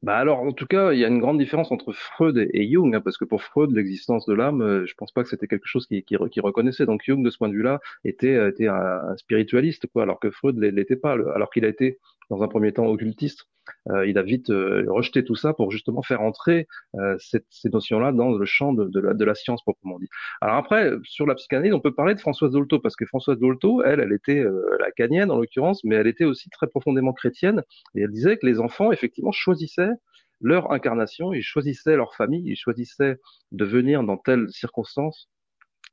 Bah 0.02 0.16
alors, 0.16 0.40
en 0.40 0.52
tout 0.52 0.66
cas, 0.66 0.92
il 0.92 0.98
y 0.98 1.04
a 1.04 1.08
une 1.08 1.18
grande 1.18 1.38
différence 1.38 1.70
entre 1.70 1.92
Freud 1.92 2.38
et, 2.54 2.70
Jung, 2.72 2.94
hein, 2.94 3.02
parce 3.02 3.18
que 3.18 3.26
pour 3.26 3.42
Freud, 3.42 3.70
l'existence 3.72 4.24
de 4.24 4.32
l'âme, 4.32 4.62
euh, 4.62 4.86
je 4.86 4.94
pense 4.94 5.12
pas 5.12 5.22
que 5.22 5.28
c'était 5.28 5.46
quelque 5.46 5.66
chose 5.66 5.86
qui, 5.86 6.02
qui, 6.02 6.16
qui, 6.30 6.40
reconnaissait. 6.40 6.86
Donc 6.86 7.02
Jung, 7.04 7.22
de 7.22 7.28
ce 7.28 7.36
point 7.36 7.48
de 7.48 7.52
vue-là, 7.54 7.80
était, 8.04 8.34
euh, 8.34 8.48
était 8.48 8.68
un, 8.68 8.74
un, 8.74 9.16
spiritualiste, 9.18 9.86
quoi, 9.92 10.04
alors 10.04 10.18
que 10.18 10.30
Freud 10.30 10.58
l'était 10.58 10.96
pas, 10.96 11.12
alors 11.12 11.50
qu'il 11.50 11.66
a 11.66 11.68
été 11.68 11.98
dans 12.30 12.42
un 12.42 12.48
premier 12.48 12.72
temps 12.72 12.86
occultiste. 12.86 13.46
Euh, 13.90 14.06
il 14.06 14.18
a 14.18 14.22
vite 14.22 14.50
euh, 14.50 14.84
rejeté 14.88 15.24
tout 15.24 15.34
ça 15.34 15.52
pour 15.52 15.70
justement 15.70 16.02
faire 16.02 16.22
entrer 16.22 16.66
euh, 16.96 17.16
cette, 17.18 17.46
ces 17.50 17.68
notions-là 17.68 18.12
dans 18.12 18.32
le 18.32 18.44
champ 18.46 18.72
de, 18.72 18.86
de, 18.86 19.00
la, 19.00 19.14
de, 19.14 19.24
la, 19.24 19.34
science 19.34 19.62
proprement 19.62 19.98
dit. 19.98 20.08
Alors 20.40 20.56
après, 20.56 20.92
sur 21.04 21.26
la 21.26 21.34
psychanalyse, 21.34 21.72
on 21.72 21.80
peut 21.80 21.94
parler 21.94 22.14
de 22.14 22.20
Françoise 22.20 22.52
Dolto 22.52 22.78
parce 22.80 22.96
que 22.96 23.04
Françoise 23.06 23.38
Dolto, 23.38 23.82
elle, 23.82 24.00
elle 24.00 24.12
était 24.12 24.44
la 24.78 24.90
canienne 24.90 25.30
en 25.30 25.38
l'occurrence, 25.38 25.84
mais 25.84 25.96
elle 25.96 26.06
était 26.06 26.24
aussi 26.24 26.48
très 26.50 26.66
profondément 26.66 27.12
chrétienne 27.12 27.62
et 27.94 28.02
elle 28.02 28.10
disait 28.10 28.36
que 28.38 28.46
les 28.46 28.60
enfants 28.60 28.92
effectivement 28.92 29.32
choisissaient 29.32 29.92
leur 30.40 30.72
incarnation, 30.72 31.34
ils 31.34 31.42
choisissaient 31.42 31.96
leur 31.96 32.14
famille, 32.14 32.42
ils 32.46 32.56
choisissaient 32.56 33.18
de 33.52 33.64
venir 33.64 34.02
dans 34.02 34.16
telle 34.16 34.48
circonstance 34.50 35.28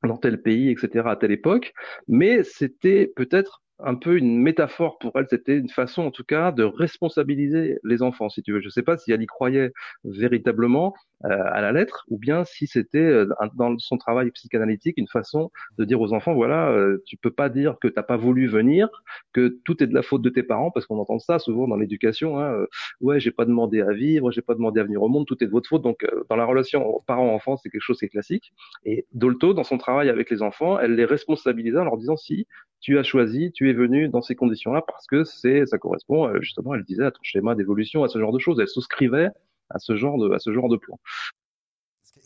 dans 0.04 0.18
tel 0.18 0.42
pays, 0.42 0.70
etc., 0.70 1.06
à 1.08 1.16
telle 1.16 1.32
époque, 1.32 1.74
mais 2.08 2.44
c'était 2.44 3.12
peut-être 3.16 3.64
un 3.80 3.96
peu 3.96 4.18
une 4.18 4.38
métaphore 4.40 4.98
pour 5.00 5.12
elle, 5.16 5.28
c'était 5.30 5.58
une 5.58 5.70
façon 5.70 6.04
en 6.04 6.12
tout 6.12 6.24
cas 6.24 6.52
de 6.52 6.64
responsabiliser 6.64 7.80
les 7.84 8.02
enfants, 8.02 8.30
si 8.30 8.42
tu 8.42 8.54
veux. 8.54 8.62
Je 8.62 8.68
ne 8.68 8.72
sais 8.72 8.84
pas 8.84 8.98
si 8.98 9.12
elle 9.12 9.22
y 9.22 9.28
croyait 9.28 9.72
véritablement 10.04 10.94
à 11.24 11.62
la 11.62 11.72
lettre, 11.72 12.06
ou 12.10 12.18
bien 12.18 12.44
si 12.46 12.68
c'était 12.68 13.00
euh, 13.00 13.28
dans 13.56 13.78
son 13.80 13.98
travail 13.98 14.32
psychanalytique 14.32 14.98
une 14.98 15.08
façon 15.08 15.52
de 15.78 15.86
dire 15.86 16.00
aux 16.00 16.14
enfants, 16.14 16.34
voilà, 16.34 16.70
euh, 16.70 17.02
tu 17.06 17.18
peux 17.18 17.32
pas 17.32 17.50
dire 17.50 17.78
que 17.82 17.88
t'as 17.88 18.04
pas 18.04 18.18
voulu 18.18 18.48
venir, 18.48 18.88
que 19.34 19.58
tout 19.66 19.82
est 19.84 19.88
de 19.88 19.94
la 19.94 20.04
faute 20.04 20.22
de 20.22 20.30
tes 20.30 20.44
parents, 20.44 20.72
parce 20.72 20.86
qu'on 20.86 21.00
entend 21.00 21.20
ça 21.20 21.40
souvent 21.40 21.68
dans 21.68 21.78
l'éducation. 21.78 22.40
Hein, 22.40 22.66
ouais, 23.02 23.20
j'ai 23.20 23.32
pas 23.32 23.46
demandé 23.46 23.82
à 23.82 23.92
vivre, 23.94 24.32
j'ai 24.32 24.42
pas 24.42 24.54
demandé 24.54 24.80
à 24.80 24.84
venir 24.84 25.02
au 25.02 25.08
monde, 25.08 25.26
tout 25.26 25.44
est 25.44 25.48
de 25.48 25.52
votre 25.52 25.68
faute. 25.70 25.82
Donc 25.82 26.06
dans 26.30 26.36
la 26.36 26.46
relation 26.46 27.04
parents-enfants, 27.08 27.58
c'est 27.58 27.70
quelque 27.70 27.82
chose 27.82 28.00
qui 28.00 28.06
est 28.06 28.10
classique. 28.10 28.54
Et 28.86 29.06
Dolto, 29.14 29.54
dans 29.54 29.64
son 29.64 29.78
travail 29.78 30.10
avec 30.10 30.30
les 30.30 30.42
enfants, 30.42 30.80
elle 30.80 30.96
les 30.96 31.06
responsabilisait 31.06 31.80
en 31.80 31.86
leur 31.86 31.98
disant 31.98 32.18
si 32.18 32.48
tu 32.80 32.98
as 32.98 33.04
choisi, 33.04 33.52
tu 33.52 33.70
es 33.70 33.74
venu 33.74 34.08
dans 34.08 34.22
ces 34.22 34.36
conditions-là 34.36 34.84
parce 34.88 35.08
que 35.08 35.24
c'est, 35.24 35.66
ça 35.66 35.78
correspond 35.78 36.28
euh, 36.28 36.42
justement, 36.42 36.76
elle 36.76 36.84
disait 36.84 37.06
à 37.06 37.12
ton 37.12 37.20
schéma 37.24 37.56
d'évolution, 37.56 38.04
à 38.04 38.08
ce 38.08 38.20
genre 38.20 38.32
de 38.32 38.40
choses. 38.40 38.60
Elle 38.60 38.68
souscrivait 38.68 39.30
à 39.70 39.80
ce 39.80 39.96
genre 39.96 40.18
de, 40.18 40.34
à 40.34 40.40
ce 40.40 40.54
genre 40.54 40.70
de 40.70 40.78
plan. 40.78 41.00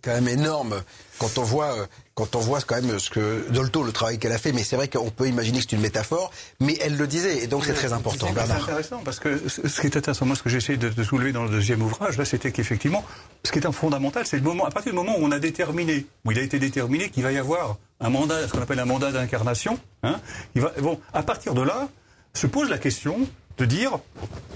Quand 0.04 0.14
même 0.14 0.28
énorme 0.30 0.82
quand 1.20 1.38
on 1.38 1.44
voit 1.44 1.76
quand 2.16 2.36
on 2.36 2.40
voit 2.40 2.60
quand 2.62 2.82
même 2.82 2.98
ce 2.98 3.12
que 3.12 3.48
Dolto 3.52 3.84
le 3.84 3.92
travail 3.92 4.18
qu'elle 4.18 4.32
a 4.32 4.40
fait 4.40 4.52
mais 4.52 4.64
c'est 4.64 4.76
vrai 4.76 4.88
qu'on 4.88 5.12
peut 5.12 5.28
imaginer 5.28 5.60
que 5.60 5.66
c'est 5.70 5.76
une 5.76 5.82
métaphore 5.82 6.32
mais 6.60 6.76
elle 6.82 6.98
le 6.98 7.06
disait 7.06 7.44
et 7.44 7.48
donc 7.48 7.66
c'est 7.66 7.76
très 7.76 7.94
important 7.94 8.28
C'est 8.34 8.52
intéressant 8.52 9.02
parce 9.06 9.20
que 9.20 9.48
ce 9.48 9.80
qui 9.80 9.86
est 9.86 9.96
intéressant 9.96 10.26
moi 10.26 10.36
ce 10.36 10.42
que 10.42 10.50
j'essaie 10.50 10.78
de, 10.78 10.90
de, 10.90 11.04
soulever 11.04 11.32
dans 11.32 11.44
le 11.44 11.52
deuxième 11.52 11.84
ouvrage 11.84 12.18
là 12.18 12.26
c'était 12.26 12.52
qu'effectivement 12.52 13.06
ce 13.44 13.52
qui 13.52 13.60
est 13.60 13.68
un 13.68 13.72
fondamental 13.72 14.26
c'est 14.26 14.38
le 14.38 14.44
moment 14.44 14.66
à 14.66 14.72
partir 14.72 14.92
du 14.92 14.96
moment 14.96 15.20
où 15.20 15.24
on 15.24 15.32
a 15.32 15.38
déterminé 15.38 16.08
où 16.26 16.32
il 16.32 16.40
a 16.40 16.42
été 16.42 16.58
déterminé 16.58 17.10
qu'il 17.12 17.22
va 17.22 17.32
y 17.32 17.38
avoir 17.38 17.78
un 18.00 18.10
mandat 18.10 18.48
ce 18.48 18.54
qu'on 18.54 18.62
appelle 18.62 18.80
un 18.80 18.86
mandat 18.86 19.12
d'incarnation 19.12 19.78
hein, 20.02 20.20
il 20.56 20.64
va 20.64 20.72
bon 20.82 21.00
à 21.14 21.22
partir 21.22 21.54
de 21.54 21.62
là 21.62 21.90
se 22.34 22.48
pose 22.48 22.72
la 22.72 22.80
question 22.80 23.20
de 23.58 23.66
dire 23.66 24.00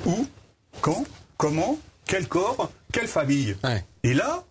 où 0.08 0.26
quand 0.82 1.04
comment 1.38 1.78
quel 2.08 2.28
corps 2.28 2.72
quelle 2.92 3.08
famille 3.08 3.56
ouais. 3.64 3.84
et 4.04 4.14
là 4.14 4.44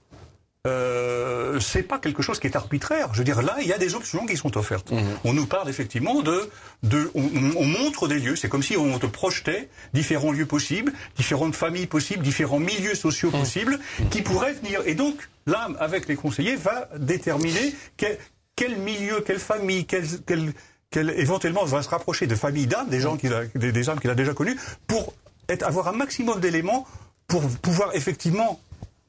euh, 0.67 1.61
c'est 1.61 1.83
pas 1.83 1.99
quelque 1.99 2.23
chose 2.23 2.41
qui 2.41 2.47
est 2.47 2.57
arbitraire. 2.57 3.11
Je 3.13 3.19
veux 3.19 3.25
dire, 3.25 3.43
là, 3.43 3.57
il 3.61 3.67
y 3.67 3.73
a 3.75 3.77
des 3.77 3.95
options 3.95 4.25
qui 4.25 4.35
sont 4.35 4.57
offertes. 4.57 4.93
Mmh. 4.93 5.03
On 5.25 5.35
nous 5.35 5.45
parle 5.45 5.69
effectivement 5.69 6.23
de, 6.23 6.49
de 6.83 7.11
on, 7.15 7.29
on 7.57 7.67
montre 7.67 8.09
des 8.09 8.19
lieux. 8.19 8.35
C'est 8.35 8.49
comme 8.49 8.63
si 8.63 8.75
on 8.75 8.99
te 8.99 9.05
projetait 9.05 9.69
différents 9.93 10.33
lieux 10.33 10.47
possibles, 10.47 10.95
différentes 11.17 11.55
familles 11.55 11.87
possibles, 11.87 12.23
différents 12.23 12.61
milieux 12.61 12.95
sociaux 12.95 13.29
mmh. 13.29 13.39
possibles 13.41 13.79
qui 14.11 14.23
pourraient 14.23 14.55
venir. 14.55 14.81
Et 14.87 14.95
donc, 14.95 15.29
l'âme, 15.47 15.77
avec 15.81 16.09
les 16.09 16.17
conseillers, 16.17 16.57
va 16.57 16.89
déterminer 16.97 17.75
quel, 17.99 18.17
quel 18.57 18.79
milieu, 18.79 19.21
quelle 19.21 19.41
famille, 19.41 19.85
quel, 19.85 20.05
quel, 20.27 20.55
quel, 20.91 21.11
éventuellement 21.11 21.67
va 21.67 21.83
se 21.83 21.91
rapprocher 21.91 22.27
de 22.27 22.35
familles 22.35 22.69
d'âmes, 22.69 22.89
des 22.89 23.01
gens 23.01 23.19
qu'il 23.19 23.35
a, 23.35 23.45
des, 23.55 23.71
des 23.71 23.89
âmes 23.91 24.01
qu'il 24.01 24.09
a 24.09 24.15
déjà 24.15 24.33
connues, 24.33 24.57
pour 24.87 25.13
être, 25.51 25.63
avoir 25.63 25.89
un 25.89 25.93
maximum 25.93 26.41
d'éléments 26.41 26.87
pour 27.27 27.43
pouvoir 27.63 27.95
effectivement 27.95 28.61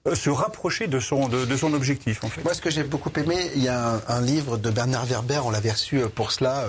euh, 0.07 0.16
se 0.16 0.30
rapprocher 0.30 0.88
de 0.88 0.99
son, 0.99 1.28
de, 1.28 1.57
son 1.57 1.74
objectif. 1.74 2.24
En 2.24 2.30
fait. 2.30 2.43
Moi, 2.43 2.53
ce 2.53 2.61
que 2.61 2.70
j'ai 2.70 2.84
beaucoup 2.84 3.11
aimé, 3.18 3.51
il 3.55 3.63
y 3.63 3.68
a 3.68 3.95
un, 3.95 4.01
un 4.07 4.22
livre 4.22 4.57
de 4.57 4.70
Bernard 4.70 5.05
Werber, 5.05 5.41
on 5.43 5.49
l'avait 5.49 5.72
reçu 5.72 5.99
euh, 5.99 6.09
pour 6.09 6.32
cela, 6.32 6.66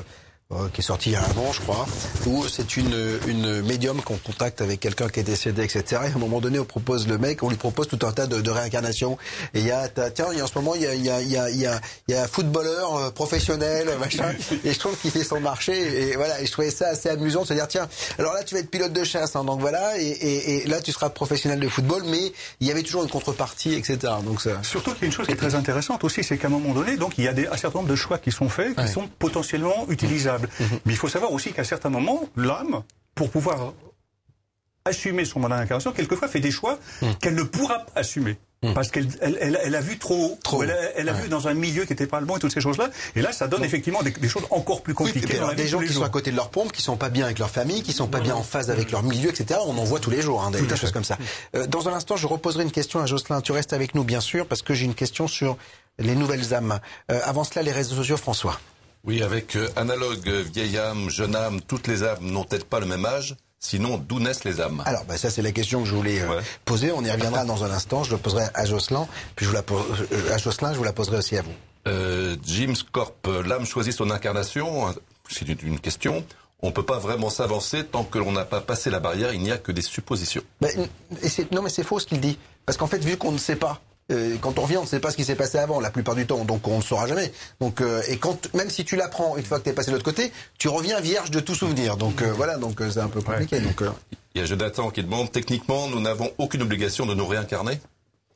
euh, 0.53 0.69
qui 0.73 0.81
est 0.81 0.85
sorti 0.85 1.11
il 1.11 1.15
y 1.15 1.17
a 1.17 1.25
un 1.25 1.39
an, 1.39 1.53
je 1.53 1.61
crois, 1.61 1.85
où 2.27 2.47
c'est 2.47 2.77
une, 2.77 3.19
une 3.27 3.63
médium 3.63 4.01
qu'on 4.01 4.17
contacte 4.17 4.61
avec 4.61 4.79
quelqu'un 4.79 5.09
qui 5.09 5.19
est 5.19 5.25
décédé, 5.25 5.65
etc. 5.65 5.85
Et 5.91 6.13
à 6.13 6.15
un 6.15 6.19
moment 6.19 6.41
donné, 6.41 6.61
on 6.61 6.65
propose 6.65 7.09
le 7.09 7.19
mec, 7.19 7.43
on 7.43 7.49
lui 7.49 7.57
propose 7.57 7.89
tout 7.89 7.99
un 8.07 8.13
tas 8.13 8.29
de, 8.29 8.41
de 8.41 8.51
réincarnations. 8.51 9.19
Et 9.55 9.61
il 9.61 9.67
y 9.67 9.73
a, 9.73 9.89
tiens, 9.89 10.27
en 10.41 10.47
ce 10.47 10.57
moment, 10.57 10.77
il 10.77 10.83
y 10.83 10.87
a, 10.87 10.95
il 10.95 11.05
y 11.05 11.11
a, 11.11 11.21
il 11.21 11.33
y 11.33 11.37
a, 11.37 11.51
il 11.51 11.57
y 11.57 11.67
a, 11.67 11.81
il 12.07 12.15
y 12.15 12.17
a 12.17 12.23
un 12.23 12.29
footballeur 12.29 12.95
euh, 12.95 13.11
professionnel, 13.11 13.89
machin. 13.99 14.33
et 14.65 14.73
je 14.73 14.79
trouve 14.79 14.97
qu'il 14.97 15.11
fait 15.11 15.25
son 15.25 15.41
marché. 15.41 16.11
Et 16.11 16.15
voilà, 16.15 16.41
et 16.41 16.47
je 16.47 16.53
trouvais 16.53 16.71
ça 16.71 16.91
assez 16.91 17.09
amusant 17.09 17.43
de 17.43 17.49
se 17.49 17.55
dire, 17.55 17.67
tiens, 17.67 17.89
alors 18.17 18.33
là, 18.33 18.45
tu 18.45 18.55
vas 18.55 18.61
être 18.61 18.71
pilote 18.71 18.93
de 18.93 19.03
chasse, 19.03 19.35
hein, 19.35 19.43
donc 19.43 19.59
voilà, 19.59 19.99
et, 19.99 20.07
et, 20.07 20.63
et, 20.63 20.69
là, 20.69 20.81
tu 20.81 20.93
seras 20.93 21.11
professionnel 21.11 21.59
de 21.59 21.69
football, 21.69 22.05
mais 22.07 22.33
il 22.61 22.69
y 22.69 22.71
avait 22.71 22.85
toujours 22.85 23.03
une 23.03 23.11
contrepartie, 23.11 23.75
etc. 23.75 23.99
Donc 24.25 24.41
ça. 24.41 24.63
Surtout 24.63 24.93
qu'il 24.93 25.03
y 25.03 25.05
a 25.05 25.07
une 25.07 25.13
chose 25.13 25.27
qui 25.27 25.33
est 25.33 25.37
très 25.37 25.57
intéressante 25.57 26.05
aussi, 26.05 26.23
c'est 26.23 26.39
qu'à 26.39 26.47
un 26.47 26.51
moment 26.51 26.73
donné, 26.73 26.97
donc 26.97 27.15
il 27.19 27.25
y 27.25 27.29
a 27.29 27.33
des, 27.33 27.49
un 27.49 27.57
certain 27.57 27.81
nombre 27.81 27.91
de 27.91 27.97
choix 27.97 28.19
qui 28.19 28.31
sont 28.31 28.49
faits, 28.49 28.77
qui 28.77 28.83
ouais. 28.83 28.87
sont 28.87 29.09
potentiellement 29.19 29.87
utilisables. 29.89 30.36
Mmh. 30.43 30.65
Mais 30.85 30.93
il 30.93 30.97
faut 30.97 31.09
savoir 31.09 31.33
aussi 31.33 31.53
qu'à 31.53 31.65
certains 31.65 31.91
moments, 31.91 32.29
l'âme, 32.37 32.83
pour 33.15 33.31
pouvoir 33.31 33.73
assumer 34.85 35.25
son 35.25 35.41
mandat 35.41 35.59
d'incarnation, 35.59 35.93
quelquefois 35.93 36.29
fait 36.29 36.41
des 36.41 36.51
choix 36.51 36.79
mmh. 37.03 37.07
qu'elle 37.21 37.35
ne 37.35 37.43
pourra 37.43 37.81
pas 37.81 38.01
assumer. 38.01 38.37
Mmh. 38.63 38.73
Parce 38.73 38.91
qu'elle 38.91 39.07
elle, 39.21 39.37
elle, 39.41 39.61
elle, 39.63 39.75
a 39.75 39.81
vu 39.83 39.99
trop, 39.99 40.39
trop. 40.43 40.63
elle 40.63 40.71
a, 40.71 40.75
elle 40.97 41.09
a 41.11 41.13
ouais. 41.13 41.23
vu 41.23 41.29
dans 41.29 41.47
un 41.47 41.53
milieu 41.53 41.85
qui 41.85 41.93
n'était 41.93 42.07
pas 42.07 42.21
le 42.21 42.27
bon 42.27 42.37
et 42.37 42.41
toutes 42.41 42.55
ces 42.55 42.63
choses-là. 42.63 42.89
Et 43.15 43.21
là, 43.21 43.31
ça 43.33 43.49
donne 43.49 43.63
effectivement 43.63 44.03
des, 44.03 44.13
des, 44.13 44.29
choses 44.29 44.47
encore 44.51 44.83
plus 44.83 44.95
compliquées. 44.95 45.27
Oui, 45.29 45.37
alors, 45.37 45.55
des 45.55 45.69
gens 45.69 45.79
qui 45.81 45.89
jours. 45.89 45.97
sont 45.97 46.05
à 46.05 46.09
côté 46.09 46.31
de 46.31 46.37
leur 46.37 46.49
pompe, 46.49 46.73
qui 46.73 46.81
sont 46.81 46.97
pas 46.97 47.11
bien 47.11 47.27
avec 47.27 47.39
leur 47.39 47.51
famille, 47.51 47.83
qui 47.83 47.93
sont 47.93 48.07
pas 48.07 48.21
bien 48.21 48.35
en 48.35 48.43
phase 48.43 48.71
avec 48.71 48.91
leur 48.93 49.03
milieu, 49.03 49.29
etc. 49.29 49.61
On 49.67 49.77
en 49.77 49.85
voit 49.85 50.01
tous 50.01 50.11
les 50.11 50.23
jours, 50.23 50.43
hein, 50.43 50.51
des, 50.51 50.63
des 50.63 50.77
choses 50.77 50.93
comme 50.93 51.05
ça. 51.05 51.19
Euh, 51.55 51.67
dans 51.67 51.89
un 51.91 51.93
instant, 51.93 52.17
je 52.17 52.27
reposerai 52.27 52.63
une 52.63 52.73
question 52.73 53.01
à 53.01 53.07
Jocelyn. 53.07 53.43
Tu 53.43 53.53
restes 53.53 53.75
avec 53.75 53.95
nous, 53.95 54.05
bien 54.05 54.21
sûr, 54.21 54.47
parce 54.47 54.63
que 54.63 54.73
j'ai 54.73 54.87
une 54.87 54.95
question 54.95 55.29
sur 55.29 55.59
les 55.99 56.15
nouvelles 56.15 56.55
âmes. 56.55 56.81
Euh, 57.11 57.21
avant 57.25 57.45
cela, 57.45 57.63
les 57.63 57.73
réseaux 57.73 57.97
sociaux, 57.97 58.17
François. 58.17 58.59
Oui, 59.07 59.23
avec 59.23 59.55
euh, 59.55 59.69
analogue, 59.77 60.29
vieille 60.53 60.79
âme, 60.79 61.09
jeune 61.11 61.37
âme, 61.37 61.61
toutes 61.61 61.87
les 61.87 62.03
âmes 62.03 62.19
n'ont 62.23 62.43
peut-être 62.43 62.67
pas 62.67 62.81
le 62.81 62.87
même 62.87 63.07
âge. 63.07 63.37
Sinon, 63.61 63.99
d'où 63.99 64.19
naissent 64.19 64.45
les 64.45 64.61
âmes? 64.61 64.83
Alors, 64.85 65.05
bah, 65.05 65.17
ça, 65.17 65.31
c'est 65.31 65.43
la 65.43 65.53
question 65.53 65.83
que 65.83 65.89
je 65.89 65.95
voulais 65.95 66.21
euh, 66.21 66.29
ouais. 66.29 66.43
poser. 66.65 66.93
On 66.93 67.03
y 67.05 67.11
reviendra 67.11 67.45
dans 67.45 67.65
un 67.65 67.71
instant. 67.71 68.03
Je 68.05 68.11
le 68.11 68.19
poserai 68.19 68.45
à 68.55 68.65
Jocelyn, 68.65 69.07
puis 69.35 69.45
je 69.45 69.51
vous 69.51 69.57
la 69.57 69.63
pose, 69.63 69.85
euh, 70.13 70.35
à 70.35 70.39
Jocelyn, 70.39 70.73
je 70.73 70.79
vous 70.79 70.85
la 70.85 70.93
poserai 70.93 71.19
aussi 71.19 71.37
à 71.37 71.43
vous. 71.43 71.53
Euh, 71.87 72.37
James 72.45 72.75
Corp, 72.93 73.29
l'âme 73.45 73.65
choisit 73.65 73.93
son 73.93 74.11
incarnation. 74.11 74.93
C'est 75.29 75.49
une 75.63 75.79
question. 75.79 76.25
On 76.61 76.69
ne 76.69 76.73
peut 76.73 76.85
pas 76.85 76.99
vraiment 76.99 77.31
s'avancer 77.31 77.85
tant 77.85 78.03
que 78.03 78.19
l'on 78.19 78.33
n'a 78.33 78.45
pas 78.45 78.61
passé 78.61 78.91
la 78.91 78.99
barrière. 78.99 79.33
Il 79.33 79.41
n'y 79.41 79.53
a 79.53 79.59
que 79.59 79.71
des 79.71 79.83
suppositions. 79.83 80.43
Bah, 80.61 80.69
non, 81.53 81.63
mais 81.63 81.71
c'est 81.71 81.85
faux 81.85 82.01
ce 82.01 82.07
qu'il 82.07 82.21
dit. 82.21 82.39
Parce 82.65 82.77
qu'en 82.77 82.89
fait, 82.89 83.05
vu 83.05 83.17
qu'on 83.17 83.33
ne 83.33 83.39
sait 83.39 83.57
pas, 83.57 83.81
euh, 84.13 84.37
quand 84.41 84.59
on 84.59 84.63
revient, 84.63 84.77
on 84.77 84.83
ne 84.83 84.87
sait 84.87 85.01
pas 85.01 85.11
ce 85.11 85.17
qui 85.17 85.25
s'est 85.25 85.35
passé 85.35 85.59
avant, 85.59 85.81
la 85.81 85.91
plupart 85.91 86.15
du 86.15 86.27
temps, 86.27 86.45
donc 86.45 86.67
on 86.69 86.79
ne 86.79 86.83
saura 86.83 87.07
jamais. 87.07 87.33
Donc, 87.61 87.81
euh, 87.81 88.03
et 88.09 88.19
quand, 88.19 88.53
même 88.55 88.71
si 88.71 88.85
tu 88.85 88.97
l'apprends 88.97 89.37
une 89.37 89.45
fois 89.45 89.59
que 89.59 89.65
tu 89.65 89.71
es 89.71 89.73
passé 89.73 89.91
de 89.91 89.97
l'autre 89.97 90.05
côté, 90.05 90.33
tu 90.59 90.69
reviens 90.69 91.01
vierge 91.01 91.31
de 91.31 91.41
tout 91.41 91.55
souvenir. 91.55 91.97
Donc 91.97 92.23
euh, 92.23 92.33
voilà, 92.33 92.57
donc 92.57 92.81
c'est 92.91 93.01
un 93.01 93.09
peu 93.09 93.21
compliqué. 93.21 93.57
Ouais. 93.57 93.63
Donc, 93.63 93.83
Il 94.35 94.41
y 94.41 94.45
a 94.45 94.47
Jonathan 94.47 94.91
qui 94.91 95.03
demande, 95.03 95.33
techniquement, 95.33 95.89
nous 95.89 96.01
n'avons 96.01 96.31
aucune 96.39 96.63
obligation 96.63 97.07
de 97.07 97.15
nous 97.15 97.27
réincarner? 97.27 97.81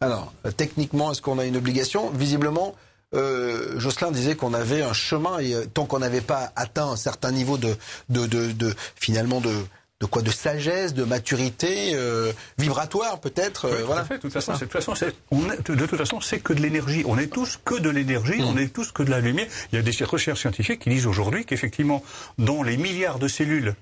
Alors, 0.01 0.33
techniquement, 0.57 1.13
est-ce 1.13 1.21
qu'on 1.21 1.39
a 1.39 1.45
une 1.45 1.59
obligation? 1.59 2.11
Visiblement, 2.11 2.75
euh, 3.15 3.79
Jocelyn 3.79 4.11
disait 4.11 4.35
qu'on 4.35 4.55
avait 4.55 4.83
un 4.83 4.93
chemin 4.93 5.41
et 5.41 5.53
euh, 5.53 5.67
tant 5.67 5.85
qu'on 5.85 5.99
n'avait 5.99 6.21
pas 6.21 6.53
atteint 6.57 6.89
un 6.89 6.97
certain 6.97 7.33
niveau 7.33 7.59
de, 7.59 7.77
de, 8.09 8.27
de, 8.27 8.53
de 8.53 8.75
finalement 8.97 9.41
de 9.41 9.53
de 10.01 10.07
quoi 10.07 10.23
de 10.23 10.31
sagesse, 10.31 10.95
de 10.95 11.05
maturité 11.05 11.93
euh, 11.95 12.33
vibratoire 12.59 13.21
peut-être. 13.21 13.67
Euh, 13.67 13.85
voilà. 13.85 14.03
De 14.05 14.17
toute 14.17 14.33
façon, 14.33 14.55
de 14.55 14.59
toute 14.59 14.73
façon, 14.73 14.95
c'est, 14.95 15.15
de 15.31 15.87
toute 15.87 15.97
façon, 15.97 16.21
c'est 16.21 16.41
que 16.41 16.55
de 16.55 16.63
l'énergie. 16.63 17.03
On 17.07 17.19
est 17.19 17.27
tous 17.27 17.59
que 17.63 17.79
de 17.79 17.91
l'énergie. 17.91 18.41
Mm. 18.41 18.47
On 18.47 18.57
est 18.57 18.73
tous 18.73 18.93
que 18.93 19.03
de 19.03 19.11
la 19.11 19.21
lumière. 19.21 19.47
Il 19.73 19.77
y 19.77 19.79
a 19.79 19.83
des 19.83 20.05
recherches 20.05 20.41
scientifiques 20.41 20.81
qui 20.81 20.91
disent 20.91 21.07
aujourd'hui 21.07 21.45
qu'effectivement, 21.45 22.03
dans 22.39 22.63
les 22.63 22.79
milliards 22.79 23.19
de 23.19 23.29
cellules 23.29 23.75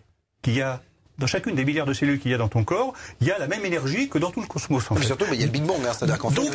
qu'il 0.42 0.54
y 0.54 0.62
a 0.62 0.82
dans 1.18 1.26
chacune 1.26 1.54
des 1.54 1.64
milliards 1.64 1.86
de 1.86 1.92
cellules 1.92 2.20
qu'il 2.20 2.30
y 2.30 2.34
a 2.34 2.38
dans 2.38 2.48
ton 2.48 2.64
corps, 2.64 2.92
il 3.20 3.26
y 3.26 3.30
a 3.30 3.38
la 3.38 3.46
même 3.46 3.64
énergie 3.64 4.08
que 4.08 4.18
dans 4.18 4.30
tout 4.30 4.40
le 4.40 4.46
cosmos. 4.46 4.90
En 4.90 4.96
fait. 4.96 5.04
Surtout, 5.04 5.26
il 5.32 5.40
y 5.40 5.42
a 5.42 5.46
le 5.46 5.52
Big 5.52 5.64
Bang, 5.64 5.80
hein, 5.84 5.92
c'est-à-dire 5.92 6.18
qu'en 6.18 6.30
donc, 6.30 6.50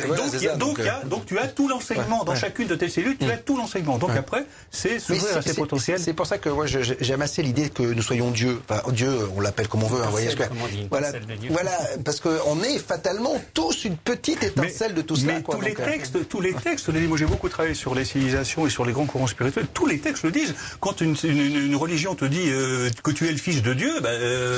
donc, 0.58 0.80
donc, 1.08 1.26
tu 1.26 1.38
as 1.38 1.48
tout 1.48 1.68
l'enseignement 1.68 2.24
dans 2.24 2.34
chacune 2.34 2.68
de 2.68 2.74
tes 2.74 2.88
cellules, 2.88 3.16
tu 3.16 3.30
as 3.30 3.36
tout 3.36 3.56
l'enseignement. 3.56 3.98
Donc 3.98 4.10
après, 4.16 4.46
c'est 4.70 4.98
s'ouvrir 4.98 5.36
à 5.36 5.42
tes 5.42 5.54
potentiels. 5.54 6.00
C'est 6.00 6.14
pour 6.14 6.26
ça 6.26 6.38
que 6.38 6.48
moi, 6.48 6.66
j'aime 6.66 7.22
assez 7.22 7.42
l'idée 7.42 7.70
que 7.70 7.82
nous 7.82 8.02
soyons 8.02 8.30
Dieu. 8.30 8.60
Enfin, 8.68 8.82
Dieu, 8.92 9.10
on 9.36 9.40
l'appelle 9.40 9.68
comme 9.68 9.82
on 9.82 9.88
veut. 9.88 10.02
Hein, 10.02 10.08
voyez 10.10 10.30
ce 10.30 10.36
que... 10.36 10.42
Voilà, 10.90 11.12
voilà, 11.50 11.72
parce 12.04 12.20
qu'on 12.20 12.62
est 12.62 12.78
fatalement 12.78 13.34
tous 13.52 13.84
une 13.84 13.96
petite 13.96 14.42
étincelle 14.42 14.94
de 14.94 15.02
tout 15.02 15.16
cela. 15.16 15.34
Mais 15.34 15.42
tous 15.42 15.60
les 15.60 15.72
euh, 15.72 15.84
textes, 15.84 16.28
tous 16.28 16.40
les 16.40 16.54
textes, 16.54 16.88
moi 16.88 17.18
j'ai 17.18 17.26
beaucoup 17.26 17.48
travaillé 17.48 17.74
sur 17.74 17.94
les 17.94 18.04
civilisations 18.04 18.66
et 18.66 18.70
sur 18.70 18.84
les 18.84 18.92
grands 18.92 19.06
courants 19.06 19.26
spirituels. 19.26 19.66
Tous 19.72 19.86
les 19.86 19.98
textes 19.98 20.24
le 20.24 20.30
disent. 20.30 20.54
Quand 20.80 21.00
une, 21.00 21.16
une, 21.24 21.76
religion 21.76 22.14
te 22.14 22.24
dit 22.24 22.48
euh, 22.50 22.90
que 23.02 23.10
tu 23.10 23.28
es 23.28 23.32
le 23.32 23.38
fils 23.38 23.62
de 23.62 23.74
Dieu, 23.74 24.00
ben, 24.00 24.10
euh, 24.10 24.53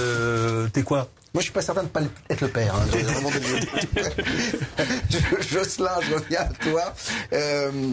quoi? 0.84 1.08
Moi, 1.34 1.42
je 1.42 1.42
suis 1.42 1.52
pas 1.52 1.60
certain 1.60 1.82
de 1.82 1.88
pas 1.88 2.00
être 2.30 2.40
le 2.40 2.48
père. 2.48 2.74
Hein, 2.74 2.86
Jocelyn, 5.50 6.00
je 6.08 6.14
reviens 6.14 6.40
à 6.40 6.46
toi. 6.46 6.94
Euh, 7.34 7.92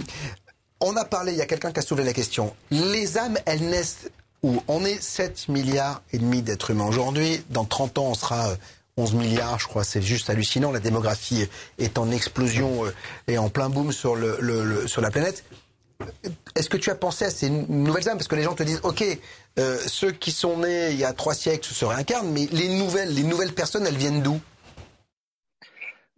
on 0.80 0.95
a 0.95 1.04
parlé, 1.04 1.34
il 1.34 1.38
y 1.38 1.41
a 1.41 1.45
quelqu'un 1.45 1.74
qui 1.74 1.80
a 1.80 1.82
soulevé 1.82 2.06
la 2.06 2.14
question. 2.14 2.56
Les 2.72 3.18
âmes, 3.18 3.38
elles 3.45 3.64
naissent 3.64 4.10
où? 4.43 4.64
On 4.70 4.86
est 4.86 5.01
7 5.01 5.49
milliards 5.49 6.01
et 6.14 6.20
demi 6.20 6.41
d'êtres 6.41 6.72
humains 6.72 6.86
aujourd'hui. 6.86 7.43
Dans 7.49 7.66
30 7.66 7.97
ans, 7.97 8.06
on 8.06 8.14
sera 8.14 8.56
11 8.95 9.16
milliards, 9.16 9.60
je 9.60 9.68
crois. 9.68 9.84
C'est 9.84 10.01
juste 10.01 10.30
hallucinant. 10.30 10.72
La 10.72 10.80
démographie 10.80 11.45
est 11.80 11.97
en 11.97 12.12
explosion 12.12 12.86
euh, 12.86 12.93
et 13.28 13.38
en 13.38 13.49
plein 13.49 13.70
boom 13.70 13.91
sur 13.91 14.16
la 14.16 15.12
planète. 15.12 15.43
Est-ce 16.56 16.70
que 16.70 16.78
tu 16.78 16.89
as 16.89 16.95
pensé 16.95 17.26
à 17.26 17.30
ces 17.30 17.49
nouvelles 17.49 18.10
âmes? 18.10 18.18
Parce 18.18 18.28
que 18.28 18.36
les 18.36 18.43
gens 18.43 18.56
te 18.56 18.64
disent, 18.64 18.82
OK, 18.84 19.04
euh, 19.60 19.78
ceux 19.78 20.12
qui 20.12 20.32
sont 20.32 20.58
nés 20.58 20.91
il 20.91 20.97
y 20.97 21.06
a 21.06 21.14
trois 21.14 21.34
siècles 21.34 21.68
se 21.68 21.86
réincarnent, 21.86 22.32
mais 22.32 22.47
les 22.51 22.70
nouvelles, 22.70 23.14
les 23.14 23.24
nouvelles 23.24 23.54
personnes, 23.54 23.86
elles 23.86 23.97
viennent 23.97 24.24
d'où? 24.24 24.39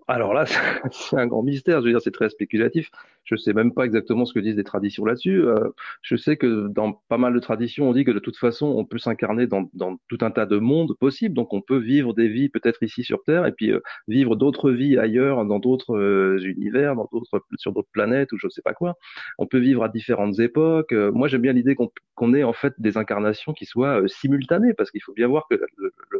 Alors 0.07 0.33
là, 0.33 0.45
c'est 0.91 1.17
un 1.17 1.27
grand 1.27 1.43
mystère. 1.43 1.81
Je 1.81 1.85
veux 1.85 1.91
dire, 1.91 2.01
c'est 2.01 2.11
très 2.11 2.29
spéculatif. 2.29 2.91
Je 3.25 3.35
sais 3.35 3.53
même 3.53 3.73
pas 3.73 3.85
exactement 3.85 4.25
ce 4.25 4.33
que 4.33 4.39
disent 4.39 4.55
les 4.55 4.63
traditions 4.63 5.03
là-dessus. 5.03 5.45
Euh, 5.45 5.69
je 6.03 6.15
sais 6.15 6.37
que 6.37 6.67
dans 6.67 6.93
pas 7.09 7.17
mal 7.17 7.33
de 7.33 7.39
traditions, 7.39 7.89
on 7.89 7.93
dit 7.93 8.05
que 8.05 8.11
de 8.11 8.19
toute 8.19 8.37
façon, 8.37 8.67
on 8.67 8.85
peut 8.85 8.99
s'incarner 8.99 9.47
dans, 9.47 9.67
dans, 9.73 9.97
tout 10.07 10.19
un 10.21 10.29
tas 10.29 10.45
de 10.45 10.57
mondes 10.57 10.95
possibles. 10.99 11.33
Donc, 11.33 11.51
on 11.51 11.61
peut 11.61 11.77
vivre 11.77 12.13
des 12.13 12.27
vies 12.27 12.49
peut-être 12.49 12.83
ici 12.83 13.03
sur 13.03 13.23
Terre 13.23 13.47
et 13.47 13.51
puis 13.51 13.71
euh, 13.71 13.79
vivre 14.07 14.35
d'autres 14.35 14.69
vies 14.71 14.97
ailleurs, 14.99 15.43
dans 15.45 15.57
d'autres 15.57 15.95
euh, 15.95 16.37
univers, 16.45 16.95
dans 16.95 17.09
d'autres 17.11 17.41
sur 17.57 17.73
d'autres 17.73 17.89
planètes 17.91 18.31
ou 18.31 18.37
je 18.37 18.47
sais 18.47 18.61
pas 18.61 18.73
quoi. 18.73 18.95
On 19.39 19.47
peut 19.47 19.59
vivre 19.59 19.83
à 19.83 19.89
différentes 19.89 20.39
époques. 20.39 20.93
moi, 20.93 21.27
j'aime 21.27 21.41
bien 21.41 21.53
l'idée 21.53 21.75
qu'on 22.15 22.33
ait 22.35 22.43
en 22.43 22.53
fait 22.53 22.73
des 22.77 22.97
incarnations 22.97 23.53
qui 23.53 23.65
soient 23.65 24.03
simultanées, 24.07 24.73
parce 24.73 24.91
qu'il 24.91 25.01
faut 25.01 25.13
bien 25.13 25.27
voir 25.27 25.47
que 25.49 25.55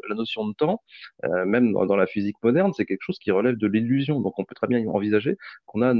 la 0.10 0.16
notion 0.16 0.48
de 0.48 0.54
temps, 0.54 0.82
même 1.46 1.72
dans, 1.74 1.86
dans, 1.86 1.96
la 1.96 2.08
physique 2.08 2.38
moderne, 2.44 2.74
c'est 2.74 2.86
quelque 2.86 3.04
chose 3.04 3.20
qui 3.20 3.32
relève 3.32 3.58
de 3.58 3.68
l'illusion. 3.68 4.22
Donc, 4.22 4.40
on 4.40 4.44
peut 4.44 4.56
très 4.56 4.68
bien 4.68 4.86
envisager 4.88 5.38
qu'on 5.66 5.82
a 5.82 5.94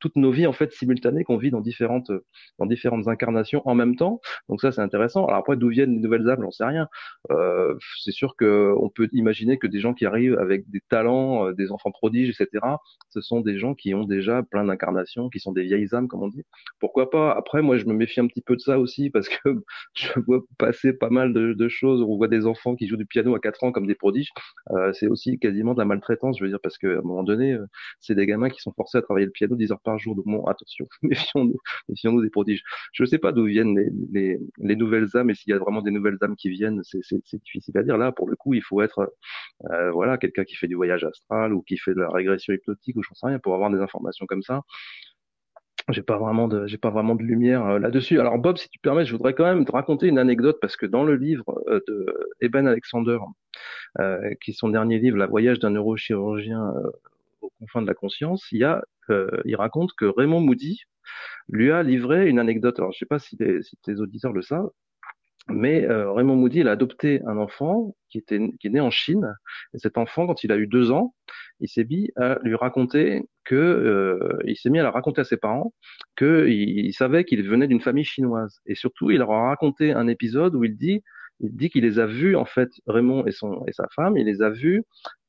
toutes 0.00 0.16
nos 0.16 0.30
vies 0.30 0.43
en 0.46 0.52
fait 0.52 0.72
simultanée 0.72 1.24
qu'on 1.24 1.36
vit 1.36 1.50
dans 1.50 1.60
différentes 1.60 2.10
dans 2.58 2.66
différentes 2.66 3.08
incarnations 3.08 3.62
en 3.64 3.74
même 3.74 3.96
temps. 3.96 4.20
Donc 4.48 4.60
ça 4.60 4.72
c'est 4.72 4.80
intéressant. 4.80 5.26
Alors 5.26 5.38
après 5.38 5.56
d'où 5.56 5.68
viennent 5.68 5.94
les 5.94 6.00
nouvelles 6.00 6.28
âmes, 6.28 6.42
j'en 6.42 6.50
sais 6.50 6.64
rien. 6.64 6.88
Euh, 7.30 7.74
c'est 8.02 8.12
sûr 8.12 8.36
que 8.36 8.74
on 8.78 8.88
peut 8.88 9.08
imaginer 9.12 9.58
que 9.58 9.66
des 9.66 9.80
gens 9.80 9.94
qui 9.94 10.06
arrivent 10.06 10.38
avec 10.38 10.68
des 10.70 10.80
talents, 10.88 11.48
euh, 11.48 11.52
des 11.52 11.70
enfants 11.72 11.90
prodiges, 11.90 12.28
etc. 12.28 12.64
Ce 13.10 13.20
sont 13.20 13.40
des 13.40 13.58
gens 13.58 13.74
qui 13.74 13.94
ont 13.94 14.04
déjà 14.04 14.42
plein 14.42 14.64
d'incarnations, 14.64 15.28
qui 15.28 15.40
sont 15.40 15.52
des 15.52 15.62
vieilles 15.62 15.94
âmes 15.94 16.08
comme 16.08 16.22
on 16.22 16.28
dit. 16.28 16.42
Pourquoi 16.80 17.10
pas? 17.10 17.32
Après 17.32 17.62
moi 17.62 17.76
je 17.76 17.86
me 17.86 17.94
méfie 17.94 18.20
un 18.20 18.26
petit 18.26 18.42
peu 18.42 18.56
de 18.56 18.60
ça 18.60 18.78
aussi 18.78 19.10
parce 19.10 19.28
que 19.28 19.62
je 19.94 20.08
vois 20.26 20.40
passer 20.58 20.92
pas 20.92 21.10
mal 21.10 21.32
de, 21.32 21.68
choses 21.68 22.02
où 22.02 22.12
on 22.12 22.16
voit 22.16 22.28
des 22.28 22.46
enfants 22.46 22.76
qui 22.76 22.86
jouent 22.86 22.98
du 22.98 23.06
piano 23.06 23.34
à 23.34 23.40
4 23.40 23.64
ans 23.64 23.72
comme 23.72 23.86
des 23.86 23.94
prodiges. 23.94 24.30
Euh, 24.70 24.92
c'est 24.92 25.06
aussi 25.06 25.38
quasiment 25.38 25.72
de 25.72 25.78
la 25.78 25.86
maltraitance, 25.86 26.38
je 26.38 26.44
veux 26.44 26.50
dire, 26.50 26.60
parce 26.62 26.76
qu'à 26.76 26.88
un 26.88 27.02
moment 27.02 27.22
donné, 27.22 27.56
c'est 28.00 28.14
des 28.14 28.26
gamins 28.26 28.50
qui 28.50 28.60
sont 28.60 28.72
forcés 28.72 28.98
à 28.98 29.02
travailler 29.02 29.26
le 29.26 29.32
piano 29.32 29.56
10 29.56 29.72
heures 29.72 29.80
par 29.80 29.98
jour. 29.98 30.14
Attention, 30.46 30.86
méfions-nous, 31.02 31.58
méfions-nous 31.88 32.22
des 32.22 32.30
prodiges. 32.30 32.62
Je 32.92 33.02
ne 33.02 33.06
sais 33.06 33.18
pas 33.18 33.32
d'où 33.32 33.44
viennent 33.44 33.78
les, 34.12 34.38
nouvelles 34.76 35.16
âmes 35.16 35.30
et 35.30 35.34
s'il 35.34 35.50
y 35.50 35.54
a 35.54 35.58
vraiment 35.58 35.82
des 35.82 35.90
nouvelles 35.90 36.18
âmes 36.22 36.36
qui 36.36 36.50
viennent, 36.50 36.82
c'est 36.84 37.38
difficile 37.44 37.78
à 37.78 37.82
dire. 37.82 37.96
Là, 37.96 38.12
pour 38.12 38.28
le 38.28 38.36
coup, 38.36 38.54
il 38.54 38.62
faut 38.62 38.82
être, 38.82 39.12
euh, 39.70 39.90
voilà, 39.92 40.18
quelqu'un 40.18 40.44
qui 40.44 40.56
fait 40.56 40.68
du 40.68 40.74
voyage 40.74 41.04
astral 41.04 41.54
ou 41.54 41.62
qui 41.62 41.78
fait 41.78 41.94
de 41.94 42.00
la 42.00 42.10
régression 42.10 42.52
hypnotique 42.52 42.96
ou 42.96 43.02
j'en 43.02 43.14
sais 43.14 43.26
rien 43.26 43.38
pour 43.38 43.54
avoir 43.54 43.70
des 43.70 43.78
informations 43.78 44.26
comme 44.26 44.42
ça 44.42 44.62
j'ai 45.90 46.02
pas 46.02 46.16
vraiment 46.16 46.48
j'ai 46.66 46.78
pas 46.78 46.90
vraiment 46.90 47.14
de 47.14 47.22
lumière 47.22 47.66
euh, 47.66 47.78
là-dessus. 47.78 48.18
Alors 48.18 48.38
Bob, 48.38 48.56
si 48.56 48.68
tu 48.70 48.78
permets, 48.78 49.04
je 49.04 49.12
voudrais 49.12 49.34
quand 49.34 49.44
même 49.44 49.66
te 49.66 49.72
raconter 49.72 50.06
une 50.06 50.18
anecdote 50.18 50.56
parce 50.60 50.76
que 50.76 50.86
dans 50.86 51.04
le 51.04 51.14
livre 51.16 51.62
euh, 51.68 51.80
Eben 52.40 52.66
Alexander, 52.66 53.18
qui 54.40 54.50
est 54.50 54.54
son 54.54 54.70
dernier 54.70 54.98
livre, 54.98 55.18
La 55.18 55.26
voyage 55.26 55.58
d'un 55.58 55.70
neurochirurgien 55.70 56.72
aux 57.44 57.50
confins 57.60 57.82
de 57.82 57.86
la 57.86 57.94
conscience, 57.94 58.46
il 58.52 58.58
y 58.58 58.64
a, 58.64 58.78
euh, 58.78 58.80
il 59.44 59.56
raconte 59.56 59.92
que 59.96 60.06
Raymond 60.06 60.40
Moody 60.40 60.82
lui 61.48 61.70
a 61.70 61.82
livré 61.82 62.28
une 62.28 62.38
anecdote. 62.38 62.78
Alors, 62.78 62.92
je 62.92 62.98
sais 62.98 63.06
pas 63.06 63.18
si, 63.18 63.36
les, 63.38 63.62
si 63.62 63.76
tes 63.82 64.00
auditeurs 64.00 64.32
le 64.32 64.42
savent, 64.42 64.70
mais 65.48 65.84
euh, 65.84 66.10
Raymond 66.12 66.36
Moody, 66.36 66.60
il 66.60 66.68
a 66.68 66.72
adopté 66.72 67.20
un 67.26 67.36
enfant 67.36 67.94
qui 68.08 68.18
était 68.18 68.40
qui 68.60 68.68
est 68.68 68.70
né 68.70 68.80
en 68.80 68.90
Chine. 68.90 69.34
Et 69.74 69.78
cet 69.78 69.98
enfant, 69.98 70.26
quand 70.26 70.42
il 70.42 70.52
a 70.52 70.56
eu 70.56 70.66
deux 70.66 70.90
ans, 70.90 71.14
il 71.60 71.68
s'est 71.68 71.84
mis 71.84 72.10
à 72.16 72.38
lui 72.42 72.54
raconter 72.54 73.22
que 73.44 73.54
euh, 73.54 74.38
il 74.46 74.56
s'est 74.56 74.70
mis 74.70 74.78
à 74.78 74.82
la 74.82 74.90
raconter 74.90 75.20
à 75.20 75.24
ses 75.24 75.36
parents 75.36 75.74
que 76.16 76.48
il, 76.48 76.92
savait 76.94 77.24
qu'il 77.24 77.46
venait 77.46 77.68
d'une 77.68 77.82
famille 77.82 78.04
chinoise. 78.04 78.60
Et 78.66 78.74
surtout, 78.74 79.10
il 79.10 79.18
leur 79.18 79.32
a 79.32 79.48
raconté 79.48 79.92
un 79.92 80.08
épisode 80.08 80.54
où 80.54 80.64
il 80.64 80.76
dit 80.76 81.02
il 81.40 81.54
dit 81.54 81.68
qu'il 81.68 81.82
les 81.82 81.98
a 81.98 82.06
vus 82.06 82.36
en 82.36 82.46
fait 82.46 82.70
Raymond 82.86 83.26
et 83.26 83.32
son 83.32 83.64
et 83.66 83.72
sa 83.72 83.86
femme, 83.94 84.16
il 84.16 84.26
les 84.26 84.40
a 84.40 84.50
vus 84.50 84.84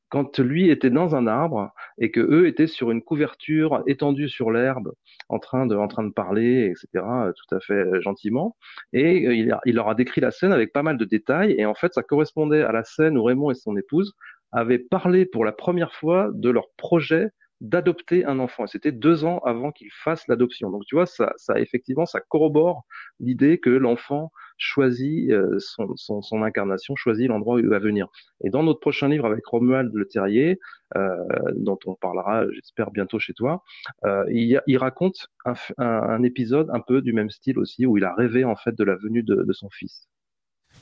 quand 0.08 0.38
lui 0.38 0.70
était 0.70 0.90
dans 0.90 1.16
un 1.16 1.26
arbre 1.26 1.72
et 1.98 2.10
que 2.10 2.20
eux 2.20 2.46
étaient 2.46 2.66
sur 2.66 2.90
une 2.90 3.02
couverture 3.02 3.82
étendue 3.86 4.28
sur 4.28 4.50
l'herbe, 4.50 4.92
en 5.28 5.38
train 5.38 5.66
de, 5.66 5.74
en 5.76 5.88
train 5.88 6.04
de 6.04 6.12
parler, 6.12 6.66
etc., 6.70 7.04
tout 7.34 7.54
à 7.54 7.60
fait 7.60 7.74
euh, 7.74 8.00
gentiment. 8.00 8.56
Et 8.92 9.26
euh, 9.26 9.34
il, 9.34 9.56
il, 9.64 9.74
leur 9.74 9.88
a 9.88 9.94
décrit 9.94 10.20
la 10.20 10.30
scène 10.30 10.52
avec 10.52 10.72
pas 10.72 10.82
mal 10.82 10.96
de 10.96 11.04
détails. 11.04 11.54
Et 11.58 11.66
en 11.66 11.74
fait, 11.74 11.92
ça 11.94 12.02
correspondait 12.02 12.62
à 12.62 12.72
la 12.72 12.84
scène 12.84 13.18
où 13.18 13.24
Raymond 13.24 13.50
et 13.50 13.54
son 13.54 13.76
épouse 13.76 14.14
avaient 14.52 14.78
parlé 14.78 15.26
pour 15.26 15.44
la 15.44 15.52
première 15.52 15.92
fois 15.92 16.30
de 16.32 16.50
leur 16.50 16.68
projet 16.76 17.30
d'adopter 17.60 18.24
un 18.24 18.38
enfant. 18.38 18.66
C'était 18.66 18.92
deux 18.92 19.24
ans 19.24 19.38
avant 19.44 19.72
qu'il 19.72 19.90
fasse 19.90 20.28
l'adoption. 20.28 20.70
Donc 20.70 20.84
tu 20.86 20.94
vois, 20.94 21.06
ça, 21.06 21.32
ça 21.36 21.58
effectivement, 21.58 22.06
ça 22.06 22.20
corrobore 22.20 22.84
l'idée 23.18 23.58
que 23.58 23.70
l'enfant 23.70 24.30
choisit 24.56 25.30
euh, 25.30 25.58
son, 25.58 26.42
incarnation, 26.42 26.96
choisit 26.96 27.28
l'endroit 27.28 27.56
où 27.56 27.58
il 27.58 27.68
va 27.68 27.78
venir. 27.78 28.08
Et 28.42 28.50
dans 28.50 28.62
notre 28.62 28.80
prochain 28.80 29.08
livre 29.08 29.26
avec 29.26 29.46
Romuald 29.46 29.92
Le 29.94 30.06
Terrier, 30.06 30.58
euh, 30.96 31.16
dont 31.54 31.78
on 31.86 31.94
parlera, 31.94 32.44
j'espère 32.52 32.90
bientôt 32.90 33.18
chez 33.18 33.34
toi, 33.34 33.62
euh, 34.04 34.24
il, 34.30 34.60
il, 34.66 34.78
raconte 34.78 35.28
un, 35.44 35.54
un, 35.78 36.22
épisode 36.22 36.68
un 36.72 36.80
peu 36.80 37.02
du 37.02 37.12
même 37.12 37.30
style 37.30 37.58
aussi, 37.58 37.86
où 37.86 37.96
il 37.98 38.04
a 38.04 38.14
rêvé 38.14 38.44
en 38.44 38.56
fait 38.56 38.76
de 38.76 38.84
la 38.84 38.96
venue 38.96 39.22
de 39.22 39.52
son 39.52 39.68
fils. 39.70 40.08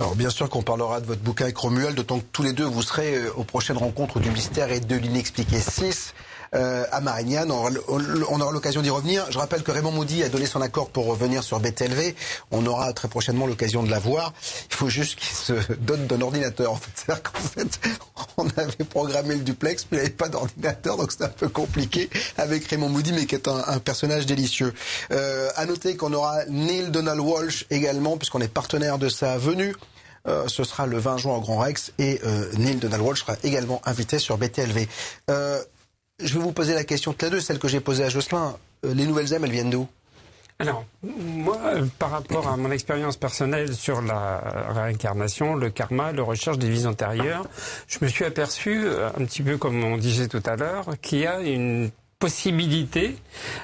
Alors 0.00 0.16
bien 0.16 0.30
sûr 0.30 0.50
qu'on 0.50 0.62
parlera 0.62 1.00
de 1.00 1.06
votre 1.06 1.20
bouquin 1.20 1.44
avec 1.44 1.56
Romuald, 1.56 1.94
d'autant 1.94 2.18
que 2.18 2.24
tous 2.32 2.42
les 2.42 2.52
deux 2.52 2.64
vous 2.64 2.82
serez 2.82 3.14
euh, 3.14 3.32
aux 3.36 3.44
prochaines 3.44 3.76
rencontres 3.76 4.18
du 4.18 4.30
mystère 4.30 4.72
et 4.72 4.80
de 4.80 4.96
l'inexpliqué 4.96 5.60
6 5.60 6.14
euh, 6.54 6.84
à 6.92 7.00
Marignane. 7.00 7.50
On 7.50 8.40
aura, 8.40 8.52
l'occasion 8.52 8.80
d'y 8.82 8.90
revenir. 8.90 9.26
Je 9.30 9.38
rappelle 9.38 9.62
que 9.62 9.72
Raymond 9.72 9.90
Moody 9.90 10.22
a 10.22 10.28
donné 10.28 10.46
son 10.46 10.60
accord 10.62 10.90
pour 10.90 11.06
revenir 11.06 11.42
sur 11.42 11.58
BTLV. 11.58 12.14
On 12.52 12.64
aura 12.66 12.92
très 12.92 13.08
prochainement 13.08 13.46
l'occasion 13.46 13.82
de 13.82 13.90
la 13.90 13.98
voir. 13.98 14.32
Il 14.70 14.76
faut 14.76 14.88
juste 14.88 15.18
qu'il 15.18 15.34
se 15.34 15.52
donne 15.80 16.06
d'un 16.06 16.20
ordinateur. 16.20 16.78
C'est-à-dire 16.94 17.22
qu'en 17.22 17.40
fait, 17.40 17.80
on 18.36 18.48
avait 18.56 18.84
programmé 18.84 19.34
le 19.34 19.40
duplex, 19.42 19.86
mais 19.90 19.98
il 19.98 20.00
n'y 20.00 20.06
avait 20.06 20.14
pas 20.14 20.28
d'ordinateur, 20.28 20.96
donc 20.96 21.12
c'est 21.12 21.24
un 21.24 21.28
peu 21.28 21.48
compliqué 21.48 22.08
avec 22.36 22.66
Raymond 22.66 22.88
Moody, 22.88 23.12
mais 23.12 23.26
qui 23.26 23.34
est 23.34 23.48
un, 23.48 23.78
personnage 23.78 24.26
délicieux. 24.26 24.72
Euh, 25.10 25.50
à 25.56 25.66
noter 25.66 25.96
qu'on 25.96 26.12
aura 26.12 26.44
Neil 26.46 26.90
Donald 26.90 27.20
Walsh 27.20 27.66
également, 27.70 28.16
puisqu'on 28.16 28.40
est 28.40 28.48
partenaire 28.48 28.98
de 28.98 29.08
sa 29.08 29.38
venue. 29.38 29.74
Euh, 30.26 30.48
ce 30.48 30.64
sera 30.64 30.86
le 30.86 30.98
20 30.98 31.18
juin 31.18 31.36
au 31.36 31.40
Grand 31.40 31.58
Rex 31.58 31.92
et 31.98 32.20
euh, 32.24 32.50
Neil 32.56 32.76
Donald 32.76 33.02
Walsh 33.02 33.20
sera 33.20 33.36
également 33.42 33.82
invité 33.84 34.18
sur 34.18 34.38
BTLV. 34.38 34.88
Euh, 35.30 35.62
je 36.22 36.34
vais 36.34 36.40
vous 36.40 36.52
poser 36.52 36.74
la 36.74 36.84
question 36.84 37.12
de 37.12 37.16
la 37.22 37.30
deux, 37.30 37.40
celle 37.40 37.58
que 37.58 37.68
j'ai 37.68 37.80
posée 37.80 38.04
à 38.04 38.08
Jocelyn. 38.08 38.56
Euh, 38.84 38.94
les 38.94 39.06
nouvelles 39.06 39.34
âmes, 39.34 39.44
elles 39.44 39.50
viennent 39.50 39.70
d'où? 39.70 39.88
Alors, 40.60 40.84
moi, 41.02 41.58
par 41.98 42.10
rapport 42.10 42.46
à 42.46 42.56
mon 42.56 42.70
expérience 42.70 43.16
personnelle 43.16 43.74
sur 43.74 44.00
la 44.00 44.38
réincarnation, 44.68 45.56
le 45.56 45.68
karma, 45.68 46.12
la 46.12 46.22
recherche 46.22 46.58
des 46.58 46.70
vies 46.70 46.86
antérieures, 46.86 47.44
je 47.88 47.98
me 48.00 48.08
suis 48.08 48.24
aperçu, 48.24 48.84
euh, 48.84 49.08
un 49.08 49.24
petit 49.24 49.42
peu 49.42 49.58
comme 49.58 49.82
on 49.82 49.96
disait 49.96 50.28
tout 50.28 50.42
à 50.46 50.54
l'heure, 50.54 50.86
qu'il 51.02 51.18
y 51.18 51.26
a 51.26 51.40
une 51.40 51.90
possibilité, 52.24 53.16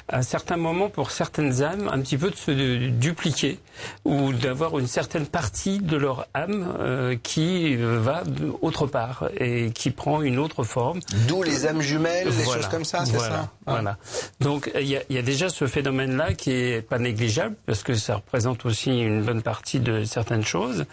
à 0.08 0.20
certains 0.22 0.58
moments, 0.58 0.90
pour 0.90 1.12
certaines 1.12 1.62
âmes, 1.62 1.88
un 1.90 1.98
petit 2.00 2.18
peu 2.18 2.28
de 2.28 2.36
se 2.36 2.50
dupliquer 2.90 3.58
ou 4.04 4.34
d'avoir 4.34 4.78
une 4.78 4.86
certaine 4.86 5.24
partie 5.24 5.78
de 5.78 5.96
leur 5.96 6.26
âme 6.34 6.74
euh, 6.78 7.16
qui 7.22 7.74
euh, 7.76 7.98
va 7.98 8.22
autre 8.60 8.86
part 8.86 9.30
et 9.38 9.70
qui 9.70 9.90
prend 9.90 10.20
une 10.20 10.38
autre 10.38 10.62
forme. 10.64 11.00
D'où 11.26 11.42
les 11.42 11.66
âmes 11.66 11.80
jumelles, 11.80 12.28
les 12.28 12.44
choses 12.44 12.68
comme 12.68 12.84
ça, 12.84 13.06
c'est 13.06 13.16
voilà, 13.16 13.34
ça 13.34 13.50
Voilà. 13.66 13.96
Donc 14.40 14.70
il 14.74 14.88
y 14.88 14.96
a, 14.96 15.02
y 15.08 15.16
a, 15.16 15.22
déjà 15.22 15.48
ce 15.48 15.66
phénomène-là 15.66 16.34
qui 16.34 16.50
est 16.50 16.82
pas 16.82 16.98
négligeable 16.98 17.56
parce 17.64 17.82
que 17.82 17.94
ça 17.94 18.16
représente 18.16 18.66
aussi 18.66 18.90
une 18.90 19.22
bonne 19.22 19.40
partie 19.40 19.80
de 19.80 20.04
certaines 20.04 20.44
choses. 20.44 20.84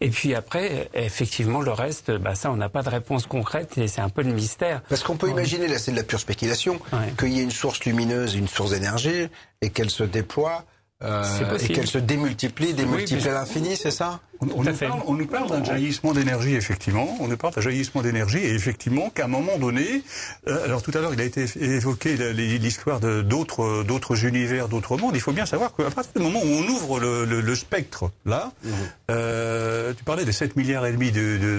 Et 0.00 0.10
puis 0.10 0.34
après, 0.34 0.90
effectivement, 0.94 1.60
le 1.60 1.72
reste, 1.72 2.10
bah, 2.10 2.34
ça, 2.34 2.50
on 2.50 2.56
n'a 2.56 2.68
pas 2.68 2.82
de 2.82 2.88
réponse 2.88 3.26
concrète 3.26 3.78
et 3.78 3.86
c'est 3.86 4.00
un 4.00 4.08
peu 4.08 4.22
le 4.22 4.32
mystère. 4.32 4.82
Parce 4.88 5.04
qu'on 5.04 5.16
peut 5.16 5.30
imaginer, 5.30 5.68
là, 5.68 5.78
c'est 5.78 5.92
de 5.92 5.96
la 5.96 6.02
pure 6.02 6.18
spéculation, 6.20 6.80
qu'il 7.16 7.32
y 7.32 7.40
ait 7.40 7.44
une 7.44 7.50
source 7.50 7.84
lumineuse, 7.84 8.34
une 8.34 8.48
source 8.48 8.70
d'énergie 8.70 9.28
et 9.60 9.70
qu'elle 9.70 9.90
se 9.90 10.04
déploie 10.04 10.64
euh, 11.04 11.58
et 11.58 11.68
qu'elle 11.68 11.86
se 11.88 11.98
démultiplie, 11.98 12.74
démultiplie 12.74 13.28
à 13.28 13.32
l'infini, 13.32 13.76
c'est 13.76 13.90
ça? 13.90 14.20
On, 14.40 14.46
on, 14.54 14.62
nous 14.62 14.72
parle, 14.72 15.02
on, 15.06 15.14
nous 15.14 15.26
parle, 15.26 15.48
d'un 15.48 15.64
jaillissement 15.64 16.12
d'énergie, 16.12 16.54
effectivement. 16.54 17.16
On 17.20 17.26
nous 17.26 17.36
parle 17.36 17.54
d'un 17.54 17.60
jaillissement 17.60 18.02
d'énergie 18.02 18.38
et 18.38 18.54
effectivement 18.54 19.10
qu'à 19.10 19.24
un 19.24 19.28
moment 19.28 19.58
donné, 19.58 20.02
euh, 20.46 20.64
alors 20.64 20.82
tout 20.82 20.92
à 20.94 21.00
l'heure 21.00 21.12
il 21.12 21.20
a 21.20 21.24
été 21.24 21.46
évoqué 21.60 22.16
l'histoire 22.32 23.00
d'autres 23.00 23.82
d'autres 23.82 24.24
univers, 24.24 24.68
d'autres 24.68 24.96
mondes. 24.96 25.14
Il 25.14 25.20
faut 25.20 25.32
bien 25.32 25.46
savoir 25.46 25.74
qu'à 25.74 25.90
partir 25.90 26.12
du 26.14 26.22
moment 26.22 26.40
où 26.40 26.48
on 26.48 26.68
ouvre 26.68 27.00
le, 27.00 27.24
le, 27.24 27.40
le 27.40 27.54
spectre, 27.56 28.10
là, 28.24 28.52
mmh. 28.62 28.68
euh, 29.10 29.92
tu 29.94 30.04
parlais 30.04 30.24
des 30.24 30.32
7 30.32 30.54
milliards 30.56 30.86
et 30.86 30.92
demi 30.92 31.10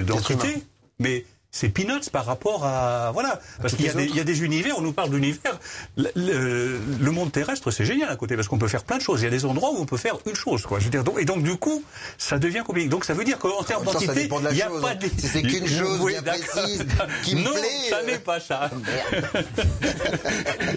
d'entités, 0.05 0.55
de, 0.55 0.61
mais 0.99 1.25
c'est 1.53 1.69
peanuts 1.69 2.09
par 2.11 2.25
rapport 2.25 2.65
à 2.65 3.11
voilà. 3.13 3.39
Parce 3.61 3.75
qu'il 3.75 3.85
y, 3.85 4.15
y, 4.15 4.19
a 4.19 4.23
des 4.23 4.43
univers 4.43 4.77
on 4.77 4.81
nous 4.81 4.91
parle 4.91 5.11
d'univers. 5.11 5.59
Le, 5.95 6.09
le, 6.15 6.79
le, 6.99 7.11
monde 7.11 7.31
terrestre 7.31 7.69
c'est 7.69 7.85
génial 7.85 8.09
à 8.09 8.15
côté 8.15 8.35
parce 8.35 8.47
qu'on 8.47 8.57
peut 8.57 8.67
faire 8.67 8.83
plein 8.83 8.97
de 8.97 9.03
choses. 9.03 9.21
Il 9.21 9.25
y 9.25 9.27
a 9.27 9.29
des 9.29 9.45
endroits 9.45 9.69
où 9.71 9.77
on 9.77 9.85
peut 9.85 9.97
faire 9.97 10.17
une 10.25 10.33
chose 10.35 10.63
quoi. 10.63 10.79
Je 10.79 10.85
veux 10.85 10.89
dire 10.89 11.03
donc, 11.03 11.21
et 11.21 11.25
donc 11.25 11.43
du 11.43 11.55
coup 11.55 11.83
ça 12.17 12.39
devient 12.39 12.63
compliqué. 12.65 12.89
Donc 12.89 13.05
ça 13.05 13.13
veut 13.13 13.23
dire 13.23 13.37
qu'en 13.37 13.61
termes 13.61 13.85
d'entité 13.85 14.27
il 14.27 14.53
n'y 14.55 14.61
a 14.63 14.69
pas 14.81 14.95
de... 14.95 15.07
c'est 15.15 15.43
qu'une 15.43 15.67
chose 15.79 15.99
oui, 16.01 16.15
bien 16.23 16.33
précise 16.33 16.85
qui 17.23 17.35
non, 17.35 17.41
me 17.41 17.51
plaît 17.51 17.89
ça 17.91 18.03
n'est 18.03 18.17
pas 18.17 18.39
ça. 18.39 18.71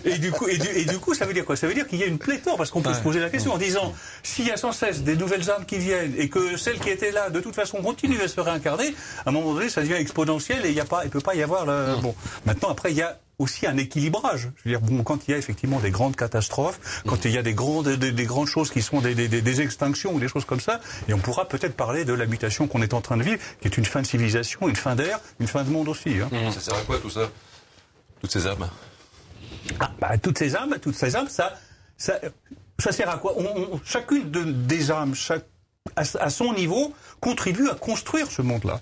et 0.04 0.18
du 0.18 0.30
coup 0.30 0.46
et 0.46 0.58
du, 0.58 0.68
et 0.68 0.84
du, 0.84 0.98
coup 0.98 1.14
ça 1.14 1.24
veut 1.24 1.32
dire 1.32 1.46
quoi? 1.46 1.56
Ça 1.56 1.66
veut 1.66 1.74
dire 1.74 1.88
qu'il 1.88 1.98
y 1.98 2.02
a 2.02 2.06
une 2.06 2.18
pléthore 2.18 2.58
parce 2.58 2.70
qu'on 2.70 2.82
peut 2.82 2.90
ouais. 2.90 2.94
se 2.94 3.00
poser 3.00 3.20
la 3.20 3.30
question 3.30 3.54
en 3.54 3.58
disant 3.58 3.94
s'il 4.22 4.46
y 4.46 4.50
a 4.50 4.58
sans 4.58 4.72
cesse 4.72 5.00
des 5.00 5.16
nouvelles 5.16 5.50
âmes 5.50 5.64
qui 5.64 5.78
viennent 5.78 6.12
et 6.18 6.28
que 6.28 6.58
celles 6.58 6.78
qui 6.78 6.90
étaient 6.90 7.12
là 7.12 7.30
de 7.30 7.40
toute 7.40 7.54
façon 7.54 7.80
continuent 7.80 8.20
à 8.20 8.28
se 8.28 8.38
réincarner 8.40 8.94
à 9.24 9.30
un 9.30 9.32
moment 9.32 9.54
donné 9.54 9.70
ça 9.70 9.80
devient 9.80 9.94
exponentiel 9.94 10.65
il 10.70 10.82
il 11.04 11.10
peut 11.10 11.20
pas 11.20 11.34
y 11.34 11.42
avoir 11.42 11.66
le, 11.66 12.00
bon. 12.00 12.14
Maintenant, 12.44 12.70
après, 12.70 12.92
il 12.92 12.96
y 12.96 13.02
a 13.02 13.18
aussi 13.38 13.66
un 13.66 13.76
équilibrage. 13.76 14.48
Je 14.56 14.64
veux 14.64 14.70
dire, 14.70 14.80
bon, 14.80 15.02
quand 15.02 15.28
il 15.28 15.32
y 15.32 15.34
a 15.34 15.36
effectivement 15.38 15.78
des 15.80 15.90
grandes 15.90 16.16
catastrophes, 16.16 17.02
quand 17.06 17.24
il 17.24 17.32
y 17.32 17.38
a 17.38 17.42
des 17.42 17.54
grandes, 17.54 17.88
des, 17.88 18.12
des 18.12 18.24
grandes 18.24 18.46
choses 18.46 18.70
qui 18.70 18.82
sont 18.82 19.00
des, 19.00 19.14
des, 19.14 19.28
des, 19.28 19.60
extinctions 19.60 20.14
ou 20.14 20.20
des 20.20 20.28
choses 20.28 20.44
comme 20.44 20.60
ça, 20.60 20.80
et 21.08 21.14
on 21.14 21.18
pourra 21.18 21.46
peut-être 21.46 21.74
parler 21.74 22.04
de 22.04 22.12
la 22.12 22.26
mutation 22.26 22.66
qu'on 22.66 22.82
est 22.82 22.94
en 22.94 23.00
train 23.00 23.16
de 23.16 23.22
vivre, 23.22 23.42
qui 23.60 23.68
est 23.68 23.76
une 23.76 23.84
fin 23.84 24.00
de 24.00 24.06
civilisation, 24.06 24.68
une 24.68 24.76
fin 24.76 24.94
d'ère, 24.94 25.20
une 25.38 25.46
fin 25.46 25.64
de 25.64 25.70
monde 25.70 25.88
aussi. 25.88 26.18
Hein. 26.20 26.28
Mmh. 26.32 26.52
Ça 26.52 26.60
sert 26.60 26.74
à 26.74 26.82
quoi 26.82 26.98
tout 26.98 27.10
ça? 27.10 27.28
Toutes 28.20 28.32
ces 28.32 28.46
âmes 28.46 28.68
ah, 29.80 29.90
bah, 30.00 30.18
Toutes 30.18 30.38
ces 30.38 30.56
âmes, 30.56 30.76
toutes 30.80 30.96
ces 30.96 31.14
âmes, 31.14 31.28
ça, 31.28 31.54
ça, 31.98 32.18
ça 32.78 32.92
sert 32.92 33.10
à 33.10 33.18
quoi? 33.18 33.34
On, 33.36 33.74
on, 33.74 33.80
Chacune 33.84 34.30
de, 34.30 34.44
des 34.44 34.90
âmes, 34.90 35.14
chaque 35.14 35.44
à, 35.96 36.30
son 36.30 36.52
niveau, 36.52 36.92
contribue 37.20 37.68
à 37.68 37.74
construire 37.74 38.30
ce 38.30 38.42
monde-là. 38.42 38.80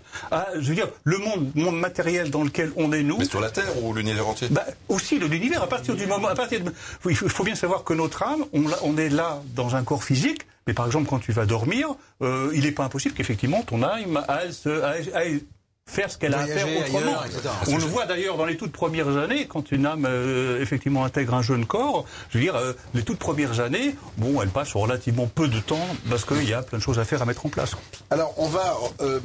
je 0.59 0.69
veux 0.69 0.75
dire, 0.75 0.89
le 1.05 1.19
monde, 1.19 1.51
monde 1.55 1.79
matériel 1.79 2.31
dans 2.31 2.43
lequel 2.43 2.73
on 2.77 2.93
est 2.93 3.03
nous. 3.03 3.19
Mais 3.19 3.25
sur 3.25 3.41
la 3.41 3.51
Terre 3.51 3.83
ou 3.83 3.93
l'univers 3.93 4.27
entier? 4.29 4.49
Bah, 4.51 4.65
Aussi 4.89 5.19
l'univers. 5.19 5.63
À 5.63 5.69
partir 5.69 5.95
du 5.95 6.07
moment, 6.07 6.29
à 6.29 6.35
partir 6.35 6.63
de, 6.63 6.73
il 7.09 7.17
faut 7.17 7.45
bien 7.45 7.55
savoir 7.55 7.85
que 7.85 7.95
notre 7.95 8.23
âme, 8.23 8.45
on, 8.53 8.65
on 8.83 8.97
est 8.97 9.09
là 9.09 9.43
dans 9.55 9.77
un 9.77 9.85
corps 9.85 10.05
physique. 10.05 10.47
Mais 10.67 10.73
par 10.73 10.87
exemple, 10.87 11.09
quand 11.09 11.19
tu 11.19 11.33
vas 11.33 11.47
dormir, 11.47 11.89
euh, 12.23 12.51
il 12.55 12.65
n'est 12.65 12.73
pas 12.73 12.85
impossible 12.85 13.15
qu'effectivement 13.15 13.63
ton 13.63 13.83
âme 13.83 14.25
aille, 14.29 14.51
aille, 14.67 15.11
aille 15.15 15.43
faire 15.87 16.11
ce 16.11 16.19
qu'elle 16.19 16.35
a 16.35 16.41
à 16.41 16.47
faire 16.47 16.67
autrement. 16.67 17.21
Ailleurs, 17.21 17.63
On 17.69 17.77
le 17.77 17.85
voit 17.85 18.07
d'ailleurs 18.07 18.37
dans 18.37 18.47
les 18.47 18.57
toutes 18.57 18.73
premières 18.73 19.17
années, 19.17 19.47
quand 19.47 19.71
une 19.71 19.87
âme 19.87 20.07
euh, 20.09 20.61
effectivement 20.61 21.05
intègre 21.05 21.35
un 21.35 21.43
jeune 21.43 21.67
corps. 21.67 22.05
Je 22.31 22.39
veux 22.39 22.45
dire, 22.45 22.57
euh, 22.57 22.73
les 22.95 23.03
toutes 23.03 23.19
premières 23.19 23.61
années, 23.61 23.95
bon, 24.17 24.41
elle 24.43 24.49
passe 24.49 24.73
relativement 24.75 25.27
peu 25.27 25.49
de 25.49 25.61
temps 25.61 25.87
parce 26.09 26.25
qu'il 26.25 26.49
y 26.49 26.55
a 26.55 26.63
plein 26.63 26.79
de 26.79 26.83
choses 26.83 26.99
à 26.99 27.05
faire, 27.05 27.23
à 27.23 27.27
mettre 27.27 27.47
en 27.47 27.49
place. 27.49 27.73
Alors, 28.11 28.35
on 28.39 28.49
va 28.49 28.77
euh, 29.03 29.21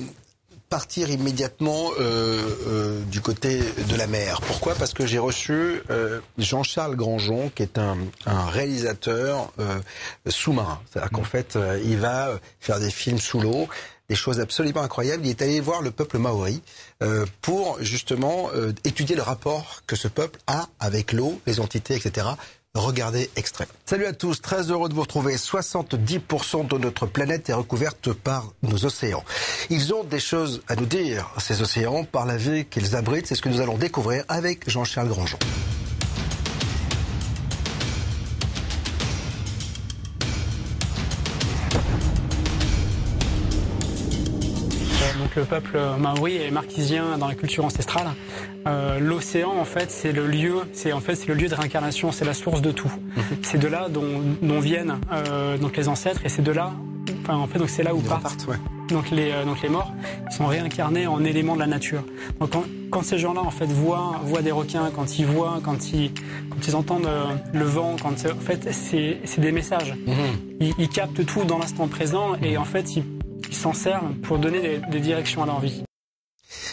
partir 0.70 1.10
immédiatement 1.10 1.89
euh, 1.99 3.01
du 3.05 3.22
côté 3.22 3.62
de 3.88 3.95
la 3.95 4.05
mer. 4.05 4.41
Pourquoi? 4.41 4.76
Parce 4.76 4.93
que 4.93 5.07
j'ai 5.07 5.18
reçu 5.18 5.82
Jean-Charles 6.38 6.95
Grangeon, 6.95 7.51
qui 7.55 7.64
est 7.64 7.80
un, 7.80 7.97
un 8.28 8.45
réalisateur 8.45 9.51
sous-marin. 10.28 10.80
C'est-à-dire 10.91 11.12
qu'en 11.12 11.24
fait, 11.24 11.57
il 11.84 11.97
va 11.97 12.34
faire 12.60 12.80
des 12.80 12.91
films 12.91 13.18
sous 13.18 13.39
l'eau 13.39 13.68
des 14.10 14.16
choses 14.16 14.39
absolument 14.39 14.82
incroyables. 14.82 15.26
Il 15.26 15.30
est 15.30 15.41
allé 15.41 15.60
voir 15.62 15.82
le 15.82 15.91
peuple 15.91 16.18
maori 16.18 16.62
euh, 17.03 17.26
pour 17.41 17.78
justement 17.82 18.49
euh, 18.53 18.74
étudier 18.84 19.16
le 19.16 19.22
rapport 19.22 19.84
que 19.88 19.95
ce 19.95 20.07
peuple 20.07 20.39
a 20.47 20.68
avec 20.80 21.14
l'eau, 21.14 21.39
les 21.45 21.60
entités, 21.60 21.95
etc. 21.95 22.28
Regardez 22.76 23.30
extrait. 23.36 23.68
Salut 23.86 24.05
à 24.05 24.14
tous, 24.14 24.41
très 24.41 24.70
heureux 24.70 24.89
de 24.89 24.93
vous 24.93 25.01
retrouver. 25.01 25.38
70% 25.38 26.68
de 26.68 26.78
notre 26.78 27.07
planète 27.07 27.49
est 27.49 27.53
recouverte 27.53 28.14
par 28.14 28.53
nos 28.62 28.86
océans. 28.86 29.24
Ils 29.72 29.93
ont 29.93 30.03
des 30.03 30.20
choses 30.20 30.62
à 30.68 30.76
nous 30.76 30.86
dire, 30.86 31.30
ces 31.39 31.62
océans, 31.64 32.03
par 32.03 32.28
la 32.28 32.38
vie 32.38 32.66
qu'ils 32.66 32.95
abritent. 32.95 33.26
C'est 33.26 33.36
ce 33.36 33.41
que 33.41 33.49
nous 33.49 33.62
allons 33.62 33.78
découvrir 33.78 34.24
avec 34.28 34.70
Jean-Charles 34.70 35.10
Grandjean. 35.10 35.39
Donc 45.30 45.36
le 45.36 45.45
peuple 45.45 45.77
maori 45.99 46.38
est 46.38 46.49
marquisien 46.49 47.17
dans 47.19 47.27
la 47.27 47.36
culture 47.36 47.63
ancestrale. 47.63 48.07
Euh, 48.67 48.99
L'océan, 48.99 49.51
en 49.59 49.65
fait, 49.65 49.91
c'est 49.91 50.11
le 50.11 50.25
lieu, 50.25 50.55
c'est 50.73 50.91
en 50.91 50.99
fait 51.01 51.15
c'est 51.15 51.27
le 51.27 51.36
lieu 51.36 51.47
de 51.47 51.53
réincarnation, 51.55 52.11
c'est 52.11 52.25
la 52.25 52.34
source 52.34 52.61
de 52.61 52.71
tout. 52.71 52.88
-hmm. 52.89 53.21
C'est 53.43 53.59
de 53.59 53.67
là 53.67 53.89
dont, 53.89 54.21
dont 54.41 54.59
viennent 54.59 54.95
euh, 55.11 55.57
donc 55.57 55.77
les 55.77 55.88
ancêtres, 55.88 56.21
et 56.25 56.30
c'est 56.30 56.41
de 56.41 56.51
là, 56.51 56.67
enfin 57.21 57.36
en 57.36 57.47
fait 57.47 57.59
donc 57.59 57.69
c'est 57.69 57.84
là 57.84 57.93
où 57.93 58.01
partent. 58.01 58.23
Part, 58.23 58.49
ouais. 58.49 58.59
Donc 58.95 59.05
les 59.11 59.30
euh, 59.32 59.45
donc 59.49 59.57
les 59.61 59.69
morts 59.69 59.91
ils 60.30 60.36
sont 60.39 60.47
réincarnés 60.55 61.05
en 61.15 61.19
éléments 61.23 61.55
de 61.57 61.63
la 61.65 61.71
nature. 61.77 62.03
Donc 62.39 62.49
quand, 62.53 62.65
quand 62.93 63.03
ces 63.11 63.19
gens-là 63.23 63.41
en 63.41 63.53
fait 63.59 63.71
voient 63.84 64.11
voient 64.30 64.41
des 64.49 64.55
requins, 64.61 64.88
quand 64.95 65.09
ils 65.19 65.27
voient, 65.36 65.57
quand 65.67 65.82
ils 65.93 66.09
quand 66.51 66.61
ils 66.67 66.75
entendent 66.82 67.05
euh, 67.05 67.59
le 67.61 67.65
vent, 67.75 67.91
quand 68.03 68.15
en 68.39 68.43
fait 68.47 68.61
c'est 68.71 69.41
des 69.47 69.53
messages. 69.59 69.91
-hmm. 69.95 70.34
ils, 70.65 70.73
ils 70.84 70.89
captent 70.97 71.23
tout 71.32 71.43
dans 71.51 71.59
l'instant 71.63 71.88
présent 71.97 72.27
et 72.47 72.53
en 72.63 72.67
fait 72.73 72.88
ils 72.97 73.03
ils 73.50 73.56
s'en 73.56 73.74
servent 73.74 74.14
pour 74.22 74.38
donner 74.38 74.80
des, 74.89 75.00
directions 75.00 75.43
à 75.43 75.45
leur 75.47 75.60
vie. 75.60 75.84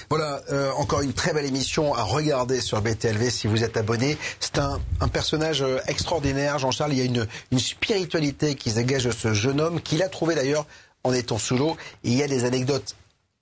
Voilà, 0.08 0.40
euh, 0.52 0.70
encore 0.72 1.00
une 1.00 1.12
très 1.12 1.32
belle 1.32 1.46
émission 1.46 1.94
à 1.94 2.02
regarder 2.02 2.60
sur 2.60 2.80
BTLV 2.80 3.30
si 3.30 3.46
vous 3.46 3.64
êtes 3.64 3.76
abonné. 3.76 4.16
C'est 4.40 4.58
un, 4.58 4.78
personnage 5.12 5.62
euh, 5.62 5.78
extraordinaire, 5.88 6.58
Jean-Charles. 6.58 6.92
Il 6.92 6.98
y 6.98 7.02
a 7.02 7.04
une, 7.04 7.58
spiritualité 7.58 8.54
qui 8.54 8.72
dégage 8.72 9.04
de 9.04 9.10
ce 9.10 9.34
jeune 9.34 9.60
homme 9.60 9.80
qu'il 9.80 10.02
a 10.02 10.08
trouvé 10.08 10.34
d'ailleurs 10.34 10.66
en 11.02 11.12
étant 11.12 11.38
sous 11.38 11.56
l'eau. 11.56 11.76
Il 12.04 12.14
y 12.14 12.22
a 12.22 12.28
des 12.28 12.44
anecdotes 12.44 12.94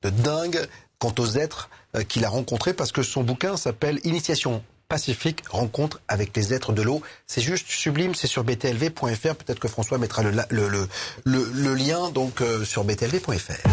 de 0.02 0.10
dingue 0.10 0.66
quant 0.98 1.14
aux 1.18 1.36
êtres 1.36 1.68
euh, 1.96 2.02
qu'il 2.02 2.24
a 2.24 2.28
rencontrés 2.28 2.72
parce 2.72 2.92
que 2.92 3.02
son 3.02 3.22
bouquin 3.22 3.56
s'appelle 3.56 4.00
Initiation 4.04 4.62
Pacifique, 4.88 5.42
rencontre 5.48 6.00
avec 6.08 6.36
les 6.36 6.52
êtres 6.54 6.72
de 6.72 6.82
l'eau. 6.82 7.02
C'est 7.26 7.40
juste 7.40 7.66
sublime, 7.68 8.14
c'est 8.14 8.26
sur 8.26 8.44
btlv.fr. 8.44 9.34
Peut-être 9.34 9.58
que 9.58 9.68
François 9.68 9.98
mettra 9.98 10.22
le, 10.22 11.74
lien 11.74 12.10
donc 12.10 12.40
euh, 12.40 12.64
sur 12.64 12.84
btlv.fr. 12.84 13.68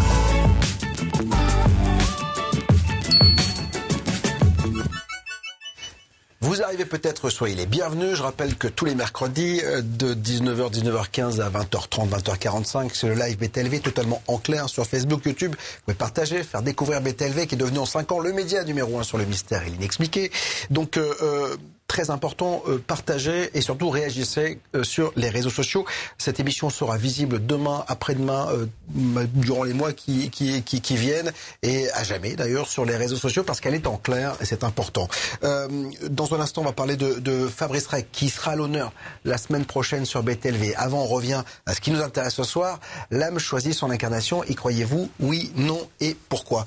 Vous 6.42 6.60
arrivez 6.60 6.84
peut-être, 6.84 7.30
soyez 7.30 7.54
les 7.54 7.66
bienvenus. 7.66 8.16
Je 8.16 8.22
rappelle 8.24 8.56
que 8.56 8.66
tous 8.66 8.84
les 8.84 8.96
mercredis, 8.96 9.60
de 9.60 10.12
19h, 10.12 10.72
19h15 10.72 11.40
à 11.40 11.48
20h30, 11.48 12.08
20h45, 12.08 12.90
c'est 12.94 13.06
le 13.06 13.14
live 13.14 13.38
BTLV 13.38 13.78
totalement 13.78 14.20
en 14.26 14.38
clair 14.38 14.68
sur 14.68 14.84
Facebook, 14.84 15.24
YouTube. 15.24 15.52
Vous 15.52 15.82
pouvez 15.84 15.94
partager, 15.94 16.42
faire 16.42 16.62
découvrir 16.62 17.00
BTLV 17.00 17.46
qui 17.46 17.54
est 17.54 17.58
devenu 17.58 17.78
en 17.78 17.86
5 17.86 18.10
ans 18.10 18.18
le 18.18 18.32
média 18.32 18.64
numéro 18.64 18.98
1 18.98 19.04
sur 19.04 19.18
le 19.18 19.24
mystère 19.24 19.62
et 19.62 19.70
l'inexpliqué. 19.70 20.32
Donc, 20.70 20.96
euh, 20.96 21.14
euh, 21.22 21.56
très 21.92 22.08
important, 22.08 22.62
euh, 22.68 22.78
partagez 22.78 23.50
et 23.52 23.60
surtout 23.60 23.90
réagissez 23.90 24.58
euh, 24.74 24.82
sur 24.82 25.12
les 25.14 25.28
réseaux 25.28 25.50
sociaux. 25.50 25.84
Cette 26.16 26.40
émission 26.40 26.70
sera 26.70 26.96
visible 26.96 27.44
demain, 27.44 27.84
après-demain, 27.86 28.48
euh, 28.50 29.26
durant 29.34 29.62
les 29.62 29.74
mois 29.74 29.92
qui, 29.92 30.30
qui, 30.30 30.96
viennent 30.96 31.32
et 31.62 31.90
à 31.90 32.02
jamais 32.02 32.34
d'ailleurs 32.34 32.66
sur 32.66 32.86
les 32.86 32.96
réseaux 32.96 33.16
sociaux 33.16 33.44
parce 33.44 33.60
qu'elle 33.60 33.74
est 33.74 33.86
en 33.86 33.98
clair 33.98 34.36
et 34.40 34.46
c'est 34.46 34.64
important. 34.64 35.06
Dans 35.42 36.34
un 36.34 36.40
instant, 36.40 36.62
on 36.62 36.64
va 36.64 36.72
parler 36.72 36.96
de, 36.96 37.46
Fabrice 37.46 37.86
Rey 37.86 38.06
qui 38.10 38.28
sera 38.28 38.56
l'honneur 38.56 38.92
la 39.24 39.36
semaine 39.36 39.64
prochaine 39.64 40.06
sur 40.06 40.22
BTLV. 40.22 40.74
Avant, 40.76 41.02
on 41.02 41.06
revient 41.06 41.42
à 41.66 41.74
ce 41.74 41.80
qui 41.80 41.90
nous 41.90 42.00
intéresse 42.00 42.34
ce 42.34 42.44
soir. 42.44 42.80
L'âme 43.10 43.38
choisit 43.38 43.74
son 43.74 43.90
incarnation. 43.90 44.44
Y 44.44 44.54
croyez-vous 44.54 45.10
Oui, 45.20 45.52
non 45.56 45.80
et 46.00 46.16
pourquoi? 46.28 46.66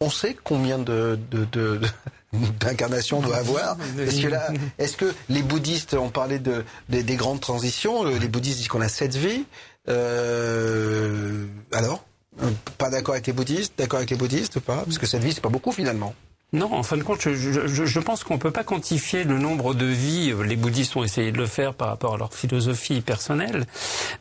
On 0.00 0.10
sait 0.10 0.36
combien 0.44 0.78
de 0.78 1.18
d'incarnation 2.60 3.20
doit 3.20 3.36
avoir. 3.36 3.76
Est-ce 3.98 4.22
que 4.22 4.28
là, 4.28 4.50
est-ce 4.78 4.96
que 4.96 5.14
les 5.28 5.42
bouddhistes 5.42 5.94
ont 5.94 6.10
parlé 6.10 6.38
de, 6.38 6.64
des 6.88 7.16
grandes 7.16 7.40
transitions 7.40 8.04
Les 8.04 8.28
bouddhistes 8.28 8.58
disent 8.58 8.68
qu'on 8.68 8.80
a 8.80 8.88
sept 8.88 9.14
vies. 9.14 9.44
Euh, 9.88 11.46
alors, 11.72 12.04
pas 12.76 12.90
d'accord 12.90 13.14
avec 13.14 13.26
les 13.26 13.32
bouddhistes 13.32 13.72
D'accord 13.78 13.98
avec 13.98 14.10
les 14.10 14.16
bouddhistes 14.16 14.56
ou 14.56 14.60
pas? 14.60 14.82
Parce 14.84 14.98
que 14.98 15.06
cette 15.06 15.22
vie, 15.24 15.32
c'est 15.32 15.40
pas 15.40 15.48
beaucoup 15.48 15.72
finalement. 15.72 16.14
Non, 16.54 16.72
en 16.72 16.82
fin 16.82 16.96
de 16.96 17.02
compte, 17.02 17.20
je, 17.20 17.34
je, 17.34 17.84
je 17.84 18.00
pense 18.00 18.24
qu'on 18.24 18.38
peut 18.38 18.50
pas 18.50 18.64
quantifier 18.64 19.24
le 19.24 19.36
nombre 19.36 19.74
de 19.74 19.84
vies. 19.84 20.32
Les 20.46 20.56
bouddhistes 20.56 20.96
ont 20.96 21.04
essayé 21.04 21.30
de 21.30 21.36
le 21.36 21.44
faire 21.44 21.74
par 21.74 21.88
rapport 21.88 22.14
à 22.14 22.16
leur 22.16 22.32
philosophie 22.32 23.02
personnelle, 23.02 23.66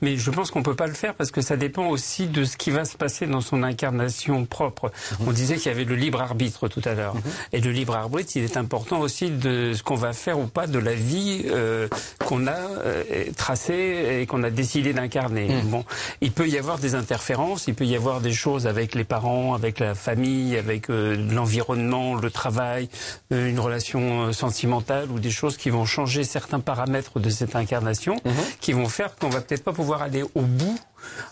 mais 0.01 0.17
je 0.17 0.30
pense 0.30 0.51
qu'on 0.51 0.61
peut 0.61 0.75
pas 0.75 0.88
le 0.88 0.93
faire 0.93 1.13
parce 1.13 1.32
que 1.32 1.39
ça 1.39 1.55
dépend 1.55 1.88
aussi 1.88 2.28
de 2.28 2.43
ce 2.43 2.57
qui 2.57 2.69
va 2.69 2.84
se 2.84 2.97
passer 2.97 3.28
dans 3.28 3.39
son 3.39 3.63
incarnation 3.63 4.43
propre. 4.43 4.91
On 5.25 5.32
disait 5.32 5.55
qu'il 5.55 5.71
y 5.71 5.73
avait 5.73 5.86
le 5.86 5.95
libre 5.95 6.21
arbitre 6.21 6.67
tout 6.67 6.82
à 6.84 6.95
l'heure, 6.95 7.15
mhm. 7.15 7.21
et 7.53 7.61
le 7.61 7.71
libre 7.71 7.95
arbitre, 7.95 8.34
il 8.36 8.43
est 8.43 8.57
important 8.57 8.99
aussi 8.99 9.30
de 9.30 9.71
ce 9.71 9.82
qu'on 9.82 9.95
va 9.95 10.11
faire 10.11 10.38
ou 10.38 10.47
pas 10.47 10.67
de 10.67 10.80
la 10.80 10.95
vie 10.95 11.43
euh, 11.45 11.88
qu'on 12.25 12.45
a 12.47 12.51
euh, 12.51 13.03
tracée 13.38 14.19
et 14.19 14.25
qu'on 14.25 14.43
a 14.43 14.49
décidé 14.49 14.91
d'incarner. 14.91 15.47
Mhm. 15.47 15.69
Bon, 15.69 15.86
il 16.19 16.34
peut 16.34 16.49
y 16.49 16.57
avoir 16.57 16.78
des 16.78 16.93
interférences, 16.93 17.67
il 17.69 17.73
peut 17.73 17.86
y 17.86 17.95
avoir 17.95 18.19
des 18.19 18.34
choses 18.34 18.67
avec 18.67 18.95
les 18.95 19.05
parents, 19.05 19.53
avec 19.53 19.80
la 19.80 19.95
famille, 19.95 20.57
avec 20.57 20.89
euh, 20.89 21.15
l'environnement 21.32 22.16
le 22.22 22.32
travail, 22.32 22.89
euh, 23.32 23.49
une 23.49 23.59
relation 23.59 24.28
euh, 24.28 24.32
sentimentale 24.34 25.09
ou 25.11 25.20
des 25.20 25.32
choses 25.32 25.57
qui 25.57 25.70
vont 25.70 25.86
changer 25.86 26.24
certains 26.24 26.59
paramètres 26.59 27.20
de 27.20 27.30
cette 27.30 27.55
incarnation, 27.55 28.15
mhm. 28.26 28.34
qui 28.59 28.74
vont 28.74 28.88
faire 28.88 29.15
qu'on 29.15 29.30
va 29.30 29.41
peut-être 29.41 29.63
pas 29.63 29.74
pouvoir 29.74 30.01
aller 30.01 30.24
au 30.36 30.41
bout 30.41 30.80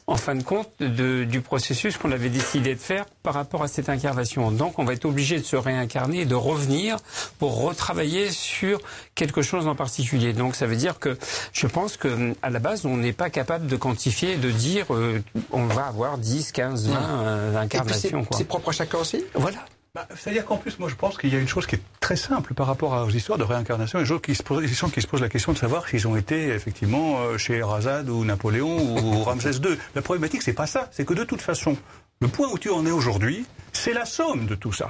en 0.07 0.15
fin 0.15 0.36
de 0.36 0.43
compte, 0.43 0.69
du 0.81 1.41
processus 1.41 1.97
qu'on 1.97 2.11
avait 2.11 2.29
décidé 2.29 2.75
de 2.75 2.79
faire 2.79 3.05
par 3.23 3.33
rapport 3.33 3.63
à 3.63 3.67
cette 3.67 3.89
incarnation. 3.89 4.51
Donc, 4.51 4.79
on 4.79 4.83
va 4.83 4.93
être 4.93 5.05
obligé 5.05 5.39
de 5.39 5.43
se 5.43 5.55
réincarner 5.55 6.21
et 6.21 6.25
de 6.25 6.36
revenir 6.36 6.97
pour 7.39 7.61
retravailler 7.61 8.31
sur 8.31 8.79
quelque 9.15 9.41
chose 9.41 9.67
en 9.67 9.75
particulier. 9.75 10.33
Donc, 10.33 10.55
ça 10.55 10.67
veut 10.67 10.75
dire 10.75 10.99
que 10.99 11.17
je 11.53 11.67
pense 11.67 11.97
que 11.97 12.33
à 12.41 12.49
la 12.49 12.59
base, 12.59 12.86
on 12.86 12.97
n'est 12.97 13.13
pas 13.13 13.29
capable 13.29 13.67
de 13.67 13.75
quantifier 13.75 14.33
et 14.33 14.38
de 14.38 14.51
dire 14.51 14.93
euh, 14.93 15.21
on 15.51 15.65
va 15.65 15.88
avoir 15.88 16.17
10, 16.17 16.51
15, 16.51 16.89
20 16.89 17.55
incarnations. 17.57 18.25
C'est 18.31 18.47
propre 18.47 18.69
à 18.69 18.73
chacun 18.73 18.99
aussi? 18.99 19.23
Voilà. 19.33 19.59
Bah, 19.95 20.05
C'est-à-dire 20.13 20.43
qu'en 20.43 20.57
plus, 20.57 20.77
moi, 20.77 20.89
je 20.89 20.95
pense 20.95 21.17
qu'il 21.17 21.33
y 21.33 21.37
a 21.37 21.39
une 21.39 21.47
chose 21.47 21.65
qui 21.65 21.75
est 21.75 21.81
très 22.01 22.17
simple 22.17 22.53
par 22.53 22.67
rapport 22.67 22.91
aux 23.07 23.09
histoires 23.09 23.37
de 23.37 23.45
réincarnation. 23.45 23.97
Les 23.97 24.05
gens 24.05 24.19
qui 24.19 24.35
se 24.35 24.43
posent, 24.43 24.65
qui 24.65 25.01
se 25.01 25.07
posent 25.07 25.21
la 25.21 25.29
question 25.29 25.53
de 25.53 25.57
savoir 25.57 25.87
s'ils 25.87 26.05
ont 26.05 26.17
été 26.17 26.49
effectivement 26.49 27.21
euh, 27.21 27.37
chez 27.37 27.63
Razad 27.63 28.09
ou 28.09 28.25
Napoléon 28.25 28.75
ou 28.77 29.23
Ramsès 29.23 29.51
II. 29.51 29.77
La 29.95 30.01
problématique, 30.01 30.41
c'est 30.41 30.51
pas 30.51 30.67
ça. 30.67 30.89
C'est 30.91 31.05
que 31.05 31.13
de 31.13 31.23
toute 31.23 31.41
façon, 31.41 31.77
le 32.19 32.27
point 32.27 32.49
où 32.51 32.59
tu 32.59 32.69
en 32.71 32.85
es 32.85 32.91
aujourd'hui, 32.91 33.45
c'est 33.71 33.93
la 33.93 34.03
somme 34.03 34.47
de 34.47 34.55
tout 34.55 34.73
ça. 34.73 34.89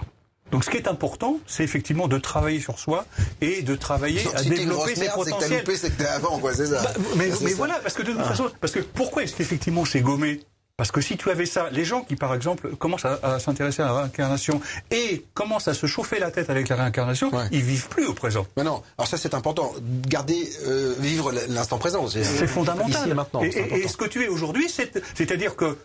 Donc 0.52 0.64
ce 0.64 0.72
qui 0.72 0.78
est 0.78 0.88
important, 0.88 1.40
c'est 1.46 1.64
effectivement 1.64 2.08
de 2.08 2.18
travailler 2.18 2.60
sur 2.60 2.80
soi 2.80 3.06
et 3.42 3.62
de 3.62 3.76
travailler 3.76 4.22
à 4.36 4.42
développer 4.42 4.96
ses 4.96 5.10
potentiels. 5.10 5.64
C'est 5.76 5.96
que 5.96 6.04
avant, 6.04 6.40
quoi, 6.40 6.54
c'est 6.54 6.68
ça. 6.68 6.82
Bah, 6.82 6.94
mais, 7.16 7.30
mais 7.42 7.54
voilà, 7.54 7.76
parce 7.80 7.94
que 7.94 8.02
de 8.02 8.12
toute 8.12 8.22
ah. 8.24 8.30
façon, 8.30 8.52
parce 8.60 8.74
que 8.74 8.80
pourquoi 8.80 9.24
est-ce 9.24 9.36
qu'effectivement 9.36 9.86
c'est 9.86 10.02
gommé 10.02 10.42
parce 10.78 10.92
que 10.92 11.00
si 11.00 11.16
tu 11.16 11.30
avais 11.30 11.46
ça, 11.46 11.70
les 11.72 11.86
gens 11.86 12.02
qui, 12.02 12.16
par 12.16 12.34
exemple, 12.34 12.76
commencent 12.76 13.06
à, 13.06 13.40
s'intéresser 13.40 13.82
à 13.82 13.86
la 13.86 13.94
réincarnation 13.94 14.60
et 14.92 15.26
commencent 15.34 15.70
à 15.70 15.74
se 15.74 15.88
chauffer 15.88 16.20
la 16.20 16.32
tête 16.32 16.50
avec 16.50 16.68
la 16.68 16.76
réincarnation, 16.76 17.32
ils 17.52 17.62
vivent 17.62 17.88
plus 17.88 18.06
au 18.06 18.14
présent. 18.14 18.46
Mais 18.58 18.64
non, 18.64 18.84
alors 18.98 19.08
ça 19.08 19.18
c'est 19.18 19.34
important. 19.34 19.74
Garder, 20.08 20.50
euh, 20.66 20.94
vivre 21.00 21.32
l'instant 21.50 21.78
présent. 21.78 22.08
C'est 22.08 22.48
fondamental. 22.48 23.10
et 23.10 23.14
maintenant. 23.14 23.42
Et, 23.42 23.88
ce 23.88 23.98
que 23.98 24.06
tu 24.06 24.24
es 24.24 24.28
aujourd'hui, 24.28 24.68
c'est-à-dire 24.70 25.56
que 25.56 25.78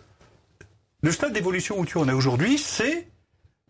le 1.02 1.12
stade 1.12 1.32
d'évolution 1.32 1.78
où 1.78 1.86
tu 1.86 1.98
en 1.98 2.08
es 2.08 2.12
aujourd'hui, 2.12 2.58
c'est 2.58 3.06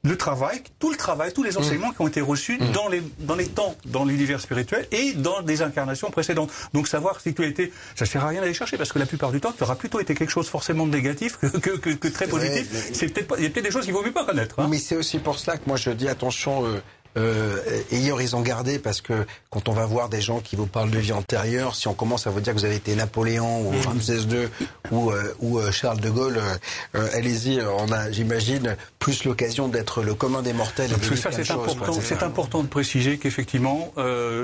le 0.03 0.16
travail, 0.16 0.62
tout 0.78 0.90
le 0.90 0.96
travail, 0.96 1.32
tous 1.32 1.42
les 1.42 1.53
mm. 1.53 1.59
enseignements 1.59 1.90
qui 1.92 2.01
ont 2.01 2.09
été 2.09 2.20
reçus 2.20 2.59
mm. 2.59 2.72
dans, 2.72 2.88
les, 2.88 3.03
dans 3.20 3.34
les 3.34 3.48
temps, 3.48 3.76
dans 3.86 4.05
l'univers 4.05 4.40
spirituel 4.40 4.86
et 4.92 5.12
dans 5.12 5.42
des 5.42 5.62
incarnations 5.62 6.11
précédentes. 6.11 6.51
Donc 6.72 6.88
savoir 6.88 7.20
si 7.20 7.34
tu 7.34 7.42
as 7.44 7.46
été, 7.46 7.72
ça 7.94 8.07
sert 8.07 8.24
à 8.24 8.28
rien 8.28 8.40
d'aller 8.40 8.55
chercher 8.55 8.76
parce 8.76 8.92
que 8.92 8.98
la 8.98 9.07
plupart 9.07 9.32
du 9.32 9.40
temps, 9.40 9.53
tu 9.57 9.62
auras 9.62 9.76
plutôt 9.76 10.01
été 10.01 10.14
quelque 10.14 10.30
chose 10.30 10.48
forcément 10.48 10.86
de 10.86 10.92
négatif 10.92 11.36
que, 11.38 11.46
que, 11.46 11.90
que, 11.90 12.09
très 12.09 12.26
positif. 12.26 12.90
C'est 12.92 13.09
peut-être 13.09 13.34
il 13.38 13.44
y 13.44 13.46
a 13.46 13.51
peut-être 13.51 13.64
des 13.64 13.70
choses 13.70 13.84
qu'il 13.84 13.94
vaut 13.94 14.03
mieux 14.03 14.12
pas 14.12 14.24
connaître. 14.24 14.59
Hein. 14.59 14.68
Mais 14.70 14.78
c'est 14.78 14.96
aussi 14.96 15.18
pour 15.18 15.38
cela 15.38 15.59
que 15.59 15.66
moi 15.66 15.76
je 15.76 15.90
dis 15.90 16.09
attention. 16.09 16.66
Euh, 16.66 16.80
euh, 17.16 17.82
ayez 17.90 18.12
raison 18.12 18.40
garder 18.40 18.78
parce 18.78 19.00
que 19.00 19.26
quand 19.50 19.68
on 19.68 19.72
va 19.72 19.84
voir 19.84 20.08
des 20.08 20.20
gens 20.20 20.40
qui 20.40 20.54
vous 20.54 20.66
parlent 20.66 20.90
de 20.90 20.98
vie 20.98 21.12
antérieure, 21.12 21.74
si 21.74 21.88
on 21.88 21.94
commence 21.94 22.26
à 22.26 22.30
vous 22.30 22.40
dire 22.40 22.54
que 22.54 22.58
vous 22.58 22.64
avez 22.64 22.76
été 22.76 22.94
Napoléon 22.94 23.66
ou 23.66 23.72
mm. 23.72 23.80
Ramsès 23.80 24.18
II 24.18 24.48
ou, 24.92 25.11
euh, 25.11 25.34
ou 25.40 25.58
euh, 25.58 25.72
Charles 25.72 26.00
de 26.00 26.11
Gaulle, 26.11 26.40
euh, 26.94 27.08
allez-y, 27.14 27.61
on 27.78 27.90
a, 27.90 28.11
j'imagine, 28.12 28.76
plus 28.98 29.24
l'occasion 29.24 29.68
d'être 29.68 30.02
le 30.02 30.14
commun 30.14 30.42
des 30.42 30.52
mortels. 30.52 30.90
Parce 30.90 31.08
que 31.08 31.16
ça, 31.16 31.32
c'est 31.32 31.50
important, 31.50 31.92
c'est 32.00 32.22
important 32.22 32.62
de 32.62 32.68
préciser 32.68 33.18
qu'effectivement, 33.18 33.92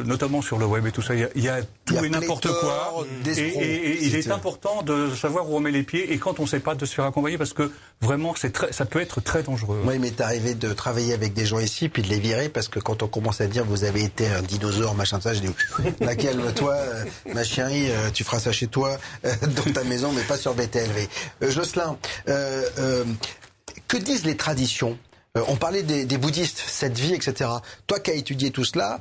notamment 0.04 0.42
sur 0.42 0.58
le 0.58 0.66
web 0.66 0.86
et 0.86 0.92
tout 0.92 1.02
ça, 1.02 1.14
il 1.14 1.42
y 1.42 1.48
a, 1.48 1.60
tout 1.84 1.94
et 1.94 2.08
n'importe 2.08 2.48
quoi. 2.48 3.04
Et, 3.26 3.30
et, 3.30 4.04
il 4.06 4.14
est 4.14 4.30
important 4.30 4.82
de 4.82 5.14
savoir 5.14 5.48
où 5.48 5.56
on 5.56 5.60
met 5.60 5.70
les 5.70 5.82
pieds 5.82 6.12
et 6.12 6.18
quand 6.18 6.40
on 6.40 6.42
ne 6.42 6.48
sait 6.48 6.60
pas 6.60 6.74
de 6.74 6.84
se 6.84 6.94
faire 6.94 7.04
accompagner 7.04 7.38
parce 7.38 7.52
que 7.52 7.70
vraiment, 8.00 8.34
c'est 8.36 8.52
très, 8.52 8.72
ça 8.72 8.84
peut 8.84 9.00
être 9.00 9.20
très 9.20 9.42
dangereux. 9.42 9.82
Oui, 9.84 9.98
mais 9.98 10.10
t'es 10.10 10.22
arrivé 10.22 10.54
de 10.54 10.72
travailler 10.72 11.14
avec 11.14 11.32
des 11.32 11.46
gens 11.46 11.58
ici 11.58 11.88
puis 11.88 12.02
de 12.02 12.08
les 12.08 12.18
virer 12.18 12.48
parce 12.56 12.68
que 12.68 12.78
quand 12.78 13.02
on 13.02 13.06
commence 13.06 13.42
à 13.42 13.48
dire 13.48 13.66
vous 13.66 13.84
avez 13.84 14.02
été 14.02 14.26
un 14.28 14.40
dinosaure, 14.40 14.94
machin 14.94 15.20
ça, 15.20 15.34
je 15.34 15.40
dis 15.40 15.48
laquelle 16.00 16.40
toi, 16.54 16.72
euh, 16.72 17.04
ma 17.34 17.44
chérie, 17.44 17.90
euh, 17.90 18.10
tu 18.10 18.24
feras 18.24 18.38
ça 18.38 18.50
chez 18.50 18.66
toi, 18.66 18.96
euh, 19.26 19.34
dans 19.42 19.72
ta 19.74 19.84
maison, 19.84 20.10
mais 20.10 20.22
pas 20.22 20.38
sur 20.38 20.54
BTLV. 20.54 21.06
Jocelyn, 21.42 21.98
que 22.26 23.96
disent 23.98 24.24
les 24.24 24.38
traditions? 24.38 24.96
On 25.34 25.56
parlait 25.56 25.82
des, 25.82 26.16
bouddhistes, 26.16 26.62
cette 26.66 26.98
vie, 26.98 27.12
etc. 27.12 27.50
Toi 27.86 28.00
qui 28.00 28.10
as 28.10 28.14
étudié 28.14 28.50
tout 28.50 28.64
cela, 28.64 29.00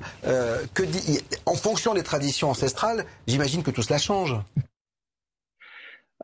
en 1.46 1.56
fonction 1.56 1.94
des 1.94 2.04
traditions 2.04 2.50
ancestrales, 2.50 3.06
j'imagine 3.26 3.64
que 3.64 3.72
tout 3.72 3.84
cela 3.84 4.00
change. 4.00 4.36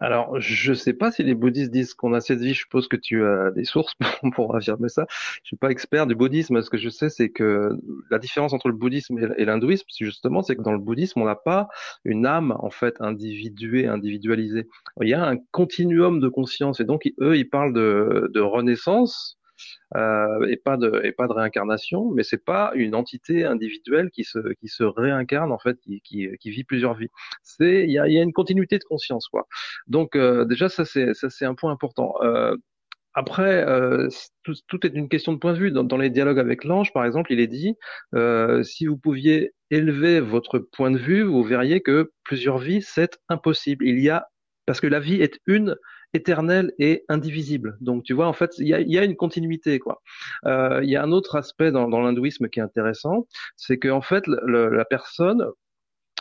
Alors, 0.02 0.40
je 0.42 0.74
sais 0.74 0.94
pas 0.94 1.12
si 1.12 1.24
les 1.24 1.36
bouddhistes 1.36 1.72
disent 1.72 1.94
qu'on 1.94 2.14
a 2.14 2.22
cette 2.22 2.40
vie. 2.40 2.56
Je 2.56 2.62
suppose 2.62 2.88
que 2.88 2.96
tu 2.96 3.24
as 3.24 3.52
des 3.52 3.66
sources 3.66 3.94
pour, 4.34 4.56
affirmer 4.56 4.90
ça. 4.90 5.06
Je 5.44 5.50
suis 5.50 5.56
pas 5.56 5.70
expert 5.70 6.08
du 6.08 6.16
bouddhisme. 6.16 6.60
Ce 6.64 6.72
que 6.72 6.80
je 6.80 6.90
sais, 6.90 7.10
c'est 7.10 7.30
que 7.30 7.78
la 8.10 8.18
différence 8.18 8.52
entre 8.52 8.68
le 8.68 8.74
bouddhisme 8.74 9.20
et 9.38 9.46
l'hindouisme, 9.46 9.86
justement, 10.00 10.42
c'est 10.42 10.56
que 10.56 10.64
dans 10.64 10.72
le 10.72 10.80
bouddhisme, 10.80 11.22
on 11.22 11.26
n'a 11.26 11.36
pas 11.36 11.68
une 12.04 12.26
âme 12.26 12.56
en 12.60 12.72
fait 12.72 12.96
individuée, 13.00 13.86
individualisée. 13.86 14.68
Il 15.02 15.08
y 15.08 15.14
a 15.14 15.24
un 15.24 15.38
continuum 15.52 16.20
de 16.20 16.30
conscience, 16.30 16.80
et 16.80 16.84
donc 16.84 17.04
eux, 17.22 17.38
ils 17.38 17.48
parlent 17.48 17.74
de, 17.74 18.32
de 18.34 18.40
renaissance, 18.40 19.38
euh, 19.96 20.48
et 20.48 20.58
pas 20.58 20.78
de 20.78 21.02
et 21.04 21.12
pas 21.12 21.28
de 21.28 21.34
réincarnation, 21.34 22.12
mais 22.12 22.24
c'est 22.24 22.44
pas 22.44 22.72
une 22.76 22.96
entité 22.96 23.46
individuelle 23.46 24.10
qui 24.12 24.24
se 24.24 24.40
qui 24.60 24.68
se 24.68 24.84
réincarne 24.84 25.52
en 25.52 25.60
fait, 25.60 25.78
qui 25.82 26.02
qui, 26.02 26.30
qui 26.40 26.50
vit 26.52 26.64
plusieurs 26.64 26.96
vies. 26.96 27.10
C'est 27.44 27.84
il 27.84 27.92
y 27.92 28.00
a, 28.00 28.08
y 28.08 28.18
a 28.20 28.24
une 28.24 28.34
continuité 28.34 28.78
de 28.78 28.84
conscience 28.84 29.28
quoi. 29.28 29.48
Donc 29.88 30.16
euh, 30.16 30.46
déjà 30.46 30.70
ça 30.70 30.86
c'est 30.86 31.14
ça 31.14 31.30
c'est 31.30 31.46
un 31.46 31.56
point 31.56 31.72
important. 31.72 32.16
Euh, 32.24 32.56
après, 33.14 33.66
euh, 33.68 34.08
tout, 34.44 34.54
tout, 34.68 34.86
est 34.86 34.94
une 34.94 35.10
question 35.10 35.34
de 35.34 35.38
point 35.38 35.54
de 35.54 35.58
vue. 35.58 35.72
Dans, 35.72 35.84
dans 35.84 35.98
les 35.98 36.10
dialogues 36.10 36.40
avec 36.40 36.64
l'ange, 36.64 36.94
par 36.94 37.06
exemple, 37.06 37.34
il 37.34 37.40
est 37.42 37.48
dit 37.48 37.76
euh, 38.16 38.64
si 38.64 38.86
vous 38.86 38.98
pouviez 38.98 39.54
élever 39.70 40.22
votre 40.22 40.60
point 40.60 40.92
de 40.92 40.98
vue, 40.98 41.24
vous 41.24 41.44
verriez 41.44 41.82
que 41.82 42.12
plusieurs 42.24 42.58
vies, 42.58 42.82
c'est 42.82 43.20
impossible. 43.30 43.86
Il 43.86 44.00
y 44.00 44.10
a 44.10 44.28
parce 44.66 44.80
que 44.80 44.88
la 44.88 45.00
vie 45.00 45.22
est 45.22 45.40
une 45.48 45.76
éternel 46.14 46.74
et 46.80 47.06
indivisible. 47.10 47.78
Donc 47.82 48.04
tu 48.04 48.14
vois, 48.14 48.28
en 48.28 48.34
fait, 48.34 48.58
il 48.58 48.68
y 48.68 48.74
a, 48.74 48.82
y 48.82 48.98
a, 48.98 49.04
une 49.04 49.16
continuité. 49.16 49.80
quoi. 49.80 50.02
Euh, 50.46 50.82
il 50.84 50.90
y 50.90 50.96
a 50.96 51.04
un 51.04 51.12
autre 51.12 51.36
aspect 51.36 51.72
dans, 51.72 51.88
dans 51.88 52.02
l'hindouisme 52.02 52.50
qui 52.50 52.60
est 52.60 52.64
intéressant, 52.64 53.28
c'est 53.56 53.78
que 53.78 53.88
en 53.88 54.02
fait, 54.02 54.26
le, 54.28 54.70
la 54.70 54.86
personne 54.86 55.46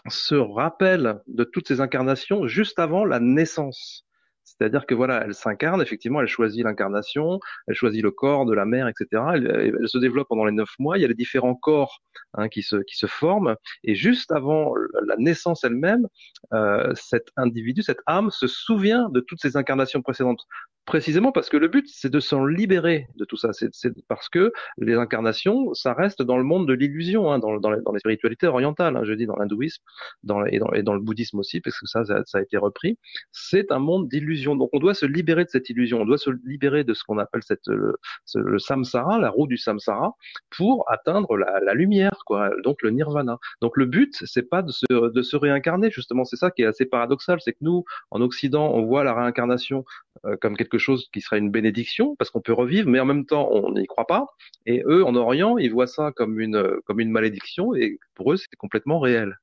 se 0.09 0.34
rappelle 0.34 1.20
de 1.26 1.45
toutes 1.45 1.68
ces 1.68 1.80
incarnations 1.80 2.47
juste 2.47 2.78
avant 2.78 3.05
la 3.05 3.20
naissance. 3.20 4.07
C'est-à-dire 4.45 4.86
que 4.86 4.95
voilà, 4.95 5.22
elle 5.24 5.34
s'incarne, 5.34 5.80
effectivement, 5.80 6.20
elle 6.20 6.26
choisit 6.26 6.64
l'incarnation, 6.64 7.41
elle 7.66 7.74
choisit 7.74 8.03
le 8.03 8.11
corps 8.11 8.47
de 8.47 8.55
la 8.55 8.64
mère, 8.64 8.88
etc. 8.88 9.22
Elle, 9.34 9.88
se 9.88 9.99
développe 9.99 10.28
pendant 10.28 10.45
les 10.45 10.53
neuf 10.53 10.70
mois. 10.78 10.99
Il 10.99 11.03
y 11.03 11.05
a 11.05 11.09
les 11.09 11.14
différents 11.14 11.55
corps 11.55 12.01
hein, 12.34 12.49
qui 12.49 12.62
se 12.62 12.76
qui 12.76 12.97
se 12.97 13.07
forment, 13.07 13.57
et 13.84 13.95
juste 13.95 14.32
avant 14.32 14.74
la 15.07 15.16
naissance 15.16 15.64
elle-même, 15.64 16.07
euh, 16.53 16.93
cet 16.95 17.28
individu, 17.36 17.82
cette 17.82 18.01
âme, 18.07 18.30
se 18.30 18.47
souvient 18.47 19.09
de 19.11 19.20
toutes 19.20 19.41
ces 19.41 19.57
incarnations 19.57 20.03
précédentes 20.03 20.45
précisément 20.91 21.30
parce 21.30 21.49
que 21.49 21.57
le 21.57 21.68
but, 21.68 21.86
c'est 21.88 22.11
de 22.11 22.18
s'en 22.18 22.45
libérer 22.45 23.07
de 23.14 23.24
tout 23.24 23.36
ça. 23.36 23.51
C'est 23.53 23.70
parce 24.09 24.28
que 24.28 24.53
les 24.76 24.97
incarnations, 24.97 25.72
ça 25.72 25.95
reste 25.95 26.20
dans 26.20 26.36
le 26.36 26.43
monde 26.43 26.66
de 26.66 26.72
l'illusion, 26.72 27.30
hein, 27.30 27.38
dans, 27.38 27.61
dans, 27.61 27.70
dans, 27.80 27.93
les, 27.93 28.01
spiritualités 28.01 28.49
orientales, 28.49 28.97
hein, 28.97 29.05
je 29.05 29.12
dis 29.12 29.24
dans 29.24 29.36
l'hindouisme 29.36 29.84
dans, 30.24 30.45
et, 30.47 30.59
et 30.74 30.82
dans 30.82 30.95
le 30.95 31.01
bouddhisme 31.01 31.38
aussi, 31.38 31.61
parce 31.61 31.78
que 31.78 31.86
ça, 31.86 32.05
ça, 32.05 32.38
a 32.38 32.43
été 32.43 32.57
repris. 32.57 32.99
C'est 33.30 33.70
un 33.70 33.78
monde 33.78 34.09
d'illusion. 34.09 34.57
Donc 34.57 34.70
on 34.72 34.80
doit 34.80 34.95
se 34.95 35.07
libérer 35.07 35.45
de 35.45 35.51
cette 35.51 35.70
illusion, 35.70 36.01
on 36.01 36.05
doit 36.05 36.18
se 36.18 36.30
libérer 36.45 36.82
de 36.82 36.93
ce 36.93 37.05
qu'on 37.05 37.18
appelle 37.18 37.45
cette, 37.45 37.68
le, 37.68 37.95
le, 38.34 38.59
samsara, 38.59 39.20
la 39.20 39.30
roue 39.30 39.47
du 39.47 39.59
samsara, 39.59 40.16
pour 40.57 40.91
atteindre 40.91 41.36
la, 41.36 41.61
la, 41.61 41.74
lumière, 41.74 42.18
quoi. 42.26 42.51
Donc 42.64 42.82
le 42.82 42.91
nirvana. 42.91 43.38
Donc 43.61 43.76
le 43.76 43.86
but, 43.86 44.16
c'est 44.24 44.49
pas 44.49 44.62
de 44.62 44.72
se, 44.72 44.86
de 44.91 45.22
se 45.22 45.36
réincarner, 45.36 45.93
justement. 45.93 46.24
C'est 46.24 46.34
ça 46.34 46.51
qui 46.51 46.62
est 46.62 46.66
assez 46.66 46.84
paradoxal, 46.84 47.38
c'est 47.41 47.53
que 47.53 47.59
nous, 47.61 47.84
en 48.11 48.20
Occident, 48.22 48.72
on 48.74 48.84
voit 48.84 49.05
la 49.05 49.14
réincarnation 49.14 49.85
euh, 50.27 50.36
comme 50.40 50.56
quelque 50.56 50.80
chose 50.81 51.09
qui 51.12 51.20
serait 51.20 51.39
une 51.39 51.51
bénédiction 51.51 52.16
parce 52.16 52.31
qu'on 52.31 52.40
peut 52.40 52.52
revivre, 52.52 52.89
mais 52.89 52.98
en 52.98 53.05
même 53.05 53.27
temps 53.27 53.48
on 53.52 53.73
n'y 53.73 53.86
croit 53.86 54.07
pas. 54.07 54.27
Et 54.66 54.82
eux, 54.86 55.05
en 55.05 55.15
Orient, 55.15 55.57
ils 55.59 55.70
voient 55.70 55.86
ça 55.86 56.11
comme 56.16 56.40
une 56.40 56.61
comme 56.85 56.98
une 56.98 57.11
malédiction 57.12 57.74
et 57.77 57.98
pour 58.15 58.32
eux 58.32 58.36
c'est 58.36 58.57
complètement 58.57 58.98
réel. 58.98 59.39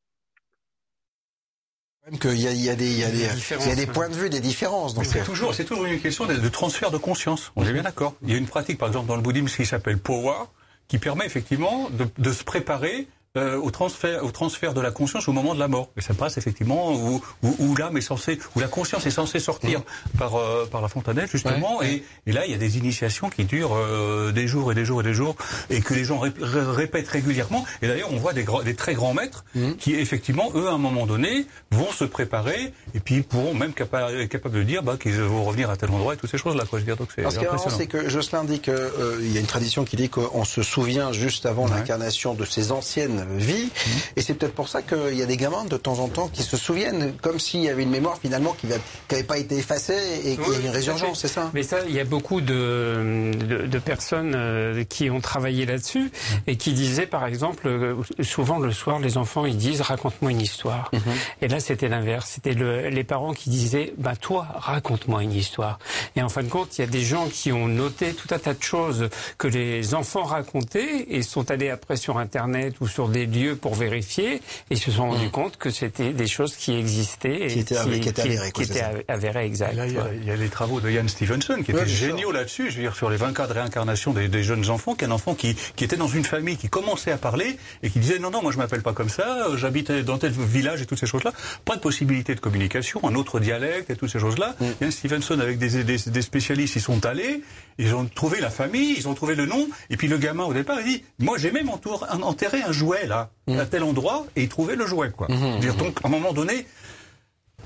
Même 2.09 2.19
qu'il 2.19 2.39
y 2.39 2.47
a, 2.47 2.51
il 2.51 2.63
y 2.63 2.69
a 2.69 2.75
des, 2.75 2.89
il 2.89 2.99
y 2.99 3.03
a 3.03 3.09
des, 3.09 3.27
il 3.59 3.67
y 3.67 3.71
a 3.71 3.75
des 3.75 3.85
points 3.85 4.07
de 4.07 4.15
vue, 4.15 4.29
des 4.29 4.39
différences. 4.39 4.95
Donc 4.95 5.03
c'est 5.05 5.25
toujours, 5.25 5.53
c'est 5.53 5.65
toujours 5.65 5.85
une 5.85 5.99
question 5.99 6.25
de, 6.25 6.35
de 6.35 6.49
transfert 6.49 6.89
de 6.89 6.97
conscience. 6.97 7.51
On 7.57 7.65
est 7.65 7.73
bien 7.73 7.83
d'accord. 7.83 8.15
Il 8.21 8.29
y 8.31 8.33
a 8.33 8.37
une 8.37 8.47
pratique, 8.47 8.77
par 8.77 8.87
exemple, 8.87 9.07
dans 9.07 9.17
le 9.17 9.21
bouddhisme 9.21 9.47
qui 9.47 9.65
s'appelle 9.65 9.97
Powa, 9.97 10.47
qui 10.87 10.99
permet 10.99 11.25
effectivement 11.25 11.89
de, 11.89 12.07
de 12.17 12.31
se 12.31 12.45
préparer 12.45 13.07
euh, 13.37 13.57
au 13.57 13.71
transfert 13.71 14.23
au 14.23 14.31
transfert 14.31 14.73
de 14.73 14.81
la 14.81 14.91
conscience 14.91 15.27
au 15.27 15.33
moment 15.33 15.53
de 15.53 15.59
la 15.59 15.67
mort. 15.67 15.89
Et 15.97 16.01
ça 16.01 16.13
passe 16.13 16.37
effectivement 16.37 16.93
où, 16.93 17.21
où, 17.43 17.55
où 17.59 17.75
l'âme 17.75 17.97
est 17.97 18.01
censée, 18.01 18.39
où 18.55 18.59
la 18.59 18.67
conscience 18.67 19.05
est 19.05 19.11
censée 19.11 19.39
sortir 19.39 19.79
mmh. 19.79 20.17
par 20.17 20.35
euh, 20.35 20.65
par 20.69 20.81
la 20.81 20.87
fontanelle 20.87 21.27
justement. 21.31 21.79
Ouais, 21.79 21.91
et, 21.91 22.03
et, 22.27 22.31
là, 22.31 22.45
il 22.45 22.51
y 22.51 22.55
a 22.55 22.57
des 22.57 22.77
initiations 22.77 23.29
qui 23.29 23.45
durent 23.45 23.75
euh, 23.75 24.31
des 24.31 24.47
jours 24.47 24.71
et 24.71 24.75
des 24.75 24.85
jours 24.85 25.01
et 25.01 25.03
des 25.03 25.13
jours 25.13 25.35
et 25.69 25.81
que 25.81 25.93
les 25.93 26.03
gens 26.03 26.19
ré 26.19 26.31
répètent 26.41 27.07
régulièrement. 27.07 27.65
Et 27.81 27.87
d'ailleurs, 27.87 28.11
on 28.11 28.17
voit 28.17 28.33
des, 28.33 28.45
des 28.65 28.75
très 28.75 28.93
grands 28.93 29.13
maîtres 29.13 29.45
mmh. 29.55 29.73
qui 29.73 29.95
effectivement, 29.95 30.51
eux, 30.55 30.67
à 30.67 30.73
un 30.73 30.77
moment 30.77 31.05
donné, 31.05 31.45
vont 31.71 31.91
se 31.91 32.03
préparer 32.03 32.73
et 32.93 32.99
puis 32.99 33.21
pourront 33.21 33.53
même 33.53 33.73
capables 33.73 34.27
capable 34.27 34.55
de 34.55 34.63
dire 34.63 34.83
bah, 34.83 34.97
qu'ils 35.01 35.19
vont 35.21 35.43
revenir 35.43 35.69
à 35.69 35.77
tel 35.77 35.89
endroit 35.89 36.13
et 36.13 36.17
toutes 36.17 36.29
ces 36.29 36.37
choses-là. 36.37 36.63
Quoi. 36.69 36.79
Je 36.79 36.85
veux 36.85 36.91
dire, 36.91 36.97
donc 36.97 37.09
c'est 37.13 37.25
impressionnant. 37.25 37.75
c'est 37.77 37.87
que 37.87 38.09
Jocelyn 38.09 38.43
dit 38.43 38.59
qu'il 38.59 38.73
euh, 38.73 39.19
y 39.21 39.37
a 39.37 39.39
une 39.39 39.47
tradition 39.47 39.83
qui 39.83 39.95
dit 39.95 40.09
qu'on 40.09 40.45
se 40.45 40.63
souvient 40.63 41.11
juste 41.11 41.45
avant 41.45 41.65
ouais. 41.65 41.75
l'incarnation 41.75 42.33
de 42.33 42.45
ces 42.45 42.71
anciennes 42.71 43.25
vie. 43.35 43.65
Mmh. 43.65 43.89
Et 44.15 44.21
c'est 44.21 44.33
peut-être 44.33 44.53
pour 44.53 44.69
ça 44.69 44.81
qu'il 44.81 45.15
y 45.15 45.21
a 45.21 45.25
des 45.25 45.37
gamins 45.37 45.65
de 45.65 45.77
temps 45.77 45.99
en 45.99 46.07
temps 46.07 46.27
qui 46.27 46.43
se 46.43 46.57
souviennent, 46.57 47.13
comme 47.21 47.39
s'il 47.39 47.61
y 47.61 47.69
avait 47.69 47.83
une 47.83 47.89
mémoire 47.89 48.17
finalement 48.21 48.55
qui 48.59 48.67
n'avait 48.67 49.23
pas 49.23 49.37
été 49.37 49.57
effacée 49.57 49.97
et 50.23 50.35
qu'il 50.35 50.45
oui, 50.47 50.55
y 50.55 50.55
a 50.55 50.69
une 50.69 50.69
résurgence, 50.69 51.21
c'est 51.21 51.27
ça 51.27 51.49
Mais 51.53 51.63
ça, 51.63 51.79
il 51.87 51.93
y 51.93 51.99
a 51.99 52.05
beaucoup 52.05 52.41
de, 52.41 53.31
de, 53.33 53.65
de 53.67 53.79
personnes 53.79 54.33
euh, 54.35 54.83
qui 54.83 55.09
ont 55.09 55.21
travaillé 55.21 55.65
là-dessus 55.65 56.11
et 56.47 56.55
qui 56.55 56.73
disaient, 56.73 57.07
par 57.07 57.25
exemple, 57.25 57.67
euh, 57.67 57.95
souvent 58.21 58.59
le 58.59 58.71
soir, 58.71 58.99
les 58.99 59.17
enfants, 59.17 59.45
ils 59.45 59.57
disent 59.57 59.81
raconte-moi 59.81 60.31
une 60.31 60.41
histoire. 60.41 60.89
Mmh. 60.93 60.99
Et 61.41 61.47
là, 61.47 61.59
c'était 61.59 61.87
l'inverse. 61.87 62.31
C'était 62.35 62.53
le, 62.53 62.89
les 62.89 63.03
parents 63.03 63.33
qui 63.33 63.49
disaient, 63.49 63.93
bah 63.97 64.15
toi, 64.15 64.47
raconte-moi 64.55 65.23
une 65.23 65.33
histoire. 65.33 65.79
Et 66.15 66.21
en 66.21 66.29
fin 66.29 66.43
de 66.43 66.49
compte, 66.49 66.77
il 66.77 66.81
y 66.81 66.83
a 66.83 66.87
des 66.87 67.01
gens 67.01 67.27
qui 67.27 67.51
ont 67.51 67.67
noté 67.67 68.13
tout 68.13 68.33
un 68.33 68.39
tas 68.39 68.53
de 68.53 68.63
choses 68.63 69.09
que 69.37 69.47
les 69.47 69.93
enfants 69.93 70.23
racontaient 70.23 71.07
et 71.09 71.21
sont 71.21 71.49
allés 71.51 71.69
après 71.69 71.95
sur 71.95 72.17
Internet 72.17 72.75
ou 72.81 72.87
sur 72.87 73.09
des 73.09 73.16
lieux 73.25 73.55
pour 73.55 73.75
vérifier 73.75 74.41
et 74.69 74.75
se 74.75 74.91
sont 74.91 75.09
rendus 75.09 75.27
mmh. 75.27 75.31
compte 75.31 75.57
que 75.57 75.69
c'était 75.69 76.13
des 76.13 76.27
choses 76.27 76.55
qui 76.55 76.75
existaient 76.75 77.45
et 77.45 77.47
qui 77.47 77.59
étaient, 77.59 77.75
qui, 77.75 77.99
qui 77.99 78.09
étaient 78.09 78.21
avérées. 78.21 78.51
Qui, 78.51 78.63
étaient 78.63 78.83
avérées, 79.07 79.45
exact. 79.45 79.73
Là, 79.73 79.87
il, 79.87 79.93
y 79.93 79.97
a, 79.97 80.07
il 80.13 80.25
y, 80.25 80.31
a, 80.31 80.35
les 80.35 80.49
travaux 80.49 80.79
de 80.79 80.89
Ian 80.89 81.07
Stevenson 81.07 81.61
qui 81.63 81.71
étaient 81.71 81.81
ouais, 81.81 81.87
géniaux 81.87 82.31
là-dessus. 82.31 82.69
Je 82.69 82.77
veux 82.77 82.83
dire, 82.83 82.95
sur 82.95 83.09
les 83.09 83.17
20 83.17 83.33
cas 83.33 83.47
de 83.47 83.53
réincarnation 83.53 84.13
des, 84.13 84.27
des 84.27 84.43
jeunes 84.43 84.69
enfants, 84.69 84.95
qu'un 84.95 85.11
enfant 85.11 85.35
qui, 85.35 85.55
qui 85.75 85.83
était 85.83 85.97
dans 85.97 86.07
une 86.07 86.25
famille, 86.25 86.57
qui 86.57 86.69
commençait 86.69 87.11
à 87.11 87.17
parler 87.17 87.57
et 87.83 87.89
qui 87.89 87.99
disait 87.99 88.19
non, 88.19 88.29
non, 88.31 88.41
moi 88.41 88.51
je 88.51 88.57
m'appelle 88.57 88.81
pas 88.81 88.93
comme 88.93 89.09
ça, 89.09 89.47
j'habite 89.55 89.91
dans 89.91 90.17
tel 90.17 90.31
village 90.31 90.81
et 90.81 90.85
toutes 90.85 90.99
ces 90.99 91.07
choses-là. 91.07 91.33
Pas 91.65 91.75
de 91.75 91.81
possibilité 91.81 92.35
de 92.35 92.39
communication, 92.39 93.01
un 93.03 93.15
autre 93.15 93.39
dialecte 93.39 93.89
et 93.89 93.95
toutes 93.95 94.09
ces 94.09 94.19
choses-là. 94.19 94.55
Mmh. 94.59 94.65
Ian 94.81 94.91
Stevenson, 94.91 95.39
avec 95.39 95.57
des, 95.57 95.83
des, 95.83 95.97
des 95.97 96.21
spécialistes, 96.21 96.75
ils 96.75 96.81
sont 96.81 97.05
allés, 97.05 97.41
ils 97.77 97.95
ont 97.95 98.05
trouvé 98.05 98.39
la 98.39 98.49
famille, 98.49 98.95
ils 98.97 99.07
ont 99.07 99.13
trouvé 99.13 99.35
le 99.35 99.45
nom, 99.45 99.67
et 99.89 99.97
puis 99.97 100.07
le 100.07 100.17
gamin 100.17 100.43
au 100.43 100.53
départ, 100.53 100.79
il 100.81 100.87
dit, 100.87 101.03
moi 101.19 101.37
j'ai 101.37 101.51
même 101.51 101.69
enterré 101.69 102.61
un 102.61 102.71
jouet 102.71 102.96
là, 103.05 103.29
mmh. 103.47 103.59
à 103.59 103.65
tel 103.65 103.83
endroit, 103.83 104.25
et 104.35 104.43
il 104.43 104.49
trouvait 104.49 104.75
le 104.75 104.87
jouet, 104.87 105.11
quoi. 105.11 105.27
Mmh, 105.29 105.59
dire, 105.59 105.75
donc, 105.75 105.99
à 106.03 106.07
un 106.07 106.09
moment 106.09 106.33
donné, 106.33 106.65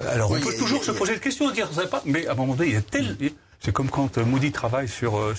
alors 0.08 0.32
oui, 0.32 0.40
on 0.42 0.48
peut 0.48 0.58
toujours 0.58 0.84
se 0.84 0.92
poser 0.92 1.14
la 1.14 1.20
question, 1.20 1.50
dire, 1.52 1.70
ça 1.72 1.86
pas, 1.88 2.02
mais 2.06 2.28
à 2.28 2.32
un 2.32 2.36
moment 2.36 2.56
donné, 2.56 2.70
il 2.70 2.74
y 2.74 2.78
a 2.78 2.82
tel, 2.82 3.16
c'est 3.60 3.72
comme 3.72 3.90
quand 3.90 4.18
Moody 4.18 4.52
travaille 4.52 4.88
sur, 4.88 5.18
euh, 5.18 5.34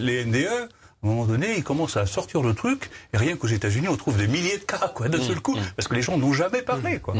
les 0.00 0.24
NDE, 0.24 0.68
à 1.06 1.10
un 1.10 1.14
moment 1.14 1.26
donné, 1.26 1.54
il 1.56 1.64
commence 1.64 1.96
à 1.96 2.06
sortir 2.06 2.42
le 2.42 2.54
truc, 2.54 2.90
et 3.12 3.16
rien 3.16 3.36
qu'aux 3.36 3.46
États-Unis, 3.48 3.88
on 3.88 3.96
trouve 3.96 4.16
des 4.16 4.26
milliers 4.28 4.58
de 4.58 4.64
cas, 4.64 4.90
quoi, 4.94 5.08
d'un 5.08 5.22
seul 5.22 5.40
coup, 5.40 5.56
parce 5.76 5.88
que 5.88 5.94
les 5.94 6.02
gens 6.02 6.16
n'ont 6.18 6.32
jamais 6.32 6.62
parlé, 6.62 6.98
quoi. 6.98 7.14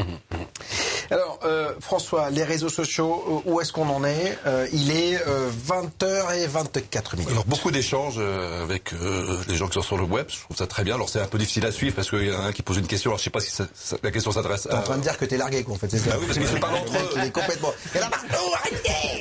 Alors, 1.09 1.39
euh, 1.45 1.71
François, 1.79 2.29
les 2.31 2.43
réseaux 2.43 2.67
sociaux, 2.69 3.41
où 3.45 3.61
est-ce 3.61 3.71
qu'on 3.71 3.87
en 3.87 4.03
est? 4.03 4.37
Euh, 4.45 4.67
Il 4.73 4.91
est 4.91 5.17
euh, 5.25 5.49
20h24 5.67 7.15
minutes. 7.15 7.31
Alors, 7.31 7.45
beaucoup 7.45 7.71
d'échanges 7.71 8.15
euh, 8.17 8.63
avec 8.63 8.91
euh, 8.93 9.37
les 9.47 9.55
gens 9.55 9.67
qui 9.67 9.75
sont 9.75 9.81
sur 9.81 9.97
le 9.97 10.03
web, 10.03 10.25
je 10.29 10.41
trouve 10.41 10.57
ça 10.57 10.67
très 10.67 10.83
bien. 10.83 10.95
Alors, 10.95 11.07
c'est 11.07 11.21
un 11.21 11.27
peu 11.27 11.37
difficile 11.37 11.65
à 11.65 11.71
suivre, 11.71 11.95
parce 11.95 12.09
qu'il 12.09 12.25
y 12.27 12.31
en 12.35 12.39
a 12.41 12.43
un 12.47 12.51
qui 12.51 12.61
pose 12.61 12.77
une 12.77 12.87
question, 12.87 13.11
alors 13.11 13.19
je 13.19 13.23
sais 13.23 13.29
pas 13.29 13.39
si 13.39 13.51
ça, 13.51 13.67
ça, 13.73 13.95
la 14.03 14.11
question 14.11 14.31
s'adresse 14.33 14.65
à... 14.65 14.69
T'es 14.69 14.75
en 14.75 14.81
train 14.81 14.97
de 14.97 15.01
dire 15.01 15.17
que 15.17 15.23
t'es 15.25 15.37
largué, 15.37 15.63
quoi, 15.63 15.75
en 15.75 15.77
fait, 15.77 15.89
c'est 15.89 15.97
ça 15.97 16.09
bah 16.09 16.17
oui, 16.19 16.25
parce 16.27 16.39
qu'ils 16.39 16.47
se 16.47 16.57
parlent 16.57 16.75
entre 16.75 16.93
eux. 16.93 17.09
Il 17.15 17.23
est 17.23 17.31
complètement... 17.31 17.73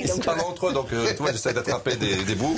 Ils 0.00 0.08
se 0.08 0.20
parlent 0.20 0.40
entre 0.40 0.68
eux, 0.68 0.72
donc, 0.72 0.92
euh, 0.92 1.12
vois, 1.18 1.30
j'essaie 1.32 1.52
d'attraper 1.54 1.96
des, 1.96 2.16
des 2.24 2.34
bouts, 2.34 2.56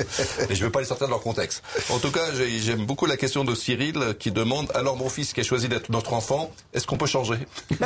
et 0.49 0.55
je 0.55 0.65
veux 0.65 0.71
pas 0.71 0.81
les 0.81 0.87
sortir 0.87 1.07
de 1.07 1.13
leur 1.13 1.21
contexte. 1.21 1.63
En 1.99 2.01
tout 2.01 2.13
cas, 2.13 2.27
j'aime 2.33 2.87
beaucoup 2.87 3.07
la 3.07 3.17
question 3.17 3.45
de 3.45 3.57
Cyril, 3.57 4.15
qui 4.21 4.31
demande, 4.31 4.71
alors 4.77 4.97
mon 4.97 5.09
fils 5.09 5.33
qui 5.33 5.41
a 5.41 5.43
choisi 5.43 5.69
d'être 5.69 5.91
notre 5.91 6.13
enfant, 6.13 6.53
est-ce 6.73 6.87
qu'on 6.87 6.97
peut 6.97 7.07
changer? 7.07 7.39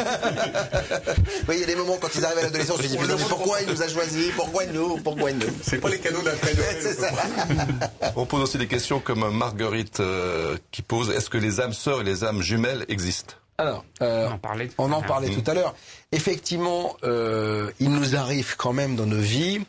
Oui, 1.48 1.54
il 1.56 1.60
y 1.60 1.62
a 1.62 1.66
des 1.66 1.74
moments 1.74 1.96
quand 1.98 2.14
ils 2.14 2.22
arrivent 2.22 2.40
à 2.40 2.42
l'adolescence, 2.42 2.76
je 2.76 2.82
me 2.82 2.88
dis 2.88 2.98
mais, 2.98 3.06
mais 3.06 3.24
pourquoi 3.26 3.62
il 3.62 3.68
nous 3.68 3.80
a 3.80 3.88
choisi? 3.88 4.30
Pourquoi 4.36 4.66
nous? 4.66 4.98
Pourquoi 4.98 5.32
nous? 5.32 5.46
C'est 5.62 5.78
pas 5.78 5.88
les 5.88 5.98
cadeaux 5.98 6.20
d'après 6.20 6.52
On 8.16 8.26
pose 8.26 8.42
aussi 8.42 8.58
des 8.58 8.66
questions 8.66 9.00
comme 9.00 9.34
Marguerite 9.34 10.00
euh, 10.00 10.58
qui 10.70 10.82
pose 10.82 11.08
est-ce 11.08 11.30
que 11.30 11.38
les 11.38 11.60
âmes 11.60 11.72
sœurs 11.72 12.02
et 12.02 12.04
les 12.04 12.22
âmes 12.22 12.42
jumelles 12.42 12.84
existent? 12.90 13.36
Alors, 13.56 13.82
euh, 14.02 14.28
on 14.28 14.32
en 14.32 14.38
parlait, 14.38 14.70
on 14.76 14.92
en 14.92 15.00
parlait 15.00 15.30
tout 15.30 15.50
à 15.50 15.54
l'heure. 15.54 15.74
Effectivement, 16.12 16.98
euh, 17.02 17.70
il 17.80 17.90
nous 17.90 18.14
arrive 18.14 18.56
quand 18.58 18.74
même 18.74 18.94
dans 18.94 19.06
nos 19.06 19.16
vies. 19.20 19.60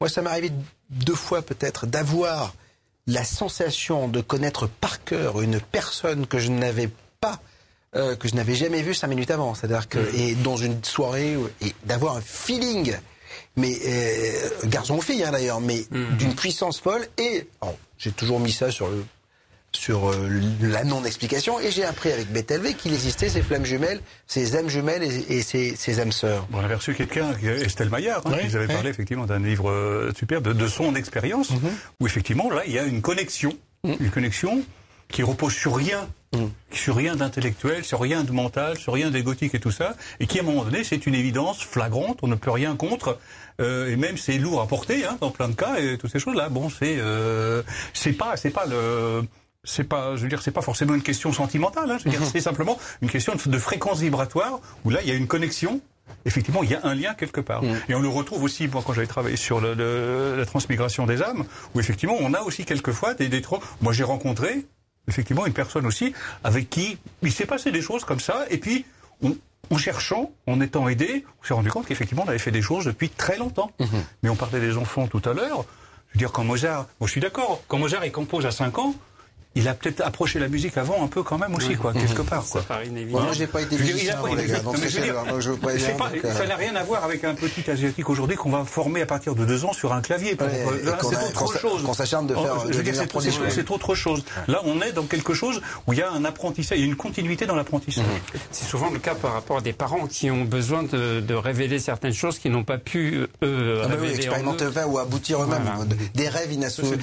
Moi, 0.00 0.08
ça 0.08 0.22
m'est 0.22 0.30
arrivé 0.30 0.50
deux 0.88 1.14
fois 1.14 1.42
peut-être 1.42 1.86
d'avoir 1.86 2.54
la 3.06 3.24
sensation 3.24 4.08
de 4.08 4.20
connaître 4.20 4.68
par 4.68 5.04
cœur 5.04 5.40
une 5.40 5.60
personne 5.60 6.26
que 6.26 6.38
je 6.38 6.50
n'avais 6.50 6.88
pas 7.20 7.40
euh, 7.96 8.14
que 8.14 8.28
je 8.28 8.36
n'avais 8.36 8.54
jamais 8.54 8.82
vu 8.82 8.94
cinq 8.94 9.08
minutes 9.08 9.32
avant. 9.32 9.54
C'est-à-dire 9.56 9.88
que, 9.88 9.98
mmh. 9.98 10.14
et 10.14 10.34
dans 10.36 10.56
une 10.56 10.84
soirée, 10.84 11.36
et 11.60 11.74
d'avoir 11.84 12.16
un 12.16 12.20
feeling, 12.20 12.94
mais 13.56 13.76
euh, 13.84 14.66
garçon 14.66 14.98
ou 14.98 15.00
fille 15.00 15.24
hein, 15.24 15.32
d'ailleurs, 15.32 15.60
mais 15.60 15.84
mmh. 15.90 16.16
d'une 16.16 16.36
puissance 16.36 16.78
folle. 16.78 17.08
Et 17.18 17.48
j'ai 17.98 18.12
toujours 18.12 18.38
mis 18.38 18.52
ça 18.52 18.70
sur 18.70 18.88
le 18.88 19.04
sur 19.72 20.10
euh, 20.10 20.28
la 20.60 20.84
non-explication 20.84 21.60
et 21.60 21.70
j'ai 21.70 21.84
appris 21.84 22.12
avec 22.12 22.32
BTLV 22.32 22.74
qu'il 22.74 22.92
existait 22.92 23.28
ces 23.28 23.42
flammes 23.42 23.64
jumelles, 23.64 24.00
ces 24.26 24.56
âmes 24.56 24.68
jumelles 24.68 25.02
et, 25.02 25.38
et 25.38 25.42
ces, 25.42 25.76
ces, 25.76 26.00
âmes 26.00 26.12
sœurs. 26.12 26.46
Bon, 26.50 26.58
on 26.58 26.64
avait 26.64 26.74
reçu 26.74 26.94
quelqu'un, 26.94 27.32
Estelle 27.42 27.88
Maillard, 27.88 28.22
hein, 28.26 28.32
oui, 28.34 28.48
qui 28.48 28.56
avait 28.56 28.66
oui. 28.66 28.74
parlé 28.74 28.90
effectivement 28.90 29.26
d'un 29.26 29.38
livre 29.38 29.70
euh, 29.70 30.12
superbe 30.16 30.48
de, 30.48 30.52
de 30.52 30.66
son 30.66 30.94
expérience, 30.96 31.50
mmh. 31.50 31.68
où 32.00 32.06
effectivement 32.06 32.50
là 32.50 32.62
il 32.66 32.72
y 32.72 32.78
a 32.78 32.84
une 32.84 33.00
connexion, 33.00 33.52
mmh. 33.84 33.92
une 34.00 34.10
connexion 34.10 34.62
qui 35.08 35.22
repose 35.22 35.52
sur 35.52 35.76
rien, 35.76 36.08
mmh. 36.34 36.44
sur 36.72 36.96
rien 36.96 37.16
d'intellectuel, 37.16 37.84
sur 37.84 38.00
rien 38.00 38.24
de 38.24 38.32
mental, 38.32 38.78
sur 38.78 38.92
rien 38.92 39.10
d'égotique 39.10 39.54
et 39.54 39.60
tout 39.60 39.72
ça, 39.72 39.96
et 40.18 40.26
qui 40.26 40.38
à 40.38 40.42
un 40.42 40.44
moment 40.44 40.64
donné 40.64 40.84
c'est 40.84 41.06
une 41.06 41.14
évidence 41.14 41.62
flagrante, 41.62 42.18
on 42.22 42.28
ne 42.28 42.36
peut 42.36 42.50
rien 42.50 42.76
contre, 42.76 43.18
euh, 43.60 43.90
et 43.90 43.96
même 43.96 44.16
c'est 44.16 44.38
lourd 44.38 44.60
à 44.60 44.66
porter 44.66 45.04
hein, 45.04 45.18
dans 45.20 45.30
plein 45.30 45.48
de 45.48 45.54
cas 45.54 45.78
et 45.78 45.98
toutes 45.98 46.10
ces 46.10 46.18
choses 46.18 46.34
là. 46.34 46.48
Bon, 46.48 46.70
c'est 46.70 46.96
euh, 46.98 47.62
c'est 47.92 48.12
pas 48.12 48.36
c'est 48.36 48.50
pas 48.50 48.66
le 48.66 49.22
c'est 49.64 49.84
pas, 49.84 50.16
je 50.16 50.22
veux 50.22 50.28
dire, 50.28 50.42
c'est 50.42 50.50
pas 50.50 50.62
forcément 50.62 50.94
une 50.94 51.02
question 51.02 51.32
sentimentale. 51.32 51.90
Hein, 51.90 51.98
je 51.98 52.04
veux 52.04 52.10
dire, 52.10 52.26
c'est 52.26 52.40
simplement 52.40 52.78
une 53.02 53.10
question 53.10 53.34
de, 53.34 53.58
fréquence 53.58 54.00
vibratoire 54.00 54.60
où 54.84 54.90
là, 54.90 55.00
il 55.02 55.08
y 55.08 55.12
a 55.12 55.14
une 55.14 55.26
connexion. 55.26 55.80
Effectivement, 56.24 56.62
il 56.64 56.70
y 56.70 56.74
a 56.74 56.80
un 56.84 56.94
lien 56.94 57.14
quelque 57.14 57.40
part. 57.40 57.62
Mmh. 57.62 57.76
Et 57.88 57.94
on 57.94 58.00
le 58.00 58.08
retrouve 58.08 58.42
aussi, 58.42 58.66
moi, 58.66 58.82
quand 58.84 58.92
j'avais 58.92 59.06
travaillé 59.06 59.36
sur 59.36 59.60
le, 59.60 59.74
le, 59.74 60.34
la 60.36 60.44
transmigration 60.44 61.06
des 61.06 61.22
âmes, 61.22 61.44
où 61.74 61.80
effectivement, 61.80 62.16
on 62.18 62.34
a 62.34 62.40
aussi 62.40 62.64
quelquefois 62.64 63.14
des, 63.14 63.28
des 63.28 63.40
trop. 63.40 63.62
Moi, 63.80 63.92
j'ai 63.92 64.02
rencontré 64.02 64.66
effectivement 65.08 65.46
une 65.46 65.52
personne 65.52 65.86
aussi 65.86 66.12
avec 66.42 66.68
qui 66.68 66.98
il 67.22 67.32
s'est 67.32 67.46
passé 67.46 67.70
des 67.70 67.80
choses 67.80 68.04
comme 68.04 68.20
ça, 68.20 68.44
et 68.50 68.58
puis 68.58 68.84
on, 69.22 69.36
en 69.70 69.78
cherchant, 69.78 70.32
en 70.46 70.60
étant 70.60 70.88
aidé, 70.88 71.24
on 71.42 71.46
s'est 71.46 71.54
rendu 71.54 71.70
compte 71.70 71.86
qu'effectivement, 71.86 72.24
on 72.26 72.28
avait 72.28 72.38
fait 72.38 72.50
des 72.50 72.62
choses 72.62 72.86
depuis 72.86 73.08
très 73.08 73.36
longtemps. 73.36 73.70
Mmh. 73.78 73.84
Mais 74.22 74.30
on 74.30 74.36
parlait 74.36 74.60
des 74.60 74.76
enfants 74.76 75.06
tout 75.06 75.22
à 75.24 75.32
l'heure. 75.32 75.64
Je 76.08 76.14
veux 76.14 76.18
dire, 76.18 76.32
quand 76.32 76.42
Mozart, 76.42 76.88
moi 76.98 77.06
je 77.06 77.12
suis 77.12 77.20
d'accord, 77.20 77.62
quand 77.68 77.78
Mozart 77.78 78.04
il 78.04 78.10
compose 78.10 78.44
à 78.44 78.50
5 78.50 78.78
ans, 78.78 78.94
il 79.56 79.66
a 79.66 79.74
peut-être 79.74 80.00
approché 80.02 80.38
la 80.38 80.46
musique 80.46 80.76
avant 80.76 81.02
un 81.02 81.08
peu 81.08 81.24
quand 81.24 81.36
même 81.36 81.54
aussi, 81.56 81.74
quoi, 81.74 81.92
quelque 81.92 82.22
part. 82.22 82.44
Quoi. 82.46 82.60
Ça 82.60 82.66
paraît 82.66 82.86
inévident. 82.86 83.20
Moi, 83.20 83.32
j'ai 83.32 83.48
pas 83.48 83.62
été 83.62 83.76
musicien, 83.76 84.16
les 84.36 84.46
gars. 84.46 84.60
Donc, 84.60 84.76
ça 84.76 86.46
n'a 86.46 86.56
rien 86.56 86.76
à 86.76 86.84
voir 86.84 87.02
avec 87.02 87.24
un 87.24 87.34
petit 87.34 87.68
asiatique 87.68 88.08
aujourd'hui 88.08 88.36
qu'on 88.36 88.50
va 88.50 88.64
former 88.64 89.02
à 89.02 89.06
partir 89.06 89.34
de 89.34 89.44
deux 89.44 89.64
ans 89.64 89.72
sur 89.72 89.92
un 89.92 90.02
clavier. 90.02 90.36
Ouais, 90.40 90.46
c'est 91.02 91.28
autre 91.28 91.58
chose. 91.58 91.82
Qu'on 91.82 91.94
s'acharne 91.94 92.28
de 92.28 92.34
faire. 92.34 92.70
Je 92.70 92.76
veux 92.76 92.82
dire, 92.82 92.94
c'est 92.94 93.70
autre 93.70 93.94
chose. 93.94 94.24
Là, 94.46 94.60
on 94.64 94.80
est 94.82 94.92
dans 94.92 95.04
quelque 95.04 95.34
chose 95.34 95.60
où 95.86 95.92
il 95.92 95.98
y 95.98 96.02
a 96.02 96.10
un 96.10 96.24
apprentissage, 96.24 96.78
il 96.78 96.82
y 96.82 96.84
a 96.84 96.86
une 96.86 96.96
continuité 96.96 97.46
dans 97.46 97.56
l'apprentissage. 97.56 98.04
C'est 98.52 98.66
souvent 98.66 98.90
le 98.90 98.98
cas 99.00 99.14
par 99.14 99.32
rapport 99.32 99.58
à 99.58 99.60
des 99.60 99.72
parents 99.72 100.06
qui 100.06 100.30
ont 100.30 100.44
besoin 100.44 100.84
de, 100.84 101.34
révéler 101.40 101.78
certaines 101.78 102.12
choses 102.12 102.38
qu'ils 102.38 102.52
n'ont 102.52 102.64
pas 102.64 102.76
pu 102.76 103.26
eux 103.42 103.80
ah 103.82 103.88
bah 103.88 104.06
expérimenter 104.06 104.66
ou 104.86 104.98
aboutir 104.98 105.42
eux-mêmes. 105.42 105.88
Des 106.14 106.28
rêves 106.28 106.52
inassouvis, 106.52 106.98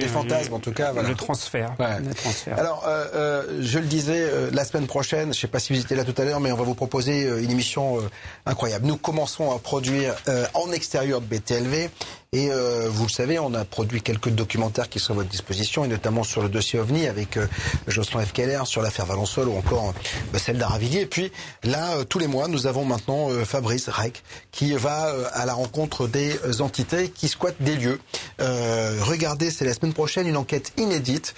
des 0.00 0.08
fantasmes 0.08 0.54
tout 0.64 0.72
cas. 0.72 0.92
Voilà. 0.92 1.08
Le 1.08 1.14
transfert. 1.14 1.74
Le 1.78 2.14
transfert. 2.14 2.58
Alors, 2.58 2.84
euh, 2.86 3.06
euh, 3.14 3.58
je 3.60 3.78
le 3.78 3.86
disais, 3.86 4.22
euh, 4.22 4.50
la 4.52 4.64
semaine 4.64 4.86
prochaine, 4.86 5.24
je 5.24 5.28
ne 5.28 5.32
sais 5.34 5.46
pas 5.46 5.58
si 5.58 5.72
vous 5.72 5.80
étiez 5.80 5.96
là 5.96 6.04
tout 6.04 6.20
à 6.20 6.24
l'heure, 6.24 6.40
mais 6.40 6.50
on 6.52 6.56
va 6.56 6.64
vous 6.64 6.74
proposer 6.74 7.22
une 7.22 7.50
émission 7.50 7.98
incroyable. 8.46 8.86
Nous 8.86 8.96
commençons 8.96 9.52
à 9.52 9.58
produire 9.58 10.14
en 10.54 10.72
extérieur 10.72 11.20
de 11.20 11.26
BTLV 11.26 11.90
et 12.34 12.50
euh, 12.50 12.88
vous 12.90 13.04
le 13.04 13.10
savez, 13.10 13.38
on 13.38 13.54
a 13.54 13.64
produit 13.64 14.02
quelques 14.02 14.28
documentaires 14.28 14.88
qui 14.88 14.98
sont 14.98 15.12
à 15.12 15.16
votre 15.16 15.28
disposition, 15.28 15.84
et 15.84 15.88
notamment 15.88 16.24
sur 16.24 16.42
le 16.42 16.48
dossier 16.48 16.80
OVNI 16.80 17.06
avec 17.06 17.36
euh, 17.36 17.46
Jocelyn 17.86 18.26
F. 18.26 18.32
Keller, 18.32 18.62
sur 18.64 18.82
l'affaire 18.82 19.06
Valensol 19.06 19.46
ou 19.46 19.56
encore 19.56 19.94
euh, 20.34 20.38
celle 20.38 20.58
d'Aravilliers. 20.58 21.02
Et 21.02 21.06
puis 21.06 21.30
là, 21.62 21.92
euh, 21.92 22.02
tous 22.02 22.18
les 22.18 22.26
mois, 22.26 22.48
nous 22.48 22.66
avons 22.66 22.84
maintenant 22.84 23.28
Fabrice 23.44 23.88
Rec 23.88 24.24
qui 24.50 24.72
va 24.72 25.12
à 25.32 25.46
la 25.46 25.54
rencontre 25.54 26.08
des 26.08 26.60
entités 26.60 27.08
qui 27.08 27.28
squattent 27.28 27.62
des 27.62 27.76
lieux. 27.76 28.00
regardez, 28.38 29.52
c'est 29.52 29.64
la 29.64 29.72
semaine 29.72 29.92
prochaine 29.92 30.26
une 30.26 30.36
enquête 30.36 30.72
inédite, 30.76 31.34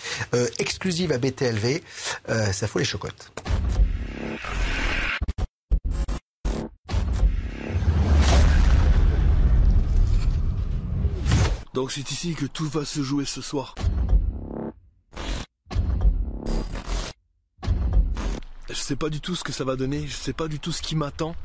exclusive 0.58 1.12
à 1.12 1.18
BTLV. 1.18 1.82
ça 2.52 2.66
faut 2.66 2.78
les 2.78 2.84
chocottes. 2.84 3.30
Donc 11.76 11.92
c'est 11.92 12.10
ici 12.10 12.34
que 12.34 12.46
tout 12.46 12.66
va 12.70 12.86
se 12.86 13.02
jouer 13.02 13.26
ce 13.26 13.42
soir. 13.42 13.74
Je 18.70 18.74
sais 18.74 18.96
pas 18.96 19.10
du 19.10 19.20
tout 19.20 19.34
ce 19.34 19.44
que 19.44 19.52
ça 19.52 19.62
va 19.62 19.76
donner, 19.76 20.06
je 20.06 20.16
sais 20.16 20.32
pas 20.32 20.48
du 20.48 20.58
tout 20.58 20.72
ce 20.72 20.80
qui 20.80 20.96
m'attend. 20.96 21.36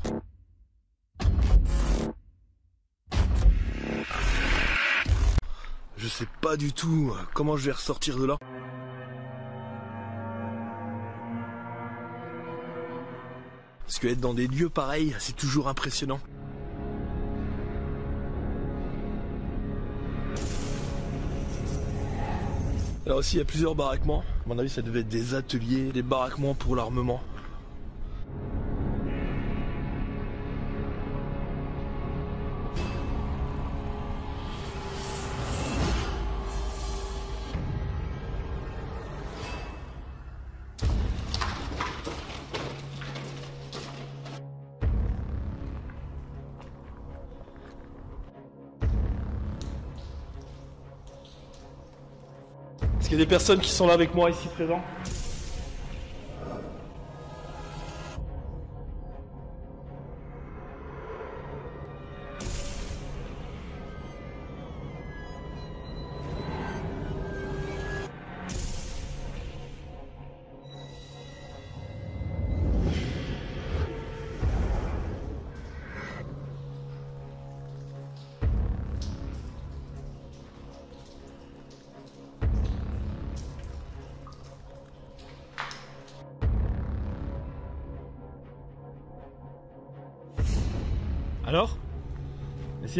Je 5.98 6.08
sais 6.08 6.28
pas 6.40 6.56
du 6.56 6.72
tout 6.72 7.14
comment 7.34 7.58
je 7.58 7.66
vais 7.66 7.74
ressortir 7.74 8.18
de 8.18 8.24
là. 8.24 8.38
Parce 13.82 13.99
que 13.99 14.08
être 14.08 14.22
dans 14.22 14.34
des 14.34 14.48
lieux 14.48 14.70
pareils, 14.70 15.14
c'est 15.20 15.36
toujours 15.36 15.68
impressionnant. 15.68 16.22
Là 23.06 23.15
aussi, 23.15 23.38
il 23.38 23.40
y 23.40 23.41
a 23.41 23.45
plusieurs 23.45 23.73
baraquements. 23.73 24.23
À 24.45 24.49
mon 24.49 24.60
avis, 24.60 24.69
ça 24.69 24.84
devait 24.84 24.99
être 24.99 25.07
des 25.10 25.34
ateliers, 25.34 25.91
des 25.91 26.03
baraquements 26.03 26.53
pour 26.53 26.76
l'armement. 26.76 27.22
Il 53.12 53.16
y 53.16 53.18
a 53.22 53.26
des 53.26 53.30
personnes 53.30 53.60
qui 53.60 53.70
sont 53.70 53.88
là 53.88 53.94
avec 53.94 54.16
moi 54.16 54.30
ici 54.30 54.48
présents 54.56 54.82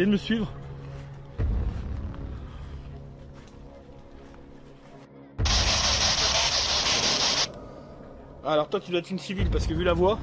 De 0.02 0.06
me 0.08 0.16
suivre. 0.16 0.50
Alors 8.44 8.68
toi 8.68 8.80
tu 8.80 8.90
dois 8.90 8.98
être 8.98 9.12
une 9.12 9.20
civile 9.20 9.48
parce 9.48 9.68
que 9.68 9.74
vu 9.74 9.84
la 9.84 9.92
voix. 9.92 10.18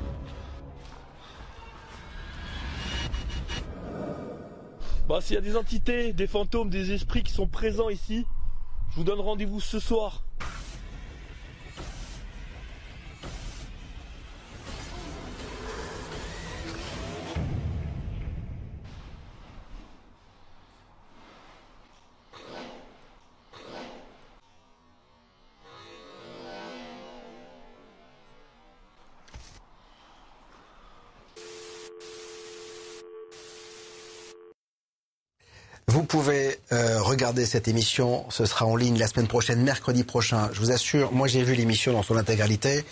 Bah 5.07 5.21
s'il 5.21 5.35
y 5.35 5.37
a 5.37 5.41
des 5.41 5.55
entités, 5.55 6.11
des 6.11 6.27
fantômes, 6.27 6.69
des 6.69 6.91
esprits 6.91 7.23
qui 7.23 7.31
sont 7.31 7.47
présents 7.47 7.87
ici, 7.87 8.25
je 8.89 8.97
vous 8.97 9.05
donne 9.05 9.21
rendez-vous 9.21 9.61
ce 9.61 9.79
soir 9.79 10.23
regarder 37.19 37.45
cette 37.45 37.67
émission, 37.67 38.23
ce 38.29 38.45
sera 38.45 38.65
en 38.65 38.77
ligne 38.77 38.97
la 38.97 39.05
semaine 39.05 39.27
prochaine, 39.27 39.61
mercredi 39.61 40.05
prochain. 40.05 40.49
Je 40.53 40.61
vous 40.61 40.71
assure, 40.71 41.11
moi 41.11 41.27
j'ai 41.27 41.43
vu 41.43 41.53
l'émission 41.53 41.91
dans 41.91 42.01
son 42.01 42.15
intégralité, 42.15 42.85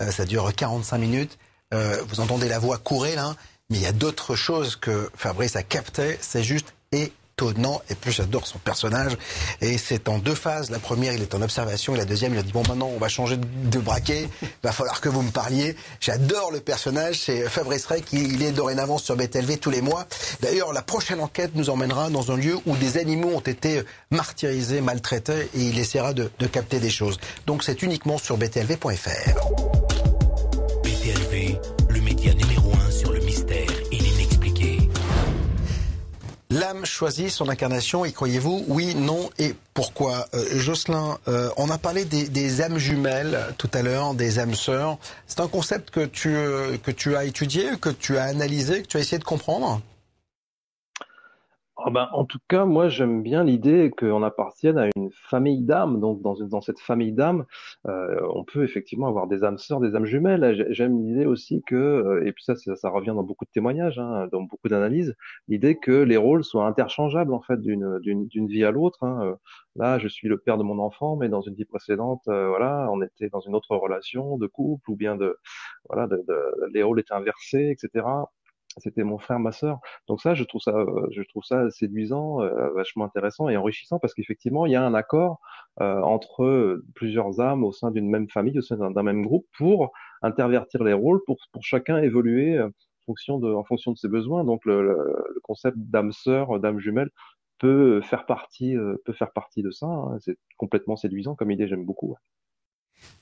euh, 0.00 0.10
ça 0.10 0.24
dure 0.24 0.50
45 0.54 0.96
minutes. 0.96 1.38
Euh, 1.74 2.02
vous 2.08 2.20
entendez 2.20 2.48
la 2.48 2.58
voix 2.58 2.78
courir 2.78 3.16
là, 3.16 3.36
mais 3.68 3.76
il 3.76 3.82
y 3.82 3.86
a 3.86 3.92
d'autres 3.92 4.36
choses 4.36 4.76
que 4.76 5.10
Fabrice 5.14 5.54
a 5.54 5.62
captées, 5.62 6.16
c'est 6.22 6.42
juste 6.42 6.72
étonnant 7.34 7.82
et 7.90 7.94
plus 7.94 8.12
j'adore 8.12 8.46
son 8.46 8.58
personnage. 8.58 9.16
Et 9.60 9.78
c'est 9.78 10.08
en 10.08 10.18
deux 10.18 10.34
phases. 10.34 10.70
La 10.70 10.78
première, 10.78 11.12
il 11.12 11.22
est 11.22 11.34
en 11.34 11.42
observation 11.42 11.94
et 11.94 11.98
la 11.98 12.04
deuxième, 12.04 12.34
il 12.34 12.38
a 12.38 12.42
dit 12.42 12.52
bon 12.52 12.62
maintenant 12.68 12.90
on 12.94 12.98
va 12.98 13.08
changer 13.08 13.36
de 13.36 13.78
braquet. 13.78 14.28
Il 14.42 14.48
va 14.62 14.72
falloir 14.72 15.00
que 15.00 15.08
vous 15.08 15.22
me 15.22 15.30
parliez. 15.30 15.76
J'adore 16.00 16.52
le 16.52 16.60
personnage. 16.60 17.20
C'est 17.20 17.48
Fabrice 17.48 17.86
Rey 17.86 18.02
qui 18.02 18.22
il 18.22 18.42
est 18.42 18.52
dorénavant 18.52 18.98
sur 18.98 19.16
BTLV 19.16 19.58
tous 19.58 19.70
les 19.70 19.82
mois. 19.82 20.06
D'ailleurs, 20.40 20.72
la 20.72 20.82
prochaine 20.82 21.20
enquête 21.20 21.52
nous 21.54 21.70
emmènera 21.70 22.10
dans 22.10 22.30
un 22.30 22.36
lieu 22.36 22.56
où 22.66 22.76
des 22.76 22.98
animaux 22.98 23.32
ont 23.34 23.40
été 23.40 23.82
martyrisés, 24.10 24.80
maltraités 24.80 25.48
et 25.54 25.60
il 25.60 25.78
essaiera 25.78 26.12
de, 26.12 26.30
capter 26.52 26.78
des 26.78 26.90
choses. 26.90 27.18
Donc 27.46 27.64
c'est 27.64 27.82
uniquement 27.82 28.18
sur 28.18 28.36
btlv.fr. 28.36 29.34
BTLV, 30.84 31.58
L'âme 36.54 36.86
choisit 36.86 37.30
son 37.30 37.48
incarnation, 37.48 38.04
y 38.04 38.12
croyez-vous 38.12 38.64
Oui, 38.68 38.94
non 38.94 39.28
et 39.40 39.56
pourquoi? 39.74 40.28
Euh, 40.34 40.56
Jocelyn, 40.56 41.18
euh, 41.26 41.50
on 41.56 41.68
a 41.68 41.78
parlé 41.78 42.04
des, 42.04 42.60
âmes 42.60 42.78
jumelles 42.78 43.40
tout 43.58 43.68
à 43.74 43.82
l'heure, 43.82 44.14
des 44.14 44.38
âmes 44.38 44.54
sœurs. 44.54 44.98
C'est 45.26 45.40
un 45.40 45.48
concept 45.48 45.90
que 45.90 46.04
tu, 46.04 46.28
euh, 46.28 46.76
que 46.76 46.92
tu 46.92 47.16
as 47.16 47.24
étudié, 47.24 47.70
que 47.80 47.88
tu 47.90 48.18
as 48.18 48.24
analysé, 48.24 48.82
que 48.82 48.86
tu 48.86 48.98
as 48.98 49.00
essayé 49.00 49.18
de 49.18 49.24
comprendre? 49.24 49.80
Oh 51.86 51.90
ben, 51.90 52.08
en 52.12 52.24
tout 52.24 52.38
cas, 52.48 52.64
moi 52.64 52.88
j'aime 52.88 53.22
bien 53.22 53.44
l'idée 53.44 53.90
qu'on 53.90 54.22
appartienne 54.22 54.78
à 54.78 54.88
une 54.96 55.10
famille 55.12 55.60
d'âmes. 55.60 56.00
Donc 56.00 56.22
dans, 56.22 56.34
dans 56.46 56.62
cette 56.62 56.80
famille 56.80 57.12
d'âmes, 57.12 57.44
euh, 57.86 58.20
on 58.34 58.42
peut 58.42 58.64
effectivement 58.64 59.06
avoir 59.06 59.26
des 59.26 59.44
âmes 59.44 59.58
sœurs, 59.58 59.80
des 59.80 59.94
âmes 59.94 60.06
jumelles. 60.06 60.66
J'aime 60.70 60.98
l'idée 61.02 61.26
aussi 61.26 61.62
que, 61.66 61.74
euh, 61.74 62.26
et 62.26 62.32
puis 62.32 62.42
ça, 62.42 62.54
ça, 62.56 62.88
revient 62.88 63.12
dans 63.14 63.22
beaucoup 63.22 63.44
de 63.44 63.50
témoignages, 63.50 63.98
hein, 63.98 64.28
dans 64.32 64.40
beaucoup 64.42 64.68
d'analyses, 64.70 65.14
l'idée 65.48 65.76
que 65.76 65.92
les 65.92 66.16
rôles 66.16 66.42
soient 66.42 66.66
interchangeables 66.66 67.34
en 67.34 67.42
fait 67.42 67.60
d'une 67.60 67.98
d'une 68.00 68.46
vie 68.46 68.64
à 68.64 68.70
l'autre. 68.70 69.02
Hein. 69.04 69.36
Là, 69.76 69.98
je 69.98 70.08
suis 70.08 70.28
le 70.28 70.38
père 70.38 70.56
de 70.56 70.62
mon 70.62 70.78
enfant, 70.78 71.16
mais 71.16 71.28
dans 71.28 71.42
une 71.42 71.54
vie 71.54 71.66
précédente, 71.66 72.22
euh, 72.28 72.48
voilà, 72.48 72.88
on 72.92 73.02
était 73.02 73.28
dans 73.28 73.40
une 73.40 73.54
autre 73.54 73.76
relation 73.76 74.38
de 74.38 74.46
couple 74.46 74.90
ou 74.90 74.96
bien 74.96 75.16
de, 75.16 75.36
voilà, 75.90 76.06
de, 76.06 76.16
de, 76.26 76.70
les 76.72 76.82
rôles 76.82 77.00
étaient 77.00 77.12
inversés, 77.12 77.70
etc 77.70 78.06
c'était 78.80 79.04
mon 79.04 79.18
frère, 79.18 79.38
ma 79.38 79.52
sœur. 79.52 79.80
Donc 80.08 80.20
ça, 80.20 80.34
je 80.34 80.44
trouve 80.44 80.60
ça, 80.60 80.84
je 81.10 81.22
trouve 81.22 81.44
ça 81.44 81.70
séduisant, 81.70 82.42
euh, 82.42 82.70
vachement 82.70 83.04
intéressant 83.04 83.48
et 83.48 83.56
enrichissant 83.56 83.98
parce 83.98 84.14
qu'effectivement, 84.14 84.66
il 84.66 84.72
y 84.72 84.76
a 84.76 84.84
un 84.84 84.94
accord 84.94 85.40
euh, 85.80 86.00
entre 86.02 86.82
plusieurs 86.94 87.40
âmes 87.40 87.64
au 87.64 87.72
sein 87.72 87.90
d'une 87.90 88.08
même 88.08 88.28
famille, 88.28 88.58
au 88.58 88.62
sein 88.62 88.76
d'un 88.76 89.02
même 89.02 89.22
groupe, 89.22 89.46
pour 89.56 89.92
intervertir 90.22 90.84
les 90.84 90.92
rôles, 90.92 91.20
pour, 91.26 91.38
pour 91.52 91.64
chacun 91.64 91.98
évoluer 91.98 92.60
en 92.60 92.72
fonction 93.06 93.38
de, 93.38 93.96
ses 93.96 94.08
besoins. 94.08 94.44
Donc 94.44 94.64
le, 94.64 94.82
le 94.82 95.40
concept 95.42 95.76
d'âme 95.78 96.12
sœur, 96.12 96.58
d'âme 96.60 96.78
jumelle 96.78 97.10
peut 97.58 98.00
faire 98.02 98.26
partie, 98.26 98.76
peut 99.04 99.12
faire 99.12 99.32
partie 99.32 99.62
de 99.62 99.70
ça. 99.70 99.86
Hein. 99.86 100.18
C'est 100.20 100.36
complètement 100.56 100.96
séduisant 100.96 101.34
comme 101.34 101.50
idée, 101.50 101.68
j'aime 101.68 101.84
beaucoup. 101.84 102.16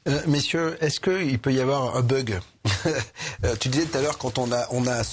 Euh, 0.09 0.21
messieurs, 0.27 0.77
est-ce 0.81 0.99
qu'il 0.99 1.39
peut 1.39 1.53
y 1.53 1.61
avoir 1.61 1.97
un 1.97 2.01
bug 2.01 2.41
euh, 3.45 3.55
Tu 3.61 3.69
disais 3.69 3.87
tout 3.87 3.99
à 3.99 4.03
l'heure 4.03 4.19
quand 4.19 4.39
on 4.39 4.51
a 4.51 4.67
on 4.71 4.87
a 4.87 5.05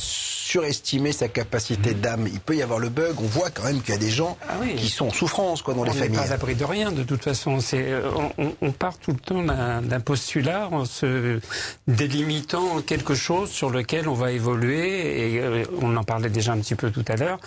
surestimé 0.49 1.11
sa 1.11 1.27
capacité 1.27 1.93
mm. 1.93 1.99
d'âme, 1.99 2.27
il 2.27 2.39
peut 2.39 2.55
y 2.55 2.63
avoir 2.63 2.79
le 2.79 2.89
bug. 2.89 3.15
On 3.19 3.27
voit 3.27 3.51
quand 3.51 3.65
même 3.65 3.81
qu'il 3.81 3.93
y 3.93 3.97
a 3.97 3.99
des 3.99 4.09
gens 4.09 4.35
ah 4.49 4.53
qui 4.75 4.89
sont 4.89 5.07
en 5.07 5.11
souffrance 5.11 5.61
quoi 5.61 5.75
dans 5.75 5.83
les 5.83 5.91
familles. 5.91 6.09
On 6.09 6.11
n'est 6.13 6.17
pas 6.17 6.23
à 6.23 6.29
l'abri 6.29 6.55
de 6.55 6.65
rien 6.65 6.91
de 6.91 7.03
toute 7.03 7.23
façon. 7.23 7.59
C'est 7.59 7.91
euh, 7.91 8.09
on, 8.39 8.55
on, 8.61 8.71
part 8.71 8.97
tout 8.97 9.11
le 9.11 9.19
temps 9.19 9.43
d'un 9.43 9.99
postulat 9.99 10.69
en 10.71 10.85
se 10.85 11.39
délimitant 11.87 12.81
quelque 12.81 13.13
chose 13.13 13.51
sur 13.51 13.69
lequel 13.69 14.09
on 14.09 14.13
va 14.13 14.31
évoluer 14.31 15.35
et 15.35 15.65
on 15.81 15.95
en 15.95 16.03
parlait 16.03 16.29
déjà 16.29 16.53
un 16.53 16.57
petit 16.57 16.75
peu 16.75 16.89
tout 16.89 17.05
à 17.07 17.15
l'heure. 17.15 17.39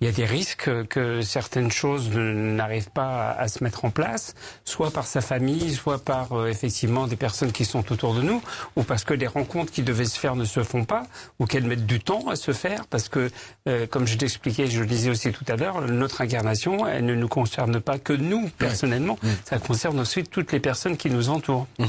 Il 0.00 0.06
y 0.06 0.10
a 0.10 0.12
des 0.12 0.26
risques 0.26 0.70
que 0.88 1.22
certaines 1.22 1.70
choses 1.70 2.10
n'arrivent 2.10 2.90
pas 2.90 3.30
à, 3.30 3.48
se 3.48 3.64
mettre 3.64 3.86
en 3.86 3.90
place, 3.90 4.34
soit 4.64 4.90
par 4.90 5.06
sa 5.06 5.22
famille, 5.22 5.72
soit 5.72 5.98
par 5.98 6.46
effectivement 6.46 7.06
des 7.06 7.16
personnes 7.16 7.52
qui 7.52 7.64
sont 7.64 7.90
autour 7.90 8.14
de 8.14 8.22
nous, 8.22 8.42
ou 8.76 8.82
parce 8.82 9.04
que 9.04 9.14
les 9.14 9.26
rencontres 9.26 9.72
qui 9.72 9.82
devaient 9.82 10.04
se 10.04 10.18
faire 10.18 10.36
ne 10.36 10.44
se 10.44 10.62
font 10.62 10.84
pas, 10.84 11.04
ou 11.38 11.46
qu'elles 11.46 11.64
mettent 11.64 11.86
du 11.86 12.00
temps 12.00 12.28
à 12.28 12.36
se 12.36 12.49
faire, 12.52 12.86
parce 12.86 13.08
que, 13.08 13.30
euh, 13.68 13.86
comme 13.86 14.06
je 14.06 14.16
l'expliquais, 14.18 14.66
je 14.66 14.80
le 14.80 14.86
disais 14.86 15.10
aussi 15.10 15.32
tout 15.32 15.44
à 15.48 15.56
l'heure, 15.56 15.80
notre 15.82 16.20
incarnation, 16.20 16.86
elle 16.86 17.04
ne 17.04 17.14
nous 17.14 17.28
concerne 17.28 17.80
pas 17.80 17.98
que 17.98 18.12
nous, 18.12 18.50
personnellement, 18.58 19.18
mmh. 19.22 19.28
ça 19.44 19.58
concerne 19.58 20.00
aussi 20.00 20.24
toutes 20.24 20.52
les 20.52 20.60
personnes 20.60 20.96
qui 20.96 21.10
nous 21.10 21.28
entourent. 21.28 21.66
Mmh. 21.78 21.84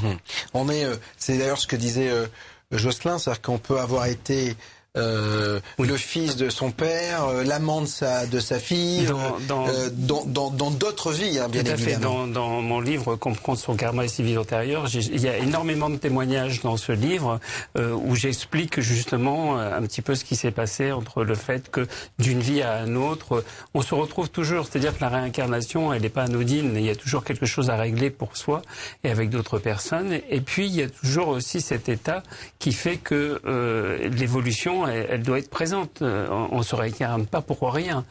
On 0.54 0.70
est, 0.70 0.86
euh, 0.86 0.96
c'est 1.18 1.38
d'ailleurs 1.38 1.58
ce 1.58 1.68
que 1.68 1.76
disait 1.76 2.10
euh, 2.10 2.28
Jocelyn, 2.72 3.18
c'est-à-dire 3.18 3.42
qu'on 3.42 3.58
peut 3.58 3.80
avoir 3.80 4.06
été 4.06 4.56
euh, 4.98 5.62
le 5.80 5.96
fils 5.96 6.36
de 6.36 6.50
son 6.50 6.72
père, 6.72 7.24
euh, 7.24 7.44
l'amant 7.46 7.80
de 7.80 7.86
sa, 7.86 8.26
de 8.26 8.42
sa 8.42 8.60
fille, 8.60 9.08
dans 9.48 9.66
euh, 9.70 9.90
d'autres 9.90 11.14
vies, 11.14 11.40
hein, 11.40 11.48
bien 11.48 11.64
Tout 11.64 11.72
à 11.72 11.78
Fait. 11.78 11.96
Dans, 11.96 12.28
dans, 12.28 12.62
mon 12.62 12.82
livre 12.82 13.16
Comprendre 13.16 13.58
son 13.58 13.76
karma 13.76 14.04
et 14.04 14.10
ses 14.10 14.22
vies 14.22 14.38
antérieures, 14.38 14.88
il 14.94 15.22
y 15.22 15.30
a 15.30 15.38
énormément 15.38 15.90
de 15.90 15.96
témoignages 15.96 16.62
dans 16.62 16.76
ce 16.76 16.92
livre 16.92 17.40
où 17.78 18.16
j'explique 18.16 18.82
justement 18.82 19.58
un 19.58 19.82
petit 19.84 20.02
peu 20.02 20.16
ce 20.16 20.26
qui 20.26 20.36
s'est 20.36 20.52
passé 20.52 20.92
entre 20.92 21.24
le 21.24 21.36
fait 21.36 21.70
que 21.72 21.88
d'une 22.20 22.40
vie 22.40 22.62
à 22.62 22.84
une 22.84 22.98
autre, 22.98 23.44
on 23.74 23.82
se 23.82 23.96
retrouve 23.96 24.30
toujours. 24.30 24.66
C'est-à-dire 24.66 24.96
que 24.96 25.02
la 25.02 25.10
réincarnation, 25.10 25.94
elle 25.94 26.02
n'est 26.02 26.10
pas 26.10 26.24
anodine. 26.24 26.74
Il 26.76 26.86
y 26.86 26.90
a 26.90 26.96
toujours 26.96 27.24
quelque 27.24 27.46
chose 27.46 27.70
à 27.70 27.78
régler 27.78 28.10
pour 28.10 28.36
soi 28.36 28.62
et 29.04 29.10
avec 29.10 29.30
d'autres 29.30 29.60
personnes. 29.60 30.20
Et 30.30 30.42
puis 30.42 30.66
il 30.68 30.76
y 30.76 30.82
a 30.82 30.90
toujours 30.90 31.30
aussi 31.30 31.62
cet 31.62 31.88
état 31.88 32.24
qui 32.60 32.74
fait 32.74 32.98
que 32.98 33.42
l'évolution 34.18 34.81
elle, 34.88 35.24
doit 35.24 35.40
être 35.40 35.50
présente. 35.50 36.02
Euh, 36.02 36.28
on 36.30 36.60
ne 36.60 36.64
se 36.64 36.76
réincarne 36.76 37.26
pas 37.26 37.42
pour 37.42 37.74
rien. 37.74 38.06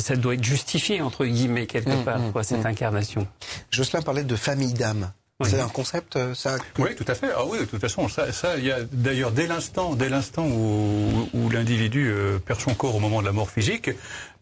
Ça 0.00 0.14
doit 0.14 0.34
être 0.34 0.44
justifié, 0.44 1.00
entre 1.00 1.24
guillemets, 1.24 1.66
quelque 1.66 1.88
mmh, 1.88 2.04
part, 2.04 2.18
mmh, 2.18 2.42
cette 2.42 2.64
mmh. 2.64 2.66
incarnation. 2.66 3.26
Jocelyn 3.70 4.02
parlait 4.02 4.24
de 4.24 4.36
famille 4.36 4.74
d'âme. 4.74 5.10
C'est 5.42 5.60
un 5.60 5.68
concept, 5.68 6.16
euh, 6.16 6.34
ça 6.34 6.56
Oui, 6.78 6.94
tout 6.94 7.04
à 7.08 7.14
fait. 7.14 7.30
Ah 7.34 7.46
oui, 7.46 7.60
de 7.60 7.64
toute 7.64 7.80
façon, 7.80 8.08
ça, 8.08 8.30
ça 8.30 8.58
il 8.58 8.66
y 8.66 8.70
a 8.70 8.80
d'ailleurs 8.92 9.30
dès 9.30 9.46
l'instant, 9.46 9.94
dès 9.94 10.10
l'instant 10.10 10.46
où, 10.46 11.48
l'individu 11.50 12.10
euh, 12.10 12.38
perd 12.38 12.60
son 12.60 12.74
corps 12.74 12.96
au 12.96 13.00
moment 13.00 13.22
de 13.22 13.26
la 13.26 13.32
mort 13.32 13.50
physique, 13.50 13.90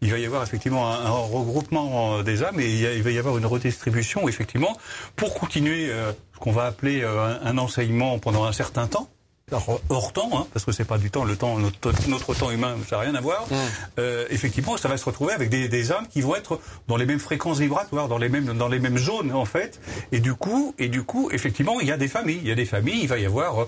il 0.01 0.11
va 0.11 0.17
y 0.17 0.25
avoir 0.25 0.43
effectivement 0.43 0.91
un, 0.91 1.09
regroupement 1.09 2.21
des 2.21 2.43
âmes 2.43 2.59
et 2.59 2.69
il, 2.97 3.01
va 3.01 3.11
y 3.11 3.17
avoir 3.17 3.37
une 3.37 3.45
redistribution, 3.45 4.27
effectivement, 4.27 4.77
pour 5.15 5.33
continuer 5.33 5.89
ce 5.89 6.39
qu'on 6.39 6.51
va 6.51 6.65
appeler 6.65 7.03
un 7.03 7.57
enseignement 7.57 8.19
pendant 8.19 8.43
un 8.43 8.51
certain 8.51 8.87
temps 8.87 9.09
hors 9.89 10.13
temps, 10.13 10.29
hein, 10.33 10.47
parce 10.53 10.65
que 10.65 10.71
c'est 10.71 10.85
pas 10.85 10.97
du 10.97 11.11
temps, 11.11 11.23
le 11.23 11.35
temps, 11.35 11.57
notre, 11.57 12.33
temps 12.33 12.51
humain, 12.51 12.75
ça 12.89 12.97
n'a 12.97 13.03
rien 13.03 13.15
à 13.15 13.21
voir. 13.21 13.47
Euh, 13.97 14.25
effectivement, 14.29 14.77
ça 14.77 14.87
va 14.87 14.97
se 14.97 15.05
retrouver 15.05 15.33
avec 15.33 15.49
des, 15.49 15.67
des, 15.67 15.91
âmes 15.91 16.07
qui 16.07 16.21
vont 16.21 16.35
être 16.35 16.59
dans 16.87 16.97
les 16.97 17.05
mêmes 17.05 17.19
fréquences 17.19 17.59
vibratoires, 17.59 18.07
dans 18.07 18.17
les 18.17 18.29
mêmes, 18.29 18.57
dans 18.57 18.67
les 18.67 18.79
mêmes 18.79 18.97
zones 18.97 19.31
en 19.31 19.45
fait. 19.45 19.79
Et 20.11 20.19
du 20.19 20.33
coup, 20.33 20.73
et 20.77 20.87
du 20.87 21.03
coup, 21.03 21.29
effectivement, 21.31 21.79
il 21.79 21.87
y 21.87 21.91
a 21.91 21.97
des 21.97 22.07
familles, 22.07 22.39
il 22.41 22.47
y 22.47 22.51
a 22.51 22.55
des 22.55 22.65
familles, 22.65 23.01
il 23.01 23.07
va 23.07 23.19
y 23.19 23.25
avoir 23.25 23.67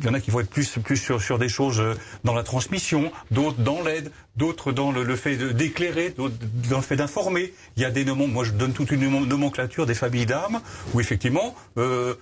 il 0.00 0.06
y 0.06 0.08
en 0.08 0.14
a 0.14 0.20
qui 0.20 0.30
vont 0.30 0.40
être 0.40 0.48
plus, 0.48 0.78
plus 0.82 0.96
sur, 0.96 1.20
sur 1.20 1.38
des 1.38 1.48
choses 1.48 1.80
euh, 1.80 1.94
dans 2.24 2.34
la 2.34 2.42
transmission, 2.42 3.12
d'autres 3.30 3.58
dans 3.58 3.82
l'aide, 3.82 4.10
d'autres 4.36 4.72
dans 4.72 4.92
le, 4.92 5.02
le 5.02 5.16
fait 5.16 5.36
d'éclairer, 5.36 6.10
d'autres 6.10 6.34
dans 6.70 6.78
le 6.78 6.82
fait 6.82 6.96
d'informer. 6.96 7.52
Il 7.76 7.82
y 7.82 7.84
a 7.84 7.90
des 7.90 8.04
noms, 8.04 8.26
moi 8.26 8.44
je 8.44 8.52
donne 8.52 8.72
toute 8.72 8.90
une 8.90 9.08
nomenclature 9.26 9.86
des 9.86 9.94
familles 9.94 10.26
d'âmes, 10.26 10.60
où 10.94 11.00
effectivement, 11.00 11.54
euh, 11.76 12.14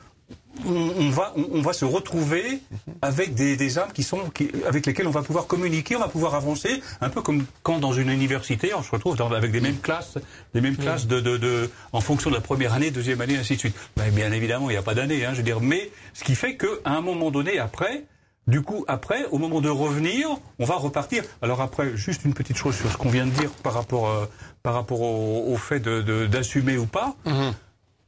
on, 0.66 1.10
va, 1.10 1.32
on, 1.36 1.60
va 1.60 1.72
se 1.72 1.85
retrouver 1.85 2.60
avec 3.02 3.35
des, 3.35 3.56
des 3.56 3.78
âmes 3.78 3.93
qui 3.93 4.02
sont, 4.02 4.30
qui, 4.30 4.51
avec 4.66 4.86
lesquelles 4.86 5.06
on 5.06 5.12
va 5.12 5.22
pouvoir 5.22 5.47
communiquer, 5.47 5.97
on 5.97 6.01
va 6.01 6.09
pouvoir 6.09 6.35
avancer, 6.35 6.82
un 7.01 7.09
peu 7.09 7.22
comme 7.22 7.44
quand 7.62 7.78
dans 7.78 7.93
une 7.93 8.10
université, 8.10 8.72
on 8.74 8.82
se 8.82 8.90
retrouve 8.90 9.16
dans, 9.16 9.30
avec 9.32 9.52
des 9.52 9.60
mêmes 9.60 9.78
classes, 9.78 10.18
des 10.55 10.60
mêmes 10.60 10.76
classes 10.76 11.06
de, 11.06 11.20
de, 11.20 11.36
de, 11.36 11.70
en 11.93 12.01
fonction 12.01 12.30
de 12.30 12.35
la 12.35 12.40
première 12.40 12.74
année, 12.74 12.90
deuxième 12.90 13.20
année, 13.20 13.36
ainsi 13.36 13.55
de 13.55 13.60
suite. 13.60 13.76
Ben, 13.97 14.10
bien 14.12 14.32
évidemment, 14.32 14.70
il 14.70 14.72
n'y 14.72 14.78
a 14.78 14.82
pas 14.82 14.94
d'année, 14.94 15.24
hein, 15.24 15.30
je 15.32 15.39
veux 15.39 15.43
dire, 15.43 15.60
mais 15.60 15.90
ce 16.14 16.24
qui 16.24 16.35
fait 16.35 16.56
qu'à 16.56 16.66
un 16.85 17.01
moment 17.01 17.30
donné, 17.30 17.59
après, 17.59 18.05
du 18.48 18.62
coup, 18.62 18.85
après, 18.89 19.26
au 19.26 19.39
moment 19.39 19.60
de 19.60 19.68
revenir, 19.68 20.28
on 20.59 20.64
va 20.64 20.76
repartir. 20.76 21.22
Alors 21.43 21.60
après, 21.60 21.97
juste 21.97 22.24
une 22.24 22.32
petite 22.32 22.56
chose 22.56 22.74
sur 22.74 22.90
ce 22.90 22.97
qu'on 22.97 23.10
vient 23.10 23.26
de 23.26 23.30
dire 23.30 23.51
par 23.62 23.74
rapport, 23.74 24.09
euh, 24.09 24.24
par 24.62 24.72
rapport 24.72 25.02
au, 25.02 25.56
fait 25.59 25.80
d'assumer 25.80 26.74
de, 26.74 26.78
ou 26.78 26.86
pas. 26.86 27.14
Mm-hmm. 27.26 27.52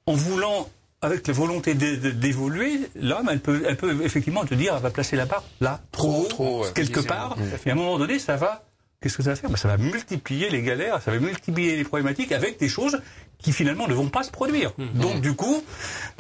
En 0.07 0.15
voulant 0.15 0.69
avec 1.03 1.27
la 1.27 1.33
volonté 1.33 1.75
d'évoluer, 1.75 2.81
l'homme, 2.95 3.29
elle 3.31 3.41
peut, 3.41 3.63
elle 3.67 3.77
peut 3.77 4.03
effectivement 4.05 4.45
te 4.45 4.55
dire, 4.55 4.75
elle 4.77 4.83
va 4.83 4.91
placer 4.91 5.17
la 5.17 5.27
barre 5.27 5.45
là, 5.61 5.81
trop, 5.93 6.25
trop 6.29 6.65
quelque 6.75 7.01
part. 7.01 7.37
Et 7.65 7.71
à 7.71 7.73
un 7.73 7.77
moment 7.77 7.99
donné, 7.99 8.19
ça 8.19 8.37
va, 8.37 8.65
qu'est-ce 9.01 9.17
que 9.17 9.23
ça 9.23 9.31
va 9.31 9.37
faire? 9.37 9.49
Ben, 9.51 9.57
Ça 9.57 9.69
va 9.69 9.79
multiplier 9.79 10.51
les 10.51 10.63
galères, 10.63 11.01
ça 11.01 11.11
va 11.11 11.19
multiplier 11.19 11.77
les 11.77 11.85
problématiques 11.85 12.33
avec 12.33 12.59
des 12.59 12.69
choses 12.69 13.01
qui 13.39 13.53
finalement 13.53 13.89
ne 13.89 13.95
vont 13.95 14.11
pas 14.11 14.23
se 14.23 14.31
produire. 14.31 14.73
Mmh. 14.77 15.01
Donc 15.01 15.21
du 15.23 15.33
coup, 15.33 15.65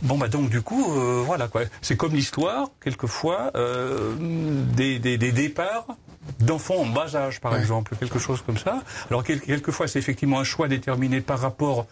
bon 0.03 0.17
bah 0.17 0.29
donc 0.29 0.49
du 0.49 0.63
coup, 0.63 0.97
euh, 0.99 1.23
voilà 1.27 1.49
quoi. 1.49 1.63
C'est 1.83 1.97
comme 1.99 2.15
l'histoire, 2.15 2.71
quelquefois, 2.83 3.51
euh, 3.57 4.15
des, 4.19 4.99
des, 4.99 5.19
des 5.19 5.31
départs 5.33 5.89
d'enfants 6.39 6.77
en 6.77 6.87
bas 6.87 7.15
âge, 7.17 7.41
par 7.41 7.55
exemple, 7.55 7.95
quelque 7.97 8.19
chose 8.19 8.43
comme 8.47 8.57
ça. 8.57 8.83
Alors 9.11 9.25
quelquefois, 9.25 9.89
c'est 9.89 9.99
effectivement 9.99 10.41
un 10.41 10.45
choix 10.45 10.69
déterminé 10.69 11.21
par 11.21 11.39
rapport 11.39 11.87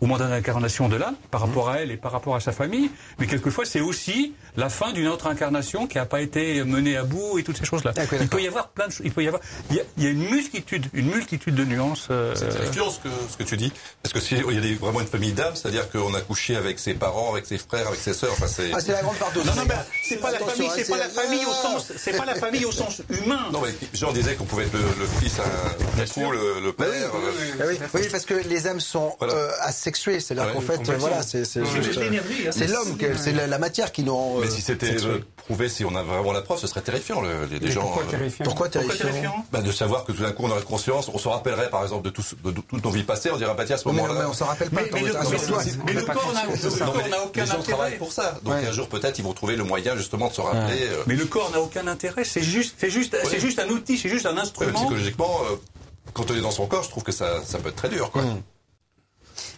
au 0.00 0.06
mandat 0.06 0.28
d'incarnation 0.28 0.88
de 0.88 0.96
l'âme, 0.96 1.16
par 1.30 1.40
rapport 1.40 1.70
à 1.70 1.78
elle 1.80 1.90
et 1.90 1.96
par 1.96 2.12
rapport 2.12 2.36
à 2.36 2.40
sa 2.40 2.52
famille, 2.52 2.90
mais 3.18 3.26
quelquefois 3.26 3.64
c'est 3.64 3.80
aussi 3.80 4.34
la 4.56 4.68
fin 4.68 4.92
d'une 4.92 5.08
autre 5.08 5.26
incarnation 5.26 5.86
qui 5.86 5.96
n'a 5.96 6.04
pas 6.04 6.20
été 6.20 6.62
menée 6.64 6.96
à 6.96 7.04
bout 7.04 7.38
et 7.38 7.42
toutes 7.42 7.56
ces 7.56 7.64
choses-là. 7.64 7.94
Il 8.20 8.28
peut 8.28 8.42
y 8.42 8.46
avoir 8.46 8.68
plein 8.68 8.88
de 8.88 8.92
choses. 8.92 9.06
Il 9.06 9.12
peut 9.12 9.22
y 9.22 9.28
avoir. 9.28 9.42
Il 9.70 9.76
y 9.76 10.06
a, 10.06 10.10
une 10.10 10.28
multitude, 10.28 10.86
une 10.92 11.06
multitude 11.06 11.54
de 11.54 11.64
nuances. 11.64 12.08
Euh... 12.10 12.34
C'est 12.34 12.50
ce 12.50 12.98
que, 13.00 13.08
ce 13.30 13.36
que 13.38 13.42
tu 13.42 13.56
dis, 13.56 13.72
parce 14.02 14.12
que 14.12 14.20
s'il 14.20 14.38
y 14.38 14.58
a 14.58 14.60
des, 14.60 14.74
vraiment 14.74 15.00
une 15.00 15.06
famille 15.06 15.32
d'âme, 15.32 15.56
c'est-à-dire 15.56 15.90
qu'on 15.90 16.12
a 16.14 16.20
couché 16.20 16.56
avec 16.56 16.78
ses 16.78 16.94
parents, 16.94 17.32
avec 17.32 17.46
ses 17.46 17.58
frères, 17.58 17.88
avec 17.88 18.00
ses 18.00 18.12
sœurs. 18.12 18.32
Enfin, 18.32 18.46
c'est. 18.46 18.72
Ah, 18.74 18.80
c'est 18.80 18.92
la 18.92 19.02
grande 19.02 19.16
part 19.16 19.32
Non, 19.34 19.54
non, 19.56 19.62
mais 19.66 19.74
c'est 20.04 20.16
pas 20.16 20.30
la 20.30 20.38
famille, 20.38 20.70
c'est 20.74 20.88
pas 20.88 20.98
la 20.98 21.08
famille 21.08 21.44
au 21.46 21.52
sens, 21.52 21.92
c'est 21.96 22.16
pas 22.16 22.26
la 22.26 22.34
famille 22.34 22.64
au 22.66 22.72
sens 22.72 23.00
humain. 23.08 23.48
Non, 23.50 23.62
mais 23.62 23.74
Jean 23.94 24.12
disait 24.12 24.34
qu'on 24.34 24.44
pouvait 24.44 24.64
être 24.64 24.74
le, 24.74 25.06
fils, 25.20 25.38
un, 25.38 26.30
le, 26.30 26.60
le 26.60 26.72
père. 26.72 27.10
Oui, 27.14 27.52
oui, 27.66 27.78
oui, 27.94 28.08
parce 28.10 28.26
que 28.26 28.34
les 28.34 28.66
âmes 28.66 28.80
sont 28.80 29.16
euh, 29.22 29.50
asexuées, 29.86 30.20
c'est-à-dire 30.20 30.52
qu'en 30.52 30.60
fait, 30.60 30.82
voilà, 30.98 31.22
c'est 31.22 31.44
c'est 31.44 31.62
c'est 32.50 32.66
l'homme, 32.66 32.98
c'est 33.16 33.32
la 33.32 33.58
matière 33.58 33.92
qui 33.92 34.02
nous. 34.02 34.40
Mais 34.40 34.50
si 34.50 34.60
c'était 34.60 34.96
prouver 35.36 35.68
si 35.68 35.84
on 35.84 35.94
a 35.94 36.02
vraiment 36.02 36.32
la 36.32 36.42
preuve, 36.42 36.58
ce 36.58 36.66
serait 36.66 36.80
terrifiant. 36.80 37.22
les, 37.22 37.70
gens, 37.70 37.82
pourquoi 37.82 38.04
terrifiant, 38.04 38.44
pourquoi 38.44 38.68
terrifiant, 38.68 39.44
bah, 39.52 39.62
De 39.62 39.70
savoir 39.70 40.04
que 40.04 40.12
tout 40.12 40.22
d'un 40.22 40.32
coup 40.32 40.44
on 40.44 40.50
aurait 40.50 40.62
conscience, 40.62 41.08
on 41.12 41.18
se 41.18 41.28
rappellerait 41.28 41.70
par 41.70 41.82
exemple 41.82 42.04
de, 42.04 42.10
tout, 42.10 42.22
de, 42.44 42.50
toute 42.50 42.84
nos 42.84 42.90
vies 42.90 43.04
passées, 43.04 43.30
on 43.32 43.36
dirait 43.36 43.54
pas 43.54 43.64
tiens 43.64 43.76
à 43.76 43.78
ce 43.78 43.88
moment-là. 43.88 44.14
Mais, 44.14 44.24
on 44.24 44.32
s'en 44.32 44.46
rappelle 44.46 44.70
pas. 44.70 44.82
Mais, 44.92 45.00
le, 45.00 46.02
corps 46.02 46.32
n'a 46.34 47.24
aucun 47.24 47.48
intérêt. 47.48 47.92
Pour 47.92 48.12
ça. 48.12 48.38
Donc 48.42 48.54
un 48.54 48.72
jour 48.72 48.88
peut-être 48.88 49.18
ils 49.18 49.24
vont 49.24 49.32
trouver 49.32 49.56
le 49.56 49.64
moyen 49.64 49.96
justement 49.96 50.28
de 50.28 50.34
se 50.34 50.40
rappeler. 50.40 50.82
Euh. 50.82 51.02
Mais 51.06 51.14
le 51.14 51.26
corps 51.26 51.50
n'a 51.52 51.60
aucun 51.60 51.86
intérêt. 51.86 52.24
C'est 52.24 52.42
juste, 52.42 52.74
c'est 52.78 52.90
juste, 52.90 53.16
c'est 53.24 53.40
juste 53.40 53.58
un 53.58 53.68
outil, 53.68 53.98
c'est 53.98 54.08
juste 54.08 54.26
un 54.26 54.36
instrument. 54.36 54.72
Psychologiquement, 54.72 55.40
euh, 55.50 55.56
quand 56.12 56.30
on 56.30 56.34
est 56.34 56.40
dans 56.40 56.50
son 56.50 56.66
corps, 56.66 56.82
je 56.82 56.90
trouve 56.90 57.04
que 57.04 57.12
ça, 57.12 57.42
ça 57.44 57.58
peut 57.58 57.68
être 57.68 57.76
très 57.76 57.88
dur. 57.88 58.10
Quoi. 58.10 58.22
Mm. 58.22 58.42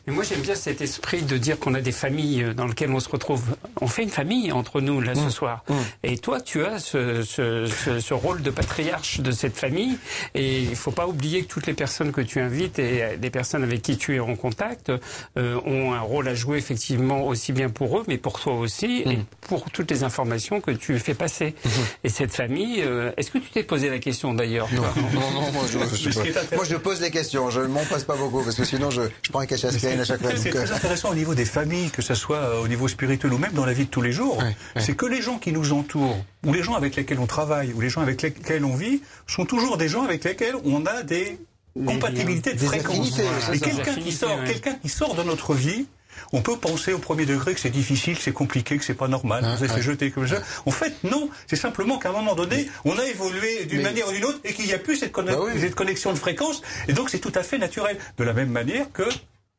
Mais 0.08 0.14
moi, 0.14 0.24
j'aime 0.24 0.40
bien 0.40 0.54
cet 0.54 0.80
esprit 0.80 1.20
de 1.20 1.36
dire 1.36 1.58
qu'on 1.58 1.74
a 1.74 1.82
des 1.82 1.92
familles 1.92 2.42
euh, 2.42 2.54
dans 2.54 2.66
lesquelles 2.66 2.90
on 2.90 2.98
se 2.98 3.10
retrouve. 3.10 3.42
On 3.82 3.86
fait 3.86 4.02
une 4.02 4.08
famille 4.08 4.52
entre 4.52 4.80
nous, 4.80 5.02
là, 5.02 5.14
ce 5.14 5.20
mmh. 5.20 5.30
soir. 5.30 5.64
Mmh. 5.68 5.74
Et 6.02 6.16
toi, 6.16 6.40
tu 6.40 6.64
as 6.64 6.78
ce, 6.78 7.22
ce, 7.22 7.66
ce, 7.66 8.00
ce, 8.00 8.14
rôle 8.14 8.40
de 8.40 8.50
patriarche 8.50 9.20
de 9.20 9.30
cette 9.30 9.54
famille. 9.54 9.98
Et 10.34 10.62
il 10.62 10.76
faut 10.76 10.92
pas 10.92 11.06
oublier 11.06 11.42
que 11.42 11.48
toutes 11.48 11.66
les 11.66 11.74
personnes 11.74 12.10
que 12.10 12.22
tu 12.22 12.40
invites 12.40 12.78
et 12.78 13.18
les 13.20 13.28
personnes 13.28 13.62
avec 13.62 13.82
qui 13.82 13.98
tu 13.98 14.16
es 14.16 14.18
en 14.18 14.34
contact 14.34 14.90
euh, 15.36 15.60
ont 15.66 15.92
un 15.92 16.00
rôle 16.00 16.26
à 16.26 16.34
jouer, 16.34 16.56
effectivement, 16.56 17.26
aussi 17.26 17.52
bien 17.52 17.68
pour 17.68 17.98
eux, 17.98 18.04
mais 18.08 18.16
pour 18.16 18.40
toi 18.40 18.54
aussi, 18.54 19.02
et 19.04 19.18
mmh. 19.18 19.24
pour 19.42 19.70
toutes 19.70 19.90
les 19.90 20.04
informations 20.04 20.62
que 20.62 20.70
tu 20.70 20.98
fais 20.98 21.14
passer. 21.14 21.54
Et 22.02 22.08
cette 22.08 22.32
famille, 22.32 22.80
euh, 22.80 23.12
est-ce 23.18 23.30
que 23.30 23.36
tu 23.36 23.50
t'es 23.50 23.62
posé 23.62 23.90
la 23.90 23.98
question, 23.98 24.32
d'ailleurs 24.32 24.68
non, 24.72 24.82
non, 25.12 25.30
non, 25.32 25.52
moi, 25.52 25.64
je, 25.70 25.78
je, 26.10 26.54
moi, 26.54 26.64
je 26.64 26.76
pose 26.76 27.02
les 27.02 27.10
questions. 27.10 27.50
Je 27.50 27.60
m'en 27.60 27.84
passe 27.84 28.04
pas 28.04 28.16
beaucoup, 28.16 28.42
parce 28.42 28.56
que 28.56 28.64
sinon, 28.64 28.88
je, 28.88 29.02
je 29.20 29.30
prends 29.30 29.40
un 29.40 29.46
cachet 29.46 29.66
à 29.66 29.97
c'est 30.04 30.50
très 30.50 30.72
intéressant 30.72 31.10
au 31.10 31.14
niveau 31.14 31.34
des 31.34 31.44
familles, 31.44 31.90
que 31.90 32.02
ce 32.02 32.14
soit 32.14 32.38
euh, 32.38 32.62
au 32.62 32.68
niveau 32.68 32.88
spirituel 32.88 33.32
ou 33.32 33.38
même 33.38 33.52
dans 33.52 33.66
la 33.66 33.72
vie 33.72 33.84
de 33.84 33.90
tous 33.90 34.02
les 34.02 34.12
jours. 34.12 34.42
C'est 34.76 34.96
que 34.96 35.06
les 35.06 35.22
gens 35.22 35.38
qui 35.38 35.52
nous 35.52 35.72
entourent, 35.72 36.18
ou 36.46 36.52
les 36.52 36.62
gens 36.62 36.74
avec 36.74 36.96
lesquels 36.96 37.18
on 37.18 37.26
travaille, 37.26 37.72
ou 37.72 37.80
les 37.80 37.88
gens 37.88 38.00
avec 38.00 38.22
lesquels 38.22 38.64
on 38.64 38.74
vit, 38.74 39.02
sont 39.26 39.44
toujours 39.44 39.76
des 39.76 39.88
gens 39.88 40.04
avec 40.04 40.24
lesquels 40.24 40.54
on 40.64 40.86
a 40.86 41.02
des 41.02 41.38
compatibilité 41.84 42.54
de 42.54 42.58
fréquence. 42.58 43.18
Et 43.52 43.60
quelqu'un 43.60 43.94
qui 43.94 44.12
sort, 44.12 44.44
quelqu'un 44.44 44.74
qui 44.74 44.88
sort 44.88 45.14
de 45.14 45.22
notre 45.22 45.54
vie, 45.54 45.86
on 46.32 46.42
peut 46.42 46.56
penser 46.56 46.92
au 46.92 46.98
premier 46.98 47.26
degré 47.26 47.54
que 47.54 47.60
c'est 47.60 47.70
difficile, 47.70 48.16
que 48.16 48.22
c'est 48.22 48.32
compliqué, 48.32 48.76
que 48.76 48.84
c'est 48.84 48.94
pas 48.94 49.08
normal, 49.08 49.42
que 49.42 49.56
vous 49.56 49.64
avez 49.64 49.72
fait 49.72 49.82
jeter 49.82 50.10
comme 50.10 50.26
ça. 50.26 50.42
En 50.66 50.70
fait, 50.70 50.92
non. 51.04 51.30
C'est 51.46 51.56
simplement 51.56 51.98
qu'à 51.98 52.10
un 52.10 52.12
moment 52.12 52.34
donné, 52.34 52.68
on 52.84 52.98
a 52.98 53.04
évolué 53.04 53.64
d'une 53.66 53.82
manière 53.82 54.08
ou 54.08 54.12
d'une 54.12 54.24
autre 54.24 54.40
et 54.44 54.52
qu'il 54.52 54.66
n'y 54.66 54.74
a 54.74 54.78
plus 54.78 54.96
cette, 54.96 55.12
Bah 55.12 55.36
cette 55.58 55.74
connexion 55.74 56.12
de 56.12 56.18
fréquence. 56.18 56.62
Et 56.88 56.92
donc, 56.92 57.10
c'est 57.10 57.18
tout 57.18 57.32
à 57.34 57.42
fait 57.42 57.58
naturel. 57.58 57.98
De 58.16 58.24
la 58.24 58.32
même 58.32 58.50
manière 58.50 58.90
que 58.92 59.04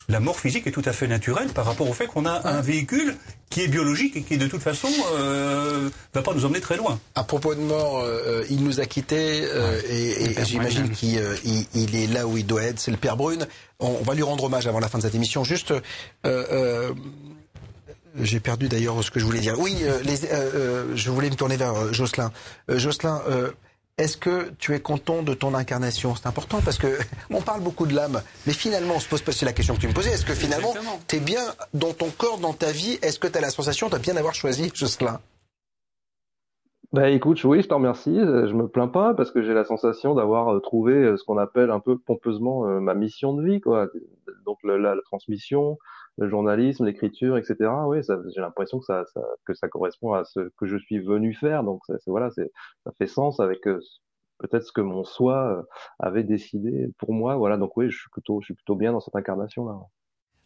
la 0.09 0.19
mort 0.19 0.39
physique 0.39 0.65
est 0.65 0.71
tout 0.71 0.81
à 0.85 0.91
fait 0.91 1.07
naturelle 1.07 1.49
par 1.49 1.65
rapport 1.65 1.87
au 1.87 1.93
fait 1.93 2.07
qu'on 2.07 2.25
a 2.25 2.47
un 2.49 2.61
véhicule 2.61 3.15
qui 3.49 3.61
est 3.61 3.67
biologique 3.67 4.17
et 4.17 4.23
qui 4.23 4.37
de 4.37 4.47
toute 4.47 4.61
façon 4.61 4.89
euh, 5.13 5.89
va 6.13 6.21
pas 6.23 6.33
nous 6.33 6.45
emmener 6.45 6.59
très 6.61 6.77
loin. 6.77 6.99
À 7.13 7.23
propos 7.23 7.53
de 7.53 7.61
mort, 7.61 7.99
euh, 7.99 8.43
il 8.49 8.63
nous 8.63 8.79
a 8.79 8.85
quittés 8.87 9.43
euh, 9.43 9.79
et, 9.87 10.31
et 10.31 10.45
j'imagine 10.45 10.89
qu'il 10.89 11.21
il, 11.45 11.65
il 11.75 11.95
est 11.95 12.07
là 12.07 12.27
où 12.27 12.37
il 12.37 12.45
doit 12.45 12.63
être. 12.63 12.79
C'est 12.79 12.91
le 12.91 12.97
père 12.97 13.17
Brune. 13.17 13.47
On, 13.79 13.87
on, 13.87 14.03
va 14.03 14.15
lui 14.15 14.23
rendre 14.23 14.43
hommage 14.43 14.65
avant 14.67 14.79
la 14.79 14.89
fin 14.89 14.97
de 14.97 15.03
cette 15.03 15.15
émission. 15.15 15.43
Juste. 15.43 15.73
Euh, 16.25 16.91
j'ai 18.19 18.39
perdu 18.39 18.67
d'ailleurs 18.67 19.03
ce 19.03 19.11
que 19.11 19.19
je 19.19 19.25
voulais 19.25 19.39
dire. 19.39 19.59
Oui, 19.59 19.77
les, 20.03 20.17
je 20.95 21.11
voulais 21.11 21.29
me 21.29 21.35
tourner 21.35 21.57
vers 21.57 21.93
Jocelyn. 21.93 22.31
Jocelyn, 22.67 23.21
est-ce 23.99 24.15
que 24.15 24.49
tu 24.57 24.73
es 24.73 24.79
content 24.79 25.23
de 25.23 25.33
ton 25.33 25.53
incarnation? 25.53 26.15
C'est 26.15 26.25
important 26.25 26.59
parce 26.63 26.77
que 26.77 26.87
on 27.29 27.41
parle 27.41 27.61
beaucoup 27.61 27.85
de 27.85 27.93
l'âme, 27.93 28.21
mais 28.47 28.53
finalement, 28.53 28.95
on 28.95 28.99
se 28.99 29.09
pose 29.09 29.21
pas 29.21 29.33
la 29.43 29.53
question 29.53 29.75
que 29.75 29.81
tu 29.81 29.87
me 29.87 29.93
posais. 29.93 30.11
Est-ce 30.11 30.25
que 30.25 30.33
finalement, 30.33 30.73
tu 31.07 31.17
es 31.17 31.19
bien 31.19 31.43
dans 31.73 31.93
ton 31.93 32.09
corps, 32.09 32.39
dans 32.39 32.53
ta 32.53 32.71
vie? 32.71 32.97
Est-ce 33.01 33.19
que 33.19 33.27
tu 33.27 33.37
as 33.37 33.41
la 33.41 33.49
sensation 33.49 33.89
de 33.89 33.97
bien 33.97 34.15
avoir 34.15 34.33
choisi 34.33 34.71
Jocelyn? 34.73 35.19
Bah 36.91 37.09
écoute, 37.09 37.43
oui, 37.43 37.61
je 37.61 37.67
te 37.67 37.73
remercie. 37.73 38.15
Je 38.15 38.53
me 38.53 38.67
plains 38.67 38.87
pas 38.87 39.13
parce 39.13 39.31
que 39.31 39.43
j'ai 39.43 39.53
la 39.53 39.65
sensation 39.65 40.15
d'avoir 40.15 40.59
trouvé 40.61 41.15
ce 41.17 41.23
qu'on 41.23 41.37
appelle 41.37 41.69
un 41.69 41.79
peu 41.79 41.97
pompeusement 41.99 42.65
ma 42.79 42.95
mission 42.95 43.33
de 43.33 43.43
vie, 43.43 43.59
quoi. 43.59 43.87
Donc 44.45 44.57
la, 44.63 44.77
la, 44.77 44.95
la 44.95 45.01
transmission, 45.03 45.77
le 46.19 46.29
journalisme, 46.29 46.85
l'écriture, 46.85 47.37
etc. 47.37 47.55
Oui, 47.85 47.99
j'ai 48.03 48.41
l'impression 48.41 48.79
que 48.79 48.85
ça, 48.85 49.67
correspond 49.69 50.13
à 50.13 50.25
ce 50.25 50.49
que 50.57 50.65
je 50.65 50.77
suis 50.77 50.99
venu 50.99 51.33
faire. 51.33 51.63
Donc 51.63 51.81
ça, 51.87 51.95
voilà, 52.07 52.29
ça 52.29 52.91
fait 52.97 53.07
sens 53.07 53.39
avec 53.39 53.65
euh, 53.67 53.79
peut-être 54.37 54.65
ce 54.65 54.71
que 54.71 54.81
mon 54.81 55.03
soi 55.03 55.65
avait 55.99 56.23
décidé 56.23 56.89
pour 56.97 57.13
moi. 57.13 57.35
Voilà, 57.35 57.57
donc 57.57 57.75
oui, 57.77 57.89
je 57.89 57.97
suis 57.97 58.53
plutôt, 58.53 58.75
bien 58.75 58.91
dans 58.91 58.99
cette 58.99 59.15
incarnation 59.15 59.65
là. 59.65 59.77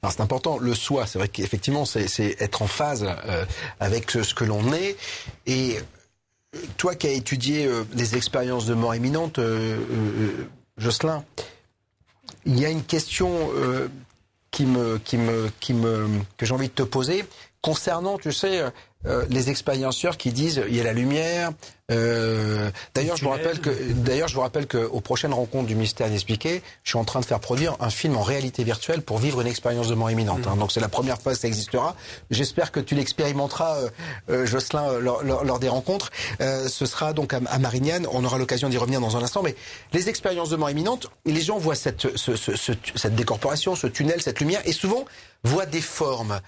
Alors 0.01 0.11
c'est 0.11 0.21
important, 0.21 0.57
le 0.59 0.73
soi, 0.73 1.05
c'est 1.05 1.17
vrai 1.17 1.29
qu'effectivement 1.29 1.85
c'est 1.85 2.41
être 2.41 2.61
en 2.61 2.67
phase 2.67 3.05
euh, 3.05 3.45
avec 3.79 4.11
ce 4.11 4.33
que 4.33 4.43
l'on 4.43 4.73
est. 4.73 4.97
Et 5.47 5.77
toi 6.77 6.93
qui 6.93 7.07
as 7.07 7.13
étudié 7.13 7.65
euh, 7.65 7.83
les 7.95 8.17
expériences 8.17 8.65
de 8.65 8.73
mort 8.73 8.95
imminente, 8.95 9.39
euh, 9.39 9.77
Jocelyn, 10.77 11.23
il 12.45 12.59
y 12.59 12.65
a 12.65 12.69
une 12.69 12.83
question 12.83 13.31
qui 14.53 14.65
me, 14.65 14.99
qui 14.99 15.17
me, 15.17 15.49
qui 15.59 15.73
me, 15.73 16.07
que 16.37 16.45
j'ai 16.45 16.53
envie 16.53 16.69
de 16.69 16.73
te 16.73 16.83
poser 16.83 17.25
concernant, 17.63 18.19
tu 18.19 18.31
sais, 18.31 18.61
euh, 19.05 19.25
les 19.29 19.49
expérienceurs 19.49 20.17
qui 20.17 20.31
disent 20.31 20.61
il 20.67 20.75
y 20.75 20.79
a 20.79 20.83
la 20.83 20.93
lumière. 20.93 21.51
Euh, 21.91 22.69
d'ailleurs, 22.93 23.17
je 23.17 23.23
vous 23.23 23.29
rappelle 23.29 23.59
que, 23.59 23.69
d'ailleurs, 23.93 24.27
je 24.27 24.35
vous 24.35 24.41
rappelle 24.41 24.67
que 24.67 24.77
aux 24.77 25.01
prochaines 25.01 25.33
rencontres 25.33 25.67
du 25.67 25.75
mystère 25.75 26.07
inexpliqué, 26.07 26.61
je 26.83 26.91
suis 26.91 26.99
en 26.99 27.05
train 27.05 27.19
de 27.19 27.25
faire 27.25 27.39
produire 27.39 27.75
un 27.79 27.89
film 27.89 28.15
en 28.17 28.21
réalité 28.21 28.63
virtuelle 28.63 29.01
pour 29.01 29.17
vivre 29.17 29.41
une 29.41 29.47
expérience 29.47 29.87
de 29.87 29.95
mort 29.95 30.11
imminente. 30.11 30.45
Hein. 30.47 30.57
Donc 30.57 30.71
c'est 30.71 30.79
la 30.81 30.89
première 30.89 31.21
fois 31.21 31.33
que 31.33 31.39
ça 31.39 31.47
existera. 31.47 31.95
J'espère 32.31 32.71
que 32.71 32.79
tu 32.79 32.95
l'expérimenteras, 32.95 33.77
euh, 33.77 33.89
euh, 34.29 34.45
Jocelyn, 34.45 34.99
lors, 34.99 35.23
lors, 35.23 35.43
lors, 35.45 35.59
des 35.59 35.69
rencontres. 35.69 36.11
Euh, 36.41 36.67
ce 36.67 36.85
sera 36.85 37.13
donc 37.13 37.33
à, 37.33 37.39
à 37.47 37.59
Marignane. 37.59 38.07
On 38.11 38.23
aura 38.25 38.37
l'occasion 38.37 38.69
d'y 38.69 38.77
revenir 38.77 38.99
dans 38.99 39.15
un 39.15 39.23
instant. 39.23 39.41
Mais 39.41 39.55
les 39.93 40.09
expériences 40.09 40.49
de 40.49 40.57
mort 40.57 40.69
imminente, 40.69 41.07
les 41.25 41.41
gens 41.41 41.57
voient 41.57 41.75
cette, 41.75 42.17
ce, 42.17 42.35
ce, 42.35 42.55
ce, 42.55 42.71
cette 42.95 43.15
décorporation, 43.15 43.75
ce 43.75 43.87
tunnel, 43.87 44.21
cette 44.21 44.39
lumière, 44.41 44.61
et 44.65 44.73
souvent 44.73 45.05
voient 45.43 45.65
des 45.65 45.81
formes. 45.81 46.39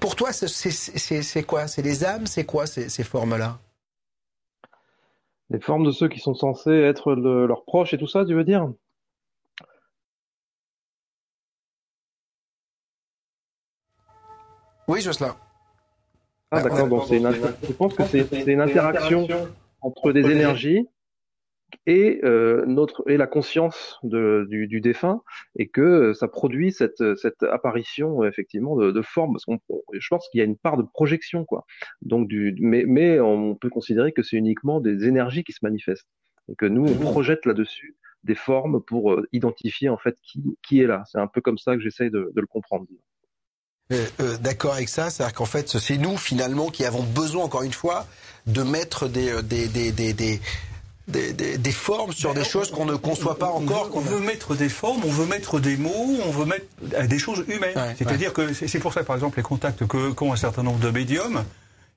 Pour 0.00 0.16
toi, 0.16 0.32
c'est 0.32 1.46
quoi? 1.46 1.68
C'est 1.68 1.82
les 1.82 2.04
âmes? 2.04 2.26
C'est 2.26 2.44
quoi 2.44 2.66
ces, 2.66 2.88
ces 2.88 3.04
formes-là? 3.04 3.58
Les 5.50 5.60
formes 5.60 5.84
de 5.84 5.90
ceux 5.90 6.08
qui 6.08 6.18
sont 6.18 6.34
censés 6.34 6.70
être 6.70 7.14
le, 7.14 7.46
leurs 7.46 7.64
proches 7.64 7.92
et 7.94 7.98
tout 7.98 8.06
ça, 8.06 8.24
tu 8.24 8.34
veux 8.34 8.44
dire? 8.44 8.72
Oui, 14.88 15.00
Jocelyn. 15.00 15.36
Ah 16.50 16.60
d'accord, 16.62 16.88
donc 16.88 17.04
c'est 17.08 17.16
une, 17.16 17.32
je 17.32 17.72
pense 17.72 17.94
que 17.94 18.04
c'est 18.04 18.26
une 18.46 18.60
interaction 18.60 19.26
entre 19.80 20.12
des 20.12 20.30
énergies 20.30 20.88
et 21.86 22.20
euh, 22.24 22.64
notre 22.66 23.08
et 23.08 23.16
la 23.16 23.26
conscience 23.26 23.98
de, 24.02 24.46
du, 24.48 24.66
du, 24.66 24.80
défunt 24.80 25.22
et 25.58 25.68
que 25.68 26.12
ça 26.12 26.28
produit 26.28 26.72
cette, 26.72 27.16
cette 27.16 27.42
apparition 27.42 28.24
effectivement 28.24 28.76
de, 28.76 28.90
de 28.90 29.02
forme 29.02 29.34
parce 29.34 29.44
qu'on 29.44 29.58
je 29.92 30.08
pense 30.08 30.28
qu'il 30.28 30.38
y 30.38 30.42
a 30.42 30.44
une 30.44 30.56
part 30.56 30.76
de 30.76 30.82
projection 30.82 31.44
quoi. 31.44 31.64
Donc 32.02 32.28
du 32.28 32.54
mais 32.60 32.84
mais 32.86 33.20
on 33.20 33.54
peut 33.54 33.70
considérer 33.70 34.12
que 34.12 34.22
c'est 34.22 34.36
uniquement 34.36 34.80
des 34.80 35.06
énergies 35.06 35.44
qui 35.44 35.52
se 35.52 35.60
manifestent 35.62 36.08
et 36.48 36.54
que 36.54 36.66
nous 36.66 36.86
on 36.86 36.94
projette 36.98 37.46
là-dessus 37.46 37.96
des 38.24 38.34
formes 38.34 38.80
pour 38.82 39.16
identifier 39.32 39.88
en 39.88 39.98
fait 39.98 40.16
qui 40.22 40.42
qui 40.66 40.80
est 40.80 40.86
là. 40.86 41.02
C'est 41.06 41.18
un 41.18 41.26
peu 41.26 41.40
comme 41.40 41.58
ça 41.58 41.74
que 41.74 41.80
j'essaye 41.80 42.10
de, 42.10 42.32
de 42.34 42.40
le 42.40 42.46
comprendre. 42.46 42.86
Euh, 43.92 44.06
euh, 44.20 44.36
D'accord 44.38 44.74
avec 44.74 44.88
ça, 44.88 45.10
c'est-à-dire 45.10 45.34
qu'en 45.34 45.44
fait, 45.44 45.68
c'est 45.68 45.98
nous 45.98 46.16
finalement 46.16 46.70
qui 46.70 46.84
avons 46.84 47.02
besoin, 47.02 47.44
encore 47.44 47.62
une 47.62 47.72
fois, 47.72 48.06
de 48.46 48.62
mettre 48.62 49.08
des, 49.08 49.42
des, 49.42 49.68
des, 49.68 49.92
des, 49.92 50.12
des 50.12 50.40
des, 51.08 51.32
des, 51.32 51.58
des, 51.58 51.72
formes 51.72 52.12
sur 52.12 52.34
des 52.34 52.44
choses 52.44 52.70
qu'on 52.70 52.84
ne 52.84 52.94
conçoit 52.94 53.38
pas 53.38 53.50
encore. 53.50 53.90
On 53.94 54.00
veut, 54.00 54.16
on 54.16 54.18
veut 54.18 54.26
mettre 54.26 54.54
des 54.54 54.68
formes, 54.68 55.02
on 55.04 55.10
veut 55.10 55.26
mettre 55.26 55.60
des 55.60 55.76
mots, 55.76 56.16
on 56.24 56.30
veut 56.30 56.44
mettre 56.44 56.66
des 57.08 57.18
choses 57.18 57.44
humaines. 57.48 57.76
Ouais, 57.76 57.94
C'est-à-dire 57.98 58.32
ouais. 58.38 58.52
que 58.52 58.54
c'est 58.54 58.78
pour 58.78 58.92
ça, 58.92 59.02
par 59.02 59.16
exemple, 59.16 59.36
les 59.38 59.42
contacts 59.42 59.84
qu'ont 59.86 60.32
un 60.32 60.36
certain 60.36 60.62
nombre 60.62 60.78
de 60.78 60.90
médiums, 60.90 61.44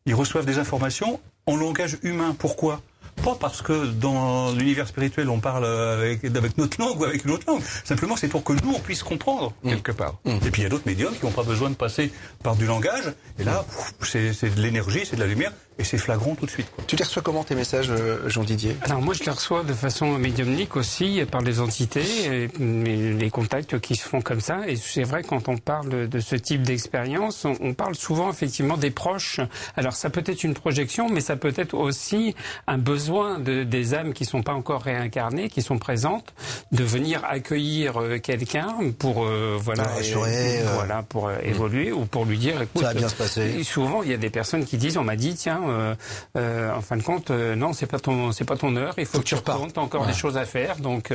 ils 0.05 0.15
reçoivent 0.15 0.45
des 0.45 0.59
informations 0.59 1.19
en 1.45 1.55
langage 1.55 1.97
humain. 2.03 2.35
Pourquoi? 2.37 2.81
Pas 3.23 3.35
parce 3.39 3.61
que 3.61 3.85
dans 3.85 4.51
l'univers 4.51 4.87
spirituel 4.87 5.29
on 5.29 5.39
parle 5.39 5.65
avec, 5.65 6.25
avec, 6.25 6.57
notre 6.57 6.79
langue 6.81 6.99
ou 6.99 7.05
avec 7.05 7.23
une 7.23 7.31
autre 7.31 7.45
langue. 7.47 7.61
Simplement 7.83 8.17
c'est 8.17 8.27
pour 8.27 8.43
que 8.43 8.53
nous 8.53 8.73
on 8.75 8.79
puisse 8.79 9.03
comprendre 9.03 9.53
mmh. 9.63 9.69
quelque 9.69 9.91
part. 9.93 10.15
Mmh. 10.25 10.31
Et 10.45 10.51
puis 10.51 10.61
il 10.61 10.63
y 10.63 10.65
a 10.65 10.69
d'autres 10.69 10.85
médiums 10.85 11.13
qui 11.15 11.25
n'ont 11.25 11.31
pas 11.31 11.43
besoin 11.43 11.69
de 11.69 11.75
passer 11.75 12.11
par 12.43 12.55
du 12.55 12.65
langage. 12.65 13.13
Et 13.39 13.43
là 13.43 13.65
c'est 14.01 14.53
de 14.53 14.61
l'énergie, 14.61 15.05
c'est 15.05 15.15
de 15.15 15.21
la 15.21 15.27
lumière. 15.27 15.53
Et 15.77 15.83
c'est 15.83 15.97
flagrant 15.97 16.35
tout 16.35 16.45
de 16.45 16.51
suite. 16.51 16.67
Quoi. 16.73 16.83
Tu 16.87 16.95
les 16.95 17.03
reçois 17.03 17.21
comment 17.21 17.43
tes 17.43 17.55
messages, 17.55 17.91
Jean 18.27 18.43
Didier 18.43 18.77
Alors 18.81 19.01
moi, 19.01 19.13
je 19.13 19.23
les 19.23 19.31
reçois 19.31 19.63
de 19.63 19.73
façon 19.73 20.17
médiumnique 20.17 20.75
aussi 20.75 21.21
par 21.29 21.41
les 21.41 21.59
entités, 21.59 22.05
et 22.25 22.47
les 22.57 23.29
contacts 23.29 23.79
qui 23.79 23.95
se 23.95 24.07
font 24.07 24.21
comme 24.21 24.41
ça. 24.41 24.67
Et 24.67 24.75
c'est 24.75 25.03
vrai 25.03 25.23
quand 25.23 25.49
on 25.49 25.57
parle 25.57 26.07
de 26.07 26.19
ce 26.19 26.35
type 26.35 26.63
d'expérience, 26.63 27.45
on, 27.45 27.55
on, 27.61 27.73
parle 27.73 27.95
souvent 27.95 28.29
effectivement 28.29 28.77
des 28.77 28.91
proches. 28.91 29.39
Alors 29.75 29.93
ça 29.93 30.09
peut 30.09 30.23
être 30.25 30.43
une 30.43 30.53
projection, 30.53 31.09
mais 31.09 31.21
ça 31.21 31.35
peut 31.35 31.53
être 31.55 31.73
aussi 31.73 32.35
un 32.67 32.77
besoin 32.77 33.39
de, 33.39 33.63
des 33.63 33.93
âmes 33.93 34.13
qui 34.13 34.25
sont 34.25 34.43
pas 34.43 34.53
encore 34.53 34.81
réincarnées, 34.83 35.49
qui 35.49 35.61
sont 35.61 35.77
présentes, 35.77 36.33
de 36.71 36.83
venir 36.83 37.21
accueillir 37.25 38.01
quelqu'un 38.21 38.75
pour 38.97 39.25
euh, 39.25 39.57
voilà, 39.59 39.83
rassurer, 39.83 40.57
et, 40.57 40.61
euh... 40.61 40.73
voilà 40.75 41.03
pour 41.03 41.27
euh, 41.27 41.37
évoluer 41.43 41.91
ou 41.91 42.05
pour 42.05 42.25
lui 42.25 42.37
dire 42.37 42.61
écoute, 42.61 42.81
ça 42.81 42.89
va 42.89 42.93
bien 42.93 43.09
se 43.09 43.15
passer. 43.15 43.63
Souvent, 43.63 44.03
il 44.03 44.11
y 44.11 44.13
a 44.13 44.17
des 44.17 44.29
personnes 44.29 44.65
qui 44.65 44.77
disent 44.77 44.97
on 44.97 45.03
m'a 45.03 45.15
dit 45.15 45.35
tiens 45.35 45.61
euh, 45.69 45.95
euh, 46.37 46.73
en 46.73 46.81
fin 46.81 46.97
de 46.97 47.03
compte, 47.03 47.31
euh, 47.31 47.55
non, 47.55 47.73
c'est 47.73 47.85
pas 47.85 47.99
ton, 47.99 48.31
c'est 48.31 48.45
pas 48.45 48.57
ton 48.57 48.75
heure. 48.75 48.93
Il 48.97 49.05
faut, 49.05 49.13
faut 49.13 49.17
que, 49.19 49.23
que, 49.23 49.29
tu 49.29 49.35
repartes. 49.35 49.73
T'as 49.73 49.81
encore 49.81 50.05
des 50.05 50.13
choses 50.13 50.37
à 50.37 50.45
faire. 50.45 50.77
Donc 50.77 51.13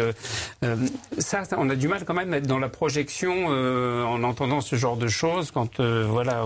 ça, 1.18 1.43
on 1.56 1.70
a 1.70 1.77
du 1.77 1.89
mal 1.89 2.05
quand 2.05 2.14
même 2.14 2.32
à 2.32 2.39
être 2.39 2.47
dans 2.47 2.59
la 2.59 2.68
projection 2.68 3.47
en 3.47 4.22
entendant 4.22 4.60
ce 4.60 4.77
genre 4.77 4.97
de 4.97 5.09
choses. 5.09 5.51
Quand 5.51 5.81
voilà, 5.81 6.43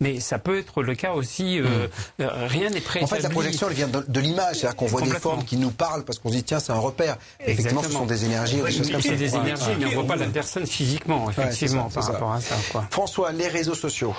mais 0.00 0.20
ça 0.20 0.38
peut 0.38 0.58
être 0.58 0.82
le 0.82 0.94
cas 0.94 1.12
aussi. 1.12 1.60
Mm. 1.60 2.24
rien 2.26 2.70
n'est 2.70 2.80
prêt. 2.80 3.02
En 3.02 3.06
fait, 3.06 3.20
la 3.20 3.30
projection, 3.30 3.68
elle 3.68 3.74
vient 3.74 3.88
de, 3.88 4.04
de 4.06 4.20
l'image, 4.20 4.56
c'est-à-dire 4.56 4.76
qu'on 4.76 4.86
voit 4.86 5.02
des 5.02 5.10
formes 5.10 5.44
qui 5.44 5.56
nous 5.56 5.70
parlent 5.70 6.04
parce 6.04 6.18
qu'on 6.18 6.30
se 6.30 6.34
dit 6.34 6.44
tiens, 6.44 6.60
c'est 6.60 6.72
un 6.72 6.78
repère. 6.78 7.16
Effectivement, 7.40 7.82
ce 7.82 7.90
sont 7.90 8.06
des 8.06 8.24
énergies, 8.24 8.56
des 8.56 8.70
choses 8.70 8.90
comme 8.90 9.00
ça. 9.00 9.08
C'est 9.08 9.16
des 9.16 9.34
énergies, 9.34 9.70
mais 9.78 9.86
on 9.86 10.02
voit 10.02 10.06
pas 10.06 10.16
la 10.16 10.26
personne 10.26 10.66
physiquement, 10.66 11.30
effectivement, 11.30 11.90
ça, 11.90 12.00
par 12.00 12.12
rapport 12.12 12.32
à 12.32 12.40
ça. 12.40 12.56
Quoi. 12.72 12.86
François, 12.90 13.32
les 13.32 13.48
réseaux 13.48 13.74
sociaux. 13.74 14.14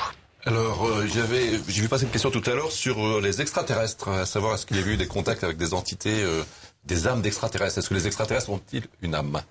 Alors, 0.48 0.88
euh, 0.88 1.06
j'avais, 1.14 1.60
j'ai 1.68 1.82
vu 1.82 1.90
passer 1.90 2.06
une 2.06 2.10
question 2.10 2.32
tout 2.32 2.42
à 2.46 2.52
l'heure 2.52 2.72
sur 2.72 3.06
euh, 3.06 3.20
les 3.22 3.42
extraterrestres, 3.42 4.08
à 4.08 4.26
savoir 4.26 4.56
est-ce 4.56 4.66
qu'il 4.66 4.78
y 4.78 4.80
a 4.80 4.88
eu 4.88 4.96
des 4.96 5.08
contacts 5.08 5.44
avec 5.44 5.58
des 5.58 5.74
entités, 5.74 6.24
euh, 6.24 6.42
des 6.86 7.06
âmes 7.06 7.22
d'extraterrestres? 7.22 7.80
Est-ce 7.80 7.90
que 7.90 7.94
les 7.94 8.08
extraterrestres 8.08 8.50
ont-ils 8.50 8.88
une 9.02 9.14
âme? 9.14 9.42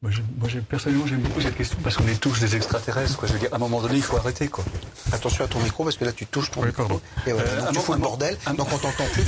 Moi, 0.00 0.10
moi 0.38 0.48
personnellement, 0.70 1.06
j'aime 1.06 1.20
beaucoup 1.20 1.42
cette 1.42 1.56
question 1.56 1.76
parce 1.84 1.96
qu'on 1.96 2.08
est 2.08 2.18
tous 2.18 2.40
des 2.40 2.56
extraterrestres. 2.56 3.18
Quoi. 3.18 3.28
Je 3.28 3.34
veux 3.34 3.40
dire, 3.40 3.50
à 3.52 3.56
un 3.56 3.58
moment 3.58 3.82
donné, 3.82 3.96
il 3.96 4.02
faut 4.02 4.16
arrêter. 4.16 4.48
Quoi. 4.48 4.64
Attention 5.12 5.44
à 5.44 5.48
ton 5.48 5.58
micro 5.58 5.84
parce 5.84 5.98
que 5.98 6.06
là, 6.06 6.12
tu 6.12 6.24
touches 6.24 6.50
ton 6.50 6.60
oui, 6.62 6.68
micro. 6.68 6.84
Pardon. 6.84 7.00
Et 7.26 7.32
voilà, 7.32 7.50
euh, 7.50 7.72
tu 7.72 7.80
fous 7.80 7.92
le 7.92 7.98
bordel. 7.98 8.38
Un... 8.46 8.54
Donc, 8.54 8.68
on 8.72 8.78
t'entend 8.78 9.04
plus. 9.12 9.24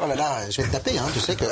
oh 0.00 0.06
là 0.06 0.14
là, 0.14 0.48
je 0.48 0.62
vais 0.62 0.68
te 0.68 0.72
taper. 0.72 0.96
Hein, 0.96 1.06
tu 1.12 1.18
sais 1.18 1.34
que. 1.34 1.44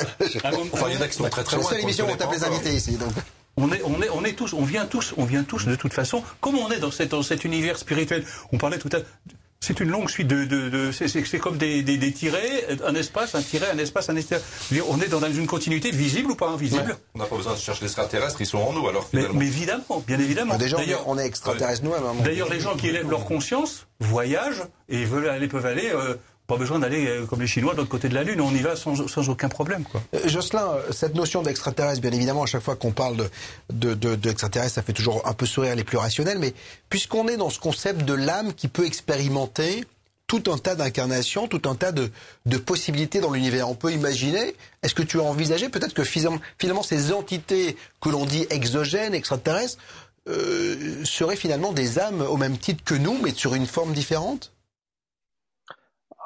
enfin, 0.73 0.87
il 0.89 0.95
y 0.95 0.99
en 0.99 1.01
a 1.01 1.09
qui 1.09 1.17
sont 1.17 1.29
très 1.31 1.43
très 1.43 1.57
loin. 1.57 1.65
C'est 1.65 1.71
la 1.71 1.77
seule 1.77 1.85
émission 1.85 2.07
où 2.07 2.13
on 2.13 2.17
tape 2.17 2.33
les 2.33 2.45
invités 2.45 2.75
ici. 2.75 2.93
Donc. 2.93 3.13
On 3.57 3.71
est, 3.73 3.83
on 3.85 4.03
est, 4.03 4.11
on 4.11 4.25
est 4.25 4.33
tous, 4.33 4.53
on 4.53 4.65
vient 4.65 4.87
tous, 4.87 5.15
on 5.17 5.25
vient 5.25 5.45
tous 5.45 5.67
de 5.67 5.77
toute 5.77 5.95
façon. 5.95 6.23
Comme 6.41 6.57
on 6.57 6.71
est 6.71 6.79
dans, 6.81 6.91
cette, 6.91 7.11
dans 7.11 7.23
cet 7.23 7.45
univers 7.45 7.79
spirituel, 7.79 8.25
on 8.53 8.59
parlait 8.59 8.79
tout 8.79 8.89
à 8.93 8.97
l'heure 8.99 9.07
C'est 9.61 9.81
une 9.81 9.91
longue 9.91 10.11
suite 10.11 10.27
de, 10.27 10.45
de, 10.45 10.69
de 10.69 10.93
c'est 10.93 11.39
comme 11.39 11.57
des, 11.57 11.83
des, 11.83 11.97
des, 11.97 12.13
tirés, 12.13 12.67
un 12.85 12.95
espace, 12.95 13.35
un 13.35 13.43
tiré, 13.43 13.67
un 13.73 13.79
espace, 13.79 14.11
un 14.11 14.17
espace. 14.17 14.43
On 14.89 15.01
est 15.01 15.09
dans 15.09 15.23
une 15.31 15.47
continuité 15.47 15.91
visible 15.91 16.33
ou 16.33 16.35
pas 16.35 16.49
invisible 16.49 16.97
On 17.15 17.21
n'a 17.21 17.27
pas 17.27 17.37
besoin 17.37 17.55
de 17.55 17.59
chercher 17.59 17.83
l'extraterrestre, 17.83 18.41
ils 18.41 18.47
sont 18.47 18.59
en 18.59 18.73
nous 18.73 18.89
alors 18.89 19.09
finalement. 19.09 19.35
Mais, 19.35 19.47
évidemment, 19.47 20.05
bien 20.07 20.19
évidemment. 20.19 20.57
Déjà, 20.59 20.77
on 21.07 21.17
est 21.17 21.27
extraterrestres 21.27 21.85
nous-mêmes. 21.85 22.23
D'ailleurs, 22.25 22.51
les 22.51 22.61
gens 22.61 22.77
qui 22.77 22.89
élèvent 22.89 23.09
leur 23.09 23.25
conscience 23.25 23.87
voyagent 24.01 24.65
et 24.89 25.05
veulent 25.05 25.29
aller, 25.29 25.49
peuvent 25.49 25.67
aller. 25.67 25.91
Euh, 25.95 26.17
pas 26.47 26.57
besoin 26.57 26.79
d'aller 26.79 27.07
euh, 27.07 27.27
comme 27.27 27.41
les 27.41 27.47
Chinois 27.47 27.73
de 27.73 27.79
l'autre 27.79 27.89
côté 27.89 28.09
de 28.09 28.15
la 28.15 28.23
Lune, 28.23 28.41
on 28.41 28.55
y 28.55 28.61
va 28.61 28.77
sans, 28.77 29.09
sans 29.09 29.29
aucun 29.29 29.49
problème. 29.49 29.85
Quoi. 29.85 30.03
Euh, 30.15 30.29
Jocelyn, 30.29 30.77
cette 30.91 31.15
notion 31.15 31.43
d'extraterrestre, 31.43 32.01
bien 32.01 32.13
évidemment, 32.13 32.43
à 32.43 32.47
chaque 32.47 32.63
fois 32.63 32.77
qu'on 32.77 32.93
parle 32.93 33.17
de, 33.73 33.95
de, 33.95 34.15
de, 34.15 34.35
ça 34.37 34.83
fait 34.83 34.93
toujours 34.93 35.27
un 35.27 35.33
peu 35.33 35.47
sourire 35.47 35.75
les 35.75 35.85
plus 35.85 35.97
rationnels, 35.97 36.39
mais 36.39 36.53
puisqu'on 36.91 37.29
est 37.29 37.37
dans 37.37 37.51
ce 37.51 37.59
concept 37.59 38.05
de 38.05 38.15
l'âme 38.15 38.53
qui 38.53 38.69
peut 38.69 38.85
expérimenter 38.85 39.85
tout 40.27 40.51
un 40.51 40.59
tas 40.59 40.75
d'incarnations, 40.75 41.49
tout 41.49 41.69
un 41.69 41.75
tas 41.75 41.93
de, 41.93 42.11
de 42.47 42.57
possibilités 42.57 43.21
dans 43.21 43.31
l'univers. 43.31 43.69
On 43.69 43.75
peut 43.75 43.93
imaginer, 43.93 44.55
est-ce 44.83 44.95
que 44.95 45.03
tu 45.03 45.21
as 45.21 45.23
envisagé 45.23 45.69
peut-être 45.69 45.95
que 45.95 46.03
finalement 46.05 46.83
ces 46.83 47.13
entités 47.13 47.77
que 48.01 48.09
l'on 48.09 48.25
dit 48.25 48.47
exogènes, 48.51 49.15
extraterrestres, 49.15 49.79
euh, 50.29 51.05
seraient 51.05 51.37
finalement 51.37 51.73
des 51.73 51.99
âmes 51.99 52.23
au 52.23 52.39
même 52.39 52.57
titre 52.57 52.83
que 52.85 52.95
nous, 52.95 53.19
mais 53.23 53.35
sur 53.35 53.55
une 53.55 53.67
forme 53.67 53.93
différente? 53.93 54.54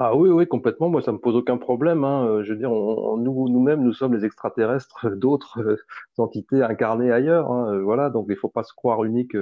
Ah 0.00 0.14
oui, 0.14 0.30
oui, 0.30 0.46
complètement. 0.46 0.88
Moi, 0.88 1.02
ça 1.02 1.10
me 1.10 1.18
pose 1.18 1.34
aucun 1.34 1.56
problème. 1.56 2.04
Hein. 2.04 2.24
Euh, 2.26 2.44
je 2.44 2.52
veux 2.52 2.58
dire, 2.58 2.70
on, 2.70 3.16
nous, 3.16 3.48
nous-mêmes, 3.48 3.82
nous 3.82 3.92
sommes 3.92 4.14
les 4.14 4.24
extraterrestres 4.24 5.10
d'autres 5.16 5.60
euh, 5.60 5.76
entités 6.18 6.62
incarnées 6.62 7.10
ailleurs. 7.10 7.50
Hein. 7.50 7.74
Euh, 7.74 7.82
voilà, 7.82 8.08
donc 8.08 8.26
il 8.30 8.36
faut 8.36 8.48
pas 8.48 8.62
se 8.62 8.72
croire 8.72 9.02
unique 9.02 9.36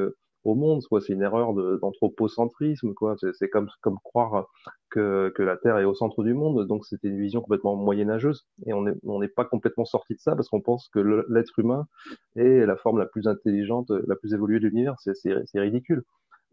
au 0.45 0.55
monde. 0.55 0.81
Soit 0.81 1.03
c'est 1.03 1.13
une 1.13 1.21
erreur 1.21 1.53
d'anthropocentrisme, 1.53 2.95
quoi. 2.95 3.17
C'est 3.35 3.51
comme 3.51 3.69
comme 3.83 3.99
croire 4.03 4.47
que, 4.89 5.31
que 5.37 5.43
la 5.43 5.59
Terre 5.59 5.77
est 5.77 5.85
au 5.85 5.95
centre 5.95 6.25
du 6.25 6.33
monde. 6.33 6.67
Donc 6.67 6.87
c'était 6.87 7.09
une 7.09 7.21
vision 7.21 7.43
complètement 7.43 7.77
moyenâgeuse. 7.77 8.47
Et 8.65 8.73
on 8.73 8.83
n'est 8.83 8.95
on 9.05 9.21
n'est 9.21 9.29
pas 9.29 9.45
complètement 9.45 9.85
sorti 9.85 10.15
de 10.15 10.21
ça 10.21 10.35
parce 10.37 10.49
qu'on 10.49 10.63
pense 10.63 10.89
que 10.89 11.01
l'être 11.29 11.59
humain 11.59 11.87
est 12.37 12.65
la 12.65 12.77
forme 12.77 12.99
la 12.99 13.07
plus 13.07 13.27
intelligente, 13.29 13.91
la 13.91 14.17
plus 14.17 14.33
évoluée 14.33 14.61
de 14.61 14.69
l'univers. 14.69 14.95
C'est 15.01 15.61
ridicule. 15.61 16.03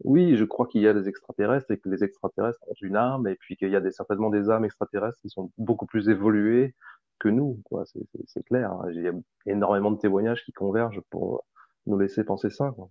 Oui, 0.02 0.36
je 0.36 0.44
crois 0.44 0.66
qu'il 0.66 0.82
y 0.82 0.88
a 0.88 0.92
des 0.92 1.08
extraterrestres 1.08 1.70
et 1.70 1.78
que 1.78 1.88
les 1.88 2.02
extraterrestres 2.02 2.60
ont 2.66 2.74
une 2.82 2.96
âme 2.96 3.28
et 3.28 3.36
puis 3.36 3.56
qu'il 3.56 3.70
y 3.70 3.76
a 3.76 3.80
des, 3.80 3.92
certainement 3.92 4.30
des 4.30 4.50
âmes 4.50 4.64
extraterrestres 4.64 5.18
qui 5.20 5.30
sont 5.30 5.50
beaucoup 5.56 5.86
plus 5.86 6.08
évoluées 6.08 6.74
que 7.20 7.28
nous. 7.28 7.60
Quoi. 7.64 7.84
C'est, 8.26 8.44
clair. 8.44 8.72
Hein. 8.72 8.88
Il 8.90 9.02
y 9.02 9.08
a 9.08 9.12
énormément 9.46 9.92
de 9.92 9.98
témoignages 9.98 10.44
qui 10.44 10.52
convergent 10.52 11.00
pour 11.10 11.44
nous 11.86 11.98
laisser 11.98 12.24
penser 12.24 12.50
ça. 12.50 12.72
Quoi. 12.74 12.90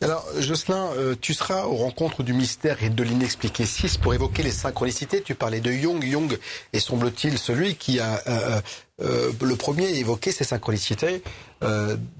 Alors, 0.00 0.24
Jocelyn, 0.38 0.90
euh, 0.96 1.14
tu 1.20 1.34
seras 1.34 1.66
aux 1.66 1.76
rencontres 1.76 2.22
du 2.22 2.32
mystère 2.32 2.82
et 2.82 2.88
de 2.88 3.02
l'inexpliqué 3.02 3.66
6 3.66 3.98
pour 3.98 4.14
évoquer 4.14 4.42
les 4.42 4.50
synchronicités. 4.50 5.20
Tu 5.20 5.34
parlais 5.34 5.60
de 5.60 5.70
Jung. 5.70 6.02
Jung 6.02 6.38
est, 6.72 6.80
semble-t-il, 6.80 7.36
celui 7.36 7.76
qui 7.76 8.00
a 8.00 8.20
euh, 8.26 8.60
euh, 9.02 9.32
le 9.42 9.56
premier 9.56 9.88
évoqué 9.98 10.32
ces 10.32 10.44
synchronicités. 10.44 11.22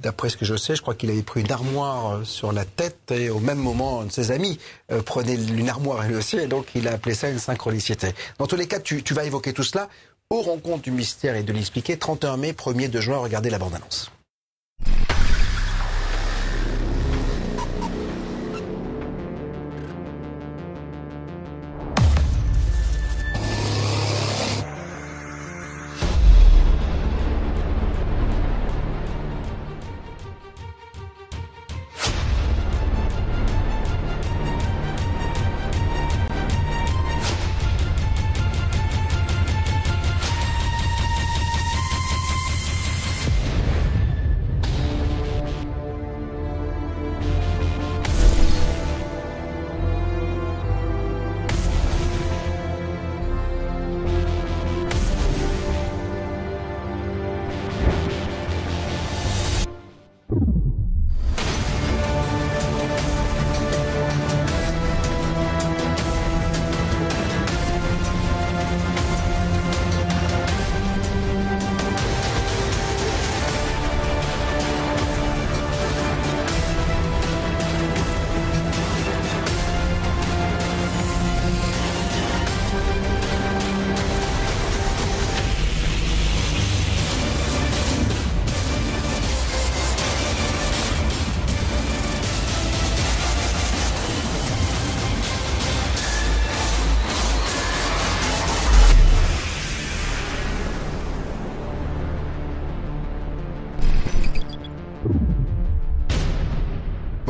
D'après 0.02 0.30
ce 0.30 0.36
que 0.36 0.44
je 0.44 0.56
sais, 0.56 0.74
je 0.76 0.82
crois 0.82 0.94
qu'il 0.94 1.10
avait 1.10 1.22
pris 1.22 1.42
une 1.42 1.52
armoire 1.52 2.24
sur 2.24 2.52
la 2.52 2.64
tête 2.64 3.12
et 3.12 3.28
au 3.28 3.38
même 3.38 3.58
moment, 3.58 4.00
un 4.00 4.06
de 4.06 4.12
ses 4.12 4.30
amis 4.30 4.58
prenait 5.04 5.34
une 5.34 5.68
armoire 5.68 6.02
lui 6.08 6.16
aussi 6.16 6.38
et 6.38 6.46
donc 6.46 6.68
il 6.74 6.88
a 6.88 6.92
appelé 6.92 7.14
ça 7.14 7.28
une 7.28 7.38
synchronicité. 7.38 8.14
Dans 8.38 8.46
tous 8.46 8.56
les 8.56 8.66
cas, 8.66 8.80
tu, 8.80 9.02
tu 9.02 9.12
vas 9.12 9.24
évoquer 9.24 9.52
tout 9.52 9.62
cela 9.62 9.88
aux 10.30 10.40
rencontres 10.40 10.82
du 10.82 10.90
mystère 10.90 11.36
et 11.36 11.42
de 11.42 11.52
l'inexpliqué. 11.52 11.98
31 11.98 12.38
mai, 12.38 12.52
1er 12.52 12.88
de 12.88 13.00
juin, 13.00 13.18
regardez 13.18 13.50
la 13.50 13.58
bande-annonce. 13.58 14.10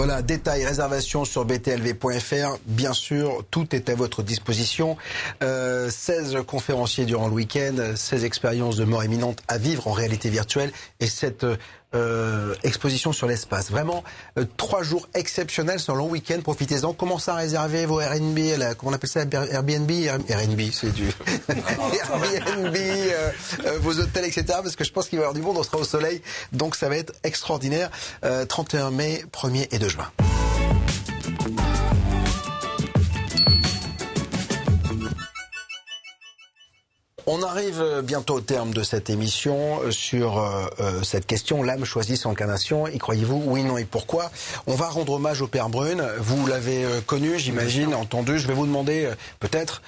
Voilà, 0.06 0.22
détails, 0.22 0.64
réservations 0.64 1.24
sur 1.24 1.44
btlv.fr. 1.44 2.58
Bien 2.66 2.92
sûr, 2.92 3.42
tout 3.50 3.74
est 3.74 3.88
à 3.88 3.96
votre 3.96 4.22
disposition. 4.22 4.96
Euh, 5.42 5.90
16 5.90 6.44
conférenciers 6.46 7.06
durant 7.06 7.26
le 7.26 7.34
week-end, 7.34 7.74
16 7.96 8.24
expériences 8.24 8.76
de 8.76 8.84
mort 8.84 9.02
imminente 9.02 9.40
à 9.48 9.58
vivre 9.58 9.88
en 9.88 9.90
réalité 9.90 10.30
virtuelle 10.30 10.70
et 11.00 11.08
cette 11.08 11.44
euh, 11.96 12.54
exposition 12.62 13.12
sur 13.12 13.26
l'espace. 13.26 13.70
Vraiment, 13.70 14.04
euh, 14.38 14.44
trois 14.56 14.82
jours 14.82 15.08
exceptionnels 15.14 15.80
sur 15.80 15.94
un 15.94 15.96
long 15.96 16.08
week-end. 16.08 16.40
Profitez-en. 16.42 16.92
Commencez 16.92 17.30
à 17.30 17.34
réserver 17.34 17.86
vos 17.86 18.00
Airbnb, 18.00 18.38
comment 18.78 18.92
on 18.92 18.94
appelle 18.94 19.10
ça 19.10 19.20
Airbnb 19.20 19.90
Airbnb, 19.90 20.60
c'est 20.72 20.92
du 20.92 21.08
Airbnb, 21.48 22.76
euh, 22.76 23.30
vos 23.80 23.98
hôtels, 23.98 24.24
etc. 24.24 24.44
Parce 24.62 24.76
que 24.76 24.84
je 24.84 24.92
pense 24.92 25.08
qu'il 25.08 25.18
va 25.18 25.24
y 25.24 25.26
avoir 25.26 25.34
du 25.34 25.42
monde. 25.42 25.56
On 25.58 25.62
sera 25.62 25.78
au 25.78 25.84
soleil, 25.84 26.22
donc 26.52 26.76
ça 26.76 26.88
va 26.88 26.96
être 26.96 27.12
extraordinaire. 27.24 27.90
31 28.48 28.90
mai, 28.90 29.24
1er 29.32 29.68
et 29.70 29.78
2 29.78 29.88
juin. 29.88 30.10
On 37.28 37.42
arrive 37.42 38.02
bientôt 38.04 38.34
au 38.34 38.40
terme 38.40 38.72
de 38.72 38.84
cette 38.84 39.10
émission 39.10 39.80
euh, 39.82 39.90
sur 39.90 40.38
euh, 40.38 40.66
euh, 40.78 41.02
cette 41.02 41.26
question 41.26 41.64
l'âme 41.64 41.84
choisit 41.84 42.16
son 42.16 42.30
incarnation. 42.30 42.86
Y 42.86 42.98
croyez-vous 42.98 43.42
Oui, 43.46 43.64
non 43.64 43.76
et 43.78 43.84
pourquoi? 43.84 44.30
On 44.68 44.76
va 44.76 44.88
rendre 44.88 45.14
hommage 45.14 45.42
au 45.42 45.48
Père 45.48 45.68
Brune. 45.68 46.06
Vous 46.20 46.46
l'avez 46.46 46.86
connu, 47.06 47.36
j'imagine, 47.36 47.94
entendu. 47.94 48.38
Je 48.38 48.46
vais 48.46 48.54
vous 48.54 48.66
demander 48.66 49.10
peut-être, 49.40 49.82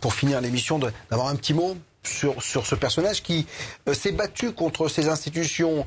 pour 0.00 0.14
finir 0.14 0.40
l'émission, 0.40 0.80
d'avoir 0.80 1.28
un 1.28 1.36
petit 1.36 1.54
mot 1.54 1.76
sur, 2.02 2.42
sur 2.42 2.66
ce 2.66 2.74
personnage 2.74 3.22
qui 3.22 3.46
s'est 3.92 4.12
battu 4.12 4.50
contre 4.52 4.88
ces 4.88 5.08
institutions 5.08 5.86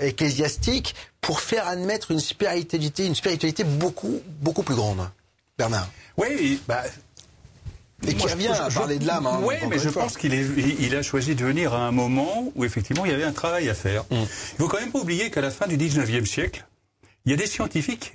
ecclésiastiques 0.00 0.96
pour 1.20 1.40
faire 1.40 1.68
admettre 1.68 2.10
une 2.10 2.20
spiritualité, 2.20 3.06
une 3.06 3.14
spiritualité 3.14 3.62
beaucoup, 3.62 4.20
beaucoup 4.40 4.64
plus 4.64 4.74
grande. 4.74 5.08
Bernard. 5.56 5.88
Oui, 6.16 6.60
bah, 6.66 6.82
et 8.06 8.14
qui 8.14 8.26
revient 8.26 8.48
à 8.48 8.68
parler 8.70 8.98
de 8.98 9.06
l'âme. 9.06 9.26
Hein, 9.26 9.40
oui, 9.42 9.56
mais 9.68 9.78
je 9.78 9.88
pense 9.88 10.16
qu'il 10.16 10.34
il 10.34 10.96
a 10.96 11.02
choisi 11.02 11.34
de 11.34 11.44
venir 11.44 11.74
à 11.74 11.86
un 11.86 11.92
moment 11.92 12.50
où 12.54 12.64
effectivement 12.64 13.04
il 13.04 13.10
y 13.10 13.14
avait 13.14 13.24
un 13.24 13.32
travail 13.32 13.68
à 13.68 13.74
faire. 13.74 14.04
Mm. 14.04 14.14
Il 14.14 14.20
ne 14.20 14.26
faut 14.58 14.68
quand 14.68 14.80
même 14.80 14.92
pas 14.92 15.00
oublier 15.00 15.30
qu'à 15.30 15.40
la 15.40 15.50
fin 15.50 15.66
du 15.66 15.76
19e 15.76 16.24
siècle, 16.24 16.66
il 17.24 17.30
y 17.30 17.34
a 17.34 17.36
des 17.36 17.46
scientifiques 17.46 18.14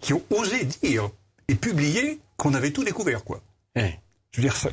qui 0.00 0.12
ont 0.12 0.22
osé 0.30 0.64
dire 0.82 1.10
et 1.48 1.54
publier 1.54 2.20
qu'on 2.36 2.54
avait 2.54 2.70
tout 2.70 2.84
découvert, 2.84 3.24
quoi. 3.24 3.40
Eh. 3.74 3.90
Je 4.32 4.42
veux 4.42 4.48
dire, 4.48 4.56
ça, 4.56 4.68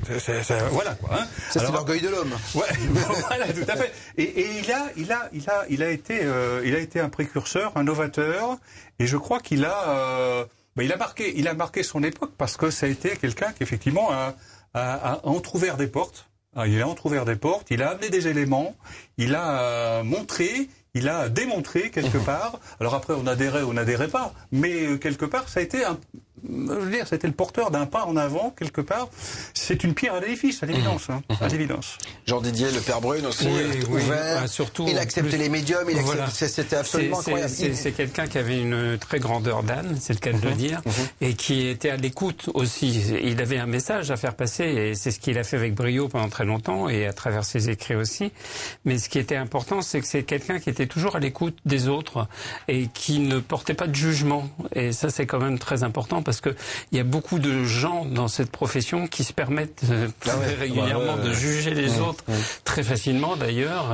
voilà 0.71 0.93
quoi. 0.95 1.21
Hein. 1.21 1.25
Ça 1.49 1.61
c'est 1.61 1.71
l'orgueil 1.71 2.01
de 2.01 2.09
l'homme. 2.09 2.33
Ouais, 2.53 2.63
voilà, 3.29 3.47
tout 3.47 3.61
à 3.65 3.77
fait. 3.77 3.93
Et, 4.17 4.23
et, 4.23 4.59
il 4.59 4.69
a, 4.71 4.87
il 4.97 5.09
a, 5.09 5.29
il 5.31 5.49
a, 5.49 5.65
il 5.69 5.83
a 5.83 5.89
été, 5.89 6.19
euh, 6.23 6.61
il 6.65 6.75
a 6.75 6.79
été 6.79 6.99
un 6.99 7.07
précurseur, 7.07 7.71
un 7.77 7.83
novateur, 7.83 8.57
et 8.99 9.07
je 9.07 9.15
crois 9.15 9.39
qu'il 9.39 9.63
a. 9.63 9.89
Euh, 9.89 10.45
Ben, 10.75 10.83
il 10.83 10.91
a 10.91 10.97
marqué, 10.97 11.37
il 11.37 11.47
a 11.47 11.53
marqué 11.53 11.83
son 11.83 12.03
époque 12.03 12.31
parce 12.37 12.57
que 12.57 12.69
ça 12.69 12.85
a 12.85 12.89
été 12.89 13.15
quelqu'un 13.17 13.51
qui 13.53 13.63
effectivement 13.63 14.11
a, 14.11 14.35
a, 14.73 15.13
a 15.13 15.25
entrouvert 15.25 15.77
des 15.77 15.87
portes. 15.87 16.29
Ah, 16.55 16.67
il 16.67 16.79
a 16.81 16.87
entrouvert 16.87 17.25
des 17.25 17.35
portes, 17.35 17.71
il 17.71 17.81
a 17.81 17.91
amené 17.91 18.09
des 18.09 18.27
éléments, 18.27 18.75
il 19.17 19.33
a 19.33 19.61
euh, 19.61 20.03
montré, 20.03 20.69
il 20.93 21.09
a 21.09 21.27
démontré 21.27 21.89
quelque 21.89 22.17
part. 22.25 22.59
Alors 22.79 22.93
après, 22.93 23.13
on 23.15 23.25
adhérait 23.25 23.63
ou 23.63 23.71
on 23.71 23.73
n'adhérait 23.73 24.07
pas, 24.07 24.33
mais 24.51 24.85
euh, 24.85 24.97
quelque 24.97 25.25
part, 25.25 25.49
ça 25.49 25.61
a 25.61 25.63
été 25.63 25.83
un, 25.83 25.97
je 26.47 26.73
veux 26.73 26.91
dire, 26.91 27.07
c'était 27.07 27.27
le 27.27 27.33
porteur 27.33 27.71
d'un 27.71 27.85
pas 27.85 28.05
en 28.05 28.15
avant 28.17 28.51
quelque 28.57 28.81
part. 28.81 29.07
C'est 29.53 29.83
une 29.83 29.93
pierre 29.93 30.15
à 30.15 30.19
l'édifice, 30.19 30.61
à 30.63 30.65
l'évidence, 30.65 31.09
hein, 31.09 31.21
à 31.41 31.47
l'évidence. 31.47 31.97
Jean 32.27 32.41
Didier, 32.41 32.71
le 32.71 32.79
père 32.81 33.01
Brune 33.01 33.25
aussi, 33.25 33.45
Oui, 33.47 33.61
euh, 33.61 33.71
oui. 33.89 34.01
ouvert. 34.03 34.41
Ah, 34.43 34.47
surtout, 34.47 34.85
il 34.87 34.97
acceptait 34.97 35.29
plus- 35.29 35.37
les 35.39 35.49
médiums, 35.49 35.87
il 35.89 35.97
Voilà. 35.97 36.27
c'était 36.29 36.75
absolument 36.75 37.17
C'est- 37.21 37.31
incroyable. 37.31 37.75
C'est 37.75 37.91
quelqu'un 37.91 38.27
qui 38.27 38.37
avait 38.37 38.59
une 38.59 38.97
très 38.97 39.19
grandeur 39.19 39.63
d'âme, 39.63 39.95
c'est 39.99 40.13
le 40.13 40.19
cas 40.19 40.31
de 40.33 40.41
le 40.43 40.51
Mhm, 40.51 40.55
dire, 40.57 40.81
et 41.21 41.33
qui 41.33 41.67
était 41.67 41.89
à 41.89 41.95
l'écoute 41.97 42.49
aussi. 42.53 43.01
Il 43.23 43.41
avait 43.41 43.57
un 43.59 43.65
message 43.65 44.11
à 44.11 44.17
faire 44.17 44.35
passer, 44.35 44.63
et 44.65 44.95
c'est 44.95 45.11
ce 45.11 45.19
qu'il 45.19 45.37
a 45.37 45.43
fait 45.43 45.57
avec 45.57 45.73
brio 45.73 46.07
pendant 46.09 46.29
très 46.29 46.45
longtemps, 46.45 46.89
et 46.89 47.07
à 47.07 47.13
travers 47.13 47.45
ses 47.45 47.69
écrits 47.69 47.95
aussi. 47.95 48.31
Mais 48.85 48.97
ce 48.97 49.09
qui 49.09 49.19
était 49.19 49.35
important, 49.35 49.81
c'est 49.81 50.01
que 50.01 50.07
c'est 50.07 50.23
quelqu'un 50.23 50.59
qui 50.59 50.69
était 50.69 50.87
toujours 50.87 51.15
à 51.15 51.19
l'écoute 51.19 51.57
des 51.65 51.87
autres, 51.87 52.27
et 52.67 52.87
qui 52.93 53.19
ne 53.19 53.39
portait 53.39 53.73
pas 53.73 53.87
de 53.87 53.95
jugement. 53.95 54.49
Et 54.75 54.91
ça, 54.91 55.09
c'est 55.09 55.25
quand 55.25 55.39
même 55.39 55.59
très 55.59 55.83
important, 55.83 56.21
parce 56.21 56.32
que 56.41 56.55
il 56.91 56.97
y 56.97 57.01
a 57.01 57.03
beaucoup 57.03 57.39
de 57.39 57.63
gens 57.63 58.05
dans 58.05 58.27
cette 58.27 58.51
profession 58.51 59.07
qui 59.07 59.23
se 59.23 59.33
permettent 59.33 59.83
euh, 59.89 60.07
Ah 60.27 60.37
ouais. 60.37 60.53
régulièrement 60.55 61.15
ouais, 61.15 61.23
de 61.29 61.33
juger 61.33 61.73
les 61.73 61.83
Ouais, 61.93 61.99
autres 62.07 62.23
très 62.63 62.83
facilement 62.83 63.35
d'ailleurs 63.35 63.91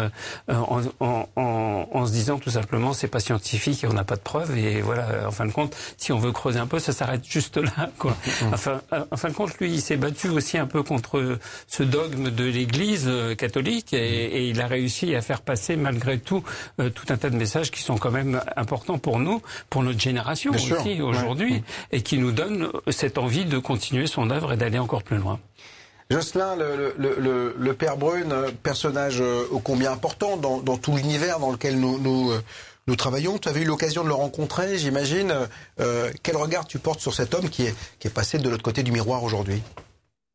euh, 0.50 0.54
en, 0.56 0.82
en, 1.00 1.28
en, 1.36 1.88
en 1.92 2.06
se 2.06 2.12
disant 2.12 2.38
tout 2.40 2.52
simplement 2.52 2.94
c'est 2.94 3.08
pas 3.08 3.20
scientifique 3.20 3.84
et 3.84 3.88
on 3.88 3.94
n'a 3.94 4.04
pas 4.04 4.16
de 4.16 4.22
preuves. 4.22 4.58
Et 4.58 4.82
voilà 4.82 5.28
en 5.28 5.32
fin 5.32 5.46
de 5.46 5.52
compte 5.52 5.76
si 5.98 6.12
on 6.12 6.20
veut 6.20 6.32
creuser 6.32 6.60
un 6.60 6.68
peu 6.68 6.80
ça 6.80 6.94
s'arrête 6.94 7.24
juste 7.28 7.58
là 7.58 7.90
quoi. 7.98 8.16
Enfin 8.54 8.82
euh, 8.94 9.04
en 9.12 9.18
fin 9.18 9.30
de 9.30 9.34
compte 9.34 9.58
lui 9.60 9.72
il 9.74 9.82
s'est 9.82 9.98
battu 9.98 10.30
aussi 10.30 10.58
un 10.58 10.68
peu 10.68 10.84
contre 10.84 11.38
ce 11.68 11.84
dogme 11.84 12.30
de 12.32 12.44
l'Église 12.46 13.06
euh, 13.08 13.36
catholique 13.36 13.94
et, 13.94 13.98
et 13.98 14.48
il 14.50 14.62
a 14.62 14.68
réussi 14.68 15.16
à 15.16 15.22
faire 15.22 15.42
passer 15.42 15.76
malgré 15.76 16.20
tout 16.20 16.44
euh, 16.80 16.90
tout 16.90 17.06
un 17.10 17.18
tas 17.18 17.30
de 17.30 17.36
messages 17.38 17.72
qui 17.72 17.82
sont 17.82 17.98
quand 17.98 18.12
même 18.12 18.42
importants 18.56 18.98
pour 18.98 19.20
nous 19.20 19.42
pour 19.70 19.84
notre 19.84 20.00
génération 20.00 20.52
Bien 20.52 20.76
aussi 20.78 21.02
aujourd'hui 21.02 21.64
et 21.92 22.02
qui 22.02 22.18
nous 22.18 22.29
donnent 22.32 22.70
cette 22.90 23.18
envie 23.18 23.46
de 23.46 23.58
continuer 23.60 24.08
son 24.08 24.30
œuvre 24.30 24.54
et 24.54 24.58
d'aller 24.58 24.80
encore 24.80 25.04
plus 25.04 25.18
loin. 25.18 25.40
Jocelyn, 26.12 26.56
le, 26.56 26.94
le, 26.98 27.16
le, 27.20 27.56
le 27.58 27.74
père 27.74 27.96
Brune, 27.96 28.34
personnage 28.64 29.22
euh, 29.22 29.44
ô 29.52 29.60
combien 29.60 29.92
important 29.92 30.38
dans, 30.38 30.60
dans 30.60 30.78
tout 30.78 30.96
l'univers 30.96 31.40
dans 31.40 31.52
lequel 31.52 31.80
nous, 31.80 32.00
nous, 32.00 32.32
euh, 32.32 32.42
nous 32.88 32.96
travaillons. 32.96 33.38
Tu 33.38 33.48
avais 33.48 33.62
eu 33.62 33.66
l'occasion 33.66 34.04
de 34.04 34.08
le 34.08 34.16
rencontrer, 34.16 34.80
j'imagine. 34.80 35.32
Euh, 35.80 36.10
quel 36.24 36.36
regard 36.36 36.66
tu 36.66 36.80
portes 36.80 37.00
sur 37.00 37.14
cet 37.14 37.36
homme 37.36 37.48
qui 37.50 37.68
est, 37.68 37.76
qui 38.00 38.08
est 38.08 38.14
passé 38.14 38.40
de 38.40 38.50
l'autre 38.50 38.64
côté 38.64 38.82
du 38.82 38.92
miroir 38.92 39.24
aujourd'hui? 39.24 39.62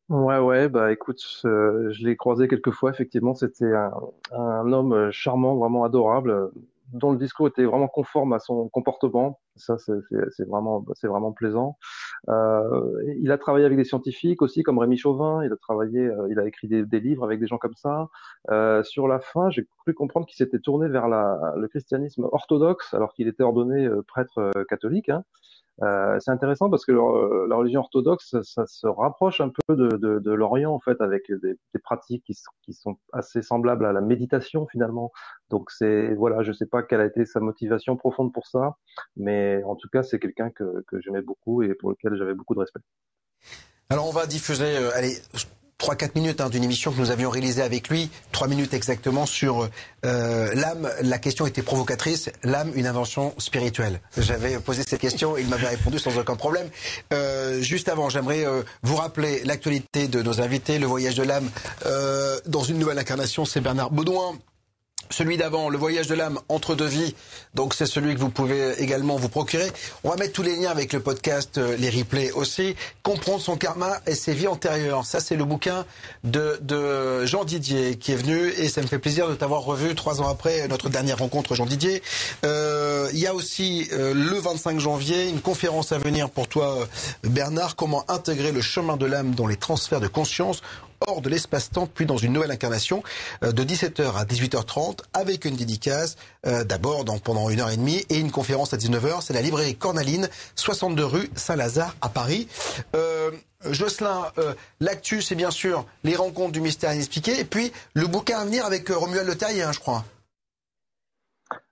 Ouais, 0.07 0.37
ouais, 0.37 0.69
bah 0.69 0.93
écoute, 0.93 1.19
euh, 1.43 1.91
je 1.91 2.05
l'ai 2.05 2.15
croisé 2.15 2.47
quelques 2.47 2.71
fois, 2.71 2.91
effectivement, 2.91 3.33
c'était 3.33 3.73
un, 3.73 3.91
un 4.31 4.71
homme 4.71 5.09
charmant, 5.11 5.55
vraiment 5.55 5.83
adorable, 5.83 6.51
dont 6.95 7.11
le 7.11 7.17
discours 7.17 7.47
était 7.47 7.65
vraiment 7.65 7.87
conforme 7.87 8.33
à 8.33 8.39
son 8.39 8.69
comportement. 8.69 9.39
Ça, 9.55 9.77
c'est 9.77 10.47
vraiment, 10.47 10.83
c'est 10.93 11.07
vraiment 11.07 11.31
plaisant. 11.31 11.77
Euh, 12.29 13.03
il 13.19 13.31
a 13.31 13.37
travaillé 13.37 13.65
avec 13.65 13.77
des 13.77 13.83
scientifiques 13.83 14.41
aussi, 14.41 14.63
comme 14.63 14.79
Rémi 14.79 14.97
Chauvin. 14.97 15.43
Il 15.43 15.51
a 15.51 15.55
travaillé, 15.57 15.99
euh, 15.99 16.27
il 16.29 16.39
a 16.39 16.47
écrit 16.47 16.67
des, 16.67 16.85
des 16.85 16.99
livres 16.99 17.23
avec 17.23 17.39
des 17.39 17.47
gens 17.47 17.57
comme 17.57 17.75
ça. 17.75 18.09
Euh, 18.51 18.83
sur 18.83 19.07
la 19.07 19.19
fin, 19.19 19.49
j'ai 19.49 19.65
cru 19.83 19.93
comprendre 19.93 20.25
qu'il 20.25 20.37
s'était 20.37 20.59
tourné 20.59 20.87
vers 20.87 21.07
la, 21.07 21.53
le 21.57 21.67
christianisme 21.67 22.27
orthodoxe, 22.31 22.93
alors 22.93 23.13
qu'il 23.13 23.27
était 23.27 23.43
ordonné 23.43 23.85
euh, 23.85 24.01
prêtre 24.01 24.39
euh, 24.39 24.63
catholique. 24.67 25.09
Hein. 25.09 25.23
Euh, 25.83 26.17
c'est 26.19 26.31
intéressant 26.31 26.69
parce 26.69 26.85
que 26.85 26.93
euh, 26.93 27.47
la 27.49 27.57
religion 27.57 27.81
orthodoxe, 27.81 28.29
ça, 28.29 28.43
ça 28.43 28.65
se 28.65 28.87
rapproche 28.87 29.41
un 29.41 29.49
peu 29.49 29.75
de, 29.75 29.89
de, 29.97 30.19
de 30.19 30.31
l'Orient 30.31 30.71
en 30.71 30.79
fait, 30.79 31.01
avec 31.01 31.29
des, 31.29 31.59
des 31.73 31.79
pratiques 31.83 32.23
qui 32.23 32.33
sont, 32.33 32.51
qui 32.61 32.73
sont 32.73 32.97
assez 33.11 33.41
semblables 33.41 33.85
à 33.85 33.91
la 33.91 33.99
méditation 33.99 34.67
finalement. 34.67 35.11
Donc 35.49 35.71
c'est 35.71 36.13
voilà, 36.13 36.43
je 36.43 36.53
sais 36.53 36.65
pas 36.65 36.81
quelle 36.81 37.01
a 37.01 37.05
été 37.05 37.25
sa 37.25 37.41
motivation 37.41 37.97
profonde 37.97 38.31
pour 38.31 38.47
ça, 38.47 38.77
mais 39.17 39.61
en 39.65 39.75
tout 39.75 39.89
cas 39.89 40.01
c'est 40.01 40.17
quelqu'un 40.17 40.49
que, 40.49 40.83
que 40.87 41.01
j'aimais 41.01 41.21
beaucoup 41.21 41.61
et 41.61 41.73
pour 41.73 41.89
lequel 41.89 42.15
j'avais 42.15 42.35
beaucoup 42.35 42.55
de 42.55 42.59
respect. 42.59 42.79
Alors 43.89 44.07
on 44.07 44.13
va 44.13 44.27
diffuser, 44.27 44.77
euh, 44.77 44.91
allez, 44.95 45.17
3-4 45.79 46.11
minutes 46.15 46.41
hein, 46.41 46.49
d'une 46.49 46.63
émission 46.63 46.91
que 46.91 46.99
nous 46.99 47.11
avions 47.11 47.29
réalisée 47.29 47.61
avec 47.61 47.89
lui, 47.89 48.09
3 48.31 48.47
minutes 48.47 48.73
exactement 48.73 49.25
sur 49.25 49.69
euh, 50.05 50.55
l'âme. 50.55 50.89
La 51.01 51.17
question 51.17 51.45
était 51.45 51.61
provocatrice, 51.61 52.29
l'âme, 52.43 52.71
une 52.75 52.87
invention 52.87 53.33
spirituelle. 53.37 53.99
J'avais 54.17 54.57
posé 54.59 54.83
cette 54.87 55.01
question, 55.01 55.37
il 55.37 55.47
m'avait 55.47 55.67
répondu 55.67 55.99
sans 55.99 56.17
aucun 56.17 56.35
problème. 56.35 56.69
Euh, 57.13 57.61
juste 57.61 57.89
avant, 57.89 58.09
j'aimerais 58.09 58.45
euh, 58.45 58.63
vous 58.83 58.95
rappeler 58.95 59.43
l'actualité 59.43 60.07
de 60.07 60.21
nos 60.21 60.39
invités, 60.41 60.79
le 60.79 60.87
voyage 60.87 61.15
de 61.15 61.23
l'âme 61.23 61.49
euh, 61.85 62.39
dans 62.45 62.63
une 62.63 62.79
nouvelle 62.79 62.99
incarnation, 62.99 63.45
c'est 63.45 63.61
Bernard 63.61 63.91
Baudouin. 63.91 64.35
Celui 65.11 65.37
d'avant, 65.37 65.69
le 65.69 65.77
voyage 65.77 66.07
de 66.07 66.15
l'âme 66.15 66.39
entre 66.49 66.73
deux 66.73 66.87
vies. 66.87 67.13
Donc 67.53 67.75
c'est 67.75 67.85
celui 67.85 68.15
que 68.15 68.19
vous 68.19 68.31
pouvez 68.31 68.81
également 68.81 69.17
vous 69.17 69.29
procurer. 69.29 69.71
On 70.03 70.09
va 70.09 70.15
mettre 70.15 70.33
tous 70.33 70.41
les 70.41 70.55
liens 70.55 70.71
avec 70.71 70.93
le 70.93 70.99
podcast, 70.99 71.57
euh, 71.57 71.77
les 71.77 71.91
replays 71.91 72.31
aussi. 72.31 72.75
Comprendre 73.03 73.39
son 73.39 73.55
karma 73.55 73.99
et 74.07 74.15
ses 74.15 74.33
vies 74.33 74.47
antérieures. 74.47 75.05
Ça 75.05 75.19
c'est 75.19 75.35
le 75.35 75.45
bouquin 75.45 75.85
de, 76.23 77.23
Jean 77.25 77.45
Didier 77.45 77.97
qui 77.97 78.13
est 78.13 78.15
venu 78.15 78.49
et 78.57 78.67
ça 78.67 78.81
me 78.81 78.87
fait 78.87 78.97
plaisir 78.97 79.29
de 79.29 79.35
t'avoir 79.35 79.61
revu 79.61 79.93
trois 79.93 80.21
ans 80.21 80.27
après 80.27 80.67
notre 80.67 80.89
dernière 80.89 81.19
rencontre 81.19 81.53
Jean 81.53 81.67
Didier. 81.67 82.01
Euh, 82.43 83.07
Il 83.13 83.19
y 83.19 83.27
a 83.27 83.35
aussi 83.35 83.87
euh, 83.93 84.13
le 84.13 84.39
25 84.39 84.79
janvier 84.79 85.29
une 85.29 85.41
conférence 85.41 85.91
à 85.91 85.99
venir 85.99 86.31
pour 86.31 86.47
toi 86.47 86.79
euh, 86.79 86.85
Bernard. 87.23 87.75
Comment 87.75 88.03
intégrer 88.09 88.51
le 88.51 88.61
chemin 88.61 88.97
de 88.97 89.05
l'âme 89.05 89.35
dans 89.35 89.47
les 89.47 89.57
transferts 89.57 90.01
de 90.01 90.07
conscience 90.07 90.61
hors 91.07 91.21
de 91.21 91.29
l'espace-temps, 91.29 91.87
puis 91.87 92.05
dans 92.05 92.17
une 92.17 92.33
nouvelle 92.33 92.51
incarnation, 92.51 93.03
euh, 93.43 93.51
de 93.51 93.63
17h 93.63 94.15
à 94.15 94.25
18h30, 94.25 94.99
avec 95.13 95.45
une 95.45 95.55
dédicace, 95.55 96.17
euh, 96.45 96.63
d'abord 96.63 97.03
pendant 97.23 97.49
une 97.49 97.59
heure 97.59 97.69
et 97.69 97.77
demie, 97.77 98.05
et 98.09 98.19
une 98.19 98.31
conférence 98.31 98.73
à 98.73 98.77
19h. 98.77 99.21
C'est 99.21 99.33
la 99.33 99.41
librairie 99.41 99.75
Cornaline, 99.75 100.29
62 100.55 101.05
rue 101.05 101.29
Saint-Lazare 101.35 101.95
à 102.01 102.09
Paris. 102.09 102.47
Euh, 102.95 103.31
Jocelyn, 103.71 104.31
euh, 104.37 104.53
l'actu, 104.79 105.21
c'est 105.21 105.35
bien 105.35 105.51
sûr 105.51 105.85
les 106.03 106.15
rencontres 106.15 106.51
du 106.51 106.61
mystère 106.61 106.93
inexpliqué, 106.93 107.39
et 107.39 107.45
puis 107.45 107.71
le 107.93 108.07
bouquin 108.07 108.39
à 108.39 108.45
venir 108.45 108.65
avec 108.65 108.89
Romuald 108.89 109.27
Le 109.27 109.63
hein, 109.63 109.71
je 109.71 109.79
crois. 109.79 110.03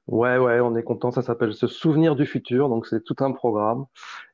Ouais, 0.07 0.38
ouais, 0.38 0.60
on 0.60 0.76
est 0.76 0.84
content. 0.84 1.11
Ça 1.11 1.22
s'appelle 1.22 1.53
Se 1.53 1.68
souvenir 1.68 2.15
du 2.15 2.26
futur. 2.26 2.68
Donc 2.68 2.88
c'est 2.88 3.03
tout 3.03 3.15
un 3.19 3.31
programme 3.31 3.85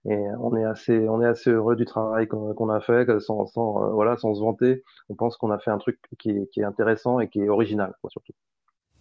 et 0.05 0.15
on 0.39 0.55
est 0.55 0.63
assez, 0.65 1.07
on 1.09 1.21
est 1.21 1.27
assez 1.27 1.49
heureux 1.49 1.75
du 1.75 1.85
travail 1.85 2.27
qu'on 2.27 2.69
a 2.69 2.79
fait, 2.79 3.05
que 3.05 3.19
sans, 3.19 3.45
sans, 3.47 3.83
euh, 3.83 3.89
voilà, 3.91 4.15
sans 4.17 4.33
se 4.35 4.39
vanter. 4.39 4.83
On 5.09 5.15
pense 5.15 5.35
qu'on 5.37 5.51
a 5.51 5.59
fait 5.59 5.71
un 5.71 5.77
truc 5.77 5.99
qui 6.19 6.29
est, 6.31 6.49
qui 6.53 6.61
est 6.61 6.65
intéressant 6.65 7.19
et 7.19 7.27
qui 7.27 7.39
est 7.41 7.49
original, 7.49 7.93
quoi, 8.01 8.09
surtout. 8.09 8.33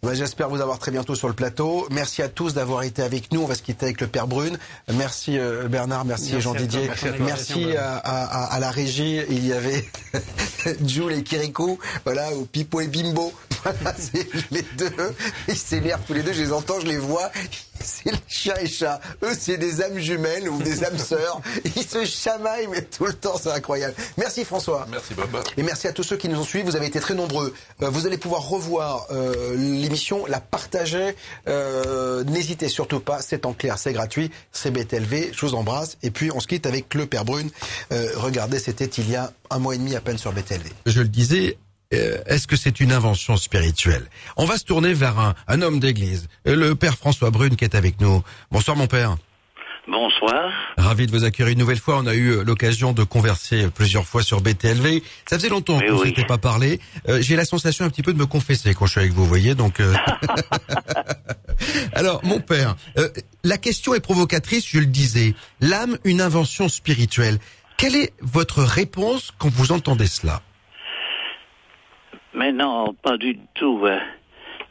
Bah, 0.03 0.15
J'espère 0.15 0.49
vous 0.49 0.61
avoir 0.61 0.79
très 0.79 0.93
bientôt 0.93 1.17
sur 1.17 1.27
le 1.27 1.35
plateau. 1.35 1.85
Merci 1.91 2.23
à 2.23 2.29
tous 2.29 2.55
d'avoir 2.55 2.85
été 2.85 3.03
avec 3.03 3.33
nous. 3.33 3.43
On 3.43 3.47
va 3.47 3.57
se 3.57 3.63
quitter 3.65 3.87
avec 3.87 4.01
le 4.01 4.07
Père 4.07 4.29
Brune. 4.29 4.57
Merci 4.97 5.39
euh, 5.41 5.67
Bernard, 5.67 6.05
merci, 6.05 6.35
Merci 6.35 6.41
Jean 6.41 6.55
à 6.55 7.19
merci 7.19 7.77
à, 7.77 7.97
à- 7.97 8.45
à- 8.45 8.55
à 8.55 8.61
la 8.61 8.71
régie. 8.71 9.21
Il 9.29 9.45
y 9.45 9.53
avait 9.53 9.85
Jules 10.87 11.13
et 11.13 11.23
Kirikou, 11.25 11.79
voilà, 12.05 12.33
ou 12.37 12.45
Pipo 12.45 12.81
et 12.81 12.87
Bimbo. 12.89 13.33
Voilà, 13.65 13.93
c'est 13.99 14.29
les 14.53 14.63
deux. 14.79 14.87
Ils 15.49 15.57
s'énervent 15.57 16.05
tous 16.07 16.13
les 16.15 16.23
deux. 16.23 16.33
Je 16.33 16.43
les 16.43 16.53
entends, 16.53 16.79
je 16.79 16.87
les 16.87 16.97
vois. 16.97 17.29
C'est 17.83 18.11
le 18.11 18.19
chat 18.27 18.61
et 18.63 18.67
chat. 18.67 19.01
Eux, 19.23 19.33
c'est 19.39 19.57
des 19.57 19.83
âmes 19.83 19.99
jumelles 19.99 20.49
ou 20.49 20.61
des 20.63 20.85
âmes 20.85 20.99
sœurs. 20.99 21.41
Ils 21.77 21.83
se 21.87 22.05
chamaillent, 22.05 22.69
mais 22.69 22.83
tout 22.83 23.07
le 23.07 23.13
temps, 23.15 23.39
c'est 23.41 23.51
incroyable. 23.51 23.95
Merci 24.17 24.45
François. 24.45 24.87
Merci 24.91 25.15
Bob. 25.15 25.29
Et 25.57 25.63
merci 25.63 25.87
à 25.89 25.93
tous 25.93 26.03
ceux 26.03 26.17
qui 26.17 26.29
nous 26.29 26.39
ont 26.39 26.45
suivis. 26.45 26.65
Vous 26.65 26.77
avez 26.77 26.87
été 26.87 27.01
très 27.01 27.15
nombreux. 27.15 27.55
Euh, 27.83 27.91
vous 27.91 28.07
allez 28.07 28.19
pouvoir 28.19 28.49
revoir 28.49 29.07
euh, 29.11 29.55
l'émission, 29.57 30.27
la 30.27 30.41
partager. 30.41 31.15
Euh, 31.49 32.25
N'hésitez 32.25 32.69
surtout 32.69 33.01
pas. 33.01 33.21
C'est 33.23 33.47
en 33.47 33.53
clair, 33.53 33.79
c'est 33.79 33.93
gratuit. 33.93 34.31
C'est 34.53 34.71
BTLV. 34.71 35.31
Je 35.33 35.47
vous 35.47 35.55
embrasse. 35.55 35.97
Et 36.03 36.11
puis 36.11 36.31
on 36.33 36.41
se 36.41 36.47
quitte 36.47 36.67
avec 36.67 36.95
le 36.95 37.07
Père 37.07 37.25
Brune. 37.25 37.51
Euh, 37.93 38.11
regardez, 38.17 38.59
c'était 38.59 38.87
il 38.87 39.11
y 39.11 39.17
a 39.17 39.33
un 39.51 39.59
mois 39.59 39.75
et 39.75 39.79
demi 39.79 39.95
à 39.95 40.01
peine 40.01 40.19
sur 40.19 40.33
BTLV. 40.33 40.71
Je 40.87 41.01
le 41.01 41.09
disais, 41.09 41.59
est-ce 41.91 42.47
que 42.47 42.57
c'est 42.57 42.81
une 42.81 42.93
invention 42.93 43.37
spirituelle? 43.37 44.07
On 44.37 44.45
va 44.45 44.59
se 44.59 44.65
tourner 44.65 44.93
vers 44.93 45.19
un, 45.19 45.35
un 45.47 45.63
homme 45.63 45.81
d'église, 45.81 46.29
euh, 46.47 46.55
le 46.55 46.75
père 46.75 46.97
François 46.97 47.31
Brune 47.31 47.57
qui 47.57 47.65
est 47.65 47.75
avec 47.75 48.01
nous. 48.01 48.23
Bonsoir 48.51 48.77
mon 48.77 48.87
père. 48.87 49.17
Bonsoir. 49.91 50.51
Ravi 50.77 51.07
de 51.07 51.13
vous 51.13 51.25
accueillir 51.25 51.51
une 51.51 51.59
nouvelle 51.59 51.79
fois. 51.79 51.97
On 51.97 52.07
a 52.07 52.15
eu 52.15 52.29
euh, 52.33 52.43
l'occasion 52.45 52.93
de 52.93 53.05
converser 53.05 53.69
plusieurs 53.75 54.05
fois 54.05 54.23
sur 54.23 54.43
BTLV. 54.43 55.03
Ça 55.27 55.39
faisait 55.39 55.49
longtemps 55.49 55.81
qu'on 55.81 56.01
oui. 56.01 56.09
s'était 56.09 56.27
pas 56.27 56.37
parlé. 56.37 56.79
Euh, 57.09 57.23
J'ai 57.23 57.37
la 57.37 57.47
sensation 57.47 57.87
un 57.87 57.89
petit 57.89 58.03
peu 58.03 58.13
de 58.13 58.19
me 58.19 58.27
confesser 58.27 58.75
quand 58.75 58.85
je 58.85 58.91
suis 58.91 59.01
avec 59.01 59.13
vous, 59.15 59.23
vous 59.23 59.29
voyez. 59.29 59.55
Donc, 59.55 59.81
euh, 59.81 59.95
alors 61.95 62.23
mon 62.23 62.39
père, 62.41 62.77
euh, 62.99 63.09
la 63.45 63.57
question 63.57 63.95
est 63.95 64.01
provocatrice. 64.01 64.67
Je 64.69 64.79
le 64.79 64.87
disais, 64.87 65.35
l'âme, 65.63 65.97
une 66.05 66.21
invention 66.21 66.69
spirituelle. 66.69 67.39
Quelle 67.79 67.97
est 67.97 68.13
votre 68.21 68.63
réponse 68.63 69.33
quand 69.39 69.49
vous 69.49 69.73
entendez 69.73 70.07
cela? 70.07 70.43
Mais 72.39 72.53
non, 72.53 72.95
pas 73.03 73.17
du 73.17 73.37
tout. 73.55 73.85
hein. 73.87 73.99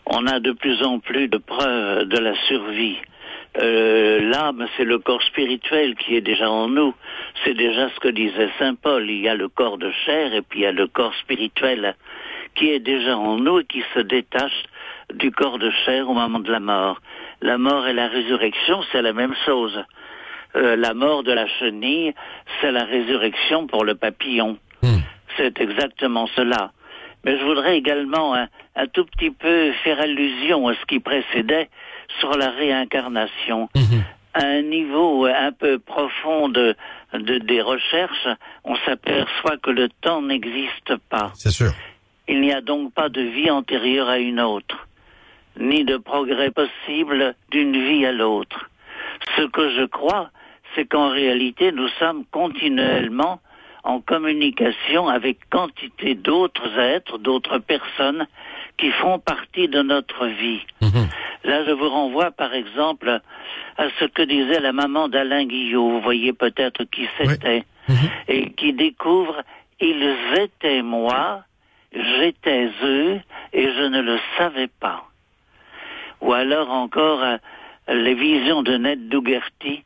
On 0.05 0.25
a 0.25 0.39
de 0.39 0.53
plus 0.53 0.81
en 0.83 0.99
plus 0.99 1.27
de 1.27 1.37
preuves 1.37 2.05
de 2.05 2.17
la 2.17 2.33
survie. 2.47 2.95
euh, 3.59 4.21
l'âme, 4.21 4.65
c'est 4.77 4.85
le 4.85 4.99
corps 4.99 5.21
spirituel 5.23 5.95
qui 5.95 6.15
est 6.15 6.21
déjà 6.21 6.49
en 6.49 6.69
nous. 6.69 6.93
C'est 7.43 7.55
déjà 7.55 7.89
ce 7.89 7.99
que 7.99 8.07
disait 8.07 8.49
Saint 8.57 8.75
Paul. 8.75 9.09
Il 9.09 9.19
y 9.19 9.27
a 9.27 9.35
le 9.35 9.49
corps 9.49 9.77
de 9.77 9.91
chair 10.05 10.33
et 10.33 10.41
puis 10.41 10.59
il 10.59 10.63
y 10.63 10.65
a 10.65 10.71
le 10.71 10.87
corps 10.87 11.13
spirituel 11.15 11.95
qui 12.55 12.69
est 12.69 12.79
déjà 12.79 13.17
en 13.17 13.35
nous 13.37 13.59
et 13.59 13.65
qui 13.65 13.83
se 13.93 13.99
détache 13.99 14.63
du 15.13 15.31
corps 15.31 15.59
de 15.59 15.69
chair 15.85 16.09
au 16.09 16.13
moment 16.13 16.39
de 16.39 16.51
la 16.51 16.59
mort. 16.61 17.01
La 17.41 17.57
mort 17.57 17.85
et 17.87 17.93
la 17.93 18.07
résurrection, 18.07 18.81
c'est 18.91 19.01
la 19.01 19.13
même 19.13 19.35
chose. 19.45 19.77
Euh, 20.55 20.75
la 20.77 20.93
mort 20.93 21.23
de 21.23 21.33
la 21.33 21.47
chenille, 21.59 22.13
c'est 22.61 22.71
la 22.71 22.85
résurrection 22.85 23.67
pour 23.67 23.83
le 23.83 23.95
papillon. 23.95 24.57
Hmm. 24.81 24.99
C'est 25.35 25.59
exactement 25.59 26.27
cela. 26.35 26.71
Mais 27.27 27.37
je 27.37 27.43
voudrais 27.43 27.77
également 27.77 28.33
un, 28.33 28.47
un 28.77 28.87
tout 28.87 29.03
petit 29.05 29.31
peu 29.31 29.71
faire 29.83 29.99
allusion 29.99 30.67
à 30.69 30.73
ce 30.73 30.85
qui 30.87 30.99
précédait 31.01 31.69
sur 32.19 32.31
la 32.37 32.49
réincarnation. 32.51 33.67
Mhm. 33.75 34.03
À 34.33 34.45
un 34.45 34.61
niveau 34.61 35.25
un 35.25 35.51
peu 35.51 35.77
profond 35.77 36.47
de, 36.47 36.75
de- 37.13 37.39
des 37.39 37.61
recherches, 37.61 38.27
on 38.63 38.75
s'aperçoit 38.85 39.57
que 39.57 39.71
le 39.71 39.89
temps 40.01 40.21
n'existe 40.21 40.95
pas. 41.09 41.31
C'est 41.35 41.51
sûr. 41.51 41.71
Il 42.29 42.39
n'y 42.41 42.53
a 42.53 42.61
donc 42.61 42.93
pas 42.93 43.09
de 43.09 43.21
vie 43.21 43.51
antérieure 43.51 44.07
à 44.09 44.19
une 44.19 44.39
autre, 44.39 44.87
ni 45.59 45.83
de 45.83 45.97
progrès 45.97 46.51
possible 46.51 47.35
d'une 47.51 47.73
vie 47.73 48.05
à 48.05 48.13
l'autre. 48.13 48.69
Ce 49.35 49.41
que 49.43 49.69
je 49.71 49.85
crois, 49.85 50.29
c'est 50.75 50.85
qu'en 50.85 51.09
réalité, 51.09 51.71
nous 51.73 51.89
sommes 51.99 52.23
continuellement 52.31 53.41
en 53.83 54.01
communication 54.01 55.07
avec 55.07 55.49
quantité 55.49 56.15
d'autres 56.15 56.77
êtres, 56.79 57.17
d'autres 57.17 57.59
personnes 57.59 58.27
qui 58.77 58.91
font 58.91 59.19
partie 59.19 59.67
de 59.67 59.81
notre 59.81 60.25
vie. 60.27 60.61
Là, 61.43 61.63
je 61.65 61.71
vous 61.71 61.89
renvoie 61.89 62.31
par 62.31 62.53
exemple 62.53 63.21
à 63.77 63.87
ce 63.99 64.05
que 64.05 64.23
disait 64.23 64.59
la 64.59 64.73
maman 64.73 65.07
d'Alain 65.07 65.45
Guillot, 65.45 65.89
vous 65.89 66.01
voyez 66.01 66.33
peut-être 66.33 66.83
qui 66.85 67.07
c'était, 67.17 67.63
et 68.27 68.49
qui 68.51 68.73
découvre, 68.73 69.41
ils 69.79 70.17
étaient 70.37 70.81
moi, 70.81 71.43
j'étais 71.93 72.69
eux, 72.83 73.19
et 73.53 73.71
je 73.71 73.83
ne 73.83 74.01
le 74.01 74.19
savais 74.37 74.67
pas. 74.79 75.05
Ou 76.21 76.33
alors 76.33 76.69
encore 76.71 77.23
euh, 77.23 77.37
les 77.87 78.15
visions 78.15 78.63
de 78.63 78.75
Ned 78.75 79.07
Dougherty, 79.07 79.83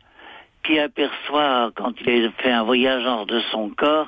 qui 0.63 0.79
aperçoit, 0.79 1.71
quand 1.75 1.93
il 2.05 2.31
fait 2.37 2.51
un 2.51 2.63
voyage 2.63 3.03
hors 3.05 3.25
de 3.25 3.39
son 3.51 3.69
corps, 3.69 4.07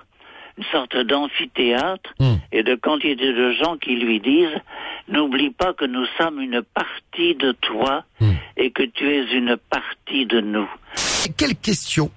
une 0.57 0.63
sorte 0.65 0.95
d'amphithéâtre 0.97 2.13
et 2.51 2.63
de 2.63 2.75
quantité 2.75 3.33
de 3.33 3.51
gens 3.53 3.77
qui 3.77 3.95
lui 3.95 4.19
disent 4.19 4.61
N'oublie 5.07 5.49
pas 5.49 5.73
que 5.73 5.85
nous 5.85 6.05
sommes 6.17 6.39
une 6.39 6.61
partie 6.61 7.35
de 7.35 7.51
toi 7.53 8.03
et 8.55 8.71
que 8.71 8.83
tu 8.83 9.09
es 9.09 9.23
une 9.35 9.57
partie 9.69 10.25
de 10.25 10.39
nous. 10.39 10.69
Et 11.27 11.33
quelle 11.33 11.55
question 11.55 12.11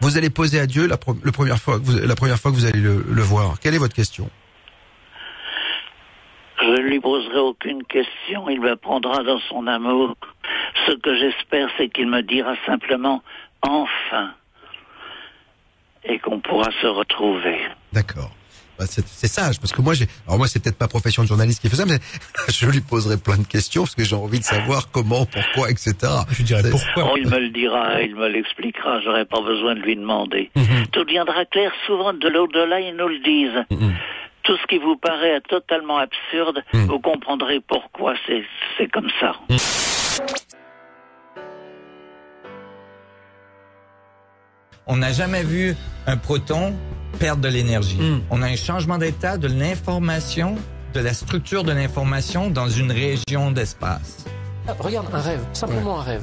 vous 0.00 0.18
allez 0.18 0.28
poser 0.28 0.60
à 0.60 0.66
Dieu 0.66 0.86
la, 0.86 0.98
le 1.22 1.32
première 1.32 1.58
fois 1.58 1.78
que 1.78 1.84
vous, 1.84 1.98
la 2.06 2.14
première 2.14 2.36
fois 2.36 2.50
que 2.50 2.56
vous 2.56 2.66
allez 2.66 2.80
le, 2.80 3.02
le 3.08 3.22
voir? 3.22 3.58
Quelle 3.58 3.74
est 3.74 3.78
votre 3.78 3.94
question? 3.94 4.28
Je 6.60 6.66
ne 6.66 6.78
lui 6.78 7.00
poserai 7.00 7.38
aucune 7.38 7.82
question, 7.84 8.48
il 8.48 8.60
me 8.60 8.76
prendra 8.76 9.22
dans 9.22 9.38
son 9.48 9.66
amour. 9.66 10.14
Ce 10.86 10.92
que 10.92 11.16
j'espère, 11.16 11.68
c'est 11.78 11.88
qu'il 11.88 12.08
me 12.08 12.22
dira 12.22 12.54
simplement 12.66 13.22
enfin 13.68 14.34
et 16.04 16.18
qu'on 16.18 16.38
pourra 16.40 16.70
se 16.80 16.86
retrouver. 16.86 17.58
D'accord. 17.92 18.30
Bah, 18.78 18.86
c'est 18.88 19.28
sage 19.28 19.60
parce 19.60 19.72
que 19.72 19.80
moi 19.80 19.94
j'ai 19.94 20.06
alors 20.26 20.36
moi 20.36 20.48
c'est 20.48 20.60
peut-être 20.60 20.76
pas 20.76 20.88
profession 20.88 21.22
de 21.22 21.28
journaliste 21.28 21.60
qui 21.60 21.68
fait 21.68 21.76
ça 21.76 21.86
mais 21.86 22.00
je 22.48 22.66
lui 22.66 22.80
poserai 22.80 23.18
plein 23.18 23.38
de 23.38 23.46
questions 23.46 23.82
parce 23.82 23.94
que 23.94 24.02
j'ai 24.02 24.16
envie 24.16 24.40
de 24.40 24.44
savoir 24.44 24.90
comment 24.90 25.26
pourquoi 25.26 25.70
etc 25.70 25.94
je 26.32 26.42
dirais 26.42 26.62
Oh, 26.96 27.14
il 27.16 27.28
me 27.28 27.38
le 27.38 27.50
dira, 27.50 28.02
il 28.02 28.16
me 28.16 28.26
l'expliquera, 28.28 29.00
j'aurai 29.00 29.26
pas 29.26 29.40
besoin 29.42 29.76
de 29.76 29.80
lui 29.80 29.94
demander. 29.94 30.50
Tout 30.90 31.04
deviendra 31.04 31.44
clair, 31.44 31.70
souvent 31.86 32.12
de 32.12 32.28
l'au-delà, 32.28 32.80
ils 32.80 32.96
nous 32.96 33.08
le 33.08 33.20
disent. 33.20 33.64
Tout 34.42 34.56
ce 34.56 34.66
qui 34.66 34.78
vous 34.78 34.96
paraît 34.96 35.40
totalement 35.48 35.98
absurde, 35.98 36.62
vous 36.72 36.98
comprendrez 36.98 37.60
pourquoi 37.60 38.14
c'est 38.26 38.44
c'est 38.76 38.90
comme 38.90 39.08
ça. 39.20 39.36
On 44.86 44.96
n'a 44.96 45.12
jamais 45.12 45.42
vu 45.42 45.74
un 46.06 46.16
proton 46.16 46.74
perdre 47.18 47.42
de 47.42 47.48
l'énergie. 47.48 47.98
On 48.30 48.42
a 48.42 48.46
un 48.46 48.56
changement 48.56 48.98
d'état 48.98 49.38
de 49.38 49.48
l'information, 49.48 50.56
de 50.92 51.00
la 51.00 51.14
structure 51.14 51.64
de 51.64 51.72
l'information 51.72 52.50
dans 52.50 52.68
une 52.68 52.92
région 52.92 53.50
d'espace. 53.50 54.24
Ah, 54.66 54.74
Regarde, 54.78 55.06
un 55.12 55.20
rêve, 55.20 55.40
simplement 55.52 55.98
un 56.00 56.02
rêve. 56.02 56.22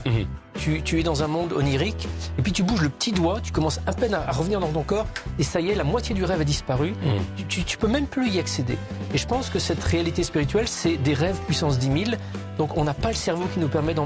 Tu, 0.55 0.81
tu 0.81 0.99
es 0.99 1.03
dans 1.03 1.23
un 1.23 1.27
monde 1.27 1.53
onirique, 1.53 2.07
et 2.37 2.41
puis 2.41 2.51
tu 2.51 2.61
bouges 2.61 2.81
le 2.81 2.89
petit 2.89 3.11
doigt, 3.13 3.39
tu 3.41 3.51
commences 3.51 3.79
à 3.87 3.93
peine 3.93 4.13
à, 4.13 4.27
à 4.27 4.31
revenir 4.31 4.59
dans 4.59 4.67
ton 4.67 4.83
corps, 4.83 5.07
et 5.39 5.43
ça 5.43 5.59
y 5.61 5.69
est, 5.69 5.75
la 5.75 5.83
moitié 5.85 6.13
du 6.13 6.23
rêve 6.25 6.41
a 6.41 6.43
disparu. 6.43 6.93
Tu, 7.37 7.45
tu, 7.45 7.63
tu 7.63 7.77
peux 7.77 7.87
même 7.87 8.05
plus 8.05 8.29
y 8.29 8.39
accéder. 8.39 8.77
Et 9.13 9.17
je 9.17 9.25
pense 9.25 9.49
que 9.49 9.59
cette 9.59 9.83
réalité 9.83 10.23
spirituelle, 10.23 10.67
c'est 10.67 10.97
des 10.97 11.13
rêves 11.13 11.37
puissance 11.47 11.79
10 11.79 12.05
000. 12.05 12.17
Donc 12.57 12.77
on 12.77 12.83
n'a 12.83 12.93
pas 12.93 13.07
le 13.09 13.15
cerveau 13.15 13.45
qui 13.53 13.59
nous 13.59 13.69
permet 13.69 13.93
de 13.93 14.01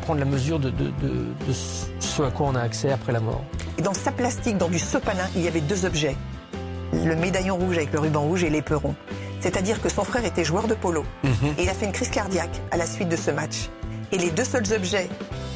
prendre 0.00 0.18
la 0.18 0.24
mesure 0.26 0.58
de, 0.58 0.70
de, 0.70 0.86
de, 0.86 1.26
de 1.46 1.52
ce 2.00 2.22
à 2.22 2.30
quoi 2.30 2.46
on 2.48 2.54
a 2.54 2.60
accès 2.60 2.90
après 2.90 3.12
la 3.12 3.20
mort. 3.20 3.42
Et 3.78 3.82
dans 3.82 3.94
sa 3.94 4.10
plastique, 4.12 4.56
dans 4.58 4.68
du 4.68 4.78
sopalin, 4.78 5.26
il 5.36 5.42
y 5.42 5.48
avait 5.48 5.60
deux 5.60 5.84
objets. 5.84 6.16
Le 7.04 7.16
médaillon 7.16 7.56
rouge 7.56 7.76
avec 7.76 7.92
le 7.92 8.00
ruban 8.00 8.20
rouge 8.22 8.44
et 8.44 8.50
l'éperon. 8.50 8.94
C'est-à-dire 9.42 9.82
que 9.82 9.88
son 9.88 10.04
frère 10.04 10.24
était 10.24 10.44
joueur 10.44 10.68
de 10.68 10.74
polo. 10.74 11.04
Et 11.58 11.64
il 11.64 11.68
a 11.68 11.74
fait 11.74 11.86
une 11.86 11.92
crise 11.92 12.10
cardiaque 12.10 12.60
à 12.70 12.76
la 12.76 12.86
suite 12.86 13.08
de 13.08 13.16
ce 13.16 13.32
match. 13.32 13.68
Et 14.12 14.18
les 14.18 14.30
deux 14.30 14.44
seuls 14.44 14.72
objets 14.72 15.08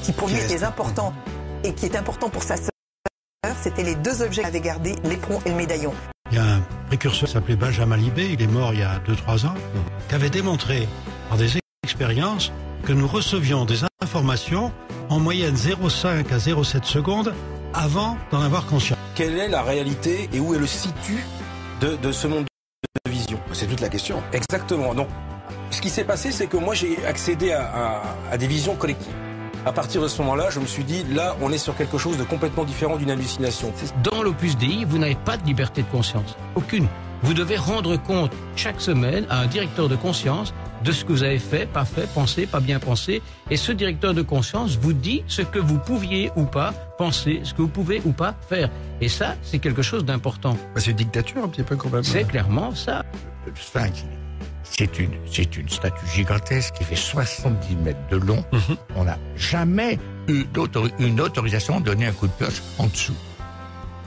qui 0.02 0.12
pour 0.12 0.28
lui 0.28 0.36
étaient 0.36 0.64
importants 0.64 1.14
et 1.62 1.72
qui 1.72 1.86
étaient 1.86 1.98
importants 1.98 2.28
pour 2.28 2.42
sa 2.42 2.56
sœur, 2.56 2.70
c'était 3.62 3.84
les 3.84 3.94
deux 3.94 4.22
objets 4.22 4.42
qu'il 4.42 4.48
avait 4.48 4.60
gardés, 4.60 4.96
l'éperon 5.04 5.40
et 5.46 5.50
le 5.50 5.54
médaillon. 5.54 5.94
Il 6.32 6.36
y 6.36 6.40
a 6.40 6.44
un 6.44 6.60
précurseur 6.88 7.28
qui 7.28 7.34
s'appelait 7.34 7.54
Benjamin 7.54 7.96
Libé, 7.96 8.28
il 8.32 8.42
est 8.42 8.48
mort 8.48 8.74
il 8.74 8.80
y 8.80 8.82
a 8.82 8.98
2-3 9.06 9.46
ans, 9.46 9.54
qui 10.08 10.14
avait 10.16 10.30
démontré 10.30 10.88
par 11.28 11.38
des 11.38 11.52
expériences 11.84 12.50
que 12.84 12.92
nous 12.92 13.06
recevions 13.06 13.64
des 13.64 13.80
informations 14.02 14.72
en 15.08 15.20
moyenne 15.20 15.54
0,5 15.54 16.32
à 16.32 16.38
0,7 16.38 16.84
secondes 16.84 17.32
avant 17.72 18.16
d'en 18.32 18.40
avoir 18.40 18.66
conscience. 18.66 18.98
Quelle 19.14 19.38
est 19.38 19.48
la 19.48 19.62
réalité 19.62 20.28
et 20.32 20.40
où 20.40 20.54
est 20.54 20.58
le 20.58 20.66
situ 20.66 21.24
de, 21.80 21.94
de 21.96 22.10
ce 22.10 22.26
monde 22.26 22.46
C'est 23.56 23.66
toute 23.66 23.80
la 23.80 23.88
question. 23.88 24.22
Exactement. 24.34 24.94
Donc, 24.94 25.08
ce 25.70 25.80
qui 25.80 25.88
s'est 25.88 26.04
passé, 26.04 26.30
c'est 26.30 26.46
que 26.46 26.58
moi, 26.58 26.74
j'ai 26.74 27.04
accédé 27.06 27.52
à, 27.52 27.62
à- 27.62 28.02
à 28.32 28.36
des 28.36 28.46
visions 28.46 28.76
collectives. 28.76 29.12
À 29.64 29.72
partir 29.72 30.02
de 30.02 30.08
ce 30.08 30.20
moment-là, 30.22 30.48
je 30.50 30.60
me 30.60 30.66
suis 30.66 30.84
dit, 30.84 31.04
là, 31.12 31.34
on 31.40 31.50
est 31.50 31.58
sur 31.58 31.74
quelque 31.74 31.96
chose 31.98 32.18
de 32.18 32.22
complètement 32.24 32.64
différent 32.64 32.96
d'une 32.96 33.10
hallucination. 33.10 33.72
Dans 34.04 34.22
l'Opus 34.22 34.56
Dei, 34.58 34.84
vous 34.86 34.98
n'avez 34.98 35.16
pas 35.16 35.36
de 35.38 35.44
liberté 35.46 35.82
de 35.82 35.88
conscience. 35.88 36.36
Aucune. 36.54 36.86
Vous 37.22 37.32
devez 37.34 37.56
rendre 37.56 37.96
compte 37.96 38.30
chaque 38.56 38.80
semaine 38.80 39.24
à 39.30 39.40
un 39.40 39.46
directeur 39.46 39.88
de 39.88 39.96
conscience 39.96 40.52
de 40.84 40.92
ce 40.92 41.04
que 41.06 41.12
vous 41.12 41.22
avez 41.22 41.38
fait, 41.38 41.64
pas 41.66 41.86
fait, 41.86 42.06
pensé, 42.12 42.46
pas 42.46 42.60
bien 42.60 42.78
pensé. 42.78 43.22
Et 43.50 43.56
ce 43.56 43.72
directeur 43.72 44.12
de 44.12 44.20
conscience 44.22 44.76
vous 44.76 44.92
dit 44.92 45.24
ce 45.26 45.40
que 45.42 45.58
vous 45.58 45.78
pouviez 45.78 46.30
ou 46.36 46.44
pas 46.44 46.72
penser, 46.98 47.40
ce 47.42 47.54
que 47.54 47.62
vous 47.62 47.68
pouvez 47.68 48.02
ou 48.04 48.12
pas 48.12 48.34
faire. 48.48 48.68
Et 49.00 49.08
ça, 49.08 49.34
c'est 49.42 49.58
quelque 49.58 49.82
chose 49.82 50.04
d'important. 50.04 50.52
Bah, 50.74 50.80
c'est 50.80 50.90
une 50.90 50.98
dictature 50.98 51.42
un 51.42 51.48
petit 51.48 51.62
peu 51.62 51.74
quand 51.74 51.90
même. 51.90 52.04
C'est 52.04 52.24
clairement 52.24 52.72
ça. 52.74 53.02
Le 53.46 53.52
sphinx, 53.54 54.04
c'est 54.64 54.98
une, 54.98 55.12
c'est 55.30 55.56
une 55.56 55.68
statue 55.68 56.06
gigantesque 56.14 56.74
qui 56.74 56.84
fait 56.84 56.96
70 56.96 57.76
mètres 57.76 57.98
de 58.10 58.16
long. 58.16 58.44
On 58.96 59.04
n'a 59.04 59.18
jamais 59.36 59.98
eu 60.28 60.44
d'autori- 60.44 60.92
une 60.98 61.20
autorisation 61.20 61.80
de 61.80 61.84
donner 61.86 62.06
un 62.06 62.12
coup 62.12 62.26
de 62.26 62.32
pioche 62.32 62.62
en 62.78 62.86
dessous. 62.88 63.14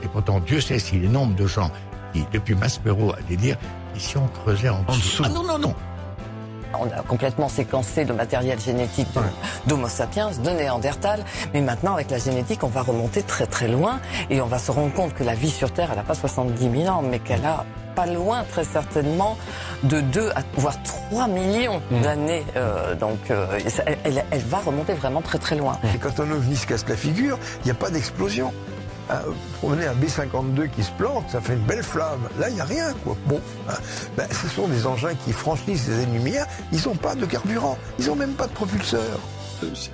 Et 0.02 0.08
pourtant, 0.08 0.40
Dieu 0.40 0.60
sait 0.60 0.78
si 0.78 0.98
le 0.98 1.08
nombre 1.08 1.34
de 1.34 1.46
gens 1.46 1.70
qui, 2.12 2.24
depuis 2.32 2.54
Maspero, 2.54 3.12
a 3.14 3.20
des 3.22 3.36
dire, 3.36 3.56
ici 3.96 4.16
on 4.16 4.26
creusait 4.28 4.68
en 4.68 4.82
dessous. 4.82 5.22
Ah 5.24 5.28
non, 5.30 5.42
non, 5.42 5.58
non. 5.58 5.74
On 6.78 6.86
a 6.86 7.02
complètement 7.02 7.48
séquencé 7.48 8.04
le 8.04 8.14
matériel 8.14 8.60
génétique 8.60 9.08
d'Homo 9.66 9.88
sapiens, 9.88 10.30
de 10.30 10.50
Néandertal, 10.50 11.24
mais 11.52 11.60
maintenant 11.60 11.94
avec 11.94 12.10
la 12.10 12.18
génétique, 12.18 12.62
on 12.62 12.68
va 12.68 12.82
remonter 12.82 13.22
très 13.22 13.46
très 13.46 13.68
loin 13.68 14.00
et 14.30 14.40
on 14.40 14.46
va 14.46 14.58
se 14.58 14.70
rendre 14.70 14.92
compte 14.94 15.14
que 15.14 15.24
la 15.24 15.34
vie 15.34 15.50
sur 15.50 15.72
Terre, 15.72 15.88
elle 15.90 15.96
n'a 15.98 16.02
pas 16.04 16.14
70 16.14 16.70
000 16.84 16.88
ans, 16.94 17.02
mais 17.02 17.18
qu'elle 17.18 17.44
a 17.44 17.64
pas 17.96 18.06
loin, 18.06 18.44
très 18.44 18.62
certainement, 18.64 19.36
de 19.82 20.00
2 20.00 20.30
à 20.36 20.42
voire 20.56 20.80
3 20.84 21.26
millions 21.26 21.82
d'années. 22.02 22.44
Euh, 22.56 22.94
donc, 22.94 23.18
euh, 23.30 23.46
elle- 24.04 24.24
elle 24.30 24.40
va 24.42 24.58
remonter 24.58 24.94
vraiment 24.94 25.22
très 25.22 25.38
très 25.38 25.56
loin. 25.56 25.76
Et 25.94 25.98
quand 25.98 26.20
un 26.20 26.30
ovni 26.30 26.54
se 26.56 26.66
casse 26.68 26.84
la 26.88 26.96
figure, 26.96 27.36
il 27.62 27.64
n'y 27.64 27.70
a 27.72 27.74
pas 27.74 27.90
d'explosion. 27.90 28.52
Vous 29.26 29.34
promenez 29.58 29.86
un 29.86 29.94
B-52 29.94 30.70
qui 30.70 30.82
se 30.82 30.90
plante, 30.92 31.28
ça 31.30 31.40
fait 31.40 31.54
une 31.54 31.64
belle 31.64 31.82
flamme. 31.82 32.28
Là, 32.38 32.48
il 32.48 32.54
n'y 32.54 32.60
a 32.60 32.64
rien, 32.64 32.92
quoi. 33.04 33.16
Bon, 33.26 33.40
hein, 33.68 33.74
ben, 34.16 34.26
ce 34.30 34.48
sont 34.48 34.68
des 34.68 34.86
engins 34.86 35.14
qui 35.24 35.32
franchissent 35.32 35.88
les 35.88 35.94
années-lumière. 36.02 36.46
Ils 36.72 36.82
n'ont 36.86 36.94
pas 36.96 37.14
de 37.14 37.26
carburant. 37.26 37.76
Ils 37.98 38.06
n'ont 38.06 38.16
même 38.16 38.34
pas 38.34 38.46
de 38.46 38.52
propulseur. 38.52 39.18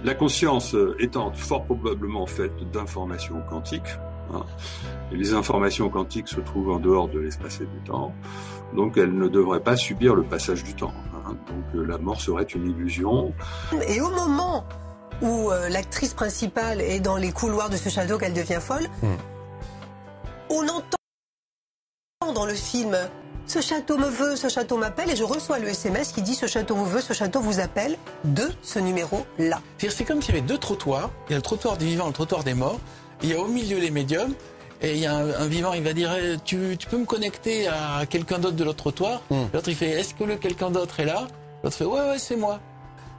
La 0.05 0.15
conscience 0.15 0.75
euh, 0.75 0.95
étant 1.01 1.33
fort 1.33 1.65
probablement 1.65 2.27
faite 2.27 2.53
d'informations 2.73 3.41
quantiques, 3.49 3.99
hein, 4.33 4.45
et 5.13 5.17
les 5.17 5.33
informations 5.35 5.89
quantiques 5.89 6.29
se 6.29 6.39
trouvent 6.41 6.71
en 6.71 6.79
dehors 6.79 7.09
de 7.09 7.19
l'espace 7.19 7.61
et 7.61 7.67
du 7.67 7.81
temps, 7.85 8.15
donc 8.77 8.97
elles 8.97 9.13
ne 9.13 9.27
devraient 9.27 9.59
pas 9.65 9.77
subir 9.77 10.15
le 10.15 10.23
passage 10.23 10.63
du 10.63 10.75
temps. 10.75 10.93
hein. 11.17 11.37
donc 11.49 11.65
euh, 11.75 11.85
la 11.85 11.99
mort 11.99 12.21
serait 12.21 12.45
une 12.45 12.71
illusion. 12.71 13.33
Et 13.89 14.01
au 14.01 14.11
moment 14.11 14.65
où 15.23 15.51
euh, 15.51 15.69
l'actrice 15.69 16.15
principale 16.15 16.81
est 16.81 17.01
dans 17.01 17.17
les 17.17 17.33
couloirs 17.33 17.71
de 17.71 17.77
ce 17.77 17.89
château 17.89 18.19
qu'elle 18.19 18.35
devient 18.35 18.61
folle, 18.61 18.89
on 20.51 20.69
entend 20.69 22.33
dans 22.35 22.47
le 22.47 22.55
film 22.55 22.97
ce 23.47 23.61
château 23.61 23.97
me 23.97 24.09
veut, 24.09 24.35
ce 24.35 24.49
château 24.49 24.77
m'appelle, 24.77 25.09
et 25.11 25.15
je 25.15 25.23
reçois 25.23 25.61
le 25.61 25.69
SMS 25.69 26.11
qui 26.11 26.21
dit 26.21 26.35
ce 26.35 26.47
château 26.47 26.75
vous 26.75 26.85
veut, 26.85 27.01
ce 27.01 27.13
château 27.13 27.41
vous 27.41 27.61
appelle 27.61 27.97
de 28.25 28.51
ce 28.63 28.81
numéro-là. 28.81 29.61
C'est 29.79 30.05
comme 30.05 30.21
s'il 30.21 30.35
y 30.35 30.39
avait 30.39 30.47
deux 30.47 30.59
trottoirs. 30.59 31.11
Il 31.29 31.33
y 31.33 31.35
a 31.35 31.39
le 31.39 31.43
trottoir 31.43 31.77
des 31.77 31.87
vivants, 31.87 32.09
le 32.09 32.13
trottoir 32.13 32.43
des 32.43 32.55
morts. 32.55 32.81
Il 33.23 33.31
y 33.31 33.35
a 33.35 33.39
au 33.39 33.47
milieu 33.47 33.79
les 33.79 33.93
médiums. 33.93 34.35
Et 34.83 34.95
il 34.95 34.99
y 34.99 35.07
a 35.07 35.15
un, 35.15 35.47
vivant, 35.47 35.73
il 35.73 35.83
va 35.83 35.93
dire 35.93 36.13
eh, 36.21 36.37
tu, 36.45 36.77
peux 36.91 36.99
me 36.99 37.07
connecter 37.07 37.67
à 37.69 38.05
quelqu'un 38.05 38.39
d'autre 38.39 38.57
de 38.57 38.65
l'autre 38.65 38.79
trottoir? 38.79 39.23
L'autre, 39.31 39.69
il 39.69 39.77
fait 39.77 39.91
Est-ce 39.91 40.13
que 40.13 40.25
le 40.25 40.37
quelqu'un 40.37 40.71
d'autre 40.71 41.01
est 41.01 41.07
là? 41.07 41.29
L'autre 41.63 41.77
fait 41.77 41.85
Ouais, 41.85 42.01
ouais, 42.01 42.19
c'est 42.19 42.37
moi. 42.37 42.61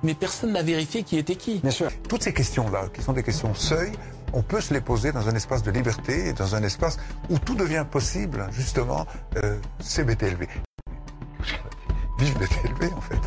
Mais 0.04 0.14
personne 0.14 0.54
n'a 0.54 0.62
vérifié 0.62 1.04
qui 1.04 1.18
était 1.18 1.36
qui. 1.36 1.60
Bien 1.60 1.72
sûr. 1.72 1.90
Toutes 2.08 2.24
ces 2.24 2.34
questions-là, 2.34 2.88
qui 2.94 3.02
sont 3.02 3.14
des 3.14 3.24
questions 3.24 3.54
seuil, 3.54 3.92
on 4.34 4.42
peut 4.42 4.62
se 4.62 4.74
les 4.74 4.82
poser 4.82 5.12
dans 5.12 5.28
un 5.28 5.36
espace 5.36 5.64
de 5.64 5.72
liberté 5.72 6.28
et 6.28 6.34
dans 6.34 6.56
un 6.56 6.64
espace 6.64 6.98
où 7.30 7.40
tout 7.40 7.56
devient 7.56 7.86
possible, 7.90 8.48
justement, 8.52 9.06
euh, 9.38 9.58
c'est 9.80 10.04
BTLV. 10.04 10.48
Vive 12.20 12.34
BTLV, 12.34 12.94
en 12.94 13.02
fait. 13.02 13.18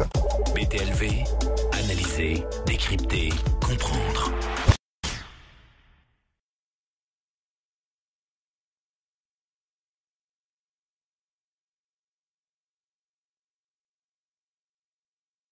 BTLV, 0.54 1.24
analyser, 1.72 2.44
décrypter, 2.66 3.30
comprendre. 3.60 4.32